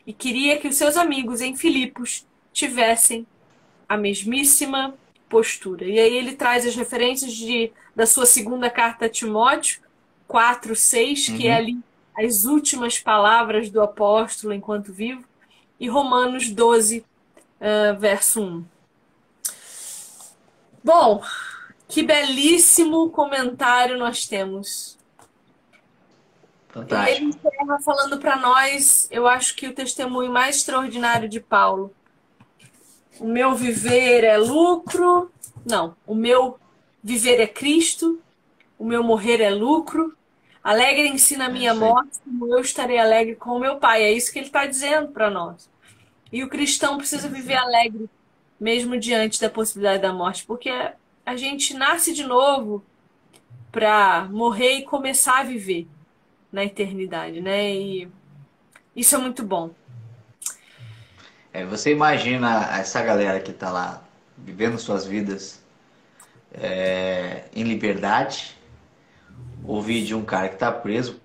E 0.05 0.11
queria 0.11 0.57
que 0.57 0.67
os 0.67 0.75
seus 0.75 0.97
amigos 0.97 1.39
em 1.39 1.55
Filipos 1.55 2.25
tivessem 2.51 3.25
a 3.87 3.95
mesmíssima 3.95 4.93
postura. 5.29 5.85
E 5.85 5.99
aí 5.99 6.17
ele 6.17 6.33
traz 6.33 6.65
as 6.65 6.75
referências 6.75 7.33
de, 7.33 7.71
da 7.95 8.05
sua 8.05 8.25
segunda 8.25 8.69
carta 8.69 9.05
a 9.05 9.09
Timóteo, 9.09 9.81
4, 10.27 10.75
6, 10.75 11.27
uhum. 11.27 11.37
que 11.37 11.47
é 11.47 11.55
ali 11.55 11.77
as 12.15 12.45
últimas 12.45 12.99
palavras 12.99 13.69
do 13.69 13.81
apóstolo 13.81 14.53
enquanto 14.53 14.93
vivo, 14.93 15.23
e 15.79 15.87
Romanos 15.87 16.49
12, 16.49 16.99
uh, 16.99 17.99
verso 17.99 18.41
1. 18.41 18.65
Bom, 20.83 21.23
que 21.87 22.03
belíssimo 22.03 23.09
comentário 23.09 23.97
nós 23.97 24.27
temos. 24.27 24.97
Fantástico. 26.73 27.17
Ele 27.17 27.25
encerra 27.25 27.79
falando 27.79 28.17
para 28.17 28.35
nós, 28.35 29.07
eu 29.11 29.27
acho 29.27 29.55
que 29.55 29.67
o 29.67 29.73
testemunho 29.73 30.31
mais 30.31 30.57
extraordinário 30.57 31.29
de 31.29 31.39
Paulo 31.39 31.93
o 33.19 33.27
meu 33.27 33.55
viver 33.55 34.23
é 34.23 34.37
lucro. 34.37 35.31
Não, 35.65 35.95
o 36.05 36.15
meu 36.15 36.59
viver 37.03 37.39
é 37.39 37.47
Cristo, 37.47 38.21
o 38.77 38.85
meu 38.85 39.03
morrer 39.03 39.41
é 39.41 39.49
lucro. 39.49 40.15
Alegrem-se 40.63 41.35
na 41.35 41.49
minha 41.49 41.73
morte, 41.73 42.19
como 42.23 42.53
eu 42.53 42.59
estarei 42.59 42.97
alegre 42.97 43.35
com 43.35 43.51
o 43.51 43.59
meu 43.59 43.77
Pai. 43.77 44.01
É 44.01 44.11
isso 44.11 44.31
que 44.31 44.39
ele 44.39 44.47
está 44.47 44.65
dizendo 44.65 45.09
para 45.09 45.29
nós. 45.29 45.69
E 46.31 46.43
o 46.43 46.49
cristão 46.49 46.97
precisa 46.97 47.27
viver 47.27 47.55
alegre, 47.55 48.09
mesmo 48.59 48.97
diante 48.97 49.39
da 49.39 49.49
possibilidade 49.49 50.01
da 50.01 50.13
morte, 50.13 50.45
porque 50.45 50.71
a 51.25 51.35
gente 51.35 51.73
nasce 51.73 52.13
de 52.13 52.23
novo 52.23 52.83
para 53.71 54.27
morrer 54.31 54.79
e 54.79 54.83
começar 54.83 55.39
a 55.39 55.43
viver 55.43 55.87
na 56.53 56.63
eternidade, 56.63 57.41
né? 57.41 57.73
E 57.73 58.07
isso 58.95 59.15
é 59.15 59.17
muito 59.17 59.43
bom. 59.43 59.71
É, 61.51 61.65
você 61.65 61.91
imagina 61.91 62.69
essa 62.77 63.01
galera 63.01 63.39
que 63.39 63.51
está 63.51 63.71
lá 63.71 64.03
vivendo 64.37 64.77
suas 64.77 65.05
vidas 65.05 65.61
é, 66.53 67.45
em 67.55 67.63
liberdade, 67.63 68.55
ouvir 69.65 70.05
de 70.05 70.13
um 70.13 70.23
cara 70.23 70.47
que 70.47 70.55
está 70.55 70.71
preso, 70.71 71.19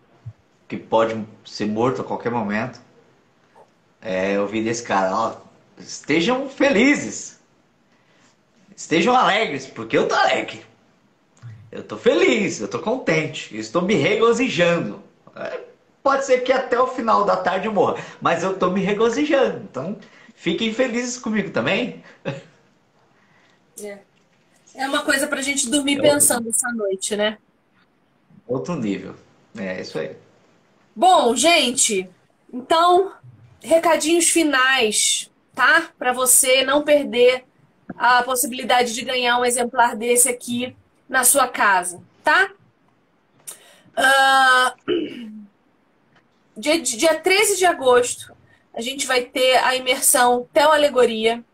que 0.66 0.76
pode 0.78 1.22
ser 1.44 1.66
morto 1.66 2.00
a 2.00 2.04
qualquer 2.04 2.30
momento, 2.30 2.80
é, 4.00 4.40
ouvir 4.40 4.64
desse 4.64 4.82
cara, 4.82 5.14
ó, 5.14 5.36
estejam 5.78 6.48
felizes, 6.48 7.38
estejam 8.74 9.14
alegres, 9.14 9.66
porque 9.66 9.96
eu 9.96 10.08
tô 10.08 10.14
alegre. 10.14 10.64
Eu 11.70 11.82
tô 11.82 11.98
feliz, 11.98 12.60
eu 12.60 12.68
tô 12.68 12.78
contente, 12.78 13.54
estou 13.56 13.82
me 13.82 13.94
regozijando. 13.94 15.07
É, 15.38 15.60
pode 16.02 16.24
ser 16.24 16.40
que 16.40 16.52
até 16.52 16.80
o 16.80 16.86
final 16.86 17.24
da 17.24 17.36
tarde 17.36 17.66
eu 17.66 17.72
morra, 17.72 18.02
mas 18.20 18.42
eu 18.42 18.58
tô 18.58 18.70
me 18.70 18.80
regozijando. 18.80 19.62
Então, 19.70 19.98
Fiquem 20.38 20.72
felizes 20.72 21.18
comigo 21.18 21.50
também. 21.50 22.02
É, 23.80 23.98
é 24.76 24.86
uma 24.86 25.02
coisa 25.04 25.26
pra 25.26 25.42
gente 25.42 25.68
dormir 25.68 25.98
é 25.98 26.02
pensando 26.02 26.46
outro... 26.46 26.50
essa 26.50 26.72
noite, 26.72 27.16
né? 27.16 27.38
Outro 28.46 28.76
nível. 28.76 29.16
É 29.56 29.80
isso 29.80 29.98
aí. 29.98 30.16
Bom, 30.94 31.34
gente, 31.34 32.08
então, 32.52 33.12
recadinhos 33.60 34.30
finais, 34.30 35.28
tá? 35.56 35.90
Para 35.98 36.12
você 36.12 36.62
não 36.62 36.84
perder 36.84 37.44
a 37.96 38.22
possibilidade 38.22 38.94
de 38.94 39.02
ganhar 39.02 39.38
um 39.38 39.44
exemplar 39.44 39.96
desse 39.96 40.28
aqui 40.28 40.76
na 41.08 41.24
sua 41.24 41.48
casa, 41.48 42.00
tá? 42.22 42.50
Uh, 43.98 45.42
dia, 46.56 46.80
dia 46.80 47.18
13 47.18 47.56
de 47.56 47.66
agosto, 47.66 48.32
a 48.72 48.80
gente 48.80 49.08
vai 49.08 49.22
ter 49.22 49.56
a 49.56 49.74
imersão 49.74 50.48
Teoalegoria, 50.52 51.44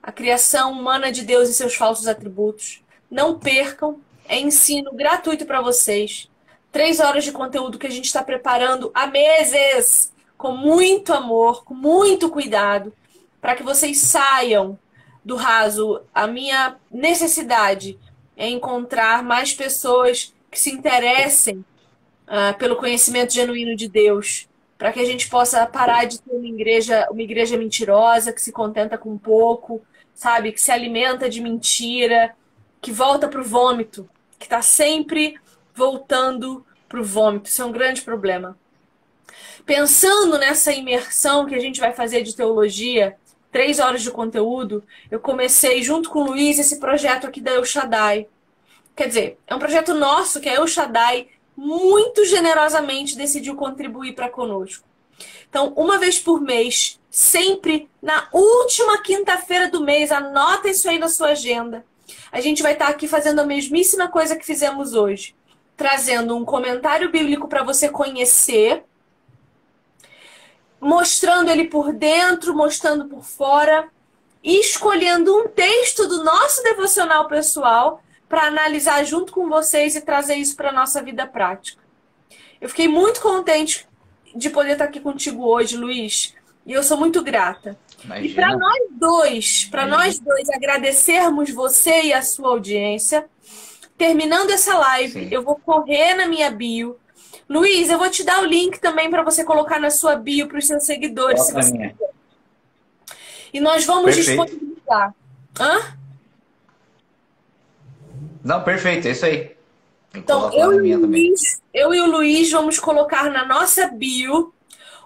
a 0.00 0.12
criação 0.12 0.70
humana 0.70 1.10
de 1.10 1.24
Deus 1.24 1.48
e 1.48 1.54
seus 1.54 1.74
falsos 1.74 2.06
atributos. 2.06 2.84
Não 3.10 3.36
percam, 3.36 4.00
é 4.28 4.38
ensino 4.38 4.92
gratuito 4.94 5.44
para 5.44 5.60
vocês. 5.60 6.30
Três 6.70 7.00
horas 7.00 7.24
de 7.24 7.32
conteúdo 7.32 7.78
que 7.78 7.86
a 7.88 7.90
gente 7.90 8.04
está 8.04 8.22
preparando 8.22 8.92
há 8.94 9.08
meses, 9.08 10.12
com 10.36 10.52
muito 10.52 11.12
amor, 11.12 11.64
com 11.64 11.74
muito 11.74 12.30
cuidado, 12.30 12.92
para 13.40 13.56
que 13.56 13.62
vocês 13.64 13.98
saiam 13.98 14.78
do 15.24 15.34
raso. 15.34 16.02
A 16.14 16.28
minha 16.28 16.76
necessidade 16.92 17.98
é 18.36 18.48
encontrar 18.48 19.24
mais 19.24 19.52
pessoas 19.52 20.32
que 20.48 20.60
se 20.60 20.70
interessem 20.70 21.64
uh, 22.28 22.56
pelo 22.58 22.76
conhecimento 22.76 23.32
genuíno 23.32 23.74
de 23.74 23.88
Deus 23.88 24.48
para 24.78 24.92
que 24.92 25.00
a 25.00 25.04
gente 25.04 25.28
possa 25.28 25.66
parar 25.66 26.04
de 26.04 26.20
ter 26.20 26.30
uma 26.30 26.46
igreja, 26.46 27.08
uma 27.10 27.20
igreja 27.20 27.58
mentirosa 27.58 28.32
que 28.32 28.40
se 28.40 28.52
contenta 28.52 28.96
com 28.96 29.18
pouco, 29.18 29.82
sabe, 30.14 30.52
que 30.52 30.60
se 30.60 30.70
alimenta 30.70 31.28
de 31.28 31.40
mentira, 31.40 32.32
que 32.80 32.92
volta 32.92 33.26
para 33.26 33.40
o 33.40 33.44
vômito, 33.44 34.08
que 34.38 34.46
está 34.46 34.62
sempre 34.62 35.34
voltando 35.74 36.64
para 36.88 37.00
o 37.00 37.04
vômito. 37.04 37.50
Isso 37.50 37.60
é 37.60 37.64
um 37.64 37.72
grande 37.72 38.02
problema. 38.02 38.56
Pensando 39.66 40.38
nessa 40.38 40.72
imersão 40.72 41.44
que 41.44 41.56
a 41.56 41.60
gente 41.60 41.80
vai 41.80 41.92
fazer 41.92 42.22
de 42.22 42.36
teologia, 42.36 43.16
três 43.50 43.80
horas 43.80 44.02
de 44.02 44.12
conteúdo, 44.12 44.84
eu 45.10 45.18
comecei 45.18 45.82
junto 45.82 46.08
com 46.08 46.20
o 46.20 46.26
Luiz 46.28 46.58
esse 46.58 46.78
projeto 46.78 47.26
aqui 47.26 47.40
da 47.40 47.52
El 47.52 47.64
Shaddai. 47.64 48.28
Quer 48.94 49.08
dizer, 49.08 49.38
é 49.46 49.54
um 49.54 49.58
projeto 49.58 49.92
nosso 49.92 50.40
que 50.40 50.48
a 50.48 50.54
El 50.54 50.66
Shaddai 50.68 51.28
muito 51.60 52.24
generosamente 52.24 53.16
decidiu 53.16 53.56
contribuir 53.56 54.14
para 54.14 54.30
conosco. 54.30 54.86
Então, 55.50 55.72
uma 55.74 55.98
vez 55.98 56.16
por 56.16 56.40
mês, 56.40 57.00
sempre 57.10 57.90
na 58.00 58.28
última 58.32 59.02
quinta-feira 59.02 59.68
do 59.68 59.82
mês, 59.82 60.12
anota 60.12 60.68
isso 60.68 60.88
aí 60.88 61.00
na 61.00 61.08
sua 61.08 61.30
agenda. 61.30 61.84
A 62.30 62.40
gente 62.40 62.62
vai 62.62 62.74
estar 62.74 62.86
aqui 62.86 63.08
fazendo 63.08 63.40
a 63.40 63.44
mesmíssima 63.44 64.06
coisa 64.06 64.36
que 64.36 64.46
fizemos 64.46 64.94
hoje, 64.94 65.34
trazendo 65.76 66.36
um 66.36 66.44
comentário 66.44 67.10
bíblico 67.10 67.48
para 67.48 67.64
você 67.64 67.88
conhecer 67.88 68.84
mostrando 70.80 71.50
ele 71.50 71.64
por 71.64 71.92
dentro, 71.92 72.54
mostrando 72.54 73.06
por 73.06 73.24
fora, 73.24 73.88
e 74.44 74.60
escolhendo 74.60 75.36
um 75.36 75.48
texto 75.48 76.06
do 76.06 76.22
nosso 76.22 76.62
devocional 76.62 77.26
pessoal 77.26 78.00
para 78.28 78.42
analisar 78.42 79.04
junto 79.04 79.32
com 79.32 79.48
vocês 79.48 79.96
e 79.96 80.00
trazer 80.00 80.34
isso 80.34 80.56
para 80.56 80.70
a 80.70 80.72
nossa 80.72 81.02
vida 81.02 81.26
prática. 81.26 81.82
Eu 82.60 82.68
fiquei 82.68 82.88
muito 82.88 83.20
contente 83.20 83.86
de 84.34 84.50
poder 84.50 84.72
estar 84.72 84.84
aqui 84.84 85.00
contigo 85.00 85.46
hoje, 85.46 85.76
Luiz, 85.76 86.34
e 86.66 86.72
eu 86.72 86.82
sou 86.82 86.98
muito 86.98 87.22
grata. 87.22 87.78
Imagina. 88.04 88.26
E 88.26 88.34
para 88.34 88.56
nós 88.56 88.78
dois, 88.90 89.64
para 89.64 89.86
nós 89.86 90.18
dois 90.18 90.48
agradecermos 90.50 91.50
você 91.50 92.02
e 92.02 92.12
a 92.12 92.22
sua 92.22 92.50
audiência, 92.50 93.26
terminando 93.96 94.50
essa 94.50 94.76
live, 94.76 95.12
Sim. 95.12 95.28
eu 95.30 95.42
vou 95.42 95.56
correr 95.56 96.14
na 96.14 96.26
minha 96.26 96.50
bio 96.50 96.98
Luiz, 97.48 97.88
eu 97.88 97.98
vou 97.98 98.10
te 98.10 98.22
dar 98.22 98.42
o 98.42 98.44
link 98.44 98.78
também 98.78 99.08
para 99.08 99.22
você 99.22 99.42
colocar 99.42 99.80
na 99.80 99.90
sua 99.90 100.14
bio 100.14 100.46
para 100.46 100.58
os 100.58 100.66
seus 100.66 100.84
seguidores. 100.84 101.46
Se 101.46 101.52
você 101.52 101.94
e 103.52 103.60
nós 103.60 103.86
vamos 103.86 104.14
perfeito. 104.14 104.44
disponibilizar. 104.44 105.14
Hã? 105.58 105.97
Não, 108.48 108.64
perfeito, 108.64 109.06
é 109.06 109.10
isso 109.10 109.26
aí. 109.26 109.54
Eu 110.14 110.20
então, 110.20 110.50
eu 110.54 110.82
e, 110.82 110.96
Luiz, 110.96 111.60
eu 111.74 111.92
e 111.92 112.00
o 112.00 112.10
Luiz 112.10 112.50
vamos 112.50 112.78
colocar 112.78 113.30
na 113.30 113.44
nossa 113.44 113.88
bio 113.88 114.54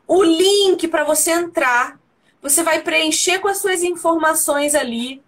o 0.06 0.22
link 0.22 0.86
para 0.86 1.02
você 1.02 1.32
entrar. 1.32 1.98
Você 2.40 2.62
vai 2.62 2.82
preencher 2.82 3.40
com 3.40 3.48
as 3.48 3.58
suas 3.58 3.82
informações 3.82 4.76
ali. 4.76 5.20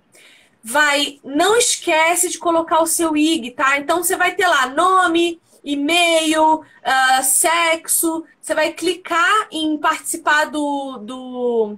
Vai, 0.63 1.19
não 1.25 1.57
esquece 1.57 2.29
de 2.29 2.39
colocar 2.39 2.81
o 2.81 2.87
seu 2.87 3.17
IG, 3.17 3.51
tá? 3.51 3.79
Então 3.79 4.01
você 4.01 4.15
vai 4.15 4.33
ter 4.37 4.47
lá 4.47 4.69
nome, 4.69 5.41
e-mail, 5.65 6.61
uh, 6.61 7.23
sexo. 7.25 8.25
Você 8.41 8.55
vai 8.55 8.73
clicar 8.75 9.49
em 9.51 9.77
participar 9.77 10.45
do, 10.45 10.99
do, 10.99 11.77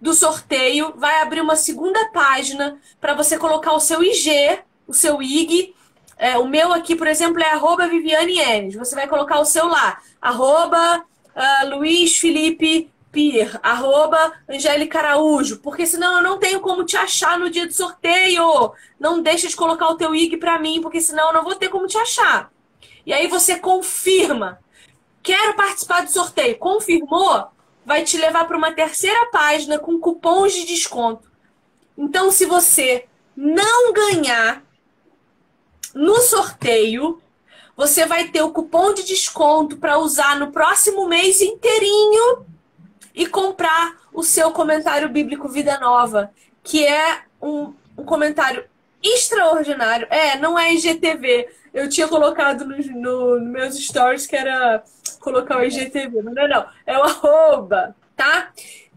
do 0.00 0.14
sorteio, 0.14 0.94
vai 0.96 1.20
abrir 1.20 1.40
uma 1.40 1.56
segunda 1.56 2.10
página 2.10 2.78
para 3.00 3.12
você 3.12 3.36
colocar 3.36 3.72
o 3.72 3.80
seu 3.80 4.04
IG, 4.04 4.62
o 4.92 4.94
seu 4.94 5.20
IG. 5.20 5.74
É, 6.16 6.38
o 6.38 6.46
meu 6.46 6.72
aqui, 6.72 6.94
por 6.94 7.08
exemplo, 7.08 7.42
é 7.42 7.50
arroba 7.50 7.88
Viviane 7.88 8.38
Enes. 8.38 8.76
Você 8.76 8.94
vai 8.94 9.08
colocar 9.08 9.40
o 9.40 9.44
seu 9.44 9.66
lá, 9.66 10.00
arroba 10.20 10.98
uh, 10.98 11.68
Luiz 11.74 12.16
Felipe 12.16 12.90
Pier, 13.10 13.58
arroba 13.62 14.32
Angélica 14.48 14.98
Araújo, 14.98 15.58
porque 15.58 15.84
senão 15.86 16.16
eu 16.16 16.22
não 16.22 16.38
tenho 16.38 16.60
como 16.60 16.84
te 16.84 16.96
achar 16.96 17.38
no 17.38 17.50
dia 17.50 17.66
do 17.66 17.72
sorteio. 17.72 18.72
Não 19.00 19.20
deixa 19.20 19.48
de 19.48 19.56
colocar 19.56 19.88
o 19.88 19.96
teu 19.96 20.14
IG 20.14 20.36
para 20.36 20.58
mim, 20.58 20.80
porque 20.80 21.00
senão 21.00 21.28
eu 21.28 21.32
não 21.34 21.44
vou 21.44 21.54
ter 21.54 21.68
como 21.68 21.86
te 21.86 21.98
achar. 21.98 22.50
E 23.04 23.12
aí 23.12 23.26
você 23.26 23.58
confirma. 23.58 24.60
Quero 25.22 25.54
participar 25.54 26.02
do 26.04 26.10
sorteio. 26.10 26.58
Confirmou? 26.58 27.48
Vai 27.84 28.04
te 28.04 28.16
levar 28.16 28.46
para 28.46 28.56
uma 28.56 28.72
terceira 28.72 29.26
página 29.26 29.78
com 29.78 29.98
cupons 29.98 30.52
de 30.52 30.64
desconto. 30.64 31.30
Então, 31.98 32.30
se 32.30 32.46
você 32.46 33.06
não 33.36 33.92
ganhar 33.92 34.62
no 35.94 36.20
sorteio, 36.20 37.20
você 37.76 38.06
vai 38.06 38.28
ter 38.28 38.42
o 38.42 38.50
cupom 38.50 38.92
de 38.92 39.04
desconto 39.04 39.76
para 39.76 39.98
usar 39.98 40.38
no 40.38 40.52
próximo 40.52 41.06
mês 41.06 41.40
inteirinho 41.40 42.44
e 43.14 43.26
comprar 43.26 43.96
o 44.12 44.22
seu 44.22 44.50
comentário 44.50 45.08
bíblico 45.08 45.48
Vida 45.48 45.78
Nova, 45.78 46.30
que 46.62 46.86
é 46.86 47.22
um, 47.40 47.72
um 47.96 48.04
comentário 48.04 48.64
extraordinário. 49.02 50.06
É, 50.10 50.38
não 50.38 50.58
é 50.58 50.72
IGTV. 50.74 51.48
Eu 51.72 51.88
tinha 51.88 52.06
colocado 52.06 52.64
nos 52.64 52.86
no, 52.86 53.40
no 53.40 53.50
meus 53.50 53.76
stories 53.76 54.26
que 54.26 54.36
era 54.36 54.82
colocar 55.18 55.58
o 55.58 55.64
IGTV. 55.64 56.22
Não, 56.22 56.32
não, 56.32 56.48
não. 56.48 56.66
É 56.86 56.96
o 56.98 57.02
arroba, 57.02 57.96
tá? 58.16 58.50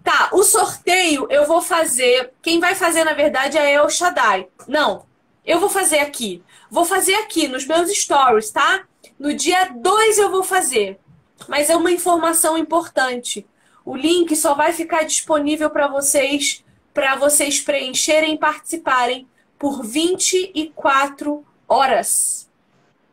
Tá, 0.03 0.29
o 0.33 0.43
sorteio 0.43 1.27
eu 1.31 1.47
vou 1.47 1.61
fazer. 1.61 2.31
Quem 2.41 2.59
vai 2.59 2.75
fazer, 2.75 3.03
na 3.03 3.13
verdade, 3.13 3.57
é 3.57 3.73
El 3.73 3.89
Shaddai. 3.89 4.47
Não, 4.67 5.05
eu 5.43 5.59
vou 5.59 5.69
fazer 5.69 5.99
aqui. 5.99 6.43
Vou 6.69 6.85
fazer 6.85 7.15
aqui 7.15 7.47
nos 7.47 7.65
meus 7.65 7.91
stories, 7.91 8.51
tá? 8.51 8.85
No 9.19 9.33
dia 9.33 9.65
2 9.65 10.17
eu 10.17 10.29
vou 10.31 10.43
fazer. 10.43 10.99
Mas 11.47 11.69
é 11.69 11.75
uma 11.75 11.91
informação 11.91 12.57
importante. 12.57 13.45
O 13.83 13.95
link 13.95 14.35
só 14.35 14.53
vai 14.53 14.73
ficar 14.73 15.03
disponível 15.03 15.69
para 15.69 15.87
vocês, 15.87 16.63
para 16.93 17.15
vocês 17.15 17.59
preencherem 17.59 18.33
e 18.33 18.37
participarem 18.37 19.27
por 19.59 19.83
24 19.83 21.45
horas. 21.67 22.49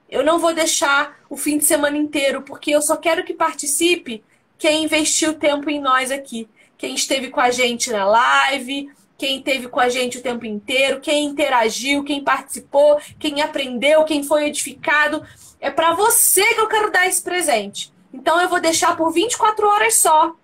Eu 0.08 0.24
não 0.24 0.38
vou 0.38 0.54
deixar 0.54 1.18
o 1.28 1.36
fim 1.36 1.58
de 1.58 1.64
semana 1.64 1.96
inteiro, 1.96 2.42
porque 2.42 2.70
eu 2.70 2.82
só 2.82 2.96
quero 2.96 3.24
que 3.24 3.34
participe 3.34 4.22
quem 4.58 4.84
investiu 4.84 5.34
tempo 5.34 5.68
em 5.70 5.80
nós 5.80 6.10
aqui. 6.10 6.48
Quem 6.78 6.94
esteve 6.94 7.28
com 7.28 7.40
a 7.40 7.50
gente 7.50 7.90
na 7.90 8.04
live, 8.04 8.90
quem 9.22 9.38
esteve 9.38 9.68
com 9.68 9.78
a 9.78 9.88
gente 9.88 10.18
o 10.18 10.20
tempo 10.20 10.44
inteiro, 10.44 11.00
quem 11.00 11.26
interagiu, 11.26 12.02
quem 12.02 12.24
participou, 12.24 13.00
quem 13.20 13.40
aprendeu, 13.40 14.02
quem 14.02 14.24
foi 14.24 14.48
edificado. 14.48 15.24
É 15.60 15.70
para 15.70 15.94
você 15.94 16.42
que 16.54 16.60
eu 16.60 16.66
quero 16.66 16.90
dar 16.90 17.06
esse 17.06 17.22
presente. 17.22 17.92
Então 18.12 18.40
eu 18.40 18.48
vou 18.48 18.60
deixar 18.60 18.96
por 18.96 19.12
24 19.12 19.64
horas 19.64 19.94
só. 19.94 20.34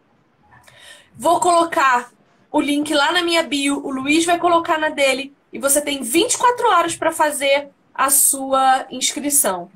Vou 1.17 1.41
colocar 1.41 2.13
o 2.53 2.61
link 2.61 2.95
lá 2.95 3.11
na 3.11 3.21
minha 3.21 3.43
bio, 3.43 3.85
o 3.85 3.91
Luiz 3.91 4.25
vai 4.25 4.39
colocar 4.39 4.79
na 4.79 4.91
dele 4.91 5.35
e 5.53 5.59
você 5.59 5.81
tem 5.81 6.01
24 6.01 6.69
horas 6.69 6.95
para 6.95 7.11
fazer 7.11 7.71
a 7.93 8.11
sua 8.11 8.87
inscrição. 8.93 9.73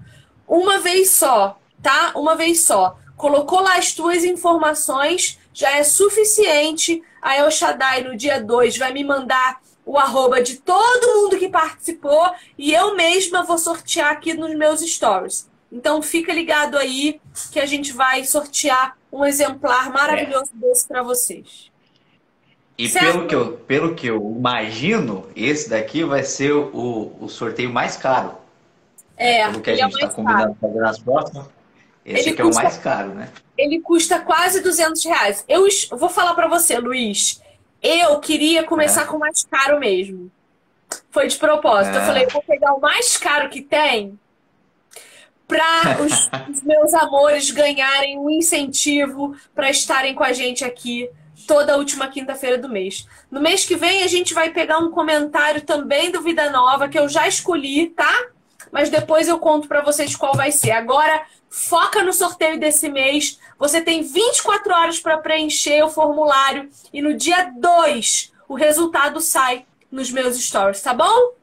Uma 0.47 0.79
vez 0.79 1.11
só, 1.11 1.59
tá? 1.83 2.12
Uma 2.15 2.37
vez 2.37 2.62
só. 2.62 2.97
Colocou 3.16 3.62
lá 3.62 3.79
as 3.79 3.93
tuas 3.93 4.23
informações, 4.23 5.41
já 5.53 5.77
é 5.77 5.83
suficiente. 5.83 7.03
A 7.20 7.37
El 7.37 7.51
Shaddai 7.51 8.03
no 8.05 8.16
dia 8.16 8.41
2 8.41 8.79
vai 8.79 8.93
me 8.93 9.05
mandar 9.05 9.61
o 9.85 9.99
arroba 9.99 10.43
de 10.43 10.57
todo 10.57 11.23
mundo 11.23 11.39
que 11.39 11.49
participou 11.49 12.33
e 12.57 12.73
eu 12.73 12.95
mesma 12.95 13.43
vou 13.43 13.59
sortear 13.59 14.12
aqui 14.12 14.35
nos 14.35 14.55
meus 14.55 14.81
stories. 14.81 15.51
Então 15.70 16.03
fica 16.03 16.33
ligado 16.33 16.77
aí 16.77 17.20
que 17.51 17.59
a 17.59 17.66
gente 17.66 17.93
vai 17.93 18.24
sortear 18.24 18.97
um 19.12 19.24
exemplar 19.24 19.91
maravilhoso 19.93 20.51
é. 20.55 20.66
desse 20.66 20.87
para 20.87 21.03
vocês. 21.03 21.70
E 22.77 22.89
pelo 22.89 23.27
que, 23.27 23.35
eu, 23.35 23.53
pelo 23.59 23.95
que 23.95 24.07
eu 24.07 24.35
imagino, 24.37 25.27
esse 25.37 25.69
daqui 25.69 26.05
vai 26.05 26.24
ser 26.24 26.53
o, 26.53 27.12
o 27.20 27.29
sorteio 27.29 27.70
mais 27.70 27.97
caro. 27.97 28.35
É, 29.16 29.47
pelo 29.47 29.61
que 29.61 29.70
a 29.70 29.73
é 29.74 29.77
gente 29.77 29.95
está 29.95 30.07
é 30.07 30.11
combinando 30.11 30.57
fazer 30.61 30.79
nas 30.79 30.99
próximas. 30.99 31.47
Esse 32.05 32.20
ele 32.20 32.31
aqui 32.31 32.43
custa, 32.43 32.61
é 32.61 32.65
o 32.65 32.65
mais 32.65 32.79
caro, 32.79 33.15
né? 33.15 33.29
Ele 33.57 33.81
custa 33.81 34.20
quase 34.20 34.61
200 34.61 35.05
reais. 35.05 35.45
Eu 35.49 35.66
vou 35.93 36.09
falar 36.09 36.35
para 36.35 36.49
você, 36.49 36.79
Luiz. 36.79 37.41
Eu 37.83 38.19
queria 38.20 38.65
começar 38.65 39.03
é. 39.03 39.05
com 39.07 39.16
o 39.16 39.20
mais 39.20 39.45
caro 39.45 39.79
mesmo. 39.79 40.31
Foi 41.11 41.27
de 41.27 41.37
propósito. 41.37 41.97
É. 41.97 41.99
Eu 41.99 42.07
falei, 42.07 42.27
vou 42.27 42.43
pegar 42.43 42.74
o 42.74 42.81
mais 42.81 43.16
caro 43.16 43.49
que 43.49 43.62
tem 43.62 44.19
para 45.47 45.99
os, 46.01 46.31
os 46.51 46.62
meus 46.62 46.95
amores 46.95 47.51
ganharem 47.51 48.19
um 48.19 48.31
incentivo 48.31 49.37
para 49.55 49.70
estarem 49.70 50.15
com 50.15 50.24
a 50.24 50.33
gente 50.33 50.65
aqui 50.65 51.09
toda 51.47 51.77
última 51.77 52.09
quinta-feira 52.09 52.57
do 52.57 52.69
mês. 52.69 53.07
No 53.31 53.41
mês 53.41 53.65
que 53.65 53.77
vem 53.77 54.03
a 54.03 54.07
gente 54.07 54.33
vai 54.33 54.51
pegar 54.51 54.79
um 54.79 54.91
comentário 54.91 55.62
também 55.62 56.11
do 56.11 56.23
Vida 56.23 56.51
Nova 56.51 56.89
que 56.89 56.99
eu 56.99 57.09
já 57.09 57.27
escolhi, 57.27 57.91
tá? 57.91 58.27
Mas 58.70 58.89
depois 58.89 59.29
eu 59.29 59.39
conto 59.39 59.69
para 59.69 59.83
vocês 59.83 60.16
qual 60.16 60.35
vai 60.35 60.53
ser. 60.53 60.70
Agora 60.70 61.27
foca 61.53 62.03
no 62.03 62.15
sorteio 62.15 62.59
desse 62.59 62.89
mês. 62.89 63.39
Você 63.59 63.83
tem 63.83 64.03
24 64.03 64.73
horas 64.73 64.99
para 64.99 65.19
preencher 65.19 65.85
o 65.85 65.91
formulário 65.91 66.70
e 66.91 67.03
no 67.03 67.15
dia 67.15 67.53
2 67.55 68.33
o 68.49 68.55
resultado 68.55 69.20
sai 69.20 69.66
nos 69.91 70.11
meus 70.11 70.43
stories, 70.43 70.81
tá 70.81 70.95
bom? 70.95 71.35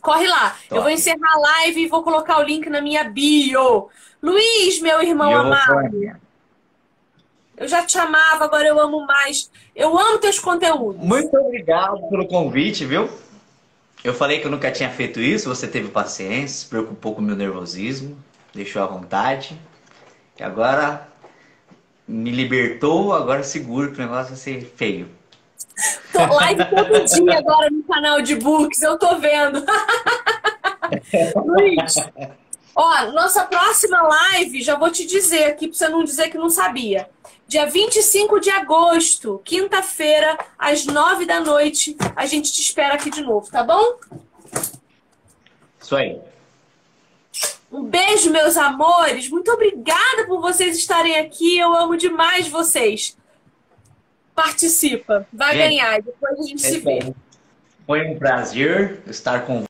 Corre 0.00 0.28
lá. 0.28 0.50
Top. 0.50 0.76
Eu 0.76 0.82
vou 0.82 0.90
encerrar 0.90 1.34
a 1.34 1.38
live 1.38 1.82
e 1.82 1.88
vou 1.88 2.04
colocar 2.04 2.38
o 2.38 2.42
link 2.42 2.70
na 2.70 2.80
minha 2.80 3.02
bio. 3.04 3.88
Luiz, 4.22 4.80
meu 4.80 5.02
irmão 5.02 5.34
amado. 5.34 6.20
Eu 7.56 7.68
já 7.68 7.84
te 7.84 7.98
amava, 7.98 8.44
agora 8.44 8.66
eu 8.66 8.78
amo 8.78 9.04
mais. 9.04 9.50
Eu 9.74 9.98
amo 9.98 10.18
teus 10.18 10.38
conteúdos. 10.38 11.04
Muito 11.04 11.36
obrigado 11.36 12.08
pelo 12.08 12.26
convite, 12.28 12.84
viu? 12.84 13.10
Eu 14.04 14.14
falei 14.14 14.40
que 14.40 14.46
eu 14.46 14.50
nunca 14.50 14.70
tinha 14.70 14.90
feito 14.90 15.20
isso, 15.20 15.48
você 15.48 15.66
teve 15.66 15.88
paciência, 15.88 16.64
se 16.64 16.66
preocupou 16.66 17.14
com 17.14 17.20
o 17.20 17.24
meu 17.24 17.36
nervosismo, 17.36 18.16
deixou 18.54 18.82
à 18.82 18.86
vontade. 18.86 19.58
E 20.38 20.42
agora 20.42 21.08
me 22.06 22.30
libertou, 22.30 23.12
agora 23.12 23.42
seguro 23.42 23.92
que 23.92 23.98
o 23.98 24.02
negócio 24.02 24.28
vai 24.28 24.36
ser 24.36 24.60
feio. 24.76 25.08
Tô 26.12 26.18
live 26.34 26.64
todo 26.66 27.04
dia 27.04 27.38
agora 27.38 27.70
no 27.70 27.82
canal 27.84 28.20
de 28.20 28.36
books, 28.36 28.82
eu 28.82 28.98
tô 28.98 29.18
vendo. 29.18 29.64
Luiz, 31.46 31.96
ó, 32.74 33.12
nossa 33.12 33.44
próxima 33.44 34.02
live, 34.02 34.62
já 34.62 34.76
vou 34.76 34.90
te 34.90 35.06
dizer 35.06 35.44
aqui 35.44 35.68
pra 35.68 35.76
você 35.76 35.88
não 35.88 36.04
dizer 36.04 36.28
que 36.28 36.36
não 36.36 36.50
sabia. 36.50 37.08
Dia 37.46 37.66
25 37.66 38.40
de 38.40 38.50
agosto, 38.50 39.40
quinta-feira, 39.44 40.38
às 40.58 40.84
9 40.84 41.26
da 41.26 41.40
noite, 41.40 41.96
a 42.14 42.26
gente 42.26 42.52
te 42.52 42.60
espera 42.60 42.94
aqui 42.94 43.10
de 43.10 43.22
novo, 43.22 43.50
tá 43.50 43.62
bom? 43.62 43.96
Isso 45.80 45.96
aí. 45.96 46.20
Um 47.72 47.84
beijo, 47.84 48.30
meus 48.30 48.58
amores. 48.58 49.30
Muito 49.30 49.50
obrigada 49.50 50.26
por 50.26 50.42
vocês 50.42 50.76
estarem 50.76 51.18
aqui. 51.18 51.56
Eu 51.56 51.74
amo 51.74 51.96
demais 51.96 52.46
vocês. 52.46 53.16
Participa, 54.34 55.26
vai 55.32 55.56
ganhar. 55.56 56.02
Depois 56.02 56.38
a 56.38 56.42
gente 56.42 56.66
é 56.66 56.68
se 56.68 56.78
vê. 56.80 57.14
Foi 57.86 58.06
um 58.06 58.18
prazer 58.18 59.02
estar 59.06 59.46
com 59.46 59.64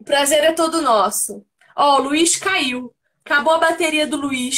O 0.00 0.04
prazer 0.04 0.42
é 0.42 0.52
todo 0.52 0.82
nosso. 0.82 1.46
Ó, 1.76 1.98
o 1.98 2.02
Luiz 2.02 2.34
caiu. 2.34 2.92
Acabou 3.24 3.54
a 3.54 3.58
bateria 3.58 4.06
do 4.06 4.16
Luiz. 4.16 4.56